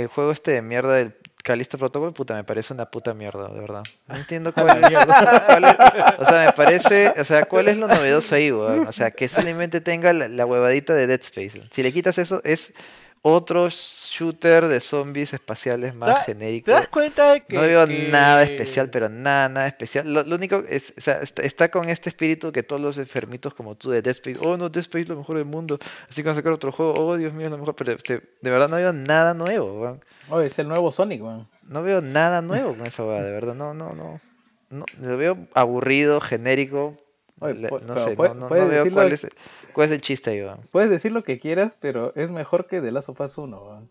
el 0.00 0.08
juego 0.08 0.32
este 0.32 0.50
de 0.52 0.62
mierda 0.62 0.94
del 0.94 1.14
Callisto 1.42 1.78
Protocol, 1.78 2.12
puta, 2.12 2.34
me 2.34 2.44
parece 2.44 2.74
una 2.74 2.86
puta 2.90 3.14
mierda, 3.14 3.48
de 3.48 3.60
verdad. 3.60 3.82
No 4.08 4.16
entiendo 4.16 4.52
cuál 4.52 4.84
es, 4.84 4.90
cuál 5.46 5.64
es- 5.64 5.76
O 6.18 6.26
sea, 6.26 6.46
me 6.46 6.52
parece. 6.52 7.14
O 7.18 7.24
sea, 7.24 7.44
¿cuál 7.46 7.68
es 7.68 7.78
lo 7.78 7.88
novedoso 7.88 8.34
ahí, 8.34 8.52
weón? 8.52 8.86
O 8.86 8.92
sea, 8.92 9.10
que 9.10 9.28
solamente 9.28 9.80
tenga 9.80 10.12
la, 10.12 10.28
la 10.28 10.44
huevadita 10.46 10.92
de 10.94 11.06
Dead 11.06 11.20
Space. 11.20 11.62
Si 11.70 11.82
le 11.82 11.92
quitas 11.92 12.18
eso, 12.18 12.42
es 12.44 12.72
otro 13.22 13.68
shooter 13.68 14.66
de 14.68 14.80
zombies 14.80 15.34
espaciales 15.34 15.94
más 15.94 16.24
¿Te 16.24 16.32
genérico. 16.32 16.70
das 16.70 16.88
cuenta 16.88 17.34
de 17.34 17.44
que 17.44 17.54
No 17.54 17.60
veo 17.62 17.86
que- 17.86 18.08
nada 18.10 18.42
especial, 18.42 18.88
pero 18.88 19.08
nada, 19.10 19.48
nada 19.50 19.66
especial. 19.68 20.12
Lo, 20.12 20.22
lo 20.22 20.36
único 20.36 20.56
es, 20.68 20.94
o 20.96 21.00
sea, 21.02 21.20
está, 21.20 21.42
está 21.42 21.70
con 21.70 21.88
este 21.90 22.08
espíritu 22.08 22.50
que 22.50 22.62
todos 22.62 22.80
los 22.80 22.96
enfermitos 22.96 23.52
como 23.52 23.74
tú 23.74 23.90
de 23.90 24.00
Dead 24.00 24.12
Space, 24.14 24.38
oh 24.42 24.56
no, 24.56 24.70
Dead 24.70 24.80
Space 24.80 25.02
es 25.02 25.08
lo 25.10 25.16
mejor 25.16 25.36
del 25.36 25.44
mundo, 25.44 25.78
así 26.08 26.22
que 26.22 26.28
van 26.28 26.32
a 26.32 26.36
sacar 26.36 26.52
otro 26.52 26.72
juego, 26.72 26.94
oh 26.96 27.16
Dios 27.16 27.34
mío, 27.34 27.46
es 27.46 27.52
lo 27.52 27.58
mejor, 27.58 27.74
pero 27.76 27.92
este, 27.92 28.22
de 28.40 28.50
verdad 28.50 28.68
no 28.70 28.76
veo 28.76 28.92
nada 28.94 29.34
nuevo, 29.34 29.80
weón. 29.80 30.04
Oh, 30.30 30.40
es 30.40 30.58
el 30.58 30.68
nuevo 30.68 30.90
Sonic, 30.90 31.22
weón. 31.22 31.46
No 31.64 31.82
veo 31.82 32.00
nada 32.00 32.40
nuevo 32.40 32.74
con 32.74 32.86
esa 32.86 33.04
weá, 33.04 33.22
de 33.22 33.30
verdad, 33.32 33.54
no, 33.54 33.74
no, 33.74 33.92
no. 33.92 34.18
no 34.70 34.84
lo 35.00 35.16
veo 35.18 35.36
aburrido, 35.54 36.20
genérico. 36.22 36.96
Oye, 37.40 37.54
le- 37.54 37.68
pu- 37.70 37.80
no 37.82 37.96
sé, 37.96 38.14
puede- 38.16 38.30
no, 38.30 38.34
no- 38.34 38.40
no 38.42 38.48
puedes 38.48 38.70
decirlo- 38.70 38.94
cuál 38.94 39.12
es, 39.12 39.26
cuál 39.72 39.86
es 39.86 39.92
el 39.92 40.00
chiste 40.02 40.30
ahí, 40.30 40.42
weón. 40.42 40.60
Puedes 40.72 40.90
decir 40.90 41.12
lo 41.12 41.24
que 41.24 41.38
quieras, 41.40 41.76
pero 41.80 42.12
es 42.16 42.30
mejor 42.30 42.66
que 42.66 42.80
The 42.80 42.92
Last 42.92 43.08
of 43.08 43.20
Us 43.20 43.38
1, 43.38 43.62
weón. 43.62 43.90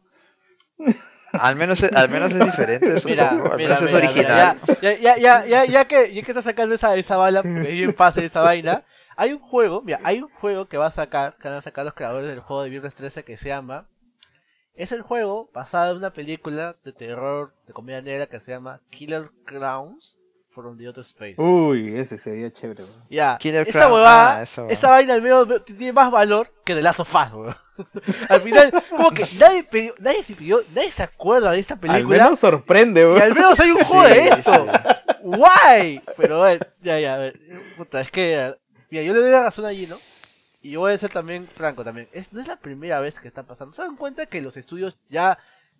Al 1.34 1.56
menos, 1.56 1.82
es- 1.84 1.94
al 1.96 2.10
menos 2.10 2.34
es 2.34 2.44
diferente, 2.44 2.94
es 2.96 3.06
Mira, 3.06 3.30
poco, 3.32 3.52
al 3.52 3.58
mira, 3.58 3.76
menos 3.76 3.82
es 3.82 3.94
mira, 3.94 4.12
mira, 4.14 4.58
original. 4.58 4.80
ya, 4.82 4.94
ya, 4.98 5.18
ya, 5.18 5.46
ya, 5.46 5.66
ya 5.66 5.86
que, 5.86 6.12
ya 6.14 6.24
que 6.24 6.32
está 6.32 6.42
sacando 6.42 6.74
esa, 6.74 6.96
esa 6.96 7.18
bala, 7.18 7.44
porque 7.44 7.60
es 7.62 7.74
bien 7.74 7.94
fácil 7.96 8.24
esa 8.24 8.42
vaina, 8.42 8.84
hay 9.16 9.34
un 9.34 9.40
juego, 9.40 9.82
mira, 9.84 10.00
hay 10.04 10.22
un 10.22 10.30
juego 10.30 10.66
que 10.68 10.78
va 10.78 10.88
a 10.88 10.92
sacar, 10.92 11.36
que 11.38 11.48
van 11.48 11.58
a 11.58 11.62
sacar 11.62 11.86
los 11.86 11.94
creadores 11.94 12.30
del 12.30 12.40
juego 12.40 12.64
de 12.64 12.70
Viernes 12.72 12.96
13 12.96 13.24
que 13.24 13.38
se 13.38 13.50
llama, 13.50 13.88
es 14.74 14.92
el 14.92 15.04
juego 15.04 15.52
basado 15.54 15.92
en 15.92 15.98
una 15.98 16.14
película 16.14 16.78
de 16.84 16.94
terror, 16.94 17.54
de 17.68 17.74
comedia 17.74 18.02
negra 18.02 18.26
que 18.26 18.40
se 18.40 18.52
llama 18.52 18.82
Killer 18.90 19.30
Clowns 19.46 20.18
from 20.52 20.78
the 20.78 20.88
Outer 20.88 21.02
Space. 21.04 21.36
Uy, 21.42 21.96
ese 21.96 22.18
se 22.18 22.32
veía 22.32 22.52
chévere, 22.52 22.84
weón. 22.84 22.96
Ya, 23.10 23.38
Killer 23.38 23.68
esa 23.68 23.92
huevada, 23.92 24.40
ah, 24.40 24.68
esa 24.70 24.90
vaina 24.90 25.14
al 25.14 25.22
menos 25.22 25.48
tiene 25.66 25.94
más 25.94 26.12
valor 26.12 26.52
que 26.66 26.76
de 26.76 26.82
Last 26.82 27.00
of 27.02 27.14
Us, 27.16 27.34
weón. 27.34 27.56
Al 28.30 28.42
final, 28.42 28.84
como 28.90 29.10
que 29.12 29.24
nadie, 29.40 29.64
pidió- 29.64 29.96
nadie 30.00 30.22
se 30.22 30.36
pidió, 30.36 30.62
nadie 30.76 30.92
se 30.92 31.02
acuerda 31.04 31.52
de 31.52 31.60
esta 31.60 31.76
Al 31.76 31.80
película. 31.80 32.24
menos 32.26 32.40
sorprende, 32.40 33.02
Y 33.18 33.22
al 33.22 33.34
menos 33.34 33.58
hay 33.60 33.72
un 33.72 33.78
juego 33.86 34.06
Sí, 34.08 34.14
de 34.16 34.28
esto. 34.28 34.54
sí. 34.54 35.16
Guay. 35.24 36.02
Pero 36.18 36.40
bueno, 36.40 36.66
ya, 36.82 37.00
ya, 37.00 37.14
a 37.16 37.18
ver. 37.18 37.40
Puta, 37.78 38.02
es 38.02 38.12
que. 38.12 38.54
Mira, 38.90 39.04
yo 39.04 39.14
le 39.14 39.20
doy 39.22 39.32
la 39.32 39.44
razón 39.44 39.66
allí, 39.66 39.88
¿no? 39.88 39.96
Y 40.62 40.72
yo 40.72 40.82
voy 40.82 40.92
a 40.92 40.98
ser 40.98 41.10
también 41.12 41.48
franco 41.48 41.84
también. 41.86 42.10
Es, 42.12 42.34
no 42.34 42.42
es 42.42 42.48
la 42.48 42.58
primera 42.58 43.00
vez 43.00 43.20
que 43.20 43.28
está 43.30 43.44
pasando. 43.44 43.74
¿Se 43.76 43.82
dan 43.82 43.96
cuenta 43.96 44.26
que 44.26 44.42
los 44.42 44.58
estudios 44.58 44.98
ya 45.10 45.38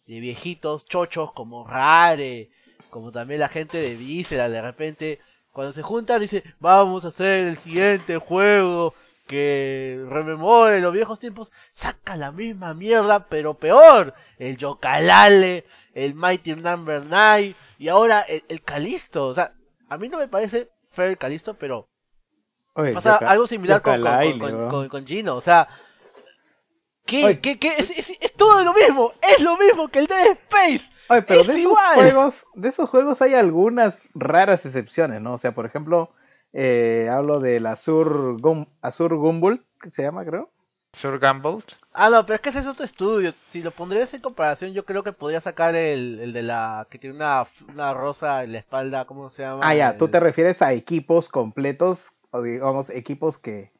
de 0.08 0.20
viejitos, 0.22 0.86
chochos, 0.86 1.34
como 1.34 1.68
Rare, 1.68 2.50
como 2.90 3.12
también 3.12 3.40
la 3.40 3.50
gente 3.50 3.78
de 3.78 3.96
Visceral, 3.96 4.52
de 4.52 4.62
repente, 4.62 5.20
cuando 5.52 5.74
se 5.74 5.82
juntan, 5.82 6.20
dice, 6.22 6.44
vamos 6.60 7.06
a 7.06 7.10
hacer 7.10 7.48
el 7.48 7.58
siguiente 7.58 8.18
juego 8.18 8.94
que 9.28 10.04
rememore 10.10 10.82
los 10.82 10.92
viejos 10.92 11.20
tiempos, 11.20 11.52
saca 11.72 12.16
la 12.16 12.32
misma 12.32 12.74
mierda, 12.74 13.28
pero 13.28 13.54
peor. 13.54 14.16
El 14.40 14.58
Yokalale, 14.58 15.66
el 15.94 16.16
Mighty 16.16 16.56
Number 16.56 17.04
9 17.06 17.54
y 17.78 17.88
ahora 17.90 18.22
el, 18.22 18.44
el 18.48 18.62
Calisto. 18.64 19.28
O 19.28 19.34
sea, 19.36 19.54
a 19.88 19.98
mí 19.98 20.10
no 20.10 20.18
me 20.18 20.28
parece 20.28 20.70
fair 20.90 21.10
el 21.12 21.18
Calisto, 21.20 21.54
pero 21.54 21.88
Oye, 22.74 22.94
pasa 22.94 23.20
Yoka- 23.20 23.28
algo 23.30 23.46
similar 23.48 23.82
con, 23.84 23.94
con, 24.40 24.70
con- 24.70 24.90
con 24.90 25.06
Gino. 25.06 25.36
O 25.36 25.42
sea, 25.42 25.68
¿qué, 27.10 27.26
Oye. 27.26 27.40
qué, 27.42 27.60
qué? 27.60 27.74
Es, 27.78 27.90
es- 27.92 28.18
es 28.20 28.34
todo 28.34 28.64
lo 28.64 28.74
mismo. 28.74 29.12
Es 29.22 29.42
lo 29.42 29.58
mismo 29.58 29.88
que 29.90 30.00
el 30.00 30.08
Dead 30.08 30.32
Space. 30.50 30.92
Oye, 31.10 31.22
pero 31.24 31.42
es 31.42 31.48
de 31.48 31.54
esos 31.54 31.64
igual. 31.64 31.94
juegos, 31.96 32.46
de 32.54 32.70
esos 32.70 32.90
juegos 32.90 33.22
hay 33.22 33.34
algunas 33.34 34.10
raras 34.14 34.66
excepciones, 34.66 35.22
¿no? 35.22 35.34
O 35.34 35.38
sea, 35.38 35.54
por 35.54 35.66
ejemplo, 35.66 36.12
eh, 36.54 37.10
hablo 37.12 37.40
del 37.40 37.66
Azur 37.66 38.40
Gum, 38.40 38.66
Azur 38.82 39.16
Gumball, 39.16 39.64
que 39.82 39.92
se 39.92 40.04
llama, 40.04 40.24
creo. 40.26 40.50
Sir 40.94 41.20
Gamble. 41.20 41.60
Ah, 41.94 42.10
no, 42.10 42.26
pero 42.26 42.36
es 42.38 42.42
que 42.42 42.50
ese 42.50 42.60
es 42.60 42.68
otro 42.68 42.84
estudio. 42.84 43.36
Si 43.50 43.62
lo 43.62 43.70
pondrías 43.70 44.12
en 44.16 44.22
comparación, 44.22 44.74
yo 44.74 44.86
creo 44.86 45.04
que 45.04 45.12
podría 45.12 45.40
sacar 45.40 45.76
el, 45.76 46.20
el 46.20 46.34
de 46.34 46.42
la 46.42 46.88
que 46.90 46.98
tiene 46.98 47.16
una, 47.16 47.46
una 47.72 47.94
rosa 47.94 48.44
en 48.44 48.54
la 48.54 48.58
espalda, 48.60 49.06
¿cómo 49.06 49.30
se 49.30 49.44
llama? 49.44 49.62
Ah, 49.68 49.76
ya, 49.76 49.98
tú 49.98 50.08
te 50.08 50.20
refieres 50.20 50.64
a 50.64 50.74
equipos 50.74 51.30
completos, 51.30 52.14
o 52.32 52.42
digamos, 52.42 52.90
equipos 52.90 53.38
que, 53.38 53.72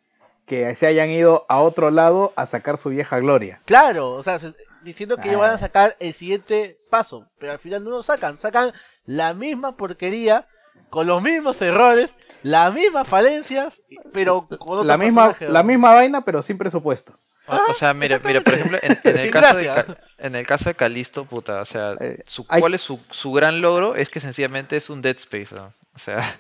que 0.50 0.76
se 0.76 0.88
hayan 0.88 1.10
ido 1.10 1.46
a 1.48 1.60
otro 1.62 1.92
lado 1.92 2.34
a 2.36 2.46
sacar 2.46 2.76
su 2.78 2.90
vieja 2.90 3.20
gloria. 3.20 3.62
Claro, 3.66 4.12
o 4.16 4.24
sea, 4.24 4.38
se- 4.40 4.54
diciendo 4.82 5.16
que 5.18 5.30
ellos 5.30 5.40
van 5.40 5.52
Ah. 5.52 5.56
a 5.56 5.58
sacar 5.60 5.96
el 6.00 6.14
siguiente 6.14 6.78
paso, 6.90 7.28
pero 7.40 7.54
al 7.54 7.60
final 7.60 7.84
no 7.84 7.92
lo 7.92 8.04
sacan, 8.04 8.38
sacan 8.40 8.74
la 9.06 9.34
misma 9.34 9.78
porquería, 9.78 10.48
con 10.90 11.06
los 11.08 11.22
mismos 11.22 11.62
errores, 11.62 12.16
las 12.42 12.74
mismas 12.74 13.08
falencias, 13.08 13.84
pero 14.12 14.48
con 14.48 14.58
otro 14.70 14.84
La 14.84 14.98
misma, 14.98 15.28
personaje, 15.30 15.54
la 15.54 15.64
misma 15.64 15.92
vaina, 15.94 16.26
pero 16.26 16.42
sin 16.42 16.58
presupuesto. 16.58 17.14
O, 17.48 17.56
o 17.72 17.74
sea, 17.74 17.94
mira, 17.94 18.20
mira, 18.24 18.42
por 18.42 18.54
ejemplo, 18.54 18.78
en, 18.82 18.98
en 19.04 19.18
el 19.20 19.32
caso 19.32 19.58
de, 19.58 19.98
en 20.20 20.36
el 20.36 20.46
caso 20.48 20.70
de 20.70 20.76
Calisto, 20.76 21.26
puta, 21.26 21.62
o 21.62 21.66
sea, 21.66 21.96
Eh, 22.00 22.24
su, 22.28 22.46
¿cuál 22.48 22.74
es 22.76 22.82
su, 22.82 23.00
su 23.12 23.32
gran 23.32 23.60
logro? 23.62 23.96
Es 23.96 24.10
que 24.10 24.20
sencillamente 24.20 24.78
es 24.78 24.90
un 24.90 25.02
Dead 25.02 25.16
Space, 25.18 25.54
¿no? 25.54 25.72
O 25.96 26.00
sea, 26.00 26.40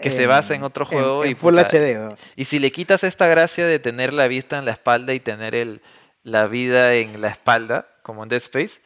que 0.00 0.10
se 0.10 0.26
basa 0.26 0.54
en 0.54 0.62
otro 0.62 0.84
juego 0.86 1.24
en 1.24 1.30
y 1.32 1.34
Full 1.34 1.54
puta, 1.56 1.68
HD. 1.68 1.98
weón. 1.98 2.16
Y 2.36 2.44
si 2.46 2.58
le 2.58 2.70
quitas 2.72 3.04
esta 3.04 3.26
gracia 3.26 3.66
de 3.66 3.78
tener 3.78 4.12
la 4.12 4.28
vista 4.28 4.58
en 4.58 4.64
la 4.64 4.72
espalda 4.72 5.14
y 5.14 5.20
tener 5.20 5.54
el, 5.54 5.80
la 6.22 6.46
vida 6.46 6.94
en 6.94 7.20
la 7.20 7.28
espalda, 7.28 7.86
como 8.02 8.22
en 8.22 8.28
Dead 8.28 8.38
Space, 8.42 8.80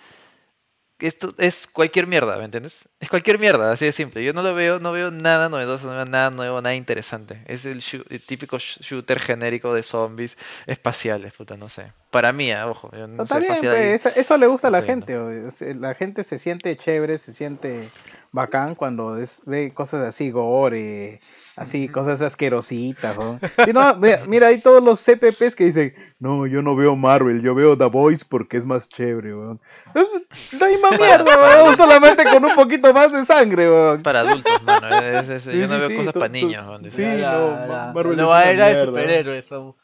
esto 0.98 1.34
es 1.38 1.66
cualquier 1.66 2.06
mierda, 2.06 2.36
¿me 2.36 2.44
entiendes? 2.44 2.88
Es 3.00 3.08
cualquier 3.10 3.36
mierda, 3.40 3.72
así 3.72 3.84
de 3.84 3.90
simple. 3.90 4.22
Yo 4.22 4.32
no 4.32 4.40
lo 4.42 4.54
veo, 4.54 4.78
no 4.78 4.92
veo 4.92 5.10
nada 5.10 5.48
novedoso, 5.48 5.88
no 5.88 5.94
veo 5.96 6.04
nada 6.04 6.30
nuevo, 6.30 6.62
nada 6.62 6.76
interesante. 6.76 7.42
Es 7.46 7.64
el, 7.66 7.80
shoo- 7.80 8.04
el 8.08 8.20
típico 8.24 8.56
sh- 8.58 8.80
shooter 8.82 9.18
genérico 9.18 9.74
de 9.74 9.82
zombies 9.82 10.38
espaciales, 10.66 11.32
puta, 11.32 11.56
no 11.56 11.68
sé. 11.68 11.92
Para 12.12 12.32
mí, 12.32 12.52
ah, 12.52 12.68
ojo, 12.68 12.88
yo 12.92 13.08
no 13.08 13.16
No, 13.16 13.26
sé 13.26 13.38
está 13.38 13.38
bien, 13.40 13.60
pues, 13.72 14.06
eso, 14.06 14.12
eso 14.14 14.36
le 14.36 14.46
gusta 14.46 14.68
a 14.68 14.70
la 14.70 14.82
gente. 14.82 15.18
o- 15.18 15.32
La 15.74 15.94
gente 15.94 16.22
se 16.22 16.38
siente 16.38 16.76
chévere, 16.76 17.18
se 17.18 17.32
siente 17.32 17.88
bacán 18.32 18.74
cuando 18.74 19.18
es- 19.18 19.42
ve 19.46 19.72
cosas 19.74 20.06
así, 20.08 20.30
gore, 20.30 21.20
así, 21.54 21.86
cosas 21.88 22.22
asquerositas. 22.22 23.14
¿no? 23.16 23.38
Y 23.66 23.72
no, 23.72 23.94
mira, 24.26 24.46
hay 24.46 24.60
todos 24.60 24.82
los 24.82 25.00
CPPs 25.00 25.54
que 25.54 25.64
dicen, 25.66 25.94
no, 26.18 26.46
yo 26.46 26.62
no 26.62 26.74
veo 26.74 26.96
Marvel, 26.96 27.42
yo 27.42 27.54
veo 27.54 27.76
The 27.76 27.84
Voice 27.84 28.24
porque 28.28 28.56
es 28.56 28.64
más 28.64 28.88
chévere. 28.88 29.34
weón". 29.34 29.60
Es 29.94 30.52
la 30.60 30.66
misma 30.68 30.90
mierda, 30.92 31.24
weón, 31.24 31.76
solamente 31.76 32.24
con 32.24 32.44
un 32.44 32.54
poquito 32.54 32.92
más 32.94 33.12
de 33.12 33.24
sangre. 33.26 33.68
weón. 33.68 34.02
Para 34.02 34.20
adultos, 34.20 34.62
mano. 34.62 34.88
es- 34.98 35.28
es- 35.28 35.42
Sí, 35.44 35.50
yo 35.60 35.66
no 35.68 35.74
sí, 35.74 35.80
veo 35.80 35.88
sí, 35.88 35.96
cosas 35.96 36.12
para 36.14 36.28
niños. 36.28 36.80
sí, 36.94 37.02
no, 37.02 37.16
la- 37.16 37.66
Ma- 37.68 37.92
Marvel 37.92 38.16
la 38.16 38.44
es 38.44 38.54
era 38.54 38.66
de 38.68 38.86
superhéroes 38.86 39.44
son. 39.44 39.74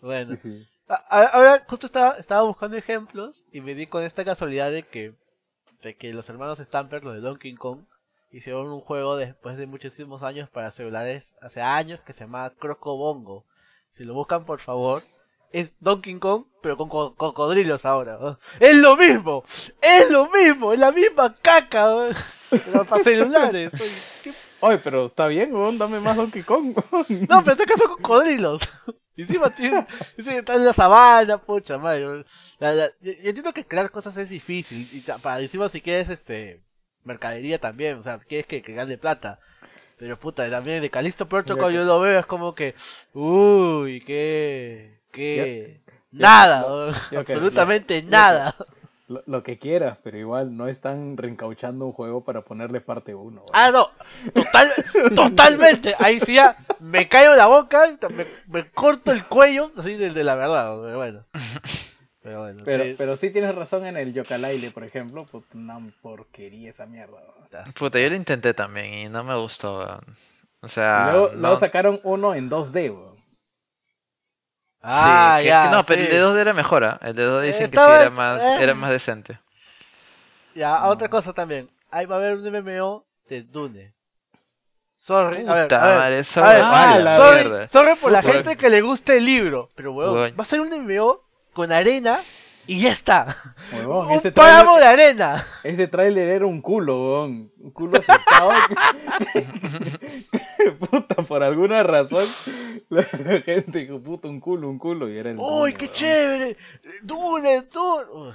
Bueno. 0.00 0.34
Sí, 0.36 0.66
Ahora, 1.08 1.64
justo 1.68 1.86
estaba, 1.86 2.16
estaba 2.18 2.42
buscando 2.42 2.76
ejemplos 2.76 3.44
y 3.52 3.60
me 3.60 3.74
di 3.74 3.86
con 3.86 4.02
esta 4.02 4.24
casualidad 4.24 4.70
de 4.70 4.82
que, 4.82 5.14
de 5.82 5.96
que 5.96 6.12
los 6.12 6.28
hermanos 6.28 6.58
Stamper, 6.58 7.02
los 7.04 7.14
de 7.14 7.20
Donkey 7.20 7.54
Kong, 7.54 7.84
hicieron 8.32 8.68
un 8.72 8.80
juego 8.80 9.16
después 9.16 9.56
de 9.56 9.66
muchísimos 9.66 10.22
años 10.22 10.48
para 10.50 10.70
celulares, 10.70 11.34
hace 11.40 11.60
años, 11.60 12.00
que 12.00 12.12
se 12.12 12.20
llama 12.24 12.50
Croco 12.58 12.96
Bongo. 12.96 13.44
Si 13.92 14.04
lo 14.04 14.14
buscan, 14.14 14.44
por 14.44 14.58
favor, 14.58 15.02
es 15.52 15.74
Donkey 15.80 16.18
Kong, 16.18 16.46
pero 16.62 16.76
con 16.76 16.88
co- 16.88 17.14
cocodrilos 17.14 17.84
ahora. 17.84 18.18
¿no? 18.20 18.38
Es 18.58 18.76
lo 18.76 18.96
mismo, 18.96 19.44
es 19.80 20.10
lo 20.10 20.30
mismo, 20.30 20.72
es 20.72 20.78
la 20.78 20.92
misma 20.92 21.34
caca, 21.42 21.86
¿no? 21.86 22.06
pero 22.50 22.84
para 22.84 23.02
celulares. 23.04 23.72
oye, 23.74 23.90
¿qué 24.24 24.32
Oye, 24.64 24.78
pero 24.78 25.04
está 25.06 25.26
bien, 25.26 25.52
weón, 25.54 25.76
dame 25.76 25.98
más 26.00 26.16
Donkey 26.16 26.42
Kong. 26.44 26.74
no, 27.28 27.40
pero 27.42 27.52
este 27.52 27.66
caso 27.66 27.88
cocodrilos. 27.88 28.62
Y 29.14 29.22
encima 29.22 29.50
tiene, 29.54 29.86
está 30.16 30.54
en 30.54 30.64
la 30.64 30.72
sabana, 30.72 31.36
pucha 31.36 31.76
madre. 31.76 32.24
La- 32.58 32.72
la- 32.72 32.90
yo 33.00 33.12
entiendo 33.24 33.52
que 33.52 33.66
crear 33.66 33.90
cosas 33.90 34.16
es 34.16 34.30
difícil. 34.30 34.88
Y 34.90 35.00
para 35.20 35.40
encima 35.40 35.68
si 35.68 35.82
quieres 35.82 36.08
este 36.08 36.62
mercadería 37.04 37.58
también, 37.58 37.98
o 37.98 38.02
sea, 38.02 38.18
quieres 38.18 38.46
que, 38.46 38.62
que 38.62 38.72
gane 38.74 38.98
plata. 38.98 39.38
Pero 39.98 40.18
puta, 40.18 40.50
también 40.50 40.82
de 40.82 40.90
Calisto 40.90 41.28
Protocol 41.28 41.72
Ya. 41.72 41.78
yo 41.78 41.84
lo 41.84 42.00
veo, 42.00 42.18
es 42.18 42.26
como 42.26 42.54
que, 42.54 42.74
uy, 43.14 44.00
que, 44.06 44.98
que, 45.12 45.80
nada, 46.10 46.92
absolutamente 47.16 48.02
nada. 48.02 48.56
Lo, 49.08 49.22
lo 49.26 49.42
que 49.42 49.58
quieras, 49.58 49.98
pero 50.02 50.16
igual 50.16 50.56
no 50.56 50.68
están 50.68 51.16
reencauchando 51.16 51.84
un 51.84 51.92
juego 51.92 52.24
para 52.24 52.42
ponerle 52.42 52.80
parte 52.80 53.14
1. 53.14 53.44
Ah, 53.52 53.70
no, 53.70 53.90
total, 54.32 54.72
totalmente. 55.14 55.94
Ahí 55.98 56.18
sí 56.20 56.34
ya 56.34 56.56
me 56.80 57.08
caigo 57.08 57.34
la 57.36 57.46
boca, 57.46 57.96
me, 58.10 58.24
me 58.46 58.70
corto 58.70 59.12
el 59.12 59.22
cuello, 59.24 59.70
así 59.76 59.94
de, 59.94 60.10
de 60.10 60.24
la 60.24 60.34
verdad, 60.34 60.78
pero 60.82 60.96
bueno. 60.96 61.24
Pero 62.22 62.40
bueno, 62.42 62.62
Pero, 62.64 62.84
sí. 62.84 62.94
pero 62.96 63.16
sí 63.16 63.30
tienes 63.30 63.54
razón 63.54 63.84
en 63.84 63.96
el 63.96 64.14
Yooka-Laylee, 64.14 64.72
por 64.72 64.84
ejemplo. 64.84 65.26
Pues 65.30 65.44
una 65.54 65.78
porquería 66.02 66.70
esa 66.70 66.86
mierda. 66.86 67.14
weón. 67.14 67.72
Puta, 67.74 67.98
yo 67.98 68.08
lo 68.08 68.14
intenté 68.14 68.54
también 68.54 68.94
y 68.94 69.08
no 69.08 69.24
me 69.24 69.34
gustó. 69.36 69.78
weón. 69.80 70.04
O 70.60 70.66
Y 70.66 70.68
sea, 70.68 71.10
luego, 71.12 71.28
no- 71.30 71.34
luego 71.40 71.56
sacaron 71.56 72.00
uno 72.04 72.34
en 72.34 72.48
2D, 72.48 72.90
weón. 72.90 73.16
Ah, 74.80 75.36
sí, 75.38 75.42
que- 75.44 75.48
ya, 75.48 75.64
que 75.70 75.76
no, 75.76 75.84
pero 75.84 76.02
el 76.02 76.08
de 76.10 76.18
2D 76.20 76.40
era 76.40 76.52
mejor, 76.54 76.84
¿ah? 76.84 76.98
El 77.02 77.14
de 77.14 77.24
2D 77.24 77.42
dicen 77.46 77.64
Estaba- 77.64 77.88
que 77.88 77.94
sí 77.94 78.00
era 78.02 78.10
más, 78.10 78.42
eh. 78.42 78.62
era 78.62 78.74
más 78.74 78.90
decente. 78.90 79.38
Ya, 80.54 80.86
otra 80.88 81.08
cosa 81.08 81.32
también. 81.32 81.70
Ahí 81.90 82.06
va 82.06 82.16
a 82.16 82.18
haber 82.18 82.34
un 82.36 82.46
MMO 82.46 83.04
de 83.28 83.42
Dune. 83.42 83.94
Sorry, 84.96 85.44
a 85.48 85.54
ver, 85.54 85.64
Puta 85.64 85.82
a 85.82 85.86
ver, 85.88 85.98
madre, 85.98 86.18
esa 86.20 86.40
a 86.40 86.52
ver, 86.52 86.62
huevada, 86.62 87.12
ah, 87.12 87.16
sorry, 87.16 87.68
sorry 87.68 87.94
por 88.00 88.12
la 88.12 88.22
gente 88.22 88.56
que 88.56 88.68
le 88.70 88.80
guste 88.82 89.16
el 89.16 89.24
libro, 89.24 89.68
pero 89.74 89.92
weón, 89.92 90.14
Weón. 90.14 90.34
va 90.38 90.42
a 90.42 90.44
ser 90.44 90.60
un 90.60 90.68
MMO 90.72 91.20
con 91.52 91.72
arena 91.72 92.18
y 92.66 92.80
ya 92.82 92.92
está. 92.92 93.54
Huevón, 93.72 94.06
un 94.08 94.12
ese 94.12 94.30
páramo 94.32 94.78
de 94.78 94.84
arena. 94.84 95.44
Ese 95.64 95.88
tráiler 95.88 96.28
era 96.28 96.46
un 96.46 96.60
culo, 96.62 96.94
huevón. 96.96 97.52
Un 97.58 97.70
culo 97.72 97.98
asustado. 97.98 98.52
puta, 100.90 101.14
por 101.22 101.42
alguna 101.42 101.82
razón. 101.82 102.26
La 102.88 103.02
gente 103.02 103.78
dijo, 103.80 104.00
puta, 104.00 104.28
un 104.28 104.40
culo, 104.40 104.68
un 104.68 104.78
culo. 104.78 105.08
Y 105.08 105.18
era 105.18 105.30
el 105.30 105.36
¡Uy, 105.38 105.72
qué 105.74 105.84
huevón. 105.86 105.96
chévere! 105.96 106.56
¡Dune, 107.02 107.62
Dune! 107.72 108.32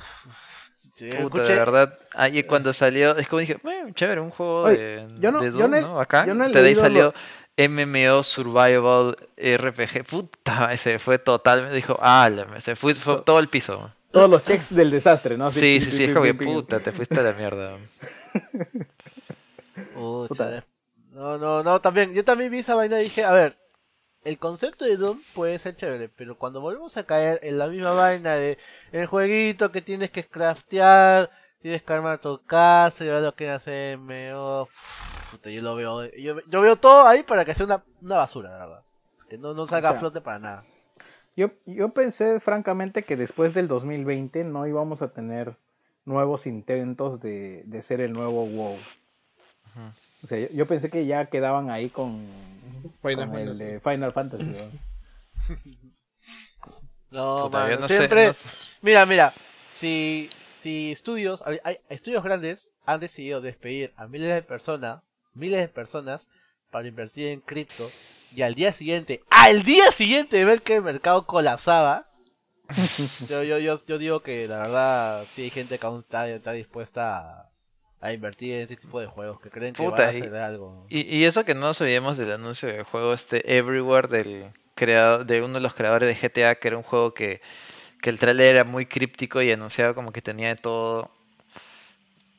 Puta, 1.21 1.37
escuché- 1.43 1.47
de 1.47 1.55
verdad. 1.55 1.93
Ahí 2.15 2.43
cuando 2.43 2.73
salió, 2.73 3.15
es 3.17 3.27
como 3.27 3.39
dije, 3.39 3.57
"Eh, 3.63 3.91
chévere, 3.93 4.19
un 4.19 4.31
juego 4.31 4.63
Oye, 4.63 4.77
de, 4.77 5.07
yo 5.19 5.31
no- 5.31 5.41
de 5.41 5.51
yo 5.51 5.57
Doom, 5.59 5.71
no 5.71 5.77
he- 5.77 5.81
¿no? 5.81 5.99
Acá. 5.99 6.25
yo 6.25 6.33
no 6.33 6.43
he 6.45 6.49
de 6.49 6.57
ahí 6.57 6.65
leído 6.65 6.81
salió 6.81 7.13
MMO 7.57 8.23
Survival 8.23 9.17
RPG. 9.37 10.05
Puta, 10.05 10.71
ese 10.73 10.99
fue 10.99 11.19
totalmente. 11.19 11.75
Dijo, 11.75 11.97
ah, 12.01 12.29
se 12.59 12.75
fue, 12.75 12.93
fue 12.93 13.21
todo 13.21 13.39
el 13.39 13.49
piso. 13.49 13.91
Todos 14.11 14.29
los 14.29 14.43
checks 14.43 14.73
del 14.75 14.89
desastre, 14.89 15.37
¿no? 15.37 15.47
Así, 15.47 15.59
Sí, 15.59 15.81
sí, 15.81 15.91
sí, 15.91 16.03
es 16.05 16.13
como 16.13 16.25
que 16.25 16.33
puta, 16.33 16.79
te 16.79 16.91
fuiste 16.91 17.19
a 17.19 17.23
la 17.23 17.33
mierda. 17.33 17.77
Puta. 19.93 20.63
No, 21.11 21.37
no, 21.37 21.63
no, 21.63 21.81
también, 21.81 22.13
yo 22.13 22.23
también 22.23 22.51
vi 22.51 22.59
esa 22.59 22.75
vaina 22.75 22.99
y 22.99 23.05
dije, 23.05 23.23
a 23.23 23.31
ver, 23.31 23.57
el 24.23 24.37
concepto 24.37 24.85
de 24.85 24.97
Doom 24.97 25.21
puede 25.33 25.57
ser 25.57 25.75
chévere, 25.75 26.09
pero 26.09 26.37
cuando 26.37 26.61
volvemos 26.61 26.97
a 26.97 27.05
caer 27.05 27.39
en 27.43 27.57
la 27.57 27.67
misma 27.67 27.93
vaina 27.93 28.35
de 28.35 28.57
el 28.91 29.07
jueguito 29.07 29.71
que 29.71 29.81
tienes 29.81 30.11
que 30.11 30.27
craftear, 30.27 31.31
tienes 31.61 31.81
que 31.81 31.93
armar 31.93 32.19
tu 32.19 32.43
casa 32.45 33.03
y 33.05 33.07
ahora 33.07 33.21
lo 33.21 33.35
que 33.35 33.49
hace 33.49 33.97
MMO, 33.97 34.67
puta, 35.31 35.49
yo 35.49 35.61
lo 35.61 35.75
veo, 35.75 36.05
yo, 36.15 36.39
yo 36.41 36.61
veo 36.61 36.75
todo 36.77 37.07
ahí 37.07 37.23
para 37.23 37.45
que 37.45 37.53
sea 37.53 37.65
una, 37.65 37.83
una 38.01 38.17
basura, 38.17 38.49
la 38.51 38.65
verdad. 38.65 38.83
Que 39.29 39.37
no, 39.37 39.53
no 39.53 39.67
salga 39.67 39.89
O 39.89 39.91
sea, 39.91 39.97
a 39.97 39.99
flote 39.99 40.21
para 40.21 40.39
nada. 40.39 40.65
Yo, 41.35 41.51
yo 41.65 41.89
pensé 41.89 42.39
francamente 42.39 43.03
que 43.03 43.15
después 43.15 43.53
del 43.53 43.67
2020 43.67 44.43
no 44.43 44.65
íbamos 44.65 45.01
a 45.01 45.13
tener 45.13 45.55
nuevos 46.05 46.47
intentos 46.47 47.19
de, 47.19 47.63
de 47.65 47.81
ser 47.81 48.01
el 48.01 48.13
nuevo 48.13 48.45
WoW. 48.45 48.77
O 50.23 50.27
sea, 50.27 50.39
yo, 50.39 50.47
yo 50.53 50.65
pensé 50.65 50.89
que 50.89 51.05
ya 51.05 51.25
quedaban 51.25 51.69
ahí 51.69 51.89
con, 51.89 52.25
Final 53.01 53.29
con 53.29 53.39
el 53.39 53.57
de 53.57 53.79
Final 53.79 54.11
Fantasy. 54.11 54.49
¿no? 54.49 55.55
No, 57.09 57.43
Puta, 57.45 57.59
mano, 57.59 57.79
no 57.79 57.87
sé, 57.87 57.95
siempre, 57.95 58.27
no 58.27 58.33
mira, 58.81 59.05
mira, 59.05 59.33
si, 59.71 60.29
si 60.57 60.91
estudios, 60.91 61.41
hay, 61.45 61.57
hay 61.63 61.79
estudios 61.87 62.21
grandes 62.21 62.69
han 62.85 62.99
decidido 62.99 63.39
despedir 63.39 63.93
a 63.95 64.07
miles 64.07 64.33
de 64.33 64.41
personas, 64.41 65.01
miles 65.37 65.59
de 65.61 65.67
personas 65.69 66.29
para 66.71 66.87
invertir 66.87 67.27
en 67.27 67.41
cripto 67.41 67.95
y 68.31 68.41
al 68.41 68.55
día 68.55 68.73
siguiente, 68.73 69.21
al 69.29 69.63
día 69.63 69.91
siguiente 69.91 70.37
de 70.37 70.45
ver 70.45 70.61
que 70.61 70.75
el 70.77 70.83
mercado 70.83 71.25
colapsaba, 71.25 72.05
yo, 73.29 73.43
yo, 73.43 73.57
yo, 73.59 73.75
yo 73.85 73.97
digo 73.97 74.21
que 74.21 74.47
la 74.47 74.59
verdad 74.59 75.25
sí 75.29 75.43
hay 75.43 75.49
gente 75.49 75.79
que 75.79 75.85
aún 75.85 76.01
está, 76.01 76.27
está 76.29 76.51
dispuesta 76.51 77.17
a, 77.17 77.51
a 78.01 78.13
invertir 78.13 78.55
en 78.55 78.61
ese 78.61 78.75
tipo 78.75 78.99
de 78.99 79.07
juegos, 79.07 79.39
que 79.41 79.49
creen 79.49 79.75
que 79.75 79.83
Puta, 79.85 80.03
van 80.03 80.07
a 80.07 80.17
y- 80.17 80.17
hacer 80.17 80.35
algo. 80.35 80.85
Y, 80.89 81.17
y 81.17 81.25
eso 81.25 81.43
que 81.45 81.53
no 81.53 81.61
nos 81.61 81.81
olvidemos 81.81 82.17
del 82.17 82.31
anuncio 82.31 82.69
del 82.69 82.83
juego 82.83 83.13
este 83.13 83.57
Everywhere 83.57 84.07
del 84.07 84.53
creador, 84.75 85.25
de 85.25 85.41
uno 85.41 85.55
de 85.55 85.61
los 85.61 85.73
creadores 85.73 86.07
de 86.07 86.15
GTA, 86.29 86.55
que 86.55 86.67
era 86.69 86.77
un 86.77 86.83
juego 86.83 87.13
que, 87.13 87.41
que 88.01 88.09
el 88.09 88.19
trailer 88.19 88.55
era 88.55 88.63
muy 88.65 88.85
críptico 88.87 89.41
y 89.41 89.51
anunciaba 89.51 89.93
como 89.95 90.11
que 90.13 90.21
tenía 90.21 90.49
de 90.49 90.55
todo. 90.57 91.11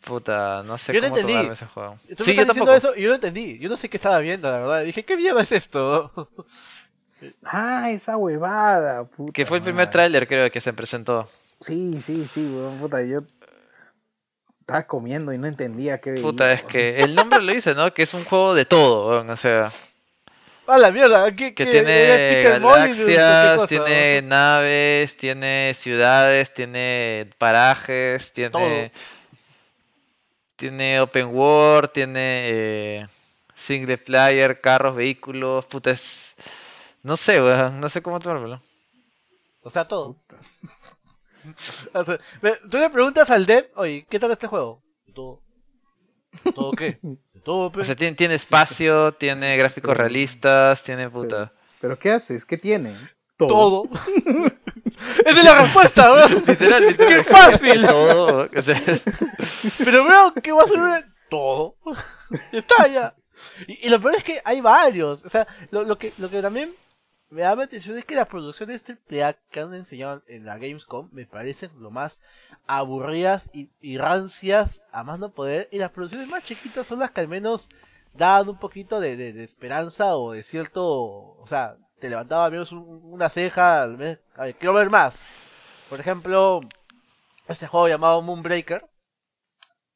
Puta, 0.08 0.62
no 0.64 0.78
sé 0.78 0.92
Yo 0.92 1.00
no 1.00 1.08
cómo 1.08 1.16
entendí. 1.18 1.32
tomarme 1.34 1.52
ese 1.52 1.66
juego. 1.66 1.96
Tú 2.16 2.24
me 2.24 2.24
Sí, 2.24 2.30
estás 2.30 2.36
yo 2.36 2.44
diciendo 2.46 2.72
tampoco. 2.72 2.76
eso 2.76 2.96
y 2.96 3.02
yo 3.02 3.08
no 3.10 3.14
entendí, 3.16 3.58
yo 3.58 3.68
no 3.68 3.76
sé 3.76 3.88
qué 3.90 3.96
estaba 3.98 4.18
viendo, 4.20 4.50
la 4.50 4.58
verdad, 4.58 4.82
dije, 4.84 5.04
¿qué 5.04 5.16
mierda 5.16 5.42
es 5.42 5.52
esto? 5.52 6.12
Ah, 7.42 7.90
esa 7.90 8.16
huevada. 8.16 9.04
Puta 9.04 9.32
Que 9.32 9.44
fue 9.44 9.58
el 9.58 9.64
primer 9.64 9.88
tráiler 9.90 10.28
creo 10.28 10.50
que 10.52 10.60
se 10.60 10.72
presentó. 10.72 11.28
Sí, 11.60 12.00
sí, 12.00 12.24
sí, 12.26 12.46
weón, 12.46 12.78
puta, 12.78 13.02
yo 13.02 13.22
estaba 14.60 14.86
comiendo 14.86 15.32
y 15.32 15.38
no 15.38 15.48
entendía 15.48 15.98
qué 16.00 16.12
veía. 16.12 16.22
Puta, 16.22 16.52
es 16.52 16.60
weón. 16.60 16.72
que 16.72 17.00
el 17.00 17.14
nombre 17.16 17.42
lo 17.42 17.52
dice, 17.52 17.74
¿no? 17.74 17.92
Que 17.92 18.04
es 18.04 18.14
un 18.14 18.24
juego 18.24 18.54
de 18.54 18.64
todo, 18.66 19.10
weón, 19.10 19.30
o 19.30 19.36
sea, 19.36 19.70
A 20.68 20.78
la 20.78 20.92
mierda, 20.92 21.34
¿qué, 21.34 21.54
que 21.54 21.64
qué- 21.64 21.70
tiene 21.70 22.42
galaxias, 22.44 23.56
cosa? 23.56 23.66
tiene 23.66 24.22
naves, 24.22 25.16
tiene 25.16 25.72
ciudades, 25.74 26.54
tiene 26.54 27.30
parajes, 27.38 28.32
tiene 28.32 28.92
tiene 30.58 31.00
open 31.00 31.28
world, 31.34 31.90
tiene 31.92 32.20
eh, 32.50 33.06
single 33.54 33.96
player, 33.98 34.60
carros, 34.60 34.96
vehículos, 34.96 35.64
puta 35.66 35.92
es 35.92 36.34
no 37.02 37.16
sé, 37.16 37.40
weón, 37.40 37.80
no 37.80 37.88
sé 37.88 38.02
cómo 38.02 38.18
tomármelo. 38.20 38.60
O 39.62 39.70
sea, 39.70 39.86
todo. 39.88 40.16
O 41.94 42.04
sea, 42.04 42.18
ve- 42.42 42.58
tú 42.70 42.76
le 42.78 42.90
preguntas 42.90 43.30
al 43.30 43.46
dev, 43.46 43.70
oye, 43.76 44.04
¿qué 44.10 44.18
tal 44.18 44.30
este 44.32 44.48
juego? 44.48 44.82
Todo. 45.14 45.40
¿De 46.44 46.52
todo 46.52 46.72
qué? 46.72 46.98
Todo, 47.44 47.72
pe. 47.72 47.80
O 47.80 47.84
sea, 47.84 47.94
tiene, 47.94 48.16
tiene 48.16 48.34
espacio, 48.34 49.12
tiene 49.12 49.56
gráficos 49.56 49.96
realistas, 49.96 50.82
tiene 50.82 51.08
puta. 51.08 51.52
¿Pero 51.80 51.98
qué 51.98 52.10
haces? 52.10 52.44
¿Qué 52.44 52.58
tiene? 52.58 52.94
todo. 53.36 53.84
Esa 55.24 55.38
es 55.38 55.44
la 55.44 55.54
respuesta, 55.62 56.12
weón. 56.12 56.32
Literal, 56.46 56.86
literal. 56.86 57.08
¡Qué 57.16 57.24
fácil! 57.24 57.86
Todo, 57.86 58.48
o 58.56 58.62
sea, 58.62 58.80
Pero 59.78 60.04
veo 60.04 60.32
que 60.34 60.52
va 60.52 60.62
a 60.62 60.66
ser 60.66 60.78
una- 60.78 61.14
todo. 61.30 61.76
Está, 62.52 62.86
ya. 62.88 63.14
Y, 63.66 63.86
y 63.86 63.90
lo 63.90 64.00
peor 64.00 64.16
es 64.16 64.24
que 64.24 64.40
hay 64.44 64.60
varios. 64.60 65.24
O 65.24 65.28
sea, 65.28 65.46
lo, 65.70 65.82
lo 65.84 65.98
que, 65.98 66.12
lo 66.18 66.30
que 66.30 66.40
también 66.40 66.74
me 67.30 67.42
da 67.42 67.54
la 67.54 67.64
atención 67.64 67.98
es 67.98 68.04
que 68.06 68.14
las 68.14 68.28
producciones 68.28 68.82
AAA 68.88 69.34
que 69.50 69.60
han 69.60 69.74
enseñado 69.74 70.22
en 70.26 70.46
la 70.46 70.54
Gamescom 70.56 71.10
me 71.12 71.26
parecen 71.26 71.70
lo 71.78 71.90
más 71.90 72.20
aburridas 72.66 73.50
y, 73.52 73.68
y 73.80 73.98
rancias 73.98 74.82
a 74.92 75.02
más 75.04 75.18
no 75.18 75.30
poder. 75.32 75.68
Y 75.70 75.78
las 75.78 75.90
producciones 75.90 76.28
más 76.28 76.44
chiquitas 76.44 76.86
son 76.86 76.98
las 77.00 77.10
que 77.10 77.20
al 77.20 77.28
menos 77.28 77.68
daban 78.14 78.48
un 78.48 78.58
poquito 78.58 78.98
de, 79.00 79.16
de- 79.16 79.32
de 79.34 79.44
esperanza 79.44 80.16
o 80.16 80.32
de 80.32 80.42
cierto. 80.42 80.84
O 80.86 81.44
sea, 81.46 81.76
te 82.00 82.08
levantaba 82.10 82.46
al 82.46 82.52
menos 82.52 82.72
un- 82.72 83.00
una 83.04 83.28
ceja. 83.28 83.82
Al 83.82 83.94
a 84.36 84.44
ver, 84.44 84.54
quiero 84.56 84.74
ver 84.74 84.90
más. 84.90 85.20
Por 85.90 86.00
ejemplo, 86.00 86.60
este 87.48 87.66
juego 87.68 87.88
llamado 87.88 88.22
Moonbreaker 88.22 88.86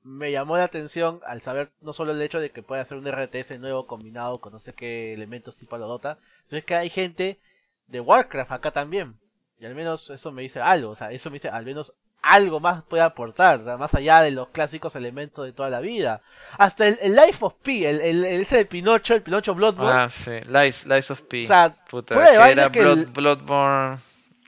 me 0.03 0.33
llamó 0.33 0.57
la 0.57 0.65
atención 0.65 1.21
al 1.27 1.43
saber 1.43 1.71
no 1.81 1.93
solo 1.93 2.13
el 2.13 2.23
hecho 2.23 2.41
de 2.41 2.51
que 2.51 2.63
puede 2.63 2.81
hacer 2.81 2.99
un 2.99 3.07
RTS 3.07 3.59
nuevo 3.59 3.87
combinado 3.87 4.41
con 4.41 4.53
no 4.53 4.59
sé 4.59 4.73
qué 4.75 5.13
elementos 5.15 5.57
tipo 5.57 5.79
la 5.79 5.87
Dota, 5.87 6.19
sino 6.47 6.65
que 6.65 6.75
hay 6.75 6.91
gente 6.91 7.41
de 7.87 8.01
Warcraft 8.01 8.51
acá 8.53 8.71
también. 8.73 9.19
Y 9.59 9.65
al 9.67 9.75
menos 9.77 10.11
eso 10.11 10.33
me 10.33 10.43
dice 10.43 10.61
algo, 10.61 10.91
o 10.91 10.97
sea, 10.97 11.13
eso 11.13 11.31
me 11.31 11.35
dice 11.35 11.49
al 11.49 11.65
menos 11.65 11.95
algo 12.23 12.61
más 12.61 12.83
puede 12.85 13.03
aportar, 13.03 13.61
más 13.79 13.95
allá 13.95 14.21
de 14.23 14.31
los 14.31 14.49
clásicos 14.49 14.95
elementos 14.97 15.45
de 15.45 15.53
toda 15.53 15.69
la 15.71 15.81
vida. 15.81 16.21
Hasta 16.57 16.87
el, 16.87 16.99
el 17.03 17.17
Life 17.17 17.45
of 17.45 17.55
Pi, 17.63 17.85
el, 17.85 18.01
el- 18.01 18.25
el- 18.25 18.41
ese 18.43 18.57
de 18.59 18.65
Pinocho, 18.65 19.15
el 19.15 19.23
Pinocho 19.23 19.55
Bloodborne, 19.55 20.03
ah, 20.05 20.09
sí, 20.11 20.39
Lies, 20.49 20.87
Lies 20.87 21.11
of 21.11 21.21
P. 21.23 21.41
O 21.41 21.45
sea, 21.45 21.75
puta, 21.91 22.15
fuera 22.15 22.31
de 22.31 22.39
que 22.39 22.53
era 22.53 22.71
que 22.73 22.81
Blood- 22.83 22.99
el- 22.99 23.07
Bloodborne. 23.07 23.99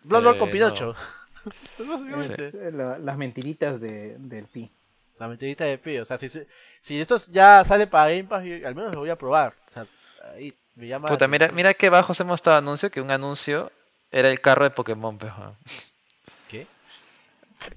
Bloodborne 0.05 0.37
eh, 0.37 0.39
con 0.39 0.49
no. 0.49 0.53
Pinocho. 0.53 0.95
Básicamente. 1.79 2.47
Eh, 2.55 2.71
la- 2.73 2.99
las 2.99 3.17
mentiritas 3.17 3.81
de, 3.81 4.17
del 4.19 4.45
pi. 4.47 4.71
La 5.19 5.29
mentirita 5.29 5.65
de 5.65 5.79
Pi, 5.79 5.99
o 5.99 6.05
sea, 6.05 6.17
si, 6.19 6.29
se- 6.29 6.47
si 6.81 7.01
esto 7.01 7.17
ya 7.31 7.65
sale 7.65 7.87
para 7.87 8.11
Game 8.11 8.25
Pass, 8.25 8.45
yo 8.45 8.67
al 8.67 8.75
menos 8.75 8.95
lo 8.95 9.01
voy 9.01 9.11
a 9.11 9.17
probar. 9.17 9.55
O 9.69 9.73
sea, 9.73 9.87
ahí 10.35 10.53
me 10.75 10.89
llama. 10.89 11.09
la 11.09 11.15
Puta, 11.15 11.29
mira, 11.29 11.49
mira 11.53 11.73
que 11.75 11.89
bajos 11.89 12.19
hemos 12.21 12.35
estado 12.37 12.57
anuncio, 12.57 12.91
que 12.91 13.01
un 13.01 13.11
anuncio 13.13 13.71
era 14.11 14.29
el 14.29 14.41
carro 14.41 14.65
de 14.65 14.71
Pokémon. 14.71 15.17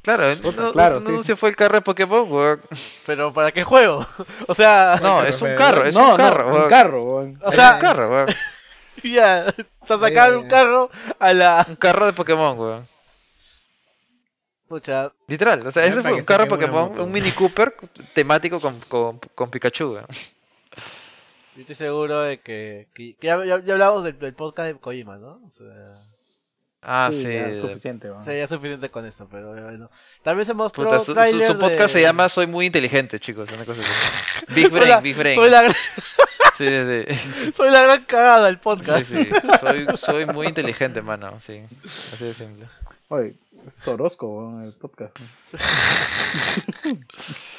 Claro, 0.01 1.01
sí. 1.01 1.09
anuncio 1.09 1.35
fue 1.37 1.49
el 1.49 1.55
carro 1.55 1.75
de 1.75 1.81
Pokémon, 1.81 2.31
weón. 2.31 2.61
Pero 3.05 3.33
¿para 3.33 3.51
qué 3.51 3.63
juego? 3.63 4.05
o 4.47 4.53
sea, 4.53 4.99
No, 5.01 5.23
es 5.23 5.41
un 5.41 5.55
carro, 5.55 5.83
es 5.85 5.95
no, 5.95 6.11
un 6.11 6.17
carro, 6.17 6.43
no, 6.45 6.51
weón. 6.51 6.63
un 6.63 6.69
carro, 6.69 7.03
weón. 7.03 7.39
o 7.43 7.49
Es 7.49 7.55
sea, 7.55 7.73
un 7.75 7.79
carro, 7.81 8.09
weón. 8.09 8.27
ya, 9.03 9.45
está 9.81 9.99
sacando 9.99 10.39
un 10.41 10.47
carro 10.47 10.89
a 11.19 11.33
la. 11.33 11.65
Un 11.67 11.75
carro 11.75 12.05
de 12.05 12.13
Pokémon, 12.13 12.57
weón. 12.59 12.83
Pucha, 14.67 15.13
Literal, 15.27 15.65
o 15.65 15.71
sea, 15.71 15.85
ese 15.85 16.01
fue 16.01 16.11
un 16.13 16.25
carro 16.25 16.43
de 16.43 16.49
Pokémon, 16.49 16.99
un 16.99 17.09
Mini 17.11 17.31
Cooper 17.31 17.73
temático 18.13 18.59
con, 18.59 18.77
con, 18.89 19.19
con 19.33 19.49
Pikachu, 19.49 19.93
weón. 19.93 20.05
yo 21.55 21.61
estoy 21.61 21.75
seguro 21.75 22.19
de 22.21 22.41
que 22.41 22.87
ya, 23.21 23.45
ya- 23.45 23.59
ya 23.63 23.73
hablamos 23.73 24.03
del, 24.03 24.19
del 24.19 24.33
podcast 24.33 24.67
de 24.67 24.75
Kojima, 24.77 25.15
¿no? 25.17 25.39
O 25.47 25.51
sea, 25.51 25.65
Ah, 26.89 27.09
Sí, 27.11 27.23
sí. 27.23 27.33
ya, 27.33 27.57
suficiente, 27.59 28.07
weón. 28.09 28.21
o 28.21 28.23
sea, 28.23 28.33
ya 28.33 28.43
es 28.45 28.49
suficiente 28.49 28.87
con 28.89 29.05
eso, 29.05 29.27
pero 29.29 29.49
bueno. 29.49 29.89
También 30.23 30.45
se 30.45 30.53
mostró. 30.53 30.85
Puta, 30.85 30.99
su, 30.99 31.13
su- 31.13 31.45
su 31.47 31.59
podcast 31.59 31.93
de- 31.93 31.99
se 31.99 32.01
llama 32.01 32.29
Soy 32.29 32.47
muy 32.47 32.65
inteligente, 32.67 33.19
chicos. 33.19 33.49
Una 33.51 33.65
cosa 33.65 33.81
así. 33.81 33.91
Big 34.53 34.69
Soy 34.71 34.79
Brain, 34.79 34.89
la- 34.89 34.99
Big 35.01 35.15
Brain. 35.17 35.35
Soy 35.35 35.49
la, 35.49 35.61
gran- 35.63 35.75
Sí, 36.57 36.65
sí, 36.65 37.03
sí. 37.45 37.51
soy 37.55 37.69
la 37.71 37.81
gran 37.81 38.03
cagada 38.05 38.45
del 38.45 38.55
Sí, 38.55 38.61
podcast. 38.63 39.05
sí. 39.05 39.29
Soy, 39.59 39.85
soy 39.97 40.25
muy 40.27 40.47
inteligente, 40.47 41.01
mano. 41.01 41.37
Sí. 41.41 41.61
Así 42.13 42.23
de 42.25 42.33
simple. 42.33 42.67
Oye, 43.09 43.35
Es 43.65 43.85
Orozco, 43.87 44.27
weón, 44.27 44.63
el 44.63 44.73
podcast. 44.73 45.15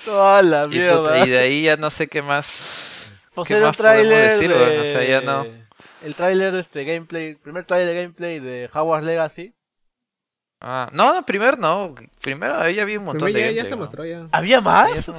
¡Oh, 0.09 0.41
la 0.43 0.65
Y, 0.65 0.69
mierda! 0.69 0.99
puta, 1.03 1.27
y 1.27 1.31
de 1.31 1.39
ahí 1.39 1.63
ya 1.65 1.77
no 1.77 1.91
sé 1.91 2.09
qué 2.09 2.23
más. 2.23 3.21
Pues 3.35 3.47
¿qué 3.49 3.55
era 3.55 3.65
un 3.65 3.69
más 3.69 3.77
podemos 3.77 4.09
decir, 4.11 4.49
de... 4.49 4.79
O 4.81 4.85
sea, 4.85 5.05
ya 5.05 5.21
no- 5.21 5.45
El 6.01 6.15
tráiler 6.15 6.53
de 6.53 6.61
este 6.61 6.85
gameplay, 6.85 7.35
primer 7.35 7.65
tráiler 7.65 7.95
de 7.95 8.03
gameplay 8.03 8.39
de 8.39 8.71
Hogwarts 8.73 9.05
Legacy. 9.05 9.53
Ah, 10.61 10.89
no, 10.93 11.15
no, 11.15 11.25
primero 11.25 11.57
no. 11.57 11.95
Primero 12.21 12.69
ya 12.69 12.85
vi 12.85 12.97
un 12.97 13.05
montón 13.05 13.27
Primero 13.27 13.47
de 13.49 13.55
ya, 13.55 13.63
ya 13.63 13.69
gameplay, 13.69 13.69
se 13.71 13.77
mostró 13.77 14.05
ya. 14.05 14.27
¿Había 14.33 14.61
más? 14.61 15.07
Ya. 15.07 15.13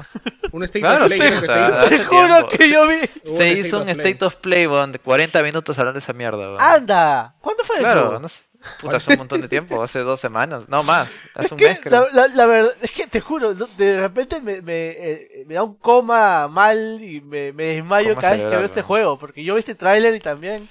Un 0.51 0.63
state 0.65 0.81
Claro, 0.81 1.05
of 1.05 1.07
play 1.07 1.19
sí, 1.21 1.27
creo 1.27 1.41
que 1.41 1.47
se 1.47 1.59
hizo. 1.61 1.89
Te 1.89 2.05
juro 2.05 2.49
que 2.49 2.69
yo 2.69 2.87
vi. 2.87 3.37
Se 3.37 3.53
hizo 3.53 3.77
un 3.77 3.83
play. 3.85 3.95
State 4.11 4.25
of 4.25 4.35
Play, 4.35 4.67
weón, 4.67 4.91
de 4.91 4.99
40 4.99 5.41
minutos 5.43 5.79
hablando 5.79 5.97
de 5.99 6.03
esa 6.03 6.11
mierda, 6.11 6.37
weón. 6.39 6.59
¡Anda! 6.61 7.35
¿Cuándo 7.39 7.63
fue 7.63 7.77
Claro, 7.77 8.11
eso? 8.11 8.19
no 8.19 8.27
sé. 8.27 8.43
Puta, 8.81 8.97
hace 8.97 9.11
un 9.13 9.19
montón 9.19 9.39
de 9.39 9.47
tiempo, 9.47 9.81
hace 9.81 9.99
dos 9.99 10.19
semanas. 10.19 10.67
No 10.67 10.83
más, 10.83 11.09
hace 11.33 11.53
un 11.53 11.57
Que 11.57 11.69
mes 11.69 11.79
creo. 11.81 12.07
la, 12.11 12.27
la- 12.27 12.35
la 12.35 12.45
verdad, 12.45 12.73
es 12.81 12.91
que 12.91 13.07
te 13.07 13.21
juro, 13.21 13.53
de 13.53 14.01
repente 14.01 14.41
me, 14.41 14.61
me, 14.61 14.89
eh, 14.89 15.43
me 15.47 15.53
da 15.53 15.63
un 15.63 15.75
coma 15.75 16.49
mal 16.49 17.01
y 17.01 17.21
me, 17.21 17.53
me 17.53 17.75
desmayo 17.75 18.09
Coma 18.09 18.21
cada 18.21 18.33
vez 18.33 18.41
que 18.43 18.49
veo 18.49 18.65
este 18.65 18.81
juego, 18.81 19.17
porque 19.17 19.41
yo 19.45 19.53
vi 19.55 19.59
este 19.59 19.75
tráiler 19.75 20.13
y 20.13 20.19
también, 20.19 20.67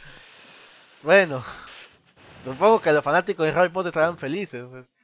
bueno, 1.03 1.43
supongo 2.53 2.81
que 2.81 2.93
los 2.93 3.05
fanáticos 3.05 3.47
de 3.47 3.53
Harry 3.53 3.71
Potter 3.71 3.89
estarán 3.89 4.19
felices. 4.19 4.65
pues. 4.71 4.95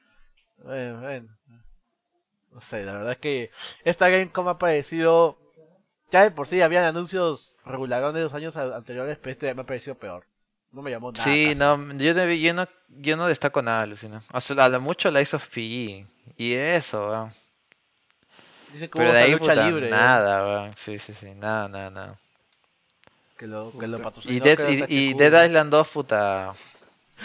Bueno, 0.58 1.00
bueno. 1.00 1.28
No 2.52 2.60
sé, 2.60 2.84
la 2.84 2.92
verdad 2.92 3.12
es 3.12 3.18
que 3.18 3.50
esta 3.84 4.08
Gamecom 4.08 4.46
ha 4.48 4.58
parecido, 4.58 5.36
ya 6.10 6.22
de 6.22 6.30
por 6.30 6.46
sí 6.46 6.62
habían 6.62 6.84
anuncios 6.84 7.56
regularones 7.64 8.14
de 8.14 8.22
los 8.22 8.34
años 8.34 8.56
anteriores, 8.56 9.18
pero 9.18 9.32
este 9.32 9.52
me 9.54 9.62
ha 9.62 9.66
parecido 9.66 9.96
peor. 9.96 10.24
No 10.70 10.82
me 10.82 10.90
llamó 10.90 11.10
nada. 11.12 11.24
Sí, 11.24 11.46
casi. 11.46 11.58
no, 11.58 11.92
yo 11.98 12.14
no, 12.14 12.32
yo 12.32 12.54
no, 12.54 12.68
yo 12.88 13.16
no 13.16 13.26
destaco 13.26 13.62
nada, 13.62 13.86
Lucina. 13.86 14.20
O 14.32 14.40
sea, 14.40 14.64
a 14.64 14.68
lo 14.68 14.80
mucho 14.80 15.10
la 15.10 15.20
hizo 15.20 15.38
PE. 15.38 16.06
Y 16.36 16.52
eso, 16.54 17.10
weón. 17.10 17.30
Dicen 18.72 18.88
que 18.88 18.98
Pero 18.98 19.10
hubo 19.10 19.16
de 19.16 19.22
ahí, 19.22 19.30
lucha 19.32 19.52
puta, 19.52 19.66
libre. 19.66 19.86
¿eh? 19.88 19.90
nada, 19.90 20.44
weón. 20.44 20.72
Sí, 20.76 20.98
sí, 20.98 21.14
sí, 21.14 21.32
nada, 21.34 21.68
nada, 21.68 21.90
nada. 21.90 22.14
Que 23.36 23.46
lo, 23.48 23.72
que 23.78 23.86
lo 23.86 24.00
patrocinó, 24.00 24.34
Y 24.34 24.40
Dead, 24.40 24.86
y, 24.88 25.10
y. 25.10 25.14
Dead 25.14 25.44
Island 25.46 25.70
2, 25.70 25.88
puta, 25.88 26.54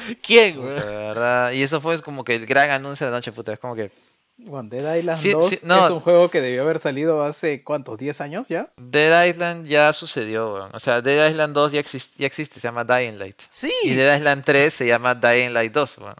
¿Quién, 0.21 0.55
puta, 0.55 0.67
güey? 0.67 0.75
de 0.79 0.85
verdad. 0.97 1.51
Y 1.51 1.63
eso 1.63 1.81
fue 1.81 2.01
como 2.01 2.23
que 2.23 2.35
el 2.35 2.45
gran 2.45 2.69
anuncio 2.69 3.05
de 3.05 3.11
la 3.11 3.17
noche, 3.17 3.31
puta. 3.31 3.53
Es 3.53 3.59
como 3.59 3.75
que 3.75 3.91
Bueno, 4.37 4.69
Dead 4.69 4.95
Island 4.97 5.21
Sí, 5.21 5.31
2 5.31 5.49
sí, 5.49 5.59
no. 5.63 5.85
es 5.85 5.91
un 5.91 5.99
juego 5.99 6.29
que 6.29 6.39
debió 6.41 6.61
haber 6.63 6.79
salido 6.79 7.23
hace, 7.23 7.63
¿cuántos? 7.63 7.97
¿10 7.99 8.21
años 8.21 8.47
ya? 8.47 8.71
Dead 8.77 9.25
Island 9.27 9.67
ya 9.67 9.91
sucedió, 9.93 10.53
weón. 10.53 10.69
O 10.73 10.79
sea, 10.79 11.01
Dead 11.01 11.29
Island 11.29 11.53
2 11.53 11.71
ya, 11.73 11.81
exist- 11.81 12.13
ya 12.17 12.27
existe, 12.27 12.55
se 12.59 12.67
llama 12.67 12.85
Dying 12.85 13.17
Light. 13.19 13.41
Sí, 13.51 13.71
Y 13.83 13.93
Dead 13.95 14.17
Island 14.17 14.43
3 14.45 14.73
se 14.73 14.85
llama 14.87 15.15
Dying 15.15 15.51
Light 15.53 15.73
2, 15.73 15.97
weón. 15.97 16.15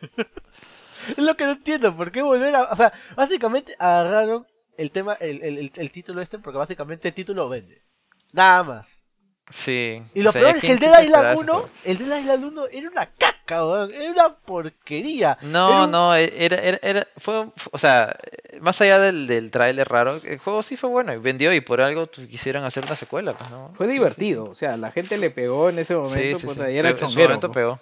es 1.16 1.18
lo 1.18 1.36
que 1.36 1.44
no 1.44 1.52
entiendo. 1.52 1.96
¿Por 1.96 2.10
qué 2.12 2.22
volver 2.22 2.54
a.? 2.54 2.64
O 2.64 2.76
sea, 2.76 2.92
básicamente 3.16 3.74
agarraron 3.78 4.46
el 4.76 4.90
tema, 4.90 5.14
el, 5.14 5.42
el, 5.42 5.58
el- 5.58 5.72
el 5.76 5.90
título 5.90 6.20
este, 6.22 6.38
porque 6.38 6.58
básicamente 6.58 7.08
el 7.08 7.14
título 7.14 7.48
vende. 7.48 7.82
Nada 8.32 8.62
más. 8.62 8.99
Sí. 9.50 10.02
Y 10.14 10.22
lo 10.22 10.30
o 10.30 10.32
sea, 10.32 10.42
peor 10.42 10.56
es 10.56 10.60
que 10.62 10.72
el 10.72 10.78
Dead 10.78 11.02
Island 11.02 11.26
ese 11.26 11.36
1, 11.40 11.52
juego. 11.52 11.70
el 11.84 11.98
Dead 11.98 12.18
Island 12.20 12.44
1 12.44 12.66
era 12.70 12.88
una 12.88 13.06
caca, 13.06 13.66
weón. 13.66 13.92
Era 13.92 14.10
una 14.12 14.34
porquería. 14.36 15.38
Era 15.40 15.50
No, 15.50 15.84
un- 15.84 15.90
no, 15.90 16.14
e- 16.16 16.32
era, 16.44 16.56
era, 16.56 16.78
era- 16.82 17.06
fue, 17.16 17.40
un- 17.40 17.52
o 17.72 17.78
sea, 17.78 18.16
más 18.60 18.80
allá 18.80 18.98
del, 19.00 19.26
del 19.26 19.50
tráiler 19.50 19.88
raro, 19.88 20.20
el 20.22 20.38
juego 20.38 20.62
sí 20.62 20.76
fue 20.76 20.88
bueno 20.90 21.12
y 21.12 21.18
vendió 21.18 21.52
y 21.52 21.60
por 21.60 21.80
algo 21.80 22.06
pues, 22.06 22.26
quisieron 22.28 22.64
hacer 22.64 22.84
una 22.84 22.94
secuela, 22.94 23.32
pues, 23.36 23.50
¿no? 23.50 23.72
Fue 23.74 23.86
divertido, 23.88 24.44
o 24.44 24.54
sea, 24.54 24.76
la 24.76 24.92
gente 24.92 25.18
le 25.18 25.30
pegó 25.30 25.68
en 25.68 25.78
ese 25.80 25.96
momento, 25.96 26.38
sí, 26.38 26.46
pues 26.46 26.56
sí. 26.56 26.62
ahí 26.62 26.78
era 26.78 26.88
Pero 26.90 26.94
en 26.94 26.98
su 27.00 27.06
chonguero. 27.06 27.28
momento 27.30 27.48
¿no? 27.48 27.52
pegó. 27.54 27.80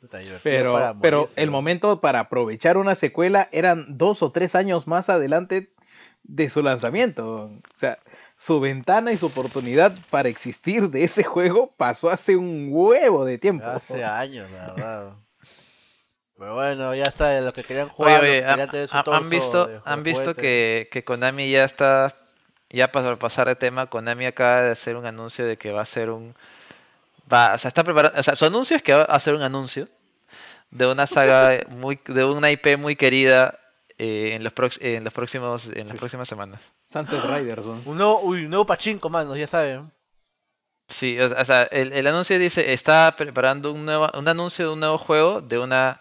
Puta, 0.00 0.18
divertido 0.18 0.96
Pero, 1.00 1.26
el 1.36 1.50
momento 1.50 2.00
para 2.00 2.20
aprovechar 2.20 2.76
una 2.76 2.94
secuela 2.94 3.48
eran 3.52 3.98
dos 3.98 4.22
o 4.22 4.30
tres 4.30 4.54
años 4.54 4.86
más 4.86 5.08
adelante 5.10 5.72
de 6.22 6.48
su 6.48 6.62
lanzamiento. 6.62 7.26
O 7.28 7.60
sea, 7.74 7.98
su 8.36 8.60
ventana 8.60 9.12
y 9.12 9.16
su 9.16 9.26
oportunidad 9.26 9.92
para 10.10 10.28
existir 10.28 10.90
de 10.90 11.04
ese 11.04 11.24
juego 11.24 11.72
pasó 11.76 12.10
hace 12.10 12.36
un 12.36 12.68
huevo 12.70 13.24
de 13.24 13.38
tiempo. 13.38 13.64
Hace 13.66 14.04
años, 14.04 14.50
la 14.50 14.72
verdad. 14.74 15.12
Pero 16.38 16.54
bueno, 16.54 16.94
ya 16.94 17.04
está, 17.04 17.40
lo 17.40 17.52
que 17.52 17.64
querían 17.64 17.88
jugar. 17.88 18.20
oye, 18.22 18.44
¿han, 18.44 18.68
tener 18.70 18.88
su 18.88 18.96
han- 18.96 19.04
torso 19.04 19.22
han 19.22 19.30
visto, 19.30 19.66
de 19.66 19.80
han 19.84 20.02
visto 20.02 20.34
que, 20.34 20.88
que 20.92 21.02
Konami 21.02 21.50
ya 21.50 21.64
está, 21.64 22.14
ya 22.68 22.92
para 22.92 23.16
pasar 23.16 23.48
de 23.48 23.56
tema, 23.56 23.86
Konami 23.86 24.26
acaba 24.26 24.60
de 24.62 24.72
hacer 24.72 24.96
un 24.96 25.06
anuncio 25.06 25.46
de 25.46 25.56
que 25.56 25.72
va 25.72 25.80
a 25.80 25.84
hacer 25.84 26.10
un, 26.10 26.34
va, 27.32 27.54
o 27.54 27.58
sea, 27.58 27.68
está 27.68 27.84
preparando, 27.84 28.20
o 28.20 28.22
sea, 28.22 28.36
su 28.36 28.44
anuncio 28.44 28.76
es 28.76 28.82
que 28.82 28.92
va 28.92 29.02
a 29.02 29.16
hacer 29.16 29.34
un 29.34 29.40
anuncio 29.40 29.88
de 30.70 30.86
una 30.86 31.06
saga 31.06 31.60
muy, 31.70 31.98
de 32.04 32.24
una 32.26 32.50
IP 32.50 32.76
muy 32.76 32.96
querida 32.96 33.58
eh, 33.98 34.32
en 34.34 34.44
los 34.44 34.54
prox- 34.54 34.78
en 34.82 35.04
los 35.04 35.12
próximos, 35.12 35.68
en 35.68 35.88
las 35.88 35.96
próximas 35.96 36.28
semanas. 36.28 36.72
Sunset 36.86 37.22
Riders. 37.24 37.64
¿no? 37.64 37.82
Un 37.84 37.96
nuevo, 37.96 38.20
uy, 38.22 38.44
un 38.44 38.50
nuevo 38.50 38.66
pachinko, 38.66 39.08
manos, 39.08 39.36
ya 39.38 39.46
saben. 39.46 39.90
Sí, 40.88 41.18
o 41.18 41.44
sea, 41.44 41.64
el, 41.64 41.92
el 41.92 42.06
anuncio 42.06 42.38
dice, 42.38 42.72
está 42.72 43.14
preparando 43.16 43.72
un, 43.72 43.84
nuevo, 43.84 44.08
un 44.16 44.28
anuncio 44.28 44.66
de 44.68 44.72
un 44.74 44.80
nuevo 44.80 44.98
juego 44.98 45.40
de 45.40 45.58
una 45.58 46.00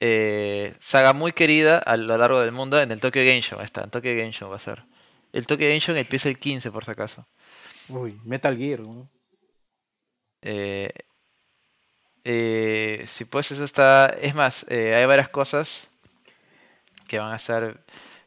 eh, 0.00 0.74
saga 0.80 1.12
muy 1.12 1.32
querida 1.32 1.78
a 1.78 1.96
lo 1.98 2.16
largo 2.16 2.40
del 2.40 2.50
mundo 2.52 2.80
en 2.80 2.90
el 2.92 3.00
Tokyo 3.00 3.20
Game 3.22 3.42
Show. 3.42 3.60
Está, 3.60 3.82
en 3.82 3.90
Tokyo 3.90 4.10
Game 4.16 4.32
Show 4.32 4.48
va 4.48 4.56
a 4.56 4.58
ser. 4.58 4.82
El 5.34 5.46
Tokyo 5.46 5.66
Game 5.66 5.80
Show 5.80 5.94
empieza 5.96 6.28
el 6.30 6.38
15 6.38 6.70
por 6.70 6.84
si 6.84 6.90
acaso. 6.92 7.26
Uy, 7.90 8.18
Metal 8.24 8.56
Gear. 8.56 8.80
¿no? 8.80 9.06
Eh, 10.40 10.90
eh, 12.24 13.04
sí, 13.06 13.24
pues 13.26 13.50
eso 13.50 13.64
está... 13.64 14.06
Es 14.20 14.34
más, 14.34 14.64
eh, 14.68 14.94
hay 14.94 15.04
varias 15.06 15.28
cosas 15.28 15.88
que 17.12 17.18
van 17.18 17.32
a 17.34 17.36
estar... 17.36 17.76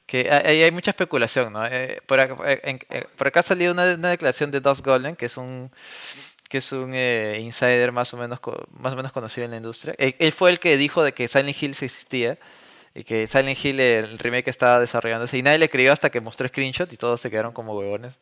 Que 0.05 0.29
hay, 0.31 0.61
hay 0.61 0.69
mucha 0.69 0.91
especulación, 0.91 1.51
¿no? 1.51 1.65
Eh, 1.65 1.99
por, 2.05 2.19
acá, 2.19 2.37
eh, 2.45 2.61
en- 2.65 2.79
eh, 2.91 3.05
por 3.17 3.25
acá 3.25 3.41
salió 3.41 3.71
una, 3.71 3.95
una 3.95 4.09
declaración 4.11 4.51
de 4.51 4.59
Dust 4.59 4.85
Golden, 4.85 5.15
que 5.15 5.25
es 5.25 5.37
un 5.37 5.71
que 6.47 6.59
es 6.59 6.71
un 6.71 6.91
eh, 6.93 7.39
insider 7.41 7.91
más 7.91 8.13
o 8.13 8.17
menos 8.17 8.39
más 8.77 8.93
o 8.93 8.95
menos 8.95 9.11
conocido 9.11 9.45
en 9.45 9.51
la 9.51 9.57
industria. 9.57 9.95
Él, 9.97 10.15
él 10.19 10.31
fue 10.31 10.51
el 10.51 10.59
que 10.59 10.77
dijo 10.77 11.03
de 11.03 11.13
que 11.15 11.27
Silent 11.27 11.59
Hill 11.59 11.71
existía 11.71 12.37
y 12.93 13.03
que 13.03 13.25
Silent 13.25 13.57
Hill 13.65 13.79
el 13.79 14.19
remake 14.19 14.47
estaba 14.47 14.79
desarrollándose 14.79 15.39
y 15.39 15.41
nadie 15.41 15.57
le 15.57 15.69
creyó 15.71 15.91
hasta 15.91 16.11
que 16.11 16.21
mostró 16.21 16.47
screenshot 16.47 16.93
y 16.93 16.97
todos 16.97 17.19
se 17.19 17.31
quedaron 17.31 17.51
como 17.51 17.73
huevones. 17.75 18.19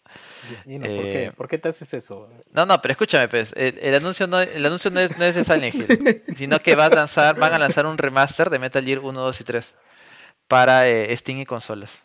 Y 0.65 0.79
no, 0.79 0.85
¿por, 0.85 1.03
qué? 1.03 1.23
Eh, 1.25 1.31
¿Por 1.33 1.47
qué 1.49 1.57
te 1.57 1.67
haces 1.67 1.93
eso? 1.93 2.29
No, 2.53 2.65
no, 2.65 2.81
pero 2.81 2.93
escúchame, 2.93 3.27
pues, 3.27 3.51
el, 3.57 3.77
el 3.79 3.95
anuncio 3.95 4.25
no, 4.25 4.39
el 4.39 4.65
anuncio 4.65 4.89
no 4.89 5.01
es, 5.01 5.17
no 5.17 5.25
es 5.25 5.35
de 5.35 5.43
Silent 5.43 5.75
Hill, 5.75 6.23
sino 6.37 6.59
que 6.61 6.75
va 6.75 6.85
a 6.85 6.89
lanzar, 6.89 7.35
van 7.35 7.51
a 7.53 7.59
lanzar 7.59 7.85
un 7.85 7.97
remaster 7.97 8.49
de 8.49 8.57
Metal 8.59 8.85
Gear 8.85 8.99
1, 8.99 9.21
2 9.21 9.41
y 9.41 9.43
3 9.43 9.73
para 10.47 10.87
eh, 10.87 11.15
Steam 11.15 11.39
y 11.39 11.45
consolas. 11.45 12.03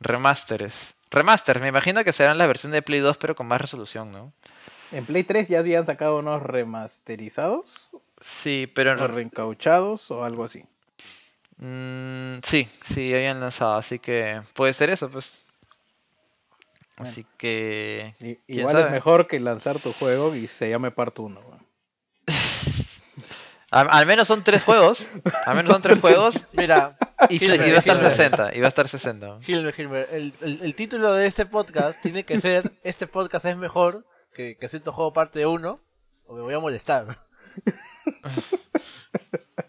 Remasteres. 0.00 0.94
Remaster, 1.10 1.60
me 1.60 1.68
imagino 1.68 2.04
que 2.04 2.12
serán 2.12 2.38
la 2.38 2.46
versión 2.46 2.72
de 2.72 2.82
Play 2.82 3.00
2 3.00 3.18
pero 3.18 3.34
con 3.36 3.46
más 3.46 3.60
resolución, 3.60 4.12
¿no? 4.12 4.32
En 4.90 5.04
Play 5.04 5.24
3 5.24 5.48
ya 5.48 5.58
habían 5.58 5.84
sacado 5.86 6.18
unos 6.18 6.42
remasterizados 6.42 7.90
Sí, 8.20 8.70
pero 8.72 8.92
o 8.92 9.06
reencauchados 9.08 10.10
o 10.10 10.24
algo 10.24 10.44
así. 10.44 10.64
mm, 11.58 12.38
sí, 12.42 12.68
sí, 12.86 13.12
habían 13.14 13.40
lanzado, 13.40 13.74
así 13.74 13.98
que 13.98 14.40
puede 14.54 14.72
ser 14.72 14.90
eso, 14.90 15.10
pues. 15.10 15.48
Así 16.96 17.26
que... 17.36 18.12
I- 18.20 18.36
¿quién 18.46 18.58
igual 18.60 18.78
es 18.78 18.90
mejor 18.90 19.26
que 19.26 19.40
lanzar 19.40 19.80
tu 19.80 19.92
juego 19.92 20.34
y 20.36 20.46
se 20.46 20.70
llame 20.70 20.90
Part 20.92 21.18
1. 21.18 21.40
Al, 23.72 23.88
al 23.90 24.06
menos 24.06 24.28
son 24.28 24.44
tres 24.44 24.62
juegos, 24.62 25.06
al 25.46 25.56
menos 25.56 25.72
son 25.72 25.80
tres 25.82 25.98
juegos 25.98 26.44
Mira, 26.52 26.96
y, 27.30 27.38
se- 27.38 27.46
Hilmer, 27.46 27.68
y 27.68 27.70
va 27.70 27.76
a 27.76 27.80
estar 27.80 27.96
Hilmer. 27.96 28.12
60, 28.12 28.54
y 28.54 28.60
va 28.60 28.66
a 28.66 28.68
estar 28.68 28.88
60. 28.88 29.38
Hilmer, 29.46 29.74
Hilmer, 29.80 30.08
el, 30.12 30.34
el, 30.42 30.60
el 30.62 30.74
título 30.74 31.14
de 31.14 31.26
este 31.26 31.46
podcast 31.46 32.00
tiene 32.02 32.24
que 32.24 32.38
ser 32.38 32.72
Este 32.84 33.06
podcast 33.06 33.46
es 33.46 33.56
mejor 33.56 34.06
que, 34.34 34.56
que 34.58 34.68
Cierto 34.68 34.92
Juego 34.92 35.12
parte 35.12 35.46
1 35.46 35.80
o 36.26 36.34
me 36.34 36.42
voy 36.42 36.54
a 36.54 36.58
molestar. 36.60 37.18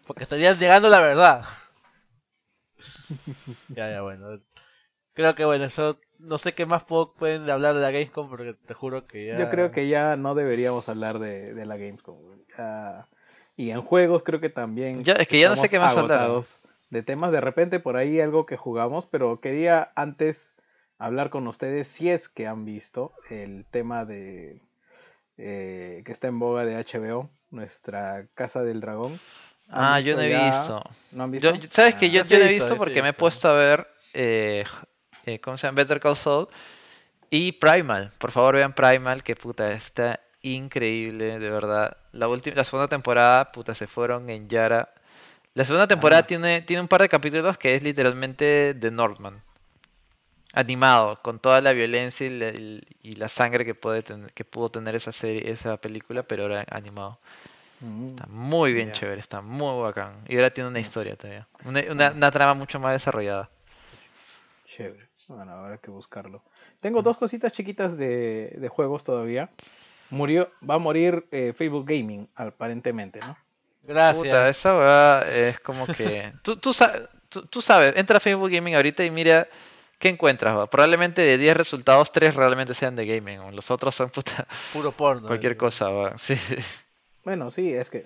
Porque 0.07 0.23
estarían 0.23 0.59
negando 0.59 0.89
la 0.89 0.99
verdad. 0.99 1.43
Ya, 3.69 3.89
ya, 3.89 4.01
bueno. 4.01 4.39
Creo 5.13 5.35
que 5.35 5.45
bueno, 5.45 5.65
eso 5.65 5.99
no 6.19 6.37
sé 6.37 6.53
qué 6.53 6.65
más 6.65 6.83
puedo- 6.83 7.13
pueden 7.13 7.49
hablar 7.49 7.75
de 7.75 7.81
la 7.81 7.91
Gamescom 7.91 8.29
porque 8.29 8.53
te 8.53 8.73
juro 8.73 9.05
que 9.05 9.27
ya... 9.27 9.37
Yo 9.39 9.49
creo 9.49 9.71
que 9.71 9.87
ya 9.87 10.15
no 10.15 10.35
deberíamos 10.35 10.89
hablar 10.89 11.19
de, 11.19 11.53
de 11.53 11.65
la 11.65 11.77
Gamescom. 11.77 12.17
Ya- 12.57 13.07
y 13.55 13.69
en 13.71 13.81
juegos 13.81 14.23
creo 14.23 14.39
que 14.39 14.49
también. 14.49 15.03
Ya, 15.03 15.13
es 15.13 15.27
que 15.27 15.39
ya 15.39 15.49
no 15.49 15.55
sé 15.55 15.69
qué 15.69 15.79
más 15.79 15.91
agotados 15.97 16.69
De 16.89 17.01
temas, 17.03 17.31
de 17.31 17.41
repente 17.41 17.79
por 17.79 17.97
ahí 17.97 18.19
algo 18.19 18.45
que 18.45 18.57
jugamos, 18.57 19.05
pero 19.07 19.39
quería 19.41 19.91
antes 19.95 20.55
hablar 20.99 21.29
con 21.29 21.47
ustedes 21.47 21.87
si 21.87 22.09
es 22.09 22.29
que 22.29 22.47
han 22.47 22.65
visto 22.65 23.13
el 23.29 23.65
tema 23.71 24.05
de 24.05 24.61
eh, 25.37 26.03
que 26.05 26.11
está 26.11 26.27
en 26.27 26.39
boga 26.39 26.65
de 26.65 26.75
HBO, 26.75 27.29
nuestra 27.49 28.27
Casa 28.35 28.63
del 28.63 28.81
Dragón. 28.81 29.19
¿Han 29.69 29.83
Ah, 29.85 29.99
yo 29.99 30.15
no 30.15 30.21
he 30.21 30.29
ya? 30.29 30.45
visto. 30.51 30.83
¿No 31.11 31.23
han 31.23 31.31
visto? 31.31 31.53
Yo- 31.53 31.61
¿Sabes 31.71 31.95
que 31.95 32.05
Ah, 32.07 32.13
yo, 32.13 32.23
sí 32.23 32.33
yo 32.33 32.39
no 32.39 32.45
he 32.45 32.53
visto, 32.53 32.77
porque 32.77 33.01
me 33.01 33.09
he 33.09 33.13
puesto 33.13 33.49
a 33.49 33.53
ver, 33.53 33.87
eh, 34.13 34.63
eh, 35.25 35.39
¿cómo 35.39 35.57
se 35.57 35.67
llama? 35.67 35.77
Better 35.77 35.99
Call 35.99 36.15
Saul 36.15 36.47
y 37.29 37.53
Primal. 37.53 38.11
Por 38.19 38.31
favor 38.31 38.55
vean 38.55 38.73
Primal, 38.73 39.23
que 39.23 39.35
puta, 39.35 39.71
está 39.73 40.19
increíble, 40.41 41.39
de 41.39 41.49
verdad. 41.49 41.97
La 42.13 42.27
última, 42.27 42.55
la 42.55 42.63
segunda 42.63 42.87
temporada, 42.87 43.51
puta, 43.51 43.73
se 43.75 43.87
fueron 43.87 44.29
en 44.29 44.47
Yara 44.47 44.89
La 45.55 45.65
segunda 45.65 45.87
temporada 45.87 46.21
Ah. 46.23 46.27
tiene, 46.27 46.61
tiene 46.61 46.81
un 46.81 46.87
par 46.87 47.01
de 47.01 47.09
capítulos 47.09 47.57
que 47.59 47.75
es 47.75 47.83
literalmente 47.83 48.73
The 48.79 48.89
Northman. 48.89 49.39
Animado, 50.55 51.19
con 51.23 51.39
toda 51.39 51.61
la 51.61 51.73
violencia 51.73 52.27
y 52.27 52.29
la, 52.29 52.49
y- 52.49 53.15
la 53.15 53.27
sangre 53.27 53.65
que 53.65 53.73
puede 53.75 54.03
tener, 54.03 54.31
que 54.33 54.45
pudo 54.45 54.69
tener 54.69 54.95
esa 54.95 55.11
serie, 55.11 55.49
esa 55.51 55.77
película, 55.77 56.21
pero 56.23 56.43
ahora 56.43 56.65
animado. 56.69 57.17
Mm. 57.81 58.09
Está 58.11 58.25
muy 58.27 58.71
bien 58.73 58.87
Ya. 58.89 58.93
chévere, 58.93 59.19
está 59.19 59.41
muy 59.41 59.81
bacán. 59.81 60.23
Y 60.27 60.35
ahora 60.35 60.51
tiene 60.51 60.69
una 60.69 60.79
historia 60.79 61.15
todavía. 61.15 61.47
Una, 61.65 61.81
una, 61.91 62.11
una 62.11 62.31
trama 62.31 62.53
mucho 62.53 62.79
más 62.79 62.93
desarrollada. 62.93 63.49
Chévere. 64.67 65.07
Bueno, 65.27 65.51
habrá 65.53 65.77
que 65.77 65.89
buscarlo. 65.89 66.43
Tengo 66.81 67.01
dos 67.01 67.17
cositas 67.17 67.51
chiquitas 67.53 67.97
de, 67.97 68.55
de 68.57 68.67
juegos 68.69 69.03
todavía. 69.03 69.49
Murió, 70.13 70.51
va 70.67 70.75
a 70.75 70.79
morir 70.79 71.25
eh, 71.31 71.53
Facebook 71.55 71.85
Gaming, 71.87 72.29
aparentemente, 72.35 73.19
¿no? 73.19 73.35
Gracias. 73.81 74.23
Puta, 74.23 74.47
esa 74.47 74.77
weá 74.77 75.21
es 75.49 75.59
como 75.59 75.87
que. 75.87 76.31
Tú, 76.43 76.55
tú, 76.57 76.71
tú- 77.29 77.45
tú 77.47 77.61
sabes, 77.61 77.95
entra 77.97 78.17
a 78.17 78.19
Facebook 78.19 78.51
Gaming 78.51 78.75
ahorita 78.75 79.03
y 79.03 79.09
mira 79.11 79.47
qué 79.97 80.09
encuentras. 80.09 80.55
weá. 80.55 80.67
Probablemente 80.67 81.21
de 81.23 81.37
10 81.37 81.57
resultados, 81.57 82.11
3 82.11 82.35
realmente 82.35 82.73
sean 82.75 82.95
de 82.95 83.05
gaming. 83.07 83.55
Los 83.55 83.71
otros 83.71 83.95
son 83.95 84.09
puta, 84.11 84.47
Puro 84.71 84.91
porno. 84.91 85.27
cualquier 85.27 85.53
eh. 85.53 85.57
cosa. 85.57 85.89
weá. 85.89 86.17
Sí, 86.17 86.35
sí. 86.35 86.55
Bueno, 87.25 87.49
sí, 87.51 87.73
es 87.73 87.89
que 87.89 88.05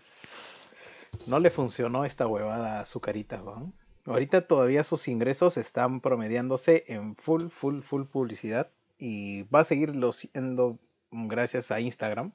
no 1.25 1.39
le 1.39 1.49
funcionó 1.49 2.05
esta 2.05 2.25
huevada 2.25 2.79
a 2.79 2.85
su 2.85 2.99
carita, 3.01 3.41
weón. 3.43 3.73
Ahorita 4.05 4.47
todavía 4.47 4.83
sus 4.85 5.09
ingresos 5.09 5.57
están 5.57 5.99
promediándose 5.99 6.85
en 6.87 7.15
full, 7.17 7.49
full, 7.49 7.81
full 7.81 8.03
publicidad 8.05 8.69
y 8.97 9.43
va 9.43 9.59
a 9.59 9.63
seguirlo 9.65 10.13
siendo 10.13 10.79
gracias 11.11 11.71
a 11.71 11.79
Instagram. 11.79 12.33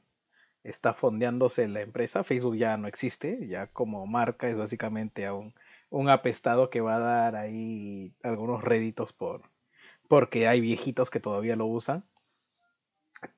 Está 0.65 0.95
fondeándose 0.95 1.67
la 1.69 1.81
empresa. 1.81 2.25
Facebook 2.25 2.57
ya 2.57 2.77
no 2.77 2.89
existe, 2.89 3.47
ya 3.49 3.67
como 3.69 4.07
marca 4.07 4.49
es 4.49 4.57
básicamente 4.57 5.27
a 5.27 5.35
un, 5.35 5.55
un 5.91 6.09
apestado 6.11 6.71
que 6.71 6.81
va 6.81 6.97
a 6.97 7.01
dar 7.01 7.37
ahí 7.37 8.15
algunos 8.23 8.63
réditos 8.63 9.13
por 9.13 9.51
porque 10.09 10.47
hay 10.47 10.61
viejitos 10.61 11.11
que 11.11 11.21
todavía 11.21 11.57
lo 11.57 11.67
usan. 11.67 12.05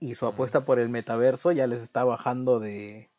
Y 0.01 0.15
su 0.15 0.27
apuesta 0.27 0.65
por 0.65 0.78
el 0.78 0.89
metaverso 0.89 1.52
ya 1.52 1.66
les 1.66 1.82
está 1.82 2.05
bajando 2.05 2.59
de, 2.59 3.11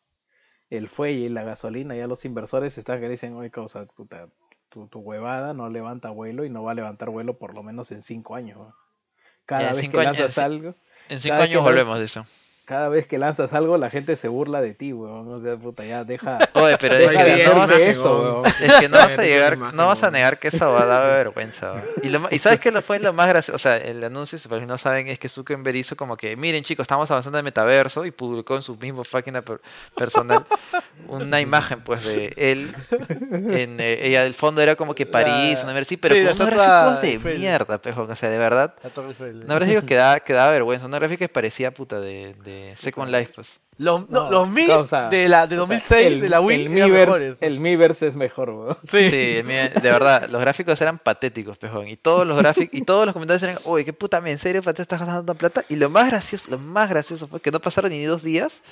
el 0.70 0.88
fuelle 0.88 1.26
y 1.26 1.28
la 1.28 1.44
gasolina, 1.44 1.94
ya 1.96 2.06
los 2.06 2.24
inversores 2.24 2.76
están 2.78 3.00
que 3.00 3.08
dicen, 3.08 3.34
oye, 3.34 3.50
causa, 3.50 3.86
puta, 3.86 4.28
tu, 4.68 4.88
tu 4.88 5.00
huevada 5.00 5.54
no 5.54 5.68
levanta 5.70 6.10
vuelo 6.10 6.44
y 6.44 6.50
no 6.50 6.64
va 6.64 6.72
a 6.72 6.74
levantar 6.74 7.10
vuelo 7.10 7.38
por 7.38 7.54
lo 7.54 7.62
menos 7.62 7.92
en 7.92 8.02
cinco 8.02 8.34
años. 8.36 8.74
Cada 9.44 9.70
Ya, 9.70 9.72
vez 9.72 9.88
que 9.88 9.98
lanzas 9.98 10.38
algo, 10.38 10.74
En 11.08 11.20
5 11.20 11.32
Cada 11.32 11.42
vez 11.42 11.50
años 11.50 11.62
volvemos 11.62 11.98
de 11.98 12.04
eso. 12.04 12.24
Cada 12.66 12.88
vez 12.88 13.06
que 13.06 13.16
lanzas 13.16 13.54
algo, 13.54 13.78
la 13.78 13.88
gente 13.90 14.16
se 14.16 14.26
burla 14.28 14.60
de 14.60 14.74
ti, 14.74 14.92
weón. 14.92 15.26
O 15.32 15.40
sea, 15.40 15.56
puta, 15.56 15.84
ya 15.84 16.04
deja, 16.04 16.38
Oye, 16.52 16.76
pero 16.80 16.96
deja 16.96 17.26
es 17.26 17.44
que 17.44 17.48
no 17.48 17.56
vas, 17.56 17.70
eso, 17.72 18.42
es 18.60 18.72
que 18.80 18.88
no 18.88 18.96
vas 18.98 19.16
a 19.18 19.22
llegar, 19.22 19.56
no 19.56 19.86
vas 19.86 20.02
a 20.02 20.10
negar 20.10 20.38
que 20.40 20.48
esa 20.48 20.66
va 20.66 20.82
a 20.82 20.86
dar 20.86 21.02
vergüenza. 21.02 21.72
weón. 21.72 21.84
Y, 22.02 22.08
lo, 22.08 22.28
y 22.30 22.38
sabes 22.40 22.58
que 22.60 22.72
lo 22.72 22.82
fue 22.82 22.98
lo 22.98 23.12
más 23.12 23.28
gracioso, 23.28 23.54
o 23.56 23.58
sea, 23.58 23.76
el 23.76 24.02
anuncio, 24.04 24.36
si 24.36 24.48
no 24.48 24.76
saben, 24.78 25.06
es 25.06 25.18
que 25.18 25.28
Zuckerberg 25.28 25.76
hizo 25.76 25.96
como 25.96 26.16
que, 26.16 26.36
miren 26.36 26.64
chicos, 26.64 26.84
estamos 26.84 27.10
avanzando 27.10 27.38
en 27.38 27.40
el 27.40 27.44
metaverso 27.44 28.04
y 28.04 28.10
publicó 28.10 28.56
en 28.56 28.62
su 28.62 28.76
mismo 28.76 29.04
página 29.04 29.42
per- 29.42 29.60
personal 29.94 30.44
una 31.06 31.40
imagen 31.40 31.80
pues 31.82 32.04
de 32.04 32.32
él 32.36 32.74
en 33.30 33.78
eh, 33.80 34.06
ella 34.06 34.24
del 34.24 34.34
fondo 34.34 34.60
era 34.60 34.74
como 34.74 34.94
que 34.94 35.06
París, 35.06 35.60
una 35.62 35.84
sí, 35.84 35.96
pero 35.96 36.14
sí, 36.16 36.24
con 36.24 36.34
unos 36.34 36.50
gráficos 36.50 37.02
de 37.02 37.08
Eiffel. 37.10 37.38
mierda, 37.38 37.78
pejón, 37.78 38.10
o 38.10 38.16
sea, 38.16 38.28
de 38.28 38.38
verdad. 38.38 38.74
La 38.82 38.90
Torre 38.90 39.08
Eiffel. 39.08 39.42
Una 39.44 39.54
gráfica 39.54 39.82
que 39.86 39.94
daba, 39.94 40.20
que 40.20 40.32
daba 40.32 40.50
vergüenza, 40.50 40.86
una 40.86 40.98
gráfica 40.98 41.18
que 41.26 41.28
parecía 41.28 41.70
puta 41.70 42.00
de, 42.00 42.34
de 42.44 42.55
Second 42.76 43.10
Life, 43.10 43.32
pues. 43.34 43.60
Los, 43.78 44.08
no, 44.08 44.24
No, 44.24 44.30
los 44.30 44.48
Mis 44.48 44.68
causa, 44.68 45.10
de 45.10 45.28
la 45.28 45.46
de 45.46 45.56
2006 45.56 46.06
El- 46.06 46.20
de 46.22 46.28
la 46.30 46.40
Wii 46.40 46.62
el 46.62 46.70
Miiverse, 46.70 46.98
mejores. 47.06 47.42
el 47.42 47.60
Miiverse 47.60 48.06
es 48.06 48.16
mejor, 48.16 48.50
weón. 48.50 48.78
Sí. 48.84 49.10
Sí, 49.10 49.42
de 49.42 49.70
verdad, 49.82 50.28
los 50.30 50.40
gráficos 50.40 50.80
eran 50.80 50.98
patéticos, 50.98 51.58
pejón. 51.58 51.86
Y 51.88 51.96
todos 51.96 52.26
los 52.26 52.38
gráficos, 52.38 52.74
y 52.74 52.82
todos 52.82 53.04
los 53.04 53.12
comentarios 53.12 53.42
eran, 53.42 53.58
oye, 53.64 53.84
qué 53.84 53.92
puta, 53.92 54.22
¿en 54.24 54.38
serio 54.38 54.62
para 54.62 54.72
te 54.74 54.82
estás 54.82 54.98
gastando 54.98 55.24
tanta 55.24 55.38
plata? 55.38 55.64
Y 55.68 55.76
lo 55.76 55.90
más 55.90 56.06
gracioso, 56.08 56.50
lo 56.50 56.58
más 56.58 56.88
gracioso 56.88 57.28
fue 57.28 57.40
que 57.40 57.50
no 57.50 57.60
pasaron 57.60 57.90
ni 57.90 58.02
dos 58.04 58.22
días. 58.22 58.62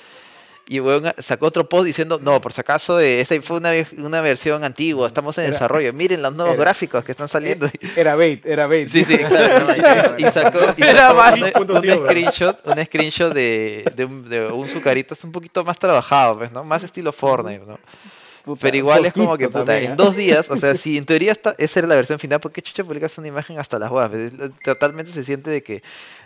Y 0.67 0.79
weón 0.79 1.13
sacó 1.19 1.45
otro 1.45 1.69
post 1.69 1.85
diciendo, 1.85 2.19
no, 2.21 2.41
por 2.41 2.51
si 2.51 2.61
acaso, 2.61 2.99
eh, 2.99 3.21
esta 3.21 3.39
fue 3.43 3.57
una, 3.57 3.71
una 3.99 4.19
versión 4.21 4.63
antigua, 4.63 5.05
estamos 5.05 5.37
en 5.37 5.43
Era- 5.43 5.53
desarrollo, 5.53 5.93
miren 5.93 6.23
los 6.23 6.33
nuevos 6.35 6.55
era- 6.55 6.63
gráficos 6.63 7.03
que 7.03 7.11
están 7.11 7.27
saliendo. 7.27 7.69
Era 7.95 8.15
bait, 8.15 8.43
era 8.45 8.65
bait. 8.65 8.89
Sí, 8.89 9.03
sí, 9.05 9.15
claro. 9.29 9.67
¿no? 9.67 9.75
Y, 10.17 10.23
y 10.25 10.31
sacó, 10.31 10.57
y 10.75 10.81
un, 11.91 12.05
screenshot, 12.05 12.65
un 12.65 12.83
screenshot 12.85 13.31
de, 13.33 13.91
de, 13.95 14.05
un, 14.05 14.27
de 14.27 14.47
un 14.47 14.67
Zucarito, 14.67 15.13
es 15.13 15.23
un 15.23 15.31
poquito 15.31 15.63
más 15.63 15.77
trabajado, 15.77 16.39
pues, 16.39 16.51
¿no? 16.51 16.63
Más 16.63 16.83
estilo 16.83 17.11
Fortnite, 17.11 17.63
¿no? 17.65 17.77
Puta, 18.45 18.61
Pero 18.61 18.77
igual 18.77 19.05
es 19.07 19.13
como 19.13 19.35
que, 19.37 19.47
puta, 19.47 19.65
también, 19.65 19.85
en 19.85 19.91
¿ah? 19.93 19.95
dos 19.95 20.15
días, 20.15 20.49
o 20.51 20.57
sea, 20.57 20.75
si 20.77 20.97
en 20.97 21.05
teoría 21.05 21.31
esta, 21.31 21.55
esa 21.57 21.79
era 21.79 21.87
la 21.87 21.95
versión 21.95 22.19
final, 22.19 22.39
¿por 22.39 22.51
qué 22.51 22.61
chucha 22.61 22.83
publicas 22.83 23.17
una 23.17 23.27
imagen 23.27 23.57
hasta 23.57 23.79
las 23.79 23.89
huevas? 23.91 24.11
Totalmente 24.63 25.11
se 25.11 25.23
siente 25.23 25.49
de 25.49 25.63
que 25.63 25.81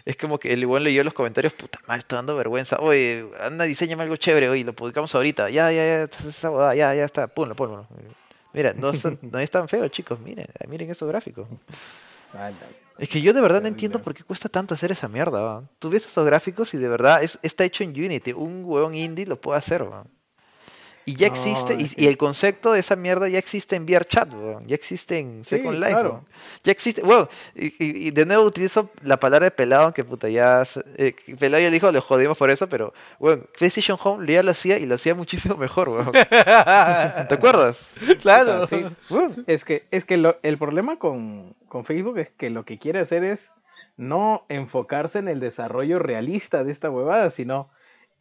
es 0.06 0.18
como 0.18 0.38
que 0.38 0.52
el 0.52 0.60
igual 0.62 0.84
leyó 0.84 1.04
los 1.04 1.14
comentarios, 1.14 1.54
puta 1.54 1.80
madre, 1.88 2.00
estoy 2.02 2.18
dando 2.18 2.36
vergüenza. 2.36 2.78
Oye, 2.80 3.26
anda, 3.40 3.64
diseñame 3.66 4.04
algo 4.04 4.18
chévere, 4.18 4.50
oye, 4.50 4.64
lo 4.66 4.74
publicamos 4.74 5.16
ahorita. 5.16 5.50
Ya, 5.50 5.72
ya, 5.72 5.86
ya, 5.86 6.04
esa- 6.30 6.52
huevada, 6.52 6.76
ya, 6.76 6.94
ya 6.94 7.06
está, 7.06 7.28
ponlo, 7.28 7.56
ponlo. 7.56 7.88
Mira, 8.54 8.74
no, 8.74 8.94
son- 8.94 9.18
no 9.22 9.40
es 9.40 9.50
tan 9.50 9.68
feo, 9.70 9.88
chicos, 9.88 10.20
miren, 10.20 10.48
miren 10.68 10.90
esos 10.90 11.08
gráficos. 11.08 11.48
Es 12.98 13.08
que 13.10 13.22
yo 13.22 13.32
de 13.34 13.40
verdad 13.41 13.62
no 13.62 13.68
entiendo 13.70 14.02
por 14.02 14.14
qué 14.14 14.24
cuesta 14.24 14.50
tanto 14.50 14.74
hacer 14.74 14.91
esa 14.91 15.08
mierda, 15.08 15.41
¿va? 15.41 15.64
Tú 15.80 15.90
ves 15.90 16.06
esos 16.06 16.26
gráficos 16.26 16.74
y 16.74 16.78
de 16.78 16.90
verdad 16.90 17.24
es, 17.24 17.40
está 17.44 17.64
hecho 17.64 17.84
en 17.84 17.91
Unity. 17.91 18.34
Un 18.34 18.64
huevón 18.66 18.94
indie 18.94 19.26
lo 19.26 19.40
puede 19.40 19.58
hacer, 19.58 19.90
¿va? 19.90 20.04
Y 21.10 21.15
ya 21.15 21.27
No, 21.30 21.34
existe, 21.34 21.77
y, 21.98 22.07
el 22.07 22.18
concepto 22.18 22.72
de 22.73 22.80
esa 22.81 22.95
mierda 22.95 23.27
ya 23.30 23.40
existe 23.40 23.76
en 23.76 23.86
VRChat, 23.86 24.34
weón. 24.34 24.68
Ya 24.68 24.76
existe 24.76 25.18
en 25.19 25.44
Sí, 25.44 25.57
Second 25.57 25.77
Life, 25.80 25.91
claro. 25.91 26.26
Ya 26.64 26.72
existe, 26.72 27.02
weón. 27.03 27.27
Y, 27.56 27.68
y- 27.84 28.07
y 28.07 28.11
de 28.11 28.26
nuevo 28.26 28.44
utilizo 28.44 28.90
la 29.03 29.18
palabra 29.19 29.45
de 29.45 29.52
pelado, 29.52 29.84
aunque 29.84 30.03
puta 30.03 30.30
ya. 30.30 30.64
eh, 30.98 31.15
pelado 31.40 31.64
ya 31.64 31.69
dijo, 31.72 31.91
lo 31.91 32.02
jodimos 32.02 32.38
por 32.38 32.49
eso, 32.52 32.68
pero, 32.69 32.94
weón, 33.19 33.48
PlayStation 33.57 33.98
Home 34.03 34.31
ya 34.31 34.44
lo 34.44 34.52
hacía 34.52 34.77
y 34.77 34.86
lo 34.86 34.95
hacía 34.95 35.15
muchísimo 35.15 35.56
mejor, 35.57 35.90
weón. 35.90 36.11
¿Te 37.27 37.34
acuerdas? 37.36 37.88
claro. 38.22 38.68
Sí. 38.68 38.86
Es 39.48 39.65
que, 39.65 39.88
es 39.91 40.06
que 40.06 40.18
lo- 40.18 40.38
el 40.44 40.57
problema 40.57 40.98
con, 40.99 41.56
con 41.68 41.86
Facebook 41.86 42.18
es 42.19 42.30
que 42.38 42.49
lo 42.49 42.65
que 42.65 42.77
quiere 42.77 42.99
hacer 42.99 43.23
es 43.23 43.52
no 43.98 44.45
enfocarse 44.49 45.19
en 45.19 45.27
el 45.27 45.40
desarrollo 45.40 45.99
realista 45.99 46.64
de 46.64 46.72
esta 46.72 46.90
huevada, 46.90 47.30
sino 47.30 47.69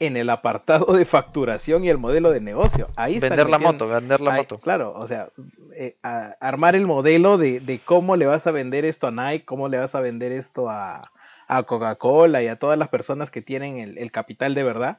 en 0.00 0.16
el 0.16 0.30
apartado 0.30 0.92
de 0.92 1.04
facturación 1.04 1.84
y 1.84 1.88
el 1.88 1.98
modelo 1.98 2.30
de 2.30 2.40
negocio. 2.40 2.88
Ahí 2.96 3.18
Vender 3.18 3.48
la 3.48 3.58
moto, 3.58 3.88
vender 3.88 4.20
la 4.20 4.32
Ahí- 4.32 4.36
moto. 4.40 4.58
Claro, 4.58 4.94
o 4.96 5.06
sea, 5.06 5.28
eh, 5.74 5.96
a- 6.02 6.36
armar 6.40 6.76
el 6.76 6.86
modelo 6.86 7.36
de, 7.38 7.60
de 7.60 7.80
cómo 7.80 8.16
le 8.16 8.26
vas 8.26 8.46
a 8.46 8.50
vender 8.52 8.84
esto 8.84 9.08
a 9.08 9.10
Nike, 9.10 9.44
cómo 9.44 9.68
le 9.68 9.78
vas 9.78 9.94
a 9.94 10.00
vender 10.00 10.30
esto 10.32 10.68
a, 10.70 11.02
a 11.48 11.62
Coca-Cola 11.64 12.42
y 12.42 12.48
a 12.48 12.56
todas 12.58 12.78
las 12.78 12.88
personas 12.88 13.30
que 13.30 13.42
tienen 13.42 13.78
el, 13.78 13.98
el 13.98 14.12
capital 14.12 14.54
de 14.54 14.62
verdad. 14.62 14.98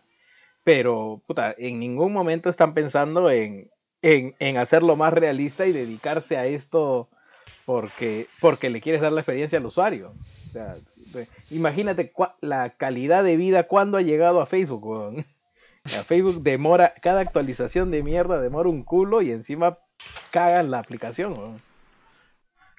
Pero, 0.64 1.22
puta, 1.26 1.56
en 1.58 1.80
ningún 1.80 2.12
momento 2.12 2.50
están 2.50 2.74
pensando 2.74 3.32
en, 3.32 3.72
en, 4.02 4.36
en 4.40 4.58
hacerlo 4.58 4.96
más 4.98 5.14
realista 5.14 5.66
y 5.66 5.72
dedicarse 5.72 6.36
a 6.38 6.46
esto 6.46 7.10
porque, 7.66 8.28
porque 8.42 8.70
le 8.70 8.82
quieres 8.82 9.00
dar 9.02 9.12
la 9.14 9.22
experiencia 9.22 9.58
al 9.60 9.66
usuario. 9.66 10.14
O 10.50 10.52
sea, 10.52 10.76
imagínate 11.52 12.12
la 12.42 12.72
calidad 12.72 13.24
de 13.24 13.38
vida 13.38 13.64
cuando 13.64 13.98
ha 13.98 14.02
llegado 14.02 14.42
a 14.42 14.46
Facebook, 14.46 14.86
weón. 14.86 15.26
A 15.86 16.04
Facebook 16.04 16.44
demora, 16.44 16.94
cada 17.02 17.22
actualización 17.22 17.90
de 17.90 18.04
mierda 18.04 18.42
demora 18.42 18.70
un 18.70 18.84
culo 18.84 19.22
y 19.22 19.32
encima 19.32 19.80
cagan 20.30 20.70
la 20.70 20.80
aplicación, 20.80 21.34
weón. 21.34 21.62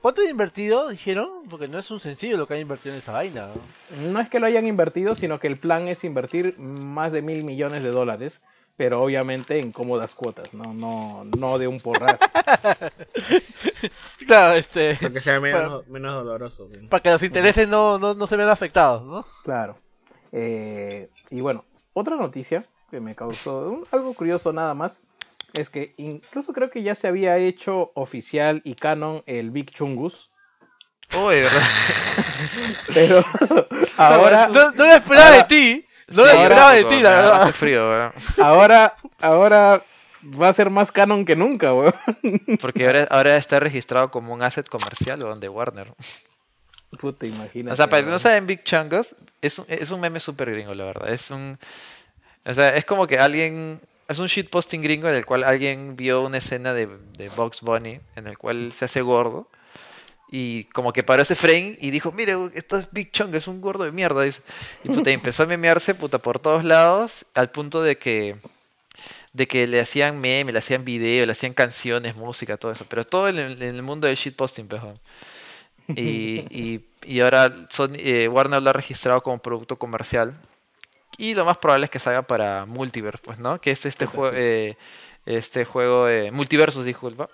¿Cuánto 0.01 0.23
han 0.23 0.29
invertido? 0.29 0.89
Dijeron, 0.89 1.29
porque 1.49 1.69
no 1.69 1.79
es 1.79 1.91
un 1.91 2.01
sencillo 2.01 2.37
lo 2.37 2.47
que 2.47 2.55
han 2.55 2.61
invertido 2.61 2.95
en 2.95 3.01
esa 3.01 3.13
vaina. 3.13 3.49
¿no? 3.49 4.13
No 4.13 4.21
es 4.21 4.29
que 4.31 4.41
lo 4.41 4.47
hayan 4.47 4.67
invertido, 4.67 5.15
sino 5.15 5.39
que 5.41 5.47
el 5.47 5.59
plan 5.59 5.89
es 5.89 6.05
invertir 6.05 6.59
más 6.59 7.13
de 7.13 7.23
mil 7.23 7.45
millones 7.45 7.83
de 7.83 7.91
dólares, 7.91 8.43
pero 8.81 9.03
obviamente 9.03 9.59
en 9.59 9.73
cómodas 9.73 10.15
cuotas, 10.15 10.55
no, 10.55 10.73
no, 10.73 11.27
no 11.37 11.59
de 11.59 11.69
un 11.69 11.79
porrazo. 11.81 12.25
Claro, 14.27 14.55
este. 14.55 14.95
Para 14.97 15.13
que 15.13 15.21
sea 15.21 15.39
menos, 15.39 15.87
menos 15.89 16.15
doloroso. 16.25 16.67
güey. 16.67 16.87
Para 16.89 17.03
que 17.03 17.11
los 17.11 17.23
intereses 17.23 17.69
no, 17.69 17.99
no, 17.99 18.15
no 18.15 18.27
se 18.27 18.37
vean 18.37 18.49
afectados, 18.49 19.03
¿no? 19.05 19.27
Claro. 19.45 19.75
Eh, 20.33 21.11
y 21.31 21.43
bueno, 21.43 21.67
otra 21.93 22.17
noticia 22.17 22.65
que 22.91 23.01
me 23.01 23.15
causó 23.15 23.69
un- 23.69 23.87
algo 23.91 24.15
curioso 24.15 24.51
nada 24.55 24.73
más 24.73 25.03
es 25.53 25.69
que 25.69 25.93
incluso 25.99 26.55
creo 26.55 26.71
que 26.71 26.83
ya 26.83 26.95
se 26.95 27.07
había 27.09 27.37
hecho 27.37 27.91
oficial 27.95 28.63
y 28.65 28.77
canon 28.77 29.23
el 29.27 29.51
Big 29.51 29.71
Chungus, 29.73 30.31
Uy, 31.15 31.41
¿verdad? 31.41 31.61
pero 32.95 33.23
ahora, 33.99 34.49
No, 34.49 34.71
no 34.71 34.85
lo 34.87 34.93
esperaba 34.95 35.27
Ahora- 35.33 35.43
de 35.43 35.45
ti. 35.45 35.87
No 36.11 36.25
lo 36.25 36.31
Sí, 36.31 36.37
esperaba 36.37 36.73
de 36.75 36.85
ti, 36.85 37.01
la 37.01 37.11
da 37.11 37.23
verdad. 37.39 37.55
frío, 37.55 37.89
weón. 37.89 38.13
ahora, 38.43 38.95
ahora 39.21 39.83
va 40.41 40.49
a 40.49 40.53
ser 40.53 40.71
más 40.71 40.93
canon 40.93 41.25
que 41.25 41.37
nunca, 41.37 41.73
weón. 41.73 41.95
Porque 42.61 42.87
ahora, 42.87 43.07
ahora 43.11 43.37
está 43.37 43.61
registrado 43.61 44.11
como 44.11 44.33
un 44.35 44.43
asset 44.43 44.69
comercial, 44.69 45.23
weón, 45.23 45.41
de 45.41 45.49
Warner. 45.49 45.93
Puta, 47.01 47.27
imagínate. 47.27 47.73
O 47.73 47.77
sea, 47.77 47.89
para 47.89 48.05
que 48.05 48.11
no 48.11 48.19
saben, 48.19 48.47
Big 48.47 48.65
Chungus 48.65 49.15
es 49.41 49.59
un, 49.59 49.65
es 49.69 49.91
un 49.91 50.01
meme 50.01 50.19
súper 50.21 50.51
gringo, 50.51 50.75
la 50.75 50.85
verdad. 50.85 51.13
Es 51.13 51.31
un... 51.31 51.59
O 52.45 52.55
sea, 52.55 52.75
es 52.77 52.85
como 52.85 53.07
que 53.07 53.19
alguien. 53.19 53.81
Es 54.09 54.19
un 54.19 54.27
shitposting 54.27 54.83
gringo 54.83 55.09
en 55.09 55.15
el 55.15 55.25
cual 55.25 55.45
alguien 55.45 55.95
vio 55.95 56.23
una 56.23 56.39
escena 56.39 56.75
de, 56.75 56.89
de 57.17 57.29
Box 57.29 57.61
Bunny 57.61 58.01
en 58.17 58.27
el 58.27 58.37
cual 58.39 58.73
se 58.73 58.87
hace 58.87 59.03
gordo. 59.03 59.47
Y 60.33 60.65
como 60.67 60.93
que 60.93 61.03
paró 61.03 61.23
ese 61.23 61.35
frame 61.35 61.77
y 61.81 61.91
dijo, 61.91 62.13
mire, 62.13 62.35
esto 62.55 62.79
es 62.79 62.87
Big 62.93 63.11
Chong, 63.11 63.35
es 63.35 63.49
un 63.49 63.61
gordo 63.61 63.83
de 63.85 63.91
mierda. 63.91 64.25
Y 64.27 64.89
puta, 64.89 65.11
empezó 65.11 65.43
a 65.43 65.47
memearse 65.47 65.95
puta 65.95 66.19
por 66.19 66.39
todos 66.39 66.63
lados, 66.65 67.27
al 67.35 67.51
punto 67.51 67.83
de 67.83 67.99
que 67.99 68.37
de 69.33 69.47
que 69.47 69.67
le 69.67 69.81
hacían 69.81 70.21
meme, 70.21 70.53
le 70.53 70.59
hacían 70.59 70.85
video, 70.85 71.25
le 71.27 71.33
hacían 71.33 71.53
canciones, 71.55 72.17
música, 72.17 72.57
todo 72.57 72.73
eso. 72.73 72.85
Pero 72.89 73.05
todo 73.05 73.29
en 73.29 73.39
el, 73.39 73.63
en 73.63 73.75
el 73.77 73.83
mundo 73.83 74.07
del 74.07 74.17
shitposting, 74.17 74.69
pejo. 74.69 74.95
Y, 75.89 76.45
y, 76.51 76.85
y 77.05 77.21
ahora 77.21 77.67
Sony- 77.69 77.97
eh, 77.99 78.29
Warner 78.29 78.63
lo 78.63 78.71
ha 78.71 78.73
registrado 78.73 79.23
como 79.23 79.39
producto 79.39 79.77
comercial. 79.77 80.35
Y 81.19 81.35
lo 81.35 81.45
más 81.45 81.59
probable 81.59 81.87
es 81.87 81.91
que 81.91 81.99
salga 81.99 82.23
para 82.23 82.67
Multiverse, 82.67 83.23
pues, 83.23 83.41
¿no? 83.41 83.61
Que 83.61 83.73
es 83.73 83.85
este 83.85 84.07
juego, 84.07 84.37
este 85.27 85.65
juego, 85.65 86.09
eh, 86.09 86.31
Multiversus, 86.31 86.85
disculpa. 86.85 87.29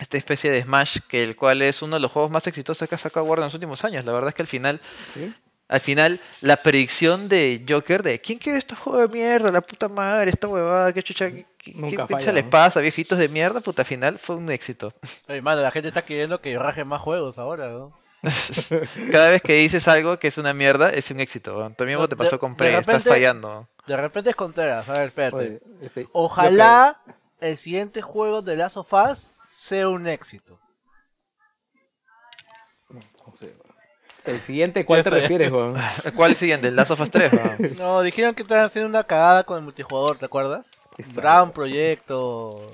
Esta 0.00 0.16
especie 0.16 0.50
de 0.50 0.64
Smash, 0.64 0.98
que 1.08 1.22
el 1.22 1.36
cual 1.36 1.62
es 1.62 1.82
uno 1.82 1.94
de 1.96 2.00
los 2.00 2.10
juegos 2.10 2.30
más 2.30 2.46
exitosos 2.46 2.88
que 2.88 2.94
ha 2.94 2.98
sacado 2.98 3.26
Warner 3.26 3.42
en 3.44 3.46
los 3.48 3.54
últimos 3.54 3.84
años. 3.84 4.04
La 4.04 4.12
verdad 4.12 4.30
es 4.30 4.34
que 4.34 4.42
al 4.42 4.48
final, 4.48 4.80
¿Sí? 5.14 5.32
al 5.68 5.80
final, 5.80 6.20
la 6.40 6.56
predicción 6.56 7.28
de 7.28 7.64
Joker 7.68 8.02
de 8.02 8.18
¿quién 8.20 8.38
quiere 8.38 8.58
este 8.58 8.74
juego 8.74 8.98
de 8.98 9.08
mierda? 9.08 9.52
La 9.52 9.60
puta 9.60 9.88
madre, 9.88 10.30
esta 10.30 10.48
huevada, 10.48 10.92
qué 10.94 11.02
chucha, 11.02 11.30
qué, 11.30 11.46
qué- 11.58 11.74
Nunca 11.74 12.06
qué 12.06 12.14
falla, 12.14 12.32
les 12.32 12.44
¿no? 12.44 12.50
pasa, 12.50 12.80
viejitos 12.80 13.18
de 13.18 13.28
mierda, 13.28 13.60
puta, 13.60 13.82
al 13.82 13.86
final 13.86 14.18
fue 14.18 14.36
un 14.36 14.50
éxito. 14.50 14.92
Oye, 15.28 15.42
mano, 15.42 15.60
la 15.60 15.70
gente 15.70 15.88
está 15.88 16.02
queriendo 16.02 16.40
que 16.40 16.58
raje 16.58 16.82
más 16.84 17.02
juegos 17.02 17.38
ahora, 17.38 17.68
¿no? 17.68 17.92
Cada 19.12 19.30
vez 19.30 19.42
que 19.42 19.54
dices 19.54 19.86
algo 19.88 20.18
que 20.18 20.28
es 20.28 20.38
una 20.38 20.52
mierda, 20.52 20.90
es 20.90 21.10
un 21.10 21.20
éxito. 21.20 21.72
También 21.76 21.98
No, 21.98 22.08
te 22.08 22.14
de- 22.14 22.18
pasó 22.18 22.38
con 22.38 22.56
Prey, 22.56 22.74
estás 22.74 23.04
fallando. 23.04 23.68
De 23.86 23.96
repente 23.96 24.30
es 24.30 24.36
Contreras, 24.36 24.88
a 24.88 24.92
ver, 24.94 25.02
espérate. 25.08 25.36
Oye, 25.36 25.60
este, 25.82 26.08
Ojalá 26.12 26.98
el 27.40 27.56
siguiente 27.56 28.02
juego 28.02 28.40
de 28.42 28.56
Last 28.56 28.76
of 28.76 28.92
Us 28.92 29.26
sea 29.62 29.88
un 29.88 30.06
éxito. 30.06 30.58
que- 32.88 32.94
no 33.26 33.36
sé. 33.36 33.54
El 34.24 34.40
siguiente, 34.40 34.84
¿cuál 34.84 35.02
te 35.02 35.10
refieres, 35.10 35.50
weón? 35.50 35.74
¿Cuál 36.16 36.34
siguiente? 36.34 36.68
¿El 36.68 36.76
Last 36.76 36.90
of 36.90 37.00
Us 37.00 37.10
3? 37.10 37.32
weón? 37.32 37.56
No, 37.78 38.02
dijeron 38.02 38.34
que 38.34 38.42
estaban 38.42 38.64
haciendo 38.64 38.88
una 38.88 39.04
cagada 39.04 39.44
con 39.44 39.56
el 39.58 39.64
multijugador, 39.64 40.18
¿te 40.18 40.26
acuerdas? 40.26 40.70
Exacto. 40.98 41.20
Gran 41.22 41.52
proyecto. 41.52 42.66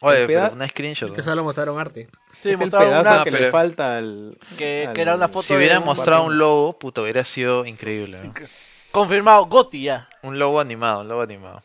Oye, 0.00 0.26
pero 0.26 0.52
una 0.52 0.68
screenshot. 0.68 1.14
Que 1.14 1.22
solo 1.22 1.42
mostraron 1.44 1.78
arte. 1.78 2.08
Sí, 2.32 2.50
es 2.50 2.54
el 2.54 2.66
mostraron 2.66 2.88
pedazo 2.90 3.10
una 3.14 3.24
que 3.24 3.30
pero- 3.32 3.44
le 3.44 3.50
falta 3.50 3.96
al... 3.98 4.38
que, 4.56 4.86
al- 4.86 4.92
que 4.94 5.00
era 5.02 5.14
una 5.14 5.28
foto 5.28 5.42
Si 5.42 5.54
hubieran 5.54 5.84
mostrado 5.84 6.24
un 6.24 6.38
logo, 6.38 6.78
puto, 6.78 7.02
hubiera 7.02 7.24
sido 7.24 7.64
increíble. 7.66 8.30
confirmado, 8.92 9.46
Gotti 9.46 9.82
ya. 9.84 10.08
Un 10.22 10.38
logo 10.38 10.60
animado, 10.60 11.00
un 11.02 11.08
logo 11.08 11.22
animado. 11.22 11.60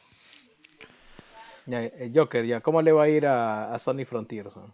Ya, 1.65 1.83
eh, 1.83 2.11
Joker, 2.13 2.45
ya, 2.45 2.61
¿cómo 2.61 2.81
le 2.81 2.91
va 2.91 3.03
a 3.03 3.09
ir 3.09 3.25
a, 3.25 3.73
a 3.73 3.79
Sony 3.79 4.05
Frontiers? 4.05 4.55
weón? 4.55 4.73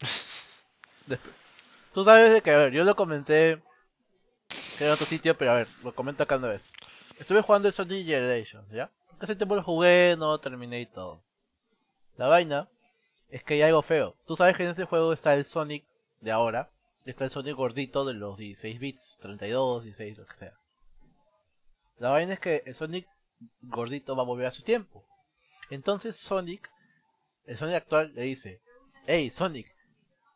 Tú 1.94 2.04
sabes 2.04 2.32
de 2.32 2.42
que, 2.42 2.50
a 2.52 2.58
ver, 2.58 2.72
yo 2.72 2.84
lo 2.84 2.94
comenté 2.94 3.62
en 4.80 4.90
otro 4.90 5.06
sitio, 5.06 5.36
pero 5.36 5.52
a 5.52 5.54
ver, 5.54 5.68
lo 5.82 5.94
comento 5.94 6.22
acá 6.22 6.36
una 6.36 6.48
vez. 6.48 6.70
Estuve 7.18 7.42
jugando 7.42 7.68
el 7.68 7.74
Sonic 7.74 8.06
Generations, 8.06 8.70
¿ya? 8.70 8.90
Hace 9.18 9.36
tiempo 9.36 9.56
lo 9.56 9.62
jugué, 9.62 10.16
no 10.16 10.38
terminé 10.38 10.80
y 10.80 10.86
todo. 10.86 11.22
La 12.16 12.28
vaina 12.28 12.68
es 13.28 13.42
que 13.44 13.54
hay 13.54 13.62
algo 13.62 13.82
feo. 13.82 14.14
Tú 14.26 14.36
sabes 14.36 14.56
que 14.56 14.64
en 14.64 14.70
ese 14.70 14.84
juego 14.84 15.12
está 15.12 15.34
el 15.34 15.44
Sonic 15.44 15.84
de 16.20 16.30
ahora, 16.30 16.70
está 17.04 17.24
el 17.24 17.30
Sonic 17.30 17.56
gordito 17.56 18.04
de 18.04 18.14
los 18.14 18.38
16 18.38 18.78
bits, 18.78 19.18
32, 19.20 19.84
16, 19.84 20.18
lo 20.18 20.26
que 20.26 20.36
sea. 20.36 20.54
La 21.98 22.10
vaina 22.10 22.34
es 22.34 22.40
que 22.40 22.62
el 22.64 22.74
Sonic 22.74 23.06
gordito 23.60 24.16
va 24.16 24.22
a 24.22 24.26
volver 24.26 24.46
a 24.46 24.50
su 24.50 24.62
tiempo. 24.62 25.04
Entonces 25.70 26.16
Sonic, 26.16 26.68
el 27.46 27.56
Sonic 27.56 27.76
actual, 27.76 28.12
le 28.14 28.22
dice, 28.22 28.60
hey 29.06 29.30
Sonic, 29.30 29.74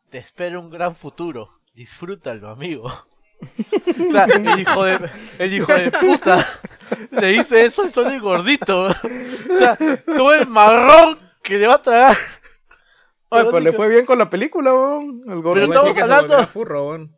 te 0.09 0.17
espera 0.17 0.59
un 0.59 0.69
gran 0.69 0.95
futuro. 0.95 1.49
Disfrútalo, 1.73 2.49
amigo. 2.49 2.85
o 3.41 4.11
sea, 4.11 4.25
el 4.25 4.59
hijo 4.59 4.83
de, 4.85 5.09
el 5.39 5.53
hijo 5.53 5.73
de 5.73 5.91
puta 5.91 6.45
le 7.11 7.27
dice 7.27 7.65
eso 7.65 7.83
al 7.83 7.93
Sonic 7.93 8.21
gordito. 8.21 8.85
o 8.85 9.57
sea, 9.59 9.77
todo 10.05 10.33
el 10.33 10.47
marrón 10.47 11.19
que 11.43 11.57
le 11.57 11.67
va 11.67 11.75
a 11.75 11.81
tragar. 11.81 12.17
Ay, 13.29 13.45
pues 13.49 13.63
le 13.63 13.73
fue 13.73 13.89
bien 13.89 14.05
con 14.05 14.17
la 14.17 14.29
película. 14.29 14.71
El 14.71 15.41
gordo. 15.41 15.53
Pero 15.53 15.65
estamos 15.65 15.97
hablando- 15.97 16.47
furro, 16.47 16.89
weón. 16.89 17.17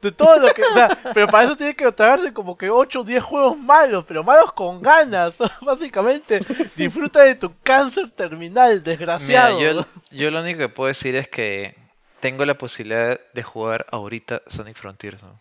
De 0.00 0.10
todo 0.12 0.38
lo 0.38 0.48
que, 0.54 0.62
o 0.62 0.72
sea, 0.72 0.98
pero 1.12 1.26
para 1.28 1.44
eso 1.44 1.56
tiene 1.56 1.76
que 1.76 1.90
tragarse 1.92 2.32
como 2.32 2.56
que 2.56 2.70
8 2.70 3.00
o 3.00 3.04
10 3.04 3.22
juegos 3.22 3.58
malos, 3.58 4.04
pero 4.08 4.24
malos 4.24 4.52
con 4.52 4.80
ganas. 4.80 5.36
Básicamente, 5.60 6.40
disfruta 6.74 7.20
de 7.22 7.34
tu 7.34 7.52
cáncer 7.62 8.10
terminal, 8.10 8.70
Mira, 8.72 8.82
desgraciado. 8.82 9.60
yo, 9.60 9.86
yo 10.10 10.30
lo 10.30 10.40
único 10.40 10.58
que 10.58 10.68
puedo 10.70 10.88
decir 10.88 11.16
es 11.16 11.28
que 11.28 11.74
tengo 12.20 12.46
la 12.46 12.54
posibilidad 12.56 13.20
de 13.34 13.42
jugar 13.42 13.86
ahorita 13.90 14.42
Sonic 14.46 14.76
Frontiers. 14.76 15.22
¿no? 15.22 15.38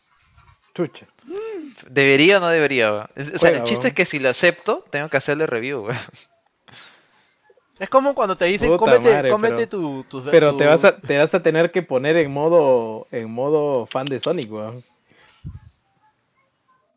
Chucha. 0.73 1.05
¿Debería 1.87 2.37
o 2.37 2.39
no 2.41 2.49
debería? 2.49 2.91
O 2.93 3.07
sea, 3.15 3.37
Juega, 3.37 3.57
el 3.59 3.63
chiste 3.63 3.89
es 3.89 3.93
que 3.93 4.05
si 4.05 4.19
lo 4.19 4.29
acepto, 4.29 4.85
tengo 4.89 5.07
que 5.09 5.17
hacerle 5.17 5.45
review. 5.45 5.85
weón. 5.85 5.97
Es 7.79 7.89
como 7.89 8.13
cuando 8.13 8.35
te 8.35 8.45
dicen, 8.45 8.67
Puta 8.69 8.79
cómete, 8.79 9.13
madre, 9.13 9.29
cómete 9.31 9.55
pero- 9.55 9.69
tu, 9.69 10.03
tus- 10.03 10.23
Pero 10.29 10.51
tu- 10.51 10.57
te 10.57 10.67
vas 10.67 10.83
a, 10.85 10.97
te 10.97 11.17
vas 11.17 11.33
a 11.33 11.41
tener 11.41 11.71
que 11.71 11.81
poner 11.81 12.17
en 12.17 12.31
modo, 12.31 13.07
en 13.11 13.31
modo 13.31 13.85
fan 13.85 14.05
de 14.05 14.19
Sonic, 14.19 14.51
weón. 14.51 14.81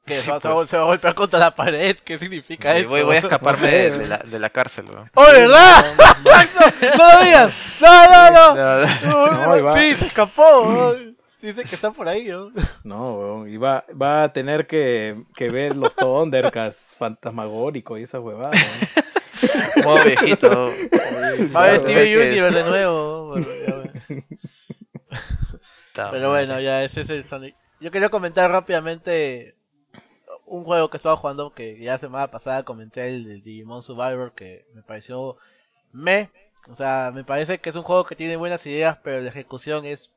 que 0.04 0.14
Sí, 0.16 0.22
se, 0.22 0.30
va- 0.32 0.40
se 0.40 0.48
pues. 0.48 0.68
se 0.70 0.76
va 0.76 0.82
a 0.82 0.86
golpear 0.86 1.14
contra 1.14 1.38
la 1.38 1.54
pared. 1.54 1.96
¿Qué 2.04 2.18
significa 2.18 2.72
Sí, 2.74 2.80
eso? 2.80 2.88
voy, 2.88 3.02
voy 3.02 3.16
a 3.16 3.18
escaparme 3.20 3.68
de, 3.70 3.88
weón. 3.90 3.98
de 4.00 4.06
la, 4.09 4.18
de 4.18 4.38
la 4.40 4.50
cárcel. 4.50 4.86
weón. 4.90 5.09
¡Oh, 5.14 5.22
verdad! 5.22 5.84
no, 6.24 6.98
no 6.98 7.18
lo 7.18 7.24
digas. 7.24 7.54
No, 7.80 8.06
no, 8.10 8.54
no. 9.06 9.62
No, 9.62 9.74
sí, 9.76 9.94
se 9.94 10.06
escapó. 10.06 10.66
¿no? 10.68 11.12
Dice 11.40 11.62
que 11.64 11.74
está 11.76 11.90
por 11.92 12.09
ahí. 12.09 12.26
¿no? 12.26 12.50
No, 12.84 13.14
weón. 13.14 13.48
Y 13.48 13.56
va, 13.56 13.84
va 14.00 14.24
a 14.24 14.32
tener 14.32 14.66
que, 14.66 15.22
que 15.36 15.48
ver 15.48 15.76
los 15.76 15.94
Thundercats 15.94 16.96
fantasmagórico 16.98 17.96
y 17.96 18.02
esa 18.02 18.18
huevada, 18.18 18.50
weón. 18.50 19.11
Modo 19.85 20.05
viejito. 20.05 20.70
Va 21.55 21.64
a 21.64 21.66
ver 21.73 21.82
que- 21.82 22.16
Universe 22.16 22.59
de 22.59 22.64
nuevo. 22.69 23.28
Bueno, 23.28 23.47
ya 25.94 26.10
Pero 26.10 26.31
bueno, 26.31 26.60
ya 26.60 26.85
ese 26.85 27.02
es 27.02 27.10
el 27.10 27.24
Sonic. 27.24 27.55
Yo 27.81 27.90
quería 27.90 28.09
comentar 28.09 28.51
rápidamente 28.51 29.55
un 30.47 30.64
juego 30.64 30.90
que 30.90 30.97
estaba 30.97 31.16
jugando 31.16 31.52
que 31.55 31.78
ya 31.78 31.98
semana 31.98 32.31
pasada 32.31 32.62
comenté 32.62 33.09
el 33.09 33.24
de 33.24 33.35
Digimon 33.40 33.82
Survivor 33.82 34.32
que 34.35 34.66
me 34.74 34.82
pareció 34.82 35.36
me, 35.93 36.31
o 36.69 36.74
sea, 36.74 37.10
me 37.14 37.24
parece 37.24 37.59
que 37.59 37.70
es 37.70 37.77
un 37.77 37.82
juego 37.82 38.05
que 38.05 38.16
tiene 38.16 38.36
buenas 38.36 38.64
ideas, 38.66 38.98
pero 39.02 39.20
la 39.20 39.28
ejecución 39.28 39.85
es 39.85 40.10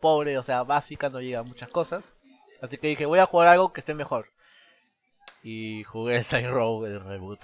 pobre, 0.00 0.38
o 0.38 0.42
sea, 0.42 0.62
básica, 0.62 1.08
no 1.08 1.20
llega 1.20 1.40
a 1.40 1.44
muchas 1.44 1.68
cosas. 1.70 2.12
Así 2.60 2.78
que 2.78 2.88
dije, 2.88 3.06
voy 3.06 3.18
a 3.18 3.26
jugar 3.26 3.48
algo 3.48 3.72
que 3.72 3.80
esté 3.80 3.94
mejor. 3.94 4.28
Y 5.42 5.84
jugué 5.84 6.16
el 6.16 6.24
Saint 6.24 6.48
Row, 6.48 6.84
el 6.84 7.00
reboot. 7.00 7.40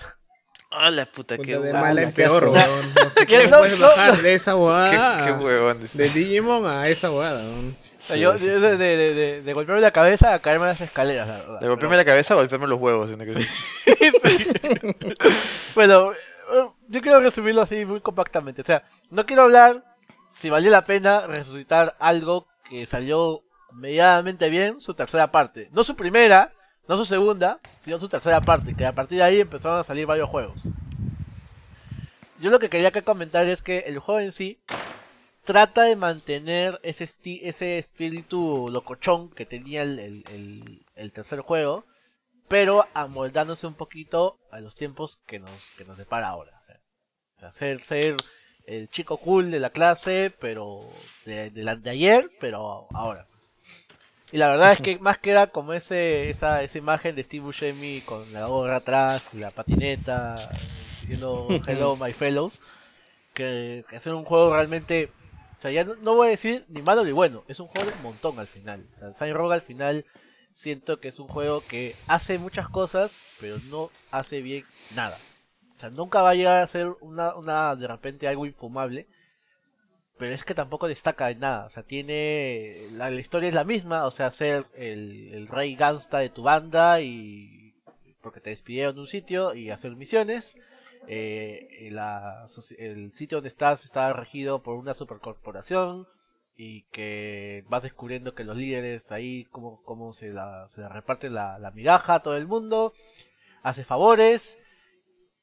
Ah, 0.74 0.90
la 0.90 1.04
puta, 1.06 1.36
qué 1.38 1.58
de 1.58 1.72
mala 1.72 2.02
en 2.02 2.08
qué 2.12 2.22
peor, 2.24 2.48
weón. 2.48 2.94
No 2.94 3.10
sé 3.10 3.26
cómo 3.26 3.50
no, 3.50 3.58
puedes 3.58 3.78
no, 3.78 3.86
bajar 3.88 4.16
no. 4.16 4.22
de 4.22 4.34
esa 4.34 4.52
Qué, 4.52 4.56
huevada. 4.56 5.26
qué 5.26 5.32
huevón. 5.32 5.80
dice. 5.82 5.98
De 6.02 6.08
Digimon 6.08 6.66
a 6.66 6.88
esa 6.88 7.10
huevada, 7.10 7.42
weón. 7.42 7.76
yo, 8.18 8.32
de, 8.38 8.58
de, 8.60 8.76
de, 8.78 9.14
de- 9.14 9.42
de 9.42 9.52
golpearme 9.52 9.82
la 9.82 9.90
cabeza 9.92 10.32
a 10.34 10.38
caerme 10.40 10.66
las 10.66 10.80
escaleras, 10.80 11.28
la 11.28 11.36
verdad. 11.38 11.60
De 11.60 11.68
golpearme 11.68 11.96
la 11.98 12.04
cabeza 12.04 12.34
o 12.34 12.38
golpearme 12.38 12.66
los 12.68 12.80
huevos. 12.80 13.10
sino 13.10 13.24
que- 13.24 13.30
Sí. 13.30 13.46
bueno, 15.74 16.12
yo 16.88 17.00
quiero 17.00 17.20
resumirlo 17.20 17.62
así 17.62 17.84
muy 17.84 18.00
compactamente. 18.00 18.62
O 18.62 18.64
sea, 18.64 18.84
no 19.10 19.26
quiero 19.26 19.42
hablar 19.42 19.84
si 20.32 20.50
valió 20.50 20.70
la 20.70 20.84
pena 20.84 21.26
resucitar 21.26 21.96
algo 21.98 22.46
que 22.68 22.86
salió 22.86 23.42
medianamente 23.72 24.48
bien, 24.50 24.80
su 24.80 24.94
tercera 24.94 25.30
parte. 25.30 25.68
No 25.72 25.84
su 25.84 25.96
primera, 25.96 26.52
no 26.92 26.98
su 26.98 27.06
segunda, 27.06 27.58
sino 27.80 27.98
su 27.98 28.06
tercera 28.08 28.42
parte, 28.42 28.74
que 28.74 28.84
a 28.84 28.92
partir 28.94 29.16
de 29.18 29.24
ahí 29.24 29.40
empezaron 29.40 29.78
a 29.78 29.82
salir 29.82 30.04
varios 30.04 30.28
juegos. 30.28 30.68
Yo 32.38 32.50
lo 32.50 32.58
que 32.58 32.68
quería 32.68 32.90
que 32.90 33.00
comentar 33.02 33.46
es 33.46 33.62
que 33.62 33.78
el 33.80 33.98
juego 33.98 34.20
en 34.20 34.30
sí 34.32 34.58
trata 35.44 35.84
de 35.84 35.96
mantener 35.96 36.78
ese, 36.82 37.08
ese 37.24 37.78
espíritu 37.78 38.68
locochón 38.70 39.30
que 39.30 39.46
tenía 39.46 39.82
el, 39.82 39.98
el- 39.98 41.12
tercer 41.12 41.40
juego, 41.40 41.84
pero 42.48 42.86
amoldándose 42.92 43.66
un 43.66 43.74
poquito 43.74 44.38
a 44.50 44.60
los 44.60 44.74
tiempos 44.74 45.16
que 45.26 45.38
nos, 45.38 45.70
que 45.78 45.84
nos 45.86 45.96
depara 45.96 46.28
ahora. 46.28 46.52
O 47.42 47.50
ser, 47.52 47.80
ser 47.80 48.16
el 48.66 48.90
chico 48.90 49.16
cool 49.16 49.50
de 49.50 49.60
la 49.60 49.70
clase, 49.70 50.30
pero 50.40 50.88
de, 51.24 51.48
de, 51.48 51.62
la- 51.64 51.76
de 51.76 51.88
ayer, 51.88 52.30
pero 52.38 52.86
ahora. 52.92 53.26
Y 54.32 54.38
la 54.38 54.48
verdad 54.48 54.72
es 54.72 54.80
que 54.80 54.98
más 54.98 55.18
queda 55.18 55.48
como 55.48 55.74
ese, 55.74 56.30
esa, 56.30 56.62
esa 56.62 56.78
imagen 56.78 57.14
de 57.14 57.22
Steve 57.22 57.44
Buscemi 57.44 58.00
con 58.00 58.32
la 58.32 58.46
gorra 58.46 58.76
atrás, 58.76 59.28
la 59.34 59.50
patineta, 59.50 60.48
diciendo 61.02 61.48
hello 61.66 61.96
my 61.96 62.14
fellows, 62.14 62.58
que, 63.34 63.84
que 63.90 63.96
hacer 63.96 64.14
un 64.14 64.24
juego 64.24 64.54
realmente, 64.54 65.10
o 65.58 65.62
sea, 65.62 65.70
ya 65.70 65.84
no, 65.84 65.96
no 65.96 66.14
voy 66.14 66.28
a 66.28 66.30
decir 66.30 66.64
ni 66.68 66.80
malo 66.80 67.04
ni 67.04 67.12
bueno, 67.12 67.44
es 67.46 67.60
un 67.60 67.66
juego 67.66 67.90
de 67.90 67.96
un 67.96 68.02
montón 68.02 68.38
al 68.38 68.46
final. 68.46 68.86
O 68.94 68.98
sea, 68.98 69.12
Saint 69.12 69.36
Row 69.36 69.52
al 69.52 69.60
final 69.60 70.06
siento 70.54 70.98
que 70.98 71.08
es 71.08 71.18
un 71.18 71.28
juego 71.28 71.62
que 71.68 71.94
hace 72.06 72.38
muchas 72.38 72.70
cosas, 72.70 73.18
pero 73.38 73.58
no 73.68 73.90
hace 74.10 74.40
bien 74.40 74.64
nada. 74.94 75.18
O 75.76 75.80
sea, 75.80 75.90
nunca 75.90 76.22
va 76.22 76.30
a 76.30 76.34
llegar 76.34 76.62
a 76.62 76.66
ser 76.66 76.88
una, 77.02 77.34
una 77.34 77.76
de 77.76 77.86
repente 77.86 78.26
algo 78.26 78.46
infumable, 78.46 79.06
pero 80.22 80.36
es 80.36 80.44
que 80.44 80.54
tampoco 80.54 80.86
destaca 80.86 81.32
en 81.32 81.40
nada. 81.40 81.64
O 81.64 81.68
sea, 81.68 81.82
tiene. 81.82 82.86
La, 82.92 83.10
historia 83.10 83.48
es 83.48 83.56
la 83.56 83.64
misma, 83.64 84.06
o 84.06 84.12
sea, 84.12 84.30
ser 84.30 84.66
el, 84.76 85.34
el 85.34 85.48
rey 85.48 85.74
gangsta 85.74 86.18
de 86.18 86.30
tu 86.30 86.44
banda 86.44 87.00
y. 87.00 87.74
porque 88.20 88.40
te 88.40 88.50
despidieron 88.50 88.94
de 88.94 89.00
un 89.00 89.08
sitio 89.08 89.52
y 89.52 89.70
hacer 89.70 89.96
misiones. 89.96 90.56
Eh, 91.08 91.90
el 92.78 93.12
sitio 93.14 93.38
donde 93.38 93.48
estás 93.48 93.84
está 93.84 94.12
regido 94.12 94.62
por 94.62 94.76
una 94.76 94.94
supercorporación 94.94 96.06
y 96.56 96.82
que 96.92 97.64
vas 97.66 97.82
descubriendo 97.82 98.36
que 98.36 98.44
los 98.44 98.56
líderes 98.56 99.10
ahí, 99.10 99.46
cómo, 99.50 99.82
cómo 99.82 100.12
se, 100.12 100.28
la, 100.28 100.68
se 100.68 100.82
la 100.82 100.88
reparten 100.88 101.34
la, 101.34 101.58
la 101.58 101.72
migaja 101.72 102.14
a 102.14 102.22
todo 102.22 102.36
el 102.36 102.46
mundo, 102.46 102.92
hace 103.64 103.82
favores 103.82 104.56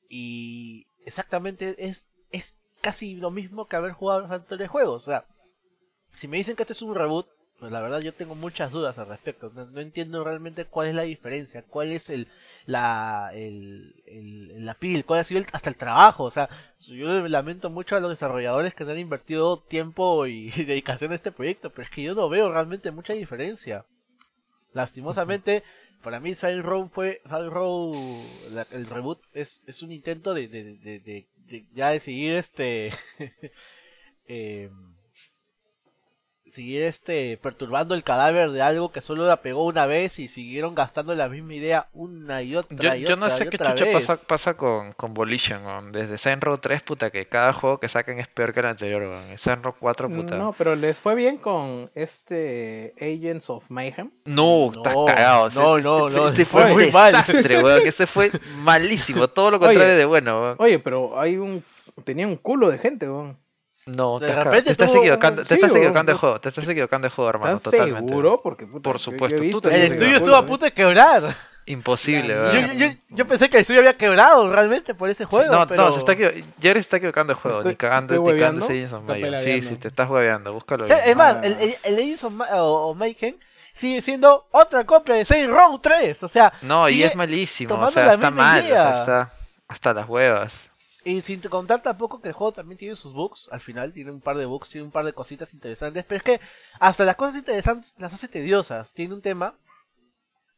y 0.08 0.88
exactamente 1.04 1.76
es, 1.86 2.08
es 2.32 2.56
casi 2.82 3.16
lo 3.16 3.32
mismo 3.32 3.68
que 3.68 3.76
haber 3.76 3.92
jugado 3.94 4.22
los 4.22 4.32
anteriores 4.32 4.70
juegos. 4.70 5.04
O 5.04 5.06
sea, 5.06 5.26
si 6.14 6.28
me 6.28 6.38
dicen 6.38 6.56
que 6.56 6.64
este 6.64 6.74
es 6.74 6.82
un 6.82 6.96
reboot, 6.96 7.28
pues 7.60 7.72
la 7.74 7.82
verdad 7.82 8.00
yo 8.00 8.14
tengo 8.14 8.36
muchas 8.36 8.72
dudas 8.72 8.98
al 8.98 9.08
respecto. 9.08 9.52
No, 9.54 9.80
entiendo 9.82 10.24
realmente 10.24 10.64
cuál 10.66 10.88
es 10.88 10.96
la 10.96 11.02
diferencia, 11.02 11.62
cuál 11.64 11.92
es 11.92 12.10
el 12.10 12.28
la 12.66 13.32
el, 13.34 13.94
la 14.66 14.76
pil, 14.76 15.04
cuál 15.06 15.20
ha 15.20 15.24
sido 15.26 15.42
el- 15.42 15.48
hasta 15.52 15.70
el 15.70 15.76
trabajo. 15.76 16.24
O 16.24 16.32
sea, 16.32 16.50
yo 16.88 17.28
lamento 17.28 17.70
mucho 17.70 17.96
a 17.96 18.00
los 18.00 18.12
desarrolladores 18.12 18.74
que 18.74 18.84
han 18.84 18.98
invertido 18.98 19.60
tiempo 19.60 20.26
y, 20.28 20.50
dedicación 20.52 21.12
a 21.12 21.16
este 21.16 21.32
proyecto, 21.34 21.70
pero 21.70 21.84
es 21.84 21.90
que 21.90 22.04
yo 22.04 22.16
no 22.16 22.30
veo 22.30 22.52
realmente 22.52 22.92
mucha 22.92 23.14
diferencia. 23.14 23.86
Lastimosamente, 24.74 25.64
para 26.04 26.20
mí 26.20 26.36
Silent 26.36 26.64
Row 26.66 26.90
fue 26.90 27.22
Silent 27.26 27.52
Row 27.52 27.92
la- 28.54 28.68
el 28.72 28.86
reboot 28.88 29.20
es, 29.34 29.62
es 29.66 29.82
un 29.82 29.92
intento 29.92 30.34
de, 30.34 30.48
de, 30.48 30.64
de- 30.78 31.00
de 31.00 31.28
ya 31.74 31.90
de 31.90 32.00
seguir 32.00 32.36
este 32.36 32.92
eh, 34.28 34.70
seguir 36.50 36.84
este 36.84 37.38
perturbando 37.38 37.96
el 37.96 38.04
cadáver 38.04 38.52
de 38.52 38.62
algo 38.62 38.92
que 38.92 39.02
solo 39.02 39.26
la 39.28 39.42
pegó 39.42 39.66
una 39.66 39.86
vez 39.86 40.20
y 40.20 40.28
siguieron 40.28 40.76
gastando 40.76 41.14
la 41.16 41.30
misma 41.30 41.54
idea 41.54 41.88
una 41.94 42.42
y 42.42 42.56
otra 42.56 42.78
Yo, 42.78 42.96
y 42.96 43.02
yo 43.08 43.16
no 43.16 43.30
sé 43.30 43.50
qué 43.50 43.58
chucha 43.58 43.74
vez. 43.74 44.06
pasa, 44.06 44.28
pasa 44.28 44.54
con, 44.56 44.94
con 44.94 45.14
Volition, 45.14 45.66
weón. 45.66 45.92
Desde 45.92 46.18
Saints 46.18 46.44
Row 46.44 46.58
3, 46.58 46.82
puta, 46.82 47.10
que 47.12 47.28
cada 47.28 47.54
juego 47.54 47.80
que 47.80 47.88
saquen 47.88 48.20
es 48.20 48.28
peor 48.28 48.54
que 48.54 48.60
el 48.62 48.66
anterior, 48.68 49.02
weón. 49.04 49.38
Saints 49.38 49.64
Row 49.64 49.76
4, 49.80 50.10
puta. 50.10 50.36
No, 50.38 50.54
pero 50.58 50.76
les 50.76 50.98
fue 50.98 51.16
bien 51.16 51.38
con 51.38 51.90
este 51.96 52.94
Agents 53.00 53.50
of 53.50 53.70
Mayhem. 53.70 54.12
No, 54.26 54.72
estás 54.74 54.94
No, 54.94 55.06
cagado. 55.06 55.50
no, 55.52 55.78
no, 55.80 56.08
ese- 56.08 56.16
no, 56.18 56.28
ese 56.30 56.46
fue 56.46 56.66
un 56.66 56.72
muy 56.74 56.92
mal. 56.92 57.12
desastre, 57.14 57.58
weón. 57.64 57.82
Ese 57.86 58.08
fue 58.08 58.32
malísimo. 58.58 59.28
Todo 59.28 59.52
lo 59.52 59.60
contrario 59.60 59.86
Oye. 59.90 59.96
de 59.98 60.06
bueno, 60.06 60.42
weón. 60.42 60.56
Oye, 60.60 60.80
pero 60.80 61.20
hay 61.20 61.38
un 61.38 61.64
tenía 62.04 62.28
un 62.28 62.38
culo 62.38 62.70
de 62.70 62.78
gente, 62.78 63.10
weón. 63.10 63.38
No, 63.90 64.20
de 64.20 64.28
cagado. 64.28 64.44
repente 64.52 64.66
te 64.68 64.72
estás 64.72 64.96
equivocando, 64.96 65.42
un- 65.42 65.48
te 65.48 65.56
sí, 65.56 65.62
estás 65.62 65.76
equivocando 65.78 66.12
de 66.12 66.18
juego. 66.18 66.40
Te 66.42 66.50
estás 66.50 66.68
equivocando 66.68 67.08
de 67.08 67.14
juego, 67.16 67.30
hermano. 67.30 67.56
¿Estás 67.58 67.72
Totalmente. 67.72 68.08
seguro? 68.10 68.42
Porque 68.44 68.66
puta, 68.68 68.84
Por 68.84 69.00
supuesto, 69.00 69.42
tú 69.52 69.62
te 69.62 69.76
el 69.76 69.82
estudio 69.94 70.18
estuvo 70.18 70.36
a 70.36 70.46
punto 70.46 70.66
de 70.66 70.72
quebrar. 70.74 71.36
Imposible, 71.66 72.34
Ya, 72.34 72.42
weón. 72.42 72.78
Yo, 72.80 72.88
yo, 72.88 72.94
yo 73.10 73.28
pensé 73.28 73.48
que 73.48 73.58
el 73.58 73.62
estudio 73.62 73.82
había 73.82 73.94
quebrado 73.94 74.52
realmente 74.52 74.96
por 74.96 75.08
ese 75.10 75.26
juego. 75.26 75.54
no, 75.54 75.68
pero... 75.68 75.84
no, 75.84 75.92
se 75.92 76.00
está 76.00 76.14
equivo- 76.14 76.32
Jerry 76.60 76.80
se 76.80 76.86
está 76.86 76.98
equivocando 76.98 77.34
de 77.34 77.40
juego. 77.40 77.58
Estoy- 77.60 77.74
ni 77.74 77.76
cagando, 77.78 78.14
ni 78.24 78.40
cagando 78.40 78.66
ese 78.66 78.74
Agents 78.74 78.94
of 78.94 79.02
Está 79.02 79.14
Mayhem. 79.14 79.38
Sí, 79.40 79.62
sí, 79.62 79.76
te 79.76 79.88
estás 79.88 80.10
hueveando. 80.10 80.52
Búscalo 80.54 80.86
bien. 80.86 81.00
Es 81.06 81.16
más, 81.16 81.36
Ah. 81.36 81.42
el, 81.44 81.54
el, 81.60 81.78
el 81.84 81.96
Agents 81.96 82.24
of 82.24 82.34
Ma- 82.34 82.48
o, 82.64 82.88
o 82.90 82.96
Mayhem 82.96 83.36
sigue 83.72 84.02
siendo 84.02 84.48
otra 84.52 84.84
copia 84.86 85.14
de 85.16 85.26
Saints 85.26 85.52
Row 85.54 85.78
3. 85.78 86.24
O 86.24 86.28
sea, 86.28 86.52
No, 86.64 86.90
y 86.90 87.04
es 87.04 87.16
malísimo, 87.16 87.76
o 87.76 87.88
sea, 87.92 88.14
está 88.14 88.32
mal, 88.32 88.60
o 88.62 88.66
sea, 88.66 88.72
idea. 88.72 89.00
está 89.02 89.30
hasta 89.68 89.94
las 89.94 90.10
huevas. 90.10 90.69
Y 91.10 91.24
sin 91.24 91.42
contar 91.42 91.82
tampoco 91.82 92.22
que 92.22 92.28
el 92.28 92.36
juego 92.36 92.54
también 92.54 92.78
tiene 92.78 92.96
sus 92.96 93.14
bugs, 93.14 93.50
al 93.52 93.62
final 93.62 93.94
tiene 93.94 94.12
un 94.12 94.22
par 94.22 94.38
de 94.38 94.46
bugs, 94.46 94.70
tiene 94.70 94.86
un 94.86 94.92
par 94.92 95.06
de 95.06 95.14
cositas 95.14 95.56
interesantes, 95.56 96.06
pero 96.06 96.18
es 96.18 96.24
que 96.24 96.40
hasta 96.80 97.04
las 97.04 97.16
cosas 97.16 97.38
interesantes 97.38 97.96
las 97.98 98.14
hace 98.14 98.28
tediosas. 98.28 98.94
Tiene 98.94 99.16
un 99.16 99.24
tema 99.24 99.58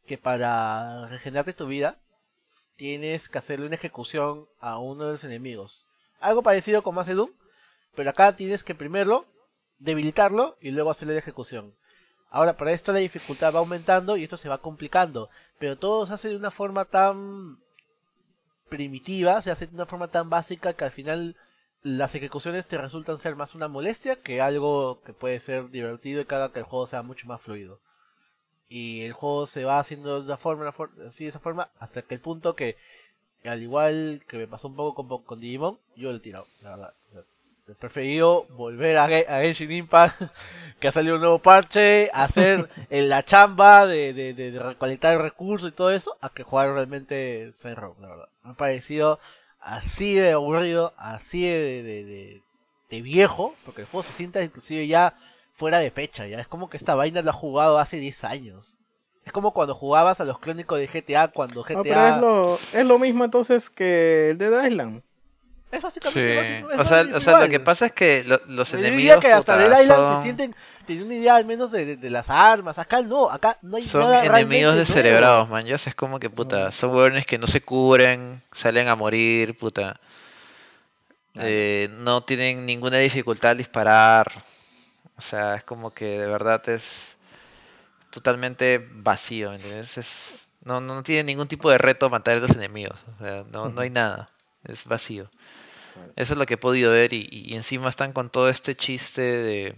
que 0.06 0.18
para 0.18 1.07
regenerarte 1.07 1.53
tu 1.53 1.68
vida 1.68 1.99
tienes 2.76 3.30
que 3.30 3.38
hacerle 3.38 3.68
una 3.68 3.76
ejecución 3.76 4.45
a 4.60 4.78
uno 4.78 5.06
de 5.06 5.11
los 5.14 5.23
enemigos. 5.23 5.88
Algo 6.19 6.44
parecido 6.44 6.84
como 6.84 6.99
hace 6.99 7.14
Doom, 7.14 7.32
pero 7.95 8.10
acá 8.10 8.36
tienes 8.36 8.65
que 8.65 8.76
primero 8.76 9.28
debilitarlo 9.80 10.57
y 10.60 10.72
luego 10.72 10.91
hacerle 10.91 11.14
la 11.14 11.22
ejecución. 11.22 11.78
Ahora, 12.30 12.57
para 12.57 12.73
esto 12.73 12.91
la 12.91 12.99
dificultad 12.99 13.56
va 13.56 13.60
aumentando 13.60 14.18
y 14.18 14.26
esto 14.26 14.36
se 14.36 14.49
va 14.49 14.57
complicando, 14.57 15.30
pero 15.60 15.78
todo 15.78 16.06
se 16.06 16.14
hace 16.14 16.28
de 16.28 16.36
una 16.36 16.52
forma 16.52 16.84
tan 16.84 17.57
primitiva, 18.72 19.41
se 19.41 19.52
hace 19.52 19.68
de 19.68 19.76
una 19.76 19.85
forma 19.85 20.07
tan 20.07 20.30
básica 20.30 20.73
que 20.73 20.85
al 20.85 20.91
final 20.91 21.35
las 21.84 22.15
ejecuciones 22.15 22.68
te 22.68 22.77
resultan 22.77 23.18
ser 23.18 23.35
más 23.35 23.53
una 23.53 23.68
molestia 23.68 24.15
que 24.15 24.39
algo 24.39 25.02
que 25.02 25.14
puede 25.14 25.39
ser 25.41 25.69
divertido 25.69 26.22
y 26.22 26.26
que 26.26 26.35
haga 26.35 26.53
que 26.53 26.60
el 26.60 26.65
juego 26.65 26.88
sea 26.88 27.03
mucho 27.03 27.27
más 27.27 27.41
fluido. 27.41 27.80
Y 28.69 29.02
el 29.02 29.11
juego 29.11 29.45
se 29.45 29.65
va 29.65 29.80
haciendo 29.80 30.22
de 30.22 30.26
una 30.26 30.38
forma, 30.38 30.73
así 31.06 31.26
de 31.26 31.30
esa 31.30 31.39
forma, 31.39 31.69
hasta 31.80 32.02
que 32.03 32.15
el 32.15 32.22
punto 32.22 32.56
que, 32.56 32.77
al 33.43 33.61
igual 33.61 34.23
que 34.27 34.38
me 34.38 34.48
pasó 34.48 34.69
un 34.69 34.77
poco 34.77 35.06
con, 35.06 35.23
con 35.23 35.41
Digimon, 35.41 35.77
yo 35.98 36.11
lo 36.11 36.18
he 36.18 36.22
tirado, 36.22 36.45
la 36.64 36.69
verdad. 36.77 36.93
He 37.72 37.76
preferido 37.76 38.45
volver 38.49 38.98
a, 38.98 39.06
a 39.06 39.41
Genshin 39.41 39.72
Impact, 39.72 40.22
que 40.80 40.88
ha 40.88 40.91
salido 40.91 41.15
un 41.15 41.22
nuevo 41.22 41.39
parche, 41.39 42.10
hacer 42.14 42.69
en 42.89 43.10
la 43.10 43.23
chamba 43.23 43.88
de, 43.88 44.14
de, 44.14 44.34
de- 44.34 44.52
de 44.52 44.60
recolectar 44.60 45.22
recursos 45.22 45.69
y 45.69 45.73
todo 45.73 45.91
eso, 45.91 46.18
a 46.22 46.30
que 46.30 46.43
jugar 46.43 46.73
realmente 46.73 47.49
Row, 47.76 47.95
la 48.02 48.07
verdad. 48.10 48.27
Me 48.43 48.52
ha 48.52 48.53
parecido 48.56 49.19
así 49.60 50.15
de 50.15 50.31
aburrido, 50.31 50.93
así 50.98 51.43
de, 51.43 51.84
de, 51.84 52.03
de- 52.06 52.41
de 52.89 53.02
viejo, 53.02 53.56
porque 53.65 53.81
el 53.84 53.88
juego 53.88 54.03
se 54.03 54.11
sienta 54.14 54.41
inclusive 54.43 54.85
ya 54.88 55.14
fuera 55.53 55.77
de 55.80 55.91
fecha, 55.91 56.27
ya 56.27 56.39
es 56.39 56.48
como 56.48 56.69
que 56.69 56.76
esta 56.77 56.95
vaina 56.95 57.22
lo 57.22 57.30
ha 57.30 57.34
jugado 57.34 57.80
hace 57.80 57.98
10 57.98 58.23
años. 58.26 58.76
Es 59.23 59.31
como 59.31 59.53
cuando 59.53 59.76
jugabas 59.76 60.19
a 60.19 60.26
los 60.26 60.39
crónicos 60.39 60.80
de 60.80 60.88
GTA, 60.88 61.27
cuando 61.30 61.64
GTA... 61.64 61.77
Ah, 61.80 61.84
pero 61.84 62.07
es 62.07 62.18
lo, 62.22 62.60
es 62.80 62.85
lo 62.85 62.98
mismo 62.99 63.23
entonces 63.23 63.69
que 63.69 64.31
el 64.31 64.38
de 64.39 64.68
Island. 64.68 65.03
Es 65.72 65.80
Sí, 65.80 65.84
básicamente 65.84 66.35
básico- 66.35 66.72
es 66.72 66.80
o 66.80 66.85
sea, 66.85 67.18
o 67.18 67.19
sea, 67.19 67.39
lo 67.41 67.49
que 67.49 67.60
pasa 67.60 67.85
es 67.88 67.91
que 67.93 68.23
lo- 68.26 68.41
los 68.48 68.72
Yo 68.72 68.77
enemigos 68.77 68.98
diría 68.98 69.19
que 69.19 69.31
hasta 69.31 69.57
Dead 69.57 69.81
Island 69.81 70.07
son, 70.07 70.15
se 70.18 70.22
sienten, 70.23 70.56
tienen 70.85 71.06
una 71.06 71.14
idea 71.15 71.35
al 71.35 71.45
menos 71.45 71.72
de, 71.72 71.85
de- 71.85 71.95
de 71.98 72.10
las 72.10 72.30
armas. 72.30 72.77
Acá 72.80 73.02
no, 73.02 73.30
acá 73.30 73.57
no 73.61 73.77
hay 73.77 73.81
son 73.84 74.02
nada 74.02 74.26
enemigos 74.26 74.35
realmente 74.35 74.76
descerebrados, 74.80 75.49
man. 75.49 75.65
Ya 75.65 75.76
es 75.76 75.95
como 75.95 76.19
que 76.19 76.30
puta, 76.30 76.72
son 76.72 76.93
hueones 76.95 77.26
que 77.26 77.38
no 77.38 77.48
se 77.48 77.61
cubren, 77.61 78.41
salen 78.52 78.89
a 78.89 78.95
morir, 78.95 79.57
puta. 79.57 79.99
Eh, 81.35 81.88
no 81.99 82.23
tienen 82.23 82.65
ninguna 82.65 82.98
dificultad 82.98 83.52
al 83.52 83.57
disparar. 83.57 84.43
O 85.18 85.22
sea, 85.22 85.56
es 85.56 85.64
como 85.64 85.93
que 85.93 86.19
de 86.19 86.27
verdad 86.27 86.68
es 86.68 87.15
totalmente 88.10 88.85
vacío, 88.95 89.49
¿me 89.52 89.56
¿entiendes? 89.56 89.98
Es, 89.98 90.34
no, 90.64 90.81
no 90.81 91.02
tiene 91.03 91.23
ningún 91.23 91.48
tipo 91.48 91.69
de 91.72 91.77
reto 91.77 92.10
matar 92.10 92.38
a 92.38 92.41
los 92.41 92.52
enemigos. 92.52 92.99
O 93.19 93.23
sea, 93.23 93.43
no, 93.52 93.69
no 93.69 93.81
hay 93.81 93.89
nada. 93.89 94.30
Es 94.65 94.85
vacío. 94.85 95.30
Eso 96.16 96.34
es 96.34 96.40
lo 96.40 96.46
que 96.46 96.56
he 96.56 96.58
podido 96.58 96.92
ver 96.92 97.14
y, 97.14 97.28
y 97.32 97.56
encima 97.56 97.90
están 97.90 98.14
con 98.14 98.30
todo 98.30 98.50
este 98.50 98.76
chiste 98.76 99.22
de 99.22 99.76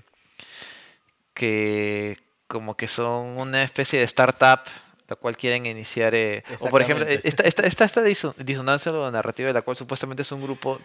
que 1.34 2.18
como 2.48 2.76
que 2.78 2.88
son 2.88 3.38
una 3.38 3.64
especie 3.64 4.00
de 4.00 4.06
startup 4.06 4.62
la 5.08 5.16
cual 5.16 5.36
quieren 5.38 5.66
iniciar 5.66 6.16
eh, 6.16 6.44
o 6.60 6.70
por 6.70 6.82
ejemplo 6.82 7.06
esta, 7.24 7.44
esta, 7.44 7.64
esta, 7.64 7.86
esta 7.86 8.02
diso- 8.04 8.34
disonancia 8.38 8.92
o 8.92 9.12
narrativa 9.12 9.48
de 9.48 9.54
la 9.54 9.62
cual 9.62 9.76
supuestamente 9.78 10.22
es 10.22 10.32
un 10.32 10.42
grupo 10.42 10.80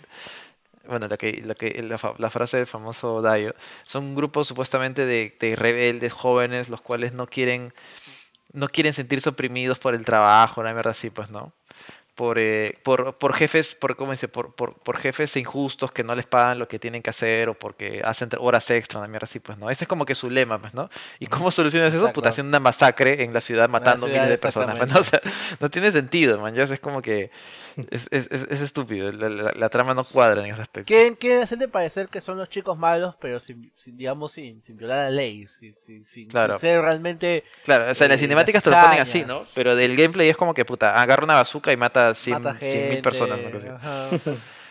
bueno 0.87 1.07
la 1.09 1.17
que 1.17 1.43
la 1.45 1.55
que 1.55 1.83
la, 1.83 1.99
fa- 1.99 2.15
la 2.19 2.31
frase 2.31 2.57
del 2.57 2.67
famoso 2.67 3.23
Dayo 3.23 3.55
son 3.85 4.05
un 4.05 4.15
grupo 4.15 4.45
supuestamente 4.45 5.05
de, 5.07 5.37
de 5.39 5.57
rebeldes 5.57 6.13
jóvenes 6.13 6.69
los 6.69 6.81
cuales 6.81 7.13
no 7.13 7.27
quieren 7.27 7.73
no 8.53 8.69
quieren 8.69 8.95
sentirse 8.95 9.29
oprimidos 9.29 9.79
por 9.79 9.95
el 9.95 10.05
trabajo 10.05 10.61
una 10.61 10.73
mierda 10.73 10.91
así 10.93 11.11
pues 11.11 11.31
no 11.31 11.53
por, 12.19 12.36
eh, 12.40 12.77
por, 12.82 13.16
por 13.16 13.32
jefes, 13.32 13.77
por, 13.77 13.95
¿cómo 13.95 14.11
dice? 14.11 14.27
Por, 14.27 14.53
por, 14.53 14.74
por 14.74 14.97
jefes 14.99 15.36
injustos 15.36 15.93
que 15.93 16.03
no 16.03 16.16
les 16.16 16.27
pagan 16.27 16.59
lo 16.59 16.66
que 16.66 16.81
tienen 16.81 17.01
que 17.01 17.11
hacer 17.11 17.49
o 17.49 17.55
porque 17.55 18.03
hacen 18.05 18.28
horas 18.40 18.69
extra, 18.73 18.99
una 18.99 19.07
mierda 19.07 19.27
así, 19.27 19.39
pues, 19.39 19.57
¿no? 19.57 19.70
Ese 19.70 19.85
es 19.85 19.89
como 19.89 20.05
que 20.05 20.16
su 20.16 20.28
lema, 20.28 20.61
pues, 20.61 20.74
¿no? 20.74 20.90
¿Y 21.20 21.27
cómo 21.28 21.53
solucionas 21.53 21.95
eso? 21.95 22.12
Puta, 22.12 22.31
haciendo 22.31 22.49
una 22.51 22.59
masacre 22.59 23.23
en 23.23 23.32
la 23.32 23.40
ciudad 23.40 23.69
matando 23.69 24.07
ciudad, 24.09 24.20
miles 24.23 24.31
de 24.31 24.39
personas, 24.39 24.77
pues, 24.77 24.90
¿no? 24.93 24.99
O 24.99 25.05
sea, 25.05 25.20
no 25.61 25.70
tiene 25.70 25.93
sentido, 25.93 26.40
man, 26.40 26.57
ya 26.57 26.65
es 26.65 26.81
como 26.81 27.03
que 27.03 27.31
es, 27.93 28.09
es, 28.11 28.27
es, 28.32 28.47
es 28.51 28.61
estúpido, 28.62 29.12
la, 29.12 29.28
la- 29.28 29.53
la 29.53 29.69
trama 29.69 29.95
no 29.95 30.03
cuadra 30.03 30.45
en 30.45 30.53
ese 30.53 30.62
aspecto. 30.62 30.89
Quieren, 30.89 31.15
quieren 31.15 31.43
hacerte 31.45 31.69
parecer 31.69 32.09
que 32.09 32.20
son 32.20 32.36
los 32.36 32.49
chicos 32.49 32.77
malos, 32.77 33.15
pero 33.20 33.39
sin, 33.39 33.70
sin 33.77 33.97
digamos, 33.97 34.32
sin, 34.32 34.61
sin 34.61 34.77
violar 34.77 35.05
la 35.05 35.11
ley, 35.11 35.47
sin, 35.47 35.73
sin, 35.73 36.05
sin- 36.05 36.28
Claro. 36.28 36.55
sin 36.55 36.61
ser 36.62 36.81
realmente... 36.82 37.45
Claro, 37.62 37.89
o 37.89 37.95
sea, 37.95 38.07
en 38.07 38.11
las 38.11 38.19
eh, 38.19 38.23
cinemáticas 38.24 38.65
te 38.65 38.70
las 38.70 38.82
lo 38.82 38.89
ponen 38.89 39.01
así. 39.03 39.24
¿no? 39.24 39.47
Pero 39.55 39.77
del 39.77 39.95
gameplay 39.97 40.28
es 40.28 40.36
como 40.36 40.53
que, 40.53 40.65
puta, 40.65 41.01
agarra 41.01 41.23
una 41.23 41.35
bazooka 41.35 41.70
y 41.73 41.77
mata 41.77 42.07
100 42.14 42.43
mata 42.43 42.52
mil 42.52 42.60
gente, 42.60 43.02
personas, 43.02 43.40
¿no? 43.40 43.48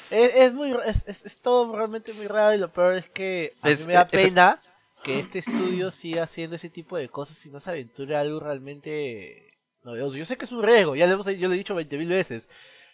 Es, 0.09 0.35
es 0.35 0.53
muy 0.53 0.73
es, 0.85 1.05
es, 1.07 1.26
es 1.26 1.41
todo 1.41 1.76
realmente 1.76 2.14
muy 2.14 2.27
raro 2.27 2.53
y 2.55 2.57
lo 2.57 2.72
peor 2.72 2.93
es 2.95 3.09
que 3.09 3.51
a 3.61 3.68
mí 3.80 3.85
me 3.88 3.93
da 3.93 4.01
es- 4.03 4.23
pena 4.23 4.61
que 5.03 5.19
este 5.19 5.39
estudio 5.39 5.91
siga 5.91 6.23
haciendo 6.23 6.55
ese 6.55 6.69
tipo 6.69 6.97
de 6.97 7.09
cosas 7.09 7.45
y 7.45 7.49
no 7.49 7.59
se 7.59 7.69
aventure 7.69 8.15
a 8.15 8.22
algo 8.22 8.39
realmente 8.39 9.53
novedoso. 9.84 10.18
Yo 10.18 10.26
sé 10.26 10.38
que 10.38 10.45
es 10.45 10.51
un 10.51 10.64
riesgo, 10.64 10.95
ya 10.95 11.05
le 11.07 11.14
hemos- 11.14 11.26
yo 11.26 11.47
lo 11.47 11.53
he 11.53 11.57
dicho 11.57 11.76
20.000 11.76 12.07
veces, 12.09 12.49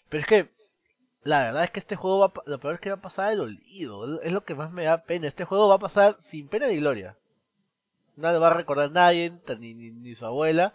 pero 0.09 0.21
es 0.21 0.27
que 0.27 0.49
la 1.23 1.43
verdad 1.43 1.63
es 1.63 1.71
que 1.71 1.79
este 1.79 1.95
juego 1.95 2.19
va, 2.19 2.33
lo 2.45 2.59
peor 2.59 2.73
es 2.75 2.79
que 2.81 2.89
va 2.89 2.95
a 2.97 3.01
pasar 3.01 3.31
el 3.31 3.39
olvido, 3.39 4.21
es 4.21 4.31
lo 4.31 4.43
que 4.43 4.55
más 4.55 4.71
me 4.71 4.83
da 4.83 5.03
pena. 5.03 5.27
Este 5.27 5.45
juego 5.45 5.69
va 5.69 5.75
a 5.75 5.79
pasar 5.79 6.17
sin 6.19 6.47
pena 6.49 6.67
ni 6.67 6.77
gloria. 6.77 7.15
No 8.15 8.31
lo 8.31 8.39
va 8.41 8.47
a 8.49 8.53
recordar 8.53 8.91
nadie, 8.91 9.31
ni, 9.59 9.73
ni, 9.73 9.91
ni 9.91 10.15
su 10.15 10.25
abuela, 10.25 10.73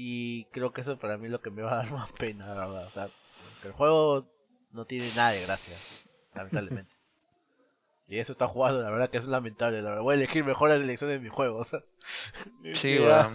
y 0.00 0.44
creo 0.52 0.72
que 0.72 0.82
eso 0.82 0.96
para 0.96 1.18
mí 1.18 1.26
es 1.26 1.32
lo 1.32 1.40
que 1.40 1.50
me 1.50 1.62
va 1.62 1.72
a 1.72 1.76
dar 1.78 1.90
más 1.92 2.12
pena, 2.12 2.46
la 2.54 2.66
verdad. 2.66 2.86
O 2.86 2.90
sea, 2.90 3.08
que 3.60 3.66
el 3.66 3.74
juego 3.74 4.26
no 4.72 4.84
tiene 4.84 5.08
nada 5.16 5.32
de 5.32 5.42
gracia, 5.42 5.76
lamentablemente. 6.34 6.94
Y 8.10 8.18
eso 8.18 8.32
está 8.32 8.48
jugando, 8.48 8.80
la 8.80 8.88
verdad 8.88 9.10
que 9.10 9.18
es 9.18 9.24
lamentable. 9.24 9.82
La 9.82 9.90
verdad, 9.90 10.02
voy 10.02 10.12
a 10.12 10.16
elegir 10.16 10.42
mejores 10.42 10.80
elecciones 10.80 11.18
de 11.18 11.22
mi 11.22 11.28
juego. 11.28 11.58
O 11.58 11.64
sea, 11.64 11.80
Sí, 12.72 12.94
ya- 12.98 13.30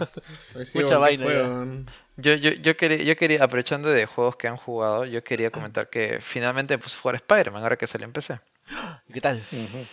Pues 0.52 0.68
sí, 0.68 0.78
Mucha 0.80 0.98
weón, 0.98 1.16
¿qué 1.16 1.24
vaina? 1.24 1.84
Yo, 2.16 2.34
yo, 2.34 2.50
yo, 2.50 2.76
quería, 2.76 3.04
yo 3.04 3.14
quería, 3.16 3.44
aprovechando 3.44 3.88
de 3.90 4.06
juegos 4.06 4.34
que 4.34 4.48
han 4.48 4.56
jugado, 4.56 5.04
yo 5.04 5.22
quería 5.22 5.52
comentar 5.52 5.88
que 5.90 6.18
finalmente 6.20 6.76
me 6.76 6.82
puse 6.82 6.96
a 6.96 7.00
jugar 7.02 7.14
Spider-Man 7.14 7.62
ahora 7.62 7.76
que 7.76 7.86
salió 7.86 8.04
en 8.06 8.12
PC. 8.12 8.40
¿Qué 9.12 9.20
tal? 9.20 9.42
Ujú. 9.52 9.86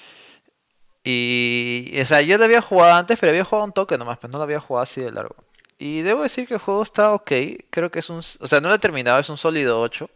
Y, 1.03 1.99
o 2.01 2.05
sea, 2.05 2.21
yo 2.21 2.37
lo 2.39 2.45
había 2.45 2.61
jugado 2.61 2.93
antes, 2.95 3.19
pero 3.19 3.31
había 3.31 3.43
jugado 3.43 3.65
un 3.65 3.73
toque 3.73 3.97
nomás, 3.99 4.17
pues 4.19 4.31
no 4.31 4.37
lo 4.39 4.43
había 4.45 4.59
jugado 4.59 4.83
así 4.83 5.01
de 5.01 5.11
largo. 5.11 5.35
Y 5.81 6.01
debo 6.03 6.21
decir 6.21 6.47
que 6.47 6.53
el 6.53 6.59
juego 6.59 6.83
está 6.83 7.11
ok, 7.13 7.31
creo 7.71 7.89
que 7.91 7.99
es 7.99 8.09
un, 8.09 8.19
o 8.19 8.47
sea, 8.47 8.61
no 8.61 8.69
lo 8.69 8.75
he 8.75 8.79
terminado, 8.79 9.19
es 9.19 9.29
un 9.29 9.37
sólido 9.37 9.81
8. 9.81 10.09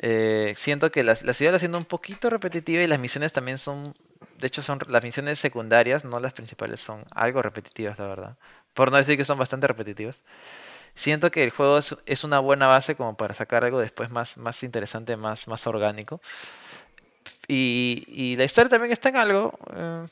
Eh, 0.00 0.54
siento 0.56 0.92
que 0.92 1.02
la, 1.02 1.16
la 1.22 1.34
ciudad 1.34 1.52
la 1.52 1.58
siendo 1.58 1.76
un 1.78 1.84
poquito 1.84 2.30
repetitiva 2.30 2.82
y 2.82 2.86
las 2.86 3.00
misiones 3.00 3.32
también 3.32 3.58
son, 3.58 3.82
de 4.38 4.46
hecho 4.46 4.62
son 4.62 4.78
las 4.88 5.02
misiones 5.02 5.40
secundarias, 5.40 6.04
no 6.04 6.20
las 6.20 6.32
principales, 6.32 6.80
son 6.80 7.04
algo 7.14 7.42
repetitivas, 7.42 7.98
la 7.98 8.06
verdad. 8.06 8.36
Por 8.74 8.92
no 8.92 8.96
decir 8.96 9.16
que 9.16 9.24
son 9.24 9.38
bastante 9.38 9.66
repetitivas. 9.66 10.22
Siento 10.94 11.30
que 11.30 11.44
el 11.44 11.50
juego 11.50 11.78
es, 11.78 11.96
es 12.06 12.24
una 12.24 12.40
buena 12.40 12.66
base 12.68 12.96
como 12.96 13.16
para 13.16 13.34
sacar 13.34 13.64
algo 13.64 13.80
después 13.80 14.10
más, 14.10 14.36
más 14.38 14.62
interesante, 14.62 15.16
más, 15.16 15.48
más 15.48 15.66
orgánico. 15.66 16.20
Y, 17.46 18.04
y 18.08 18.36
la 18.36 18.44
historia 18.44 18.68
también 18.68 18.92
está 18.92 19.08
en 19.08 19.16
algo. 19.16 19.58
eh, 19.74 20.06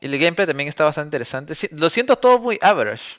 y 0.00 0.06
el 0.06 0.18
gameplay 0.18 0.46
también 0.46 0.68
está 0.68 0.84
bastante 0.84 1.08
interesante. 1.08 1.54
Lo 1.72 1.90
siento 1.90 2.16
todo 2.16 2.38
muy 2.38 2.58
average. 2.62 3.18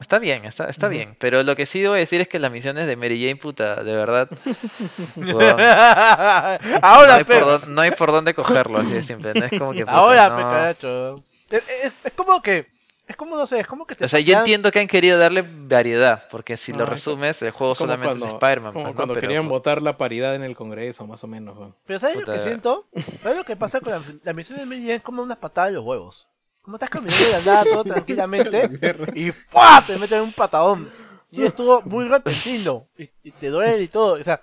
Está 0.00 0.18
bien, 0.18 0.44
está, 0.46 0.68
está 0.70 0.88
bien. 0.88 1.14
Pero 1.20 1.42
lo 1.42 1.54
que 1.54 1.66
sí 1.66 1.80
debo 1.80 1.94
decir 1.94 2.20
es 2.22 2.28
que 2.28 2.38
las 2.38 2.50
misiones 2.50 2.86
de 2.86 2.96
Mary 2.96 3.20
Jane, 3.22 3.36
puta, 3.36 3.82
de 3.84 3.94
verdad. 3.94 4.28
weón, 5.16 5.36
no, 5.56 6.78
Ahora, 6.82 7.16
hay 7.16 7.24
por 7.24 7.26
pero. 7.26 7.46
dónde, 7.46 7.66
no 7.68 7.80
hay 7.82 7.90
por 7.92 8.12
dónde 8.12 8.34
cogerlo, 8.34 8.78
así 8.78 8.90
de 8.90 9.02
simple. 9.02 9.34
No 9.34 9.44
es 9.44 9.50
como 9.58 9.72
que. 9.72 9.80
puta, 9.80 9.92
Ahora, 9.92 10.28
no. 10.30 10.36
pe, 10.36 10.42
caracho. 10.42 11.14
Es, 11.50 11.62
es- 11.84 11.92
es 12.04 12.12
como 12.14 12.40
que. 12.42 12.66
Es 13.06 13.16
como, 13.16 13.36
no 13.36 13.44
sé, 13.44 13.58
es 13.58 13.66
como 13.66 13.86
que 13.88 13.96
te 13.96 14.04
O 14.04 14.08
sea, 14.08 14.20
yo 14.20 14.38
entiendo 14.38 14.70
que 14.70 14.78
han 14.78 14.86
querido 14.86 15.18
darle 15.18 15.42
variedad, 15.44 16.28
porque 16.30 16.56
si 16.56 16.72
lo 16.72 16.86
resumes, 16.86 17.42
el 17.42 17.50
juego 17.50 17.74
solamente 17.74 18.14
es 18.14 18.18
cuando, 18.20 18.36
Spider-Man. 18.38 18.72
como 18.72 18.84
pues, 18.84 18.94
¿no? 18.94 18.96
cuando 18.96 19.14
Pero, 19.14 19.20
querían 19.26 19.46
pu- 19.46 19.48
votar 19.48 19.82
la 19.82 19.96
paridad 19.96 20.36
en 20.36 20.44
el 20.44 20.54
Congreso, 20.54 21.08
más 21.08 21.24
o 21.24 21.26
menos. 21.26 21.58
Pero 21.86 21.98
¿sabes 21.98 22.14
lo 22.14 22.20
Puta. 22.22 22.34
que 22.34 22.40
siento? 22.40 22.86
¿Sabes 23.20 23.36
lo 23.38 23.42
que 23.44 23.56
pasa 23.56 23.80
con 23.80 23.90
la, 23.92 24.00
la 24.22 24.32
misión 24.32 24.58
de 24.60 24.64
Mary 24.64 24.82
Jane? 24.82 24.94
Es 24.94 25.02
como 25.02 25.22
una 25.24 25.34
patada 25.40 25.66
de 25.66 25.72
los 25.72 25.84
huevos. 25.84 26.28
Como 26.62 26.76
estás 26.76 26.90
caminando 26.90 27.24
de 27.24 27.32
la 27.32 27.40
nada 27.40 27.64
todo 27.64 27.84
tranquilamente 27.84 28.70
y 29.14 29.30
¡fua! 29.32 29.82
te 29.86 29.96
meten 29.98 30.20
un 30.22 30.32
patadón. 30.32 30.90
Y 31.30 31.44
estuvo 31.44 31.80
muy 31.82 32.06
repentino. 32.08 32.88
Y, 32.98 33.08
y 33.22 33.30
te 33.30 33.48
duele 33.48 33.82
y 33.82 33.88
todo. 33.88 34.14
O 34.14 34.24
sea, 34.24 34.40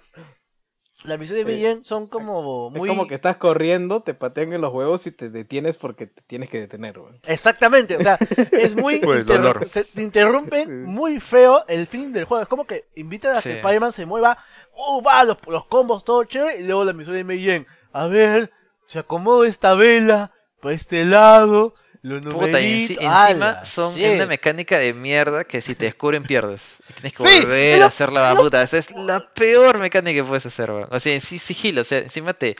las 1.03 1.19
misiones 1.19 1.45
de 1.45 1.61
Jane 1.61 1.81
son 1.83 2.07
como 2.07 2.69
muy... 2.69 2.89
Es 2.89 2.95
como 2.95 3.07
que 3.07 3.13
estás 3.13 3.37
corriendo, 3.37 4.01
te 4.01 4.13
patean 4.13 4.53
en 4.53 4.61
los 4.61 4.73
huevos 4.73 5.05
y 5.05 5.11
te 5.11 5.29
detienes 5.29 5.77
porque 5.77 6.07
te 6.07 6.21
tienes 6.23 6.49
que 6.49 6.59
detener. 6.61 6.97
weón. 6.97 7.19
Exactamente, 7.23 7.97
o 7.97 8.01
sea, 8.01 8.17
es 8.51 8.75
muy... 8.75 8.99
Pues, 8.99 9.25
interru- 9.25 9.37
dolor. 9.37 9.67
se- 9.69 9.83
te 9.83 10.01
interrumpen 10.01 10.85
muy 10.85 11.19
feo 11.19 11.65
el 11.67 11.87
fin 11.87 12.13
del 12.13 12.25
juego. 12.25 12.41
Es 12.41 12.49
como 12.49 12.65
que 12.65 12.85
invitan 12.95 13.35
a 13.35 13.41
Sí. 13.41 13.49
que 13.49 13.57
Spider-Man 13.57 13.91
se 13.91 14.05
mueva, 14.05 14.37
¡uh, 14.75 15.01
va! 15.03 15.23
Los, 15.23 15.37
los 15.47 15.65
combos, 15.67 16.03
todo 16.03 16.23
chévere, 16.23 16.61
y 16.61 16.63
luego 16.63 16.83
la 16.83 16.93
misión 16.93 17.15
de 17.27 17.39
Jane. 17.41 17.67
A 17.93 18.07
ver, 18.07 18.51
se 18.87 18.99
acomoda 18.99 19.47
esta 19.47 19.75
vela 19.75 20.31
para 20.61 20.73
este 20.73 21.05
lado, 21.05 21.75
los 22.07 22.33
Puta, 22.33 22.59
y 22.59 22.63
enci- 22.85 22.95
numeritos, 22.95 23.03
encima 23.03 23.25
¡ala! 23.25 23.65
son 23.65 23.95
Sí. 23.95 24.03
una 24.05 24.25
mecánica 24.25 24.79
de 24.79 24.93
mierda 24.93 25.43
que 25.43 25.61
si 25.61 25.75
te 25.75 25.85
descubren 25.85 26.23
pierdes. 26.23 26.61
Y 26.89 26.93
tienes 26.93 27.13
que 27.13 27.27
Sí, 27.29 27.39
volver 27.41 27.81
a 27.83 27.85
hacer 27.87 28.11
la 28.11 28.35
puta. 28.35 28.61
Esa 28.61 28.77
es 28.77 28.91
la 28.91 29.27
peor 29.33 29.77
mecánica 29.79 30.21
que 30.21 30.27
puedes 30.27 30.45
hacer, 30.45 30.71
weón. 30.71 30.87
O 30.91 30.99
sea, 30.99 31.13
en 31.13 31.21
sigilo, 31.21 31.81
o 31.81 31.83
sea, 31.85 31.99
encima 31.99 32.33
te, 32.33 32.55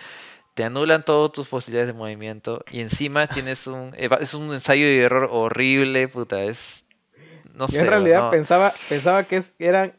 te 0.53 0.63
anulan 0.63 1.03
todas 1.03 1.31
tus 1.31 1.47
posibilidades 1.47 1.87
de 1.87 1.93
movimiento. 1.93 2.63
Y 2.71 2.81
encima 2.81 3.27
tienes 3.27 3.67
un. 3.67 3.93
eva- 3.97 4.17
Es 4.21 4.33
un 4.33 4.53
ensayo 4.53 4.85
de 4.85 4.99
error 4.99 5.29
horrible, 5.31 6.07
puta. 6.07 6.43
Es. 6.43 6.85
No 7.53 7.67
Yo 7.67 7.71
sé. 7.71 7.77
en 7.79 7.81
weón, 7.83 7.89
realidad 7.93 8.21
no. 8.23 8.29
pensaba, 8.31 8.73
pensaba 8.89 9.23
que 9.23 9.37
es- 9.37 9.55
eran, 9.59 9.93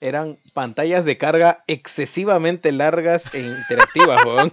eran 0.00 0.38
pantallas 0.54 1.04
de 1.04 1.16
carga 1.16 1.64
excesivamente 1.66 2.70
largas 2.72 3.32
e 3.34 3.40
interactivas, 3.40 4.24
weón. 4.24 4.52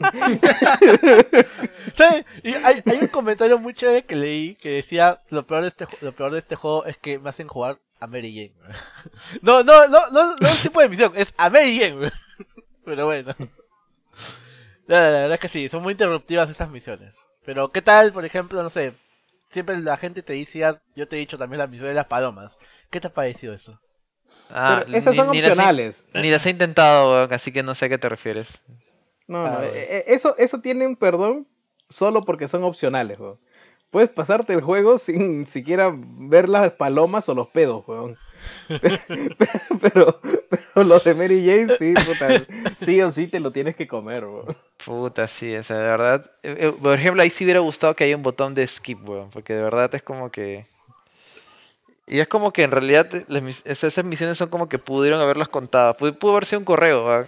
Sí, 1.95 2.25
y 2.43 2.53
hay, 2.55 2.81
un 3.01 3.07
comentario 3.07 3.59
muy 3.59 3.73
chévere 3.73 4.05
que 4.05 4.15
leí 4.15 4.55
que 4.55 4.69
decía 4.69 5.21
lo 5.29 5.45
peor 5.45 5.61
de 5.61 5.67
este 5.67 5.85
lo 6.01 6.11
peor 6.13 6.31
de 6.31 6.39
este 6.39 6.55
juego 6.55 6.85
es 6.85 6.97
que 6.97 7.19
me 7.19 7.29
hacen 7.29 7.47
jugar 7.47 7.77
a 7.99 8.07
Mary 8.07 8.33
Jane. 8.33 8.73
No, 9.41 9.63
no, 9.63 9.87
no, 9.87 10.09
no, 10.09 10.35
no 10.35 10.47
el 10.47 10.61
tipo 10.61 10.81
de 10.81 10.89
misión, 10.89 11.13
es 11.15 11.33
a 11.37 11.49
Mary 11.49 11.79
Jane. 11.79 12.11
Pero 12.85 13.05
bueno. 13.05 13.35
La, 14.87 14.99
verdad 14.99 15.33
es 15.33 15.39
que 15.39 15.47
sí, 15.49 15.69
son 15.69 15.83
muy 15.83 15.93
interruptivas 15.93 16.49
esas 16.49 16.69
misiones. 16.69 17.15
Pero 17.45 17.71
¿qué 17.71 17.81
tal, 17.81 18.11
por 18.11 18.25
ejemplo, 18.25 18.61
no 18.63 18.69
sé, 18.69 18.93
siempre 19.49 19.77
la 19.79 19.97
gente 19.97 20.23
te 20.23 20.33
dice, 20.33 20.59
ya- 20.59 20.81
yo 20.95 21.07
te 21.07 21.15
he 21.15 21.19
dicho 21.19 21.37
también 21.37 21.59
la 21.59 21.67
misión 21.67 21.87
de 21.87 21.93
las 21.93 22.07
palomas. 22.07 22.57
¿Qué 22.89 22.99
te 22.99 23.07
ha 23.07 23.13
parecido 23.13 23.53
eso? 23.53 23.79
Ah, 24.55 24.83
Pero 24.85 24.97
esas 24.97 25.11
ni- 25.13 25.17
son 25.17 25.31
ni 25.31 25.37
las 25.41 25.45
he- 25.47 25.51
opcionales. 25.51 26.05
Ni 26.13 26.29
las 26.29 26.45
he 26.45 26.51
intentado, 26.51 27.11
weón, 27.15 27.33
así 27.33 27.51
que 27.51 27.63
no 27.63 27.73
sé 27.75 27.85
a 27.85 27.89
qué 27.89 27.97
te 27.97 28.07
refieres. 28.07 28.61
No, 29.27 29.45
Ah, 29.45 29.49
no, 29.49 29.57
bueno. 29.57 29.73
eh, 29.73 29.87
eh, 29.89 30.03
eso, 30.07 30.35
eso 30.37 30.61
tiene 30.61 30.85
un 30.85 30.95
perdón 30.95 31.47
solo 31.89 32.21
porque 32.21 32.47
son 32.47 32.63
opcionales, 32.63 33.19
weón. 33.19 33.39
Puedes 33.89 34.09
pasarte 34.09 34.53
el 34.53 34.61
juego 34.61 34.97
sin 34.99 35.45
siquiera 35.47 35.93
ver 35.95 36.49
las 36.49 36.71
palomas 36.73 37.27
o 37.29 37.33
los 37.33 37.47
pedos, 37.49 37.83
weón. 37.87 38.17
pero, 39.81 40.19
pero 40.73 40.83
lo 40.85 40.99
de 40.99 41.13
Mary 41.13 41.45
Jane, 41.45 41.75
sí, 41.77 41.93
puta, 41.93 42.27
sí 42.75 43.01
o 43.01 43.09
sí 43.09 43.27
te 43.27 43.39
lo 43.39 43.51
tienes 43.51 43.75
que 43.75 43.87
comer, 43.87 44.25
weón. 44.25 44.55
Puta, 44.85 45.27
sí, 45.27 45.55
o 45.55 45.63
sea, 45.63 45.77
de 45.77 45.83
verdad. 45.83 46.31
eh, 46.43 46.73
por 46.81 46.93
ejemplo, 46.97 47.21
ahí 47.21 47.29
sí 47.29 47.43
hubiera 47.45 47.59
gustado 47.61 47.95
que 47.95 48.03
haya 48.03 48.15
un 48.17 48.23
botón 48.23 48.53
de 48.53 48.67
skip, 48.67 49.07
weón, 49.07 49.29
porque 49.29 49.53
de 49.53 49.61
verdad 49.63 49.93
es 49.95 50.03
como 50.03 50.29
que. 50.31 50.65
Y 52.05 52.19
es 52.19 52.27
como 52.27 52.51
que 52.51 52.63
en 52.63 52.71
realidad 52.71 53.07
las 53.27 53.61
esas 53.65 54.03
misiones 54.03 54.37
son 54.37 54.49
como 54.49 54.67
que 54.67 54.77
pudieron 54.77 55.21
haberlas 55.21 55.47
contado. 55.47 55.95
Pudo, 55.95 56.13
pudo 56.13 56.31
haber 56.33 56.45
sido 56.45 56.59
un 56.59 56.65
correo, 56.65 57.05
weón. 57.05 57.27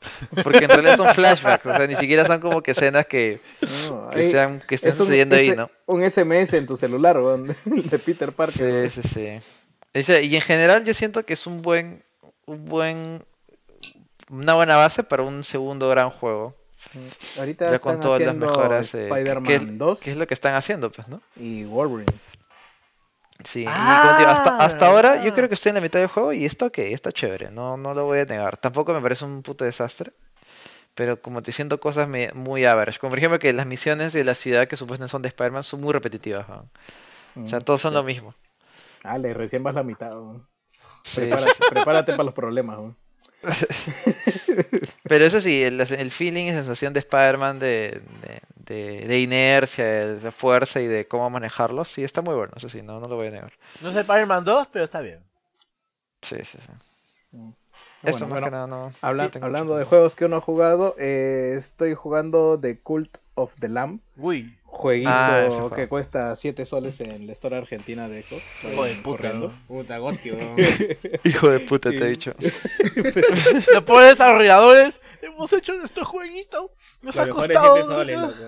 Porque 0.44 0.64
en 0.64 0.68
realidad 0.68 0.96
son 0.96 1.12
flashbacks, 1.12 1.66
o 1.66 1.74
sea, 1.74 1.86
ni 1.88 1.96
siquiera 1.96 2.24
son 2.24 2.40
como 2.40 2.62
que 2.62 2.70
escenas 2.70 3.06
que, 3.06 3.40
No, 3.88 4.10
que, 4.10 4.30
sean, 4.30 4.60
que 4.60 4.76
estén 4.76 4.90
es 4.90 5.00
un, 5.00 5.06
sucediendo 5.06 5.34
ahí, 5.34 5.56
¿no? 5.56 5.68
un 5.86 6.08
SMS 6.08 6.54
en 6.54 6.66
tu 6.66 6.76
celular, 6.76 7.18
weón, 7.18 7.48
de 7.64 7.98
Peter 7.98 8.30
Parker. 8.32 8.90
Sí, 8.90 9.02
sí, 9.02 9.40
sí. 9.94 10.12
Y 10.22 10.36
en 10.36 10.42
general 10.42 10.84
yo 10.84 10.94
siento 10.94 11.24
que 11.26 11.32
es 11.32 11.48
un 11.48 11.62
buen, 11.62 12.04
un 12.46 12.66
buen, 12.66 13.24
una 14.30 14.54
buena 14.54 14.76
base 14.76 15.02
para 15.02 15.24
un 15.24 15.42
segundo 15.42 15.88
gran 15.88 16.10
juego. 16.10 16.54
Ahorita 17.36 17.68
Ya 17.70 17.74
están 17.76 17.94
con 17.94 18.00
todas 18.00 18.20
las 18.20 18.28
haciendo 18.28 18.46
mejoras. 18.46 18.94
eh, 18.94 19.08
Spider-Man 19.08 19.44
que, 19.44 19.58
2 19.58 20.00
que 20.00 20.10
es 20.12 20.16
lo 20.16 20.26
que 20.28 20.34
están 20.34 20.54
haciendo, 20.54 20.92
pues, 20.92 21.08
¿no? 21.08 21.20
y 21.34 21.64
Wolverine. 21.64 22.12
Sí, 23.44 23.98
te 24.00 24.14
digo, 24.14 24.30
hasta, 24.30 24.50
Ah, 24.50 24.56
hasta 24.58 24.86
ahora 24.86 25.16
yo 25.16 25.32
creo 25.32 25.48
que 25.48 25.54
estoy 25.54 25.70
en 25.70 25.76
la 25.76 25.80
mitad 25.80 26.00
del 26.00 26.08
juego 26.08 26.32
y 26.32 26.44
está 26.44 26.66
ok, 26.66 26.78
está 26.78 27.12
chévere, 27.12 27.50
no, 27.52 27.76
no 27.76 27.94
lo 27.94 28.04
voy 28.04 28.18
a 28.20 28.24
negar. 28.24 28.56
Tampoco 28.56 28.92
me 28.92 29.00
parece 29.00 29.24
un 29.24 29.42
puto 29.42 29.64
desastre, 29.64 30.12
pero 30.94 31.22
como 31.22 31.42
te 31.42 31.52
siento 31.52 31.80
cosas 31.80 32.08
me- 32.08 32.32
muy 32.34 32.64
average. 32.66 32.98
Como 33.00 33.10
por 33.10 33.18
ejemplo 33.18 33.38
que 33.40 33.52
las 33.54 33.66
misiones 33.66 34.12
de 34.14 34.24
la 34.24 34.34
ciudad 34.36 34.68
que 34.68 34.76
supuestamente 34.78 35.12
son 35.12 35.22
de 35.22 35.28
Spider-Man 35.28 35.64
son 35.64 35.80
muy 35.82 35.92
repetitivas. 35.94 36.48
weón. 36.48 36.70
O 37.44 37.48
sea, 37.48 37.60
Mm, 37.60 37.62
todos 37.62 37.80
son 37.82 37.92
sí. 37.92 37.94
lo 37.94 38.04
mismo. 38.04 38.34
Dale, 39.02 39.34
recién 39.34 39.62
vas 39.64 39.74
la 39.74 39.82
mitad. 39.82 40.12
Sí, 41.02 41.22
Prepárate, 41.26 41.64
prepárate 41.64 42.12
para 42.14 42.24
los 42.26 42.34
problemas. 42.34 42.78
weón. 42.78 42.96
Pero 45.06 45.24
eso 45.24 45.40
sí, 45.40 45.62
el, 45.62 45.80
el 45.80 46.10
feeling 46.10 46.46
y 46.46 46.50
sensación 46.50 46.92
de 46.92 47.00
Spider-Man 47.00 47.58
de, 47.58 48.02
de, 48.22 48.40
de- 48.56 49.06
de 49.08 49.20
inercia, 49.20 49.84
de, 49.84 50.20
de 50.20 50.30
fuerza 50.30 50.80
y 50.80 50.86
de 50.86 51.06
cómo 51.08 51.30
manejarlo, 51.30 51.84
sí, 51.84 52.04
está 52.04 52.20
muy 52.22 52.34
bueno, 52.34 52.52
eso 52.56 52.68
sí, 52.68 52.82
no, 52.82 53.00
no 53.00 53.08
lo 53.08 53.16
voy 53.16 53.28
a 53.28 53.30
negar. 53.30 53.52
No 53.80 53.92
sé 53.92 54.00
Spider-Man 54.00 54.44
2, 54.44 54.68
pero 54.68 54.84
está 54.84 55.00
bien. 55.00 55.24
Sí, 56.22 56.36
sí, 56.44 56.58
sí. 56.60 56.72
Mm. 57.32 57.50
Eso 58.02 58.12
Bueno, 58.12 58.26
más 58.26 58.30
bueno, 58.30 58.46
que 58.46 58.50
nada 58.50 58.66
no. 58.66 58.88
Habla- 59.02 59.30
hablando 59.40 59.72
mucho 59.72 59.78
de 59.78 59.84
juegos 59.84 60.16
que 60.16 60.24
uno 60.24 60.36
ha 60.36 60.40
jugado, 60.40 60.94
eh, 60.98 61.52
estoy 61.56 61.94
jugando 61.94 62.58
The 62.60 62.80
Cult 62.80 63.18
of 63.34 63.56
the 63.58 63.68
Lamb, 63.68 64.00
Uy, 64.16 64.57
jueguito 64.70 65.10
Ah, 65.12 65.70
que 65.74 65.88
cuesta 65.88 66.36
7 66.36 66.64
soles 66.64 67.00
en 67.00 67.26
la 67.26 67.32
store 67.32 67.56
argentina 67.56 68.08
de 68.08 68.22
Xbox. 68.22 68.42
hijo 68.70 68.84
de 68.84 68.94
puta. 68.96 69.32
¿no? 69.32 69.52
Puta. 69.66 69.98
Hijo 71.24 71.48
de 71.48 71.60
puta, 71.60 71.90
te 71.90 71.96
he 71.96 72.08
dicho. 72.10 72.32
Los 73.74 73.82
pobres 73.84 74.10
desarrolladores, 74.10 75.00
hemos 75.22 75.52
hecho 75.52 75.74
nuestro 75.74 76.04
jueguito. 76.04 76.72
Nos 77.02 77.16
Lo 77.16 77.22
ha 77.22 77.28
costado. 77.28 77.74
7 77.76 77.88
soles, 77.88 78.18
¿no? 78.18 78.26
loco. 78.28 78.38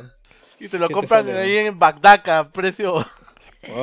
Y 0.60 0.68
te 0.68 0.78
lo 0.78 0.86
Sí 0.86 0.88
te 0.88 0.94
compran 0.94 1.24
sale, 1.26 1.38
ahí 1.38 1.56
en 1.66 1.78
Bagdad 1.78 2.28
a 2.28 2.48
precio. 2.50 3.04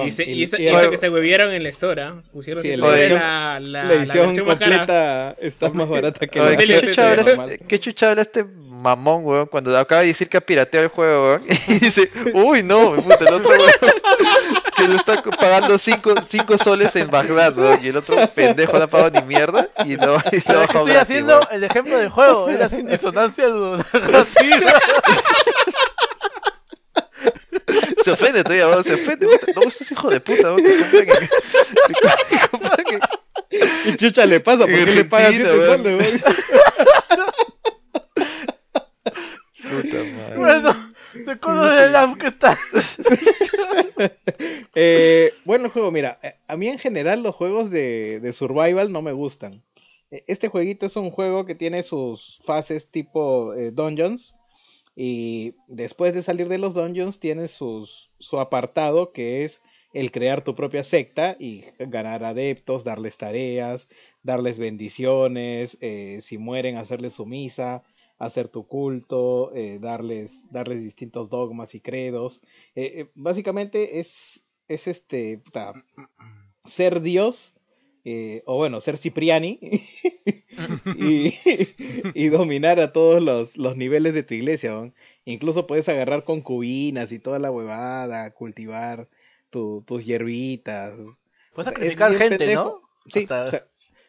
Y, 0.05 0.11
se- 0.11 0.26
y, 0.26 0.43
eso, 0.43 0.57
y 0.57 0.64
y 0.64 0.68
el- 0.68 0.76
eso 0.76 0.89
que 0.91 0.97
se 0.97 1.09
huevieron 1.09 1.51
en 1.53 1.61
la 1.64 1.69
store, 1.69 2.01
¿ah? 2.01 2.22
Pusieron 2.31 2.61
Sí, 2.64 2.72
en 2.72 2.81
la 2.81 2.88
edición- 2.97 3.19
la, 3.19 3.59
la, 3.59 3.84
la 3.84 3.93
edición 3.93 4.35
completa 4.38 5.35
está 5.39 5.69
más 5.72 5.88
barata 5.89 6.26
que 6.27 6.39
Oye, 6.39 6.51
la 6.51 6.57
¿qué, 7.68 7.80
chucha 7.80 8.11
habla 8.11 8.26
mamón, 8.82 9.26
weón, 9.26 9.48
cuando 9.48 9.78
acaba 9.78 10.02
de 10.02 10.08
decir 10.08 10.30
que 10.30 10.38
ha 10.38 10.41
pirateado 10.41 10.86
el 10.86 10.90
juego, 10.91 11.26
weón. 11.26 11.44
Y 11.68 11.80
dice, 11.80 12.10
uy, 12.34 12.64
no, 12.64 12.95
puta, 12.95 13.18
el 13.28 13.34
otro 13.34 13.49
weón, 13.49 13.72
que 14.78 14.88
le 14.88 14.95
está 14.95 15.22
pagando 15.24 15.78
5 15.78 16.14
soles 16.58 16.95
en 16.95 17.10
Bagdad, 17.10 17.58
weón. 17.58 17.80
Y 17.84 17.88
el 17.90 17.98
otro 17.98 18.16
pendejo 18.36 18.78
no 18.78 18.84
ha 18.86 18.88
pagado 18.88 19.12
ni 19.20 19.22
mierda. 19.28 19.68
Y 19.86 19.95
lo, 19.95 20.16
y 20.32 20.38
es 20.38 20.44
que 20.44 20.54
bajó 20.54 20.64
estoy 20.80 20.91
gratis, 20.94 21.02
haciendo 21.02 21.34
weón. 21.40 21.48
el 21.52 21.64
ejemplo 21.64 21.98
del 21.98 22.10
juego, 22.10 22.49
era 22.49 22.70
sin 22.70 22.88
disonancia 22.88 23.48
narrativa. 23.49 24.72
Se 28.04 28.12
ofende 28.12 28.44
todavía, 28.44 28.68
weón, 28.70 28.84
se 28.84 28.94
ofende. 28.94 29.28
puta. 29.28 29.52
No, 29.56 29.62
estos 29.68 29.91
hijos 29.91 30.12
de 30.12 30.20
puta, 30.22 30.54
weón, 30.54 30.64
que 30.64 30.78
compran 30.80 31.22
en- 31.22 31.30
que 32.30 32.48
compran 32.49 32.86
en- 32.91 32.99
¿Qué 33.84 33.98
chucha 33.98 34.26
le 34.26 34.40
pasa? 34.40 34.60
¿Por 34.60 34.70
qué 34.74 34.86
le 34.86 35.06
paga 35.06 35.28
Argentina, 35.28 35.52
7 35.54 35.68
weón. 35.68 35.84
soles, 35.84 36.22
weón? 36.24 37.28
Puta 39.62 39.98
madre. 39.98 40.38
bueno, 40.38 40.76
de 41.14 41.40
cosas 41.40 41.82
está. 42.38 42.57
Eh, 44.76 45.34
bueno, 45.45 45.69
juego, 45.69 45.91
mira, 45.91 46.19
eh, 46.22 46.35
a 46.47 46.55
mí 46.55 46.68
en 46.68 46.77
general 46.77 47.23
los 47.23 47.35
juegos 47.35 47.69
de, 47.72 48.19
de 48.19 48.31
survival 48.34 48.91
no 48.91 49.01
me 49.01 49.11
gustan. 49.11 49.64
Eh, 50.11 50.23
Este 50.27 50.49
jueguito 50.49 50.85
es 50.85 50.95
un 50.95 51.09
juego 51.11 51.45
que 51.45 51.55
tiene 51.55 51.81
sus 51.84 52.39
fases 52.43 52.91
tipo 52.91 53.53
eh, 53.55 53.72
dungeons 53.72 54.35
y 54.95 55.55
después 55.68 56.14
de 56.14 56.22
salir 56.23 56.49
de 56.49 56.57
los 56.59 56.76
dungeons 56.76 57.19
tiene 57.19 57.47
su 57.47 58.39
apartado 58.39 59.11
que 59.14 59.43
es 59.43 59.61
el 59.93 60.11
crear 60.11 60.43
tu 60.43 60.55
propia 60.55 60.84
secta 60.84 61.35
y 61.39 61.64
ganar 61.80 62.23
adeptos, 62.23 62.84
darles 62.84 63.18
tareas, 63.18 63.89
darles 64.23 64.59
bendiciones, 64.59 65.77
eh, 65.81 66.19
si 66.22 66.38
mueren 66.38 66.77
hacerles 66.77 67.14
su 67.14 67.26
misa, 67.26 67.84
hacer 68.18 68.48
tu 68.48 68.68
culto, 68.68 69.52
eh, 69.56 69.80
darles, 69.80 70.48
darles 70.52 70.81
distintos 70.84 71.30
dogmas 71.30 71.76
y 71.76 71.81
credos. 71.81 72.41
Eh, 72.76 72.94
eh, 73.02 73.11
básicamente 73.15 73.99
es, 73.99 74.45
es 74.68 74.88
este, 74.88 75.41
ser 76.65 77.02
Dios, 77.02 77.56
eh, 78.03 78.41
o 78.45 78.56
bueno, 78.57 78.80
ser 78.81 78.98
Cipriani, 78.98 79.60
y, 80.98 81.34
y 82.14 82.27
dominar 82.30 82.80
a 82.80 82.91
todos 82.91 83.22
los, 83.22 83.57
los 83.57 83.76
niveles 83.77 84.14
de 84.14 84.23
tu 84.23 84.34
iglesia. 84.34 84.72
¿no? 84.72 84.94
Incluso 85.26 85.68
puedes 85.68 85.88
agarrar 85.89 86.23
concubinas 86.23 87.11
y 87.11 87.19
toda 87.19 87.39
la 87.39 87.52
huevada, 87.52 88.34
cultivar 88.34 89.10
tu- 89.49 89.84
tus 89.85 90.06
hierbitas. 90.06 90.95
Puedes 91.53 91.68
Es 91.68 91.73
sacrificar 91.73 92.18
gente, 92.18 92.38
pendejo. 92.38 92.64
¿no? 92.81 92.88
Sí, 93.10 93.19
Hasta- 93.22 93.45
o 93.45 93.49
sea, 93.49 93.68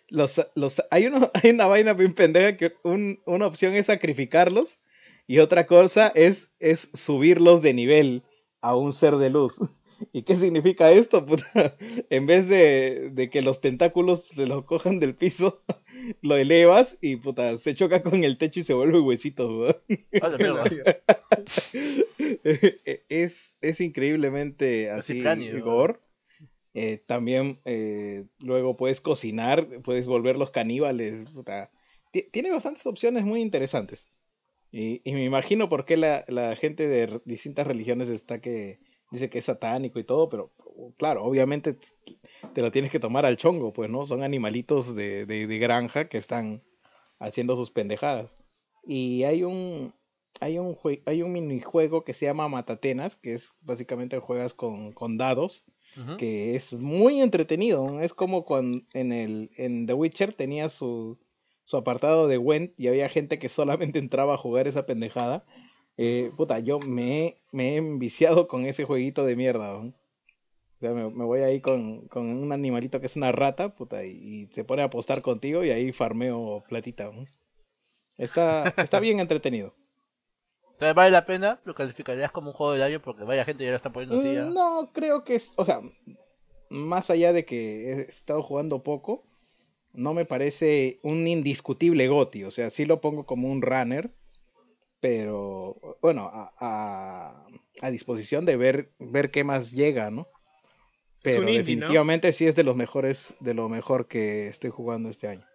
los, 0.08 0.40
los, 0.54 0.82
hay, 0.90 1.06
uno, 1.06 1.30
hay 1.42 1.50
una 1.50 1.66
vaina 1.66 1.92
bien 1.92 2.14
pendeja 2.14 2.56
que 2.56 2.74
un- 2.82 3.20
una 3.26 3.46
opción 3.46 3.74
es 3.74 3.86
sacrificarlos 3.86 4.80
y 5.26 5.38
otra 5.40 5.66
cosa 5.66 6.08
es, 6.14 6.52
es 6.58 6.90
subirlos 6.94 7.62
de 7.62 7.74
nivel 7.74 8.22
a 8.60 8.74
un 8.76 8.92
ser 8.92 9.16
de 9.16 9.30
luz. 9.30 9.60
¿Y 10.12 10.22
qué 10.22 10.34
significa 10.36 10.90
esto? 10.92 11.26
Puta, 11.26 11.76
en 12.08 12.26
vez 12.26 12.48
de, 12.48 13.10
de 13.12 13.28
que 13.30 13.42
los 13.42 13.60
tentáculos 13.60 14.24
se 14.28 14.46
los 14.46 14.64
cojan 14.64 15.00
del 15.00 15.14
piso, 15.16 15.62
lo 16.22 16.36
elevas 16.36 16.98
y 17.00 17.16
puta, 17.16 17.56
se 17.56 17.74
choca 17.74 18.02
con 18.02 18.22
el 18.24 18.38
techo 18.38 18.60
y 18.60 18.62
se 18.62 18.74
vuelve 18.74 19.00
huesito. 19.00 19.82
es, 23.08 23.56
es 23.60 23.80
increíblemente 23.80 24.90
así 24.90 25.14
Cipriani, 25.14 25.50
¿no? 25.52 25.64
gore. 25.64 25.98
Eh, 26.80 26.98
también 27.04 27.60
eh, 27.64 28.26
luego 28.38 28.76
puedes 28.76 29.00
cocinar, 29.00 29.66
puedes 29.82 30.06
volverlos 30.06 30.52
caníbales. 30.52 31.28
puta. 31.32 31.72
Ti- 32.12 32.28
Tiene 32.30 32.52
bastantes 32.52 32.86
opciones 32.86 33.24
muy 33.24 33.42
interesantes. 33.42 34.08
Y, 34.70 35.02
me 35.04 35.24
imagino 35.24 35.68
por 35.68 35.84
qué 35.84 35.96
la, 35.96 36.54
gente 36.56 36.86
de 36.86 37.20
distintas 37.24 37.66
religiones 37.66 38.10
está 38.10 38.40
que 38.40 38.78
dice 39.10 39.28
que 39.28 39.38
es 39.38 39.46
satánico 39.46 39.98
y 39.98 40.04
todo, 40.04 40.28
pero 40.28 40.52
claro, 40.98 41.24
obviamente 41.24 41.76
te 42.52 42.62
lo 42.62 42.70
tienes 42.70 42.92
que 42.92 43.00
tomar 43.00 43.26
al 43.26 43.36
chongo, 43.36 43.72
pues, 43.72 43.90
¿no? 43.90 44.06
Son 44.06 44.22
animalitos 44.22 44.94
de, 44.94 45.58
granja 45.60 46.08
que 46.08 46.18
están 46.18 46.62
haciendo 47.18 47.56
sus 47.56 47.72
pendejadas. 47.72 48.36
Y 48.84 49.24
hay 49.24 49.42
un, 49.42 49.94
hay 50.40 50.58
un, 50.58 50.78
hay 51.06 51.22
un 51.22 51.32
minijuego 51.32 52.04
que 52.04 52.12
se 52.12 52.26
llama 52.26 52.48
Matatenas, 52.48 53.16
que 53.16 53.32
es 53.32 53.56
básicamente 53.62 54.20
juegas 54.20 54.54
con, 54.54 54.92
con 54.92 55.18
dados, 55.18 55.64
Que 56.18 56.54
es 56.54 56.72
muy 56.74 57.20
entretenido. 57.20 58.00
Es 58.00 58.14
como 58.14 58.44
cuando 58.44 58.82
en, 58.92 59.12
el, 59.12 59.50
en 59.56 59.86
The 59.86 59.94
Witcher 59.94 60.32
tenía 60.32 60.68
su, 60.68 61.18
su 61.64 61.76
apartado 61.76 62.28
de 62.28 62.36
Gwent 62.36 62.78
y 62.78 62.88
había 62.88 63.08
gente 63.08 63.38
que 63.38 63.48
solamente 63.48 63.98
entraba 63.98 64.34
a 64.34 64.38
jugar 64.38 64.68
esa 64.68 64.86
pendejada. 64.86 65.44
Eh, 65.96 66.30
puta, 66.36 66.60
yo 66.60 66.78
me, 66.78 67.42
me 67.50 67.74
he 67.74 67.76
enviciado 67.76 68.46
con 68.48 68.64
ese 68.64 68.84
jueguito 68.84 69.24
de 69.24 69.36
mierda. 69.36 69.76
O 69.76 69.92
sea, 70.80 70.92
me, 70.92 71.08
voy 71.08 71.40
ahí 71.40 71.60
con, 71.60 72.06
con 72.06 72.26
un 72.26 72.52
animalito 72.52 73.00
que 73.00 73.06
es 73.06 73.16
una 73.16 73.32
rata, 73.32 73.74
puta, 73.74 74.04
y, 74.04 74.46
se 74.52 74.62
pone 74.62 74.82
a 74.82 74.86
apostar 74.86 75.22
contigo 75.22 75.64
y 75.64 75.70
ahí 75.70 75.92
farmeo 75.92 76.62
platita. 76.68 77.10
Está, 78.16 78.74
está 78.76 79.00
bien 79.00 79.18
entretenido. 79.18 79.74
Entonces, 80.78 80.94
¿Vale 80.94 81.10
la 81.10 81.26
pena? 81.26 81.60
¿Lo 81.64 81.74
calificarías 81.74 82.30
como 82.30 82.50
un 82.50 82.56
juego 82.56 82.72
del 82.72 82.82
año? 82.82 83.02
Porque 83.02 83.24
vaya 83.24 83.44
gente 83.44 83.64
ya 83.64 83.70
lo 83.70 83.76
está 83.76 83.90
poniendo 83.90 84.14
así 84.14 84.32
ya. 84.32 84.44
Mm, 84.44 84.54
No, 84.54 84.90
creo 84.92 85.24
que 85.24 85.34
es, 85.34 85.52
o 85.56 85.64
sea, 85.64 85.80
más 86.70 87.10
allá 87.10 87.32
de 87.32 87.44
que 87.44 87.92
he 87.92 88.00
estado 88.02 88.42
jugando 88.42 88.82
poco, 88.82 89.24
no 89.92 90.14
me 90.14 90.24
parece 90.24 90.98
un 91.02 91.26
indiscutible 91.26 92.08
GOTY, 92.08 92.44
o 92.44 92.50
sea, 92.50 92.70
sí 92.70 92.86
lo 92.86 93.00
pongo 93.00 93.26
como 93.26 93.50
un 93.50 93.62
runner, 93.62 94.10
pero 95.00 95.98
bueno, 96.02 96.30
a, 96.32 96.52
a- 96.58 97.46
a 97.82 97.90
disposición 97.90 98.44
de 98.46 98.56
ver, 98.56 98.90
ver 98.98 99.30
qué 99.30 99.44
más 99.44 99.72
llega, 99.72 100.10
¿no? 100.10 100.28
Es 101.22 101.22
Pero 101.22 101.42
un 101.42 101.48
indie, 101.48 101.76
¿no? 101.76 101.86
definitivamente 101.86 102.32
sí 102.32 102.46
es 102.46 102.56
de 102.56 102.64
los 102.64 102.76
mejores, 102.76 103.34
de 103.40 103.54
lo 103.54 103.68
mejor 103.68 104.08
que 104.08 104.48
estoy 104.48 104.70
jugando 104.70 105.08
este 105.08 105.28
año. 105.28 105.46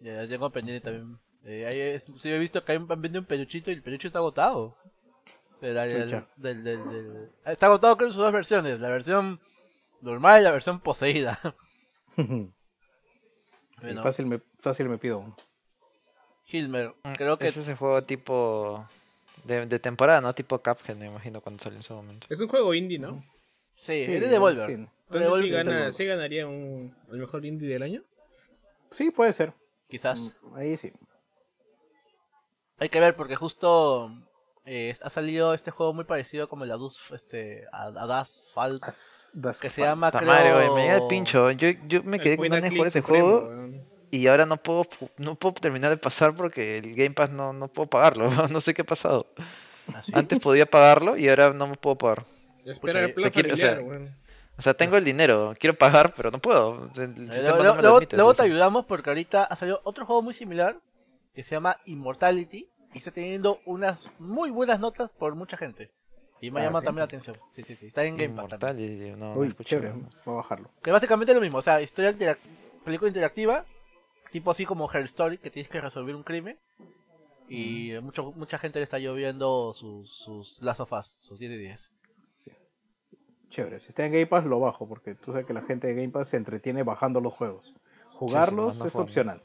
Ya, 0.00 0.22
ya 0.22 0.28
tengo 0.28 0.50
pendiente 0.50 0.84
también. 0.84 1.18
Eh, 1.44 1.66
ahí 1.66 1.78
es- 1.80 2.04
sí, 2.20 2.30
he 2.30 2.38
visto 2.38 2.64
que 2.64 2.72
hay 2.72 2.78
un, 2.78 2.90
han 2.90 3.00
vendido 3.02 3.20
un 3.20 3.26
peluchito 3.26 3.70
y 3.70 3.74
el 3.74 3.82
peluche 3.82 4.08
está 4.08 4.18
agotado. 4.20 4.76
Del- 5.60 5.74
del- 5.74 6.08
del- 6.36 6.64
del- 6.64 6.88
del- 6.90 7.30
Ah, 7.44 7.52
Está 7.52 7.66
agotado 7.66 7.96
creo 7.96 8.08
en 8.08 8.12
sus 8.12 8.22
dos 8.22 8.32
versiones, 8.32 8.80
la 8.80 8.88
versión 8.88 9.40
normal 10.02 10.40
y 10.40 10.44
la 10.44 10.50
versión 10.52 10.80
poseída. 10.80 11.38
Bueno, 13.80 14.02
Fácil, 14.02 14.26
me, 14.26 14.40
fácil 14.60 14.88
me 14.88 14.98
pido 14.98 15.18
uno. 15.18 15.36
Hilmer, 16.50 16.94
creo 17.18 17.36
que 17.38 17.48
Es 17.48 17.56
ese 17.56 17.74
juego 17.74 18.02
tipo 18.04 18.86
de, 19.44 19.66
de 19.66 19.78
temporada, 19.78 20.20
¿no? 20.20 20.34
Tipo 20.34 20.58
Cuphead, 20.62 20.96
me 20.96 21.06
imagino, 21.06 21.40
cuando 21.40 21.62
salió 21.62 21.76
en 21.78 21.82
su 21.82 21.92
momento. 21.94 22.26
Es 22.30 22.40
un 22.40 22.48
juego 22.48 22.72
indie, 22.72 22.98
¿no? 22.98 23.22
sí, 23.74 24.06
Sí, 24.06 24.12
es 24.14 24.20
de 24.20 24.28
Devolver. 24.28 24.66
sí. 24.68 24.72
Entonces 24.72 24.90
Devolver, 25.22 25.44
sí, 25.44 25.50
gana, 25.50 25.70
Devolver. 25.72 25.92
sí 25.92 26.04
ganaría 26.06 26.46
un, 26.46 26.96
el 27.10 27.18
mejor 27.18 27.44
indie 27.44 27.68
del 27.68 27.82
año. 27.82 28.02
Sí, 28.92 29.10
puede 29.10 29.32
ser. 29.32 29.52
Quizás. 29.88 30.34
Ahí 30.54 30.76
sí. 30.76 30.92
Hay 32.78 32.88
que 32.88 33.00
ver 33.00 33.14
porque 33.16 33.36
justo 33.36 34.10
eh, 34.66 34.94
ha 35.02 35.10
salido 35.10 35.54
este 35.54 35.70
juego 35.70 35.92
muy 35.92 36.04
parecido 36.04 36.48
como 36.48 36.64
el 36.64 36.72
Adus, 36.72 36.98
este, 37.12 37.64
Falls, 38.54 38.80
Das- 38.80 39.30
das 39.34 39.60
que 39.60 39.68
se 39.70 39.82
llama 39.82 40.10
creo... 40.10 40.26
madre, 40.26 40.70
me 40.70 40.82
llega 40.82 40.96
el 40.96 41.06
pincho. 41.08 41.50
Yo, 41.52 41.68
yo 41.86 42.02
me 42.02 42.18
quedé 42.18 42.32
El 42.32 42.38
con 42.38 42.48
ganas 42.48 42.62
de 42.62 42.70
jugar 42.76 42.88
ese 42.88 43.00
supremo, 43.00 43.26
juego 43.40 43.68
y 44.10 44.26
ahora 44.28 44.46
no 44.46 44.56
puedo 44.56 44.86
no 45.18 45.34
puedo 45.34 45.54
terminar 45.54 45.90
de 45.90 45.96
pasar 45.96 46.34
porque 46.34 46.78
el 46.78 46.94
Game 46.94 47.10
Pass 47.12 47.30
no, 47.32 47.52
no 47.52 47.68
puedo 47.68 47.88
pagarlo. 47.88 48.28
No 48.50 48.60
sé 48.60 48.74
qué 48.74 48.82
ha 48.82 48.86
pasado. 48.86 49.26
Ah, 49.92 50.02
sí. 50.02 50.12
Antes 50.14 50.40
podía 50.40 50.66
pagarlo 50.66 51.16
y 51.16 51.28
ahora 51.28 51.52
no 51.52 51.66
me 51.68 51.74
puedo 51.74 51.96
pagar. 51.96 52.24
Espera 52.64 53.00
el 53.04 53.10
o 53.10 53.14
plan 53.14 53.32
sea, 53.32 53.42
quiero- 53.42 53.54
o 53.54 53.56
sea. 53.56 53.80
O 54.56 54.62
sea, 54.62 54.72
tengo 54.74 54.96
el 54.96 55.04
dinero, 55.04 55.52
quiero 55.58 55.74
pagar, 55.76 56.14
pero 56.16 56.30
no 56.30 56.38
puedo. 56.38 56.88
El 56.96 57.26
luego 57.26 57.56
no 57.56 57.56
me 57.56 57.64
lo 57.64 57.82
luego- 57.82 57.96
admite, 57.98 58.16
luego 58.16 58.32
sí, 58.34 58.36
te 58.38 58.42
ayudamos 58.44 58.86
porque 58.86 59.10
ahorita 59.10 59.44
ha 59.44 59.56
salido 59.56 59.80
otro 59.84 60.06
juego 60.06 60.22
muy 60.22 60.32
similar 60.32 60.76
que 61.34 61.42
se 61.42 61.54
llama 61.54 61.78
Immortality 61.86 62.68
y 62.92 62.98
está 62.98 63.10
teniendo 63.10 63.60
unas 63.66 63.98
muy 64.18 64.50
buenas 64.50 64.78
notas 64.80 65.10
por 65.10 65.34
mucha 65.34 65.56
gente. 65.56 65.90
Y 66.40 66.50
me 66.50 66.60
Ah, 66.60 66.64
llama 66.64 66.80
¿sí? 66.80 66.84
también 66.86 67.00
la 67.00 67.04
atención. 67.06 67.36
Sí, 67.52 67.62
sí, 67.62 67.74
sí. 67.76 67.86
Está 67.86 68.04
en 68.04 68.16
Game 68.16 68.34
Pass 68.34 68.48
también. 68.58 68.92
Immortality, 68.92 69.20
no, 69.20 69.34
Uy, 69.34 69.54
chévere. 69.64 69.90
no. 69.94 70.08
Voy 70.24 70.34
a 70.34 70.36
bajarlo. 70.36 70.70
Que 70.82 70.90
básicamente 70.90 71.32
es 71.32 71.36
lo 71.36 71.40
mismo. 71.42 71.58
O 71.58 71.62
sea, 71.62 71.80
historia 71.80 72.12
interac- 72.12 72.38
película 72.84 73.08
interactiva, 73.08 73.64
tipo 74.30 74.50
así 74.50 74.66
como 74.66 74.90
Her 74.92 75.04
Story, 75.04 75.38
que 75.38 75.50
tienes 75.50 75.70
que 75.70 75.80
resolver 75.80 76.14
un 76.14 76.22
crimen. 76.22 76.58
Y 77.48 77.92
mucho, 78.02 78.32
mucha 78.32 78.58
gente 78.58 78.78
le 78.78 78.84
está 78.84 78.98
lloviendo 78.98 79.72
sus, 79.74 80.10
sus 80.10 80.60
Last 80.62 80.80
of 80.80 80.92
Us, 80.92 81.06
sus 81.22 81.38
10 81.38 81.50
de 81.52 81.58
10. 81.58 81.90
Chévere. 83.50 83.80
Si 83.80 83.88
está 83.88 84.04
en 84.06 84.12
Game 84.12 84.26
Pass, 84.26 84.44
lo 84.44 84.58
bajo, 84.60 84.88
porque 84.88 85.14
tú 85.14 85.32
sabes 85.32 85.46
que 85.46 85.52
la 85.52 85.62
gente 85.62 85.86
de 85.86 85.94
Game 85.94 86.08
Pass 86.10 86.28
se 86.28 86.36
entretiene 86.36 86.82
bajando 86.82 87.20
los 87.20 87.32
juegos. 87.34 87.72
Jugarlos 88.12 88.78
no 88.78 88.86
es 88.86 88.96
opcional. 88.96 89.42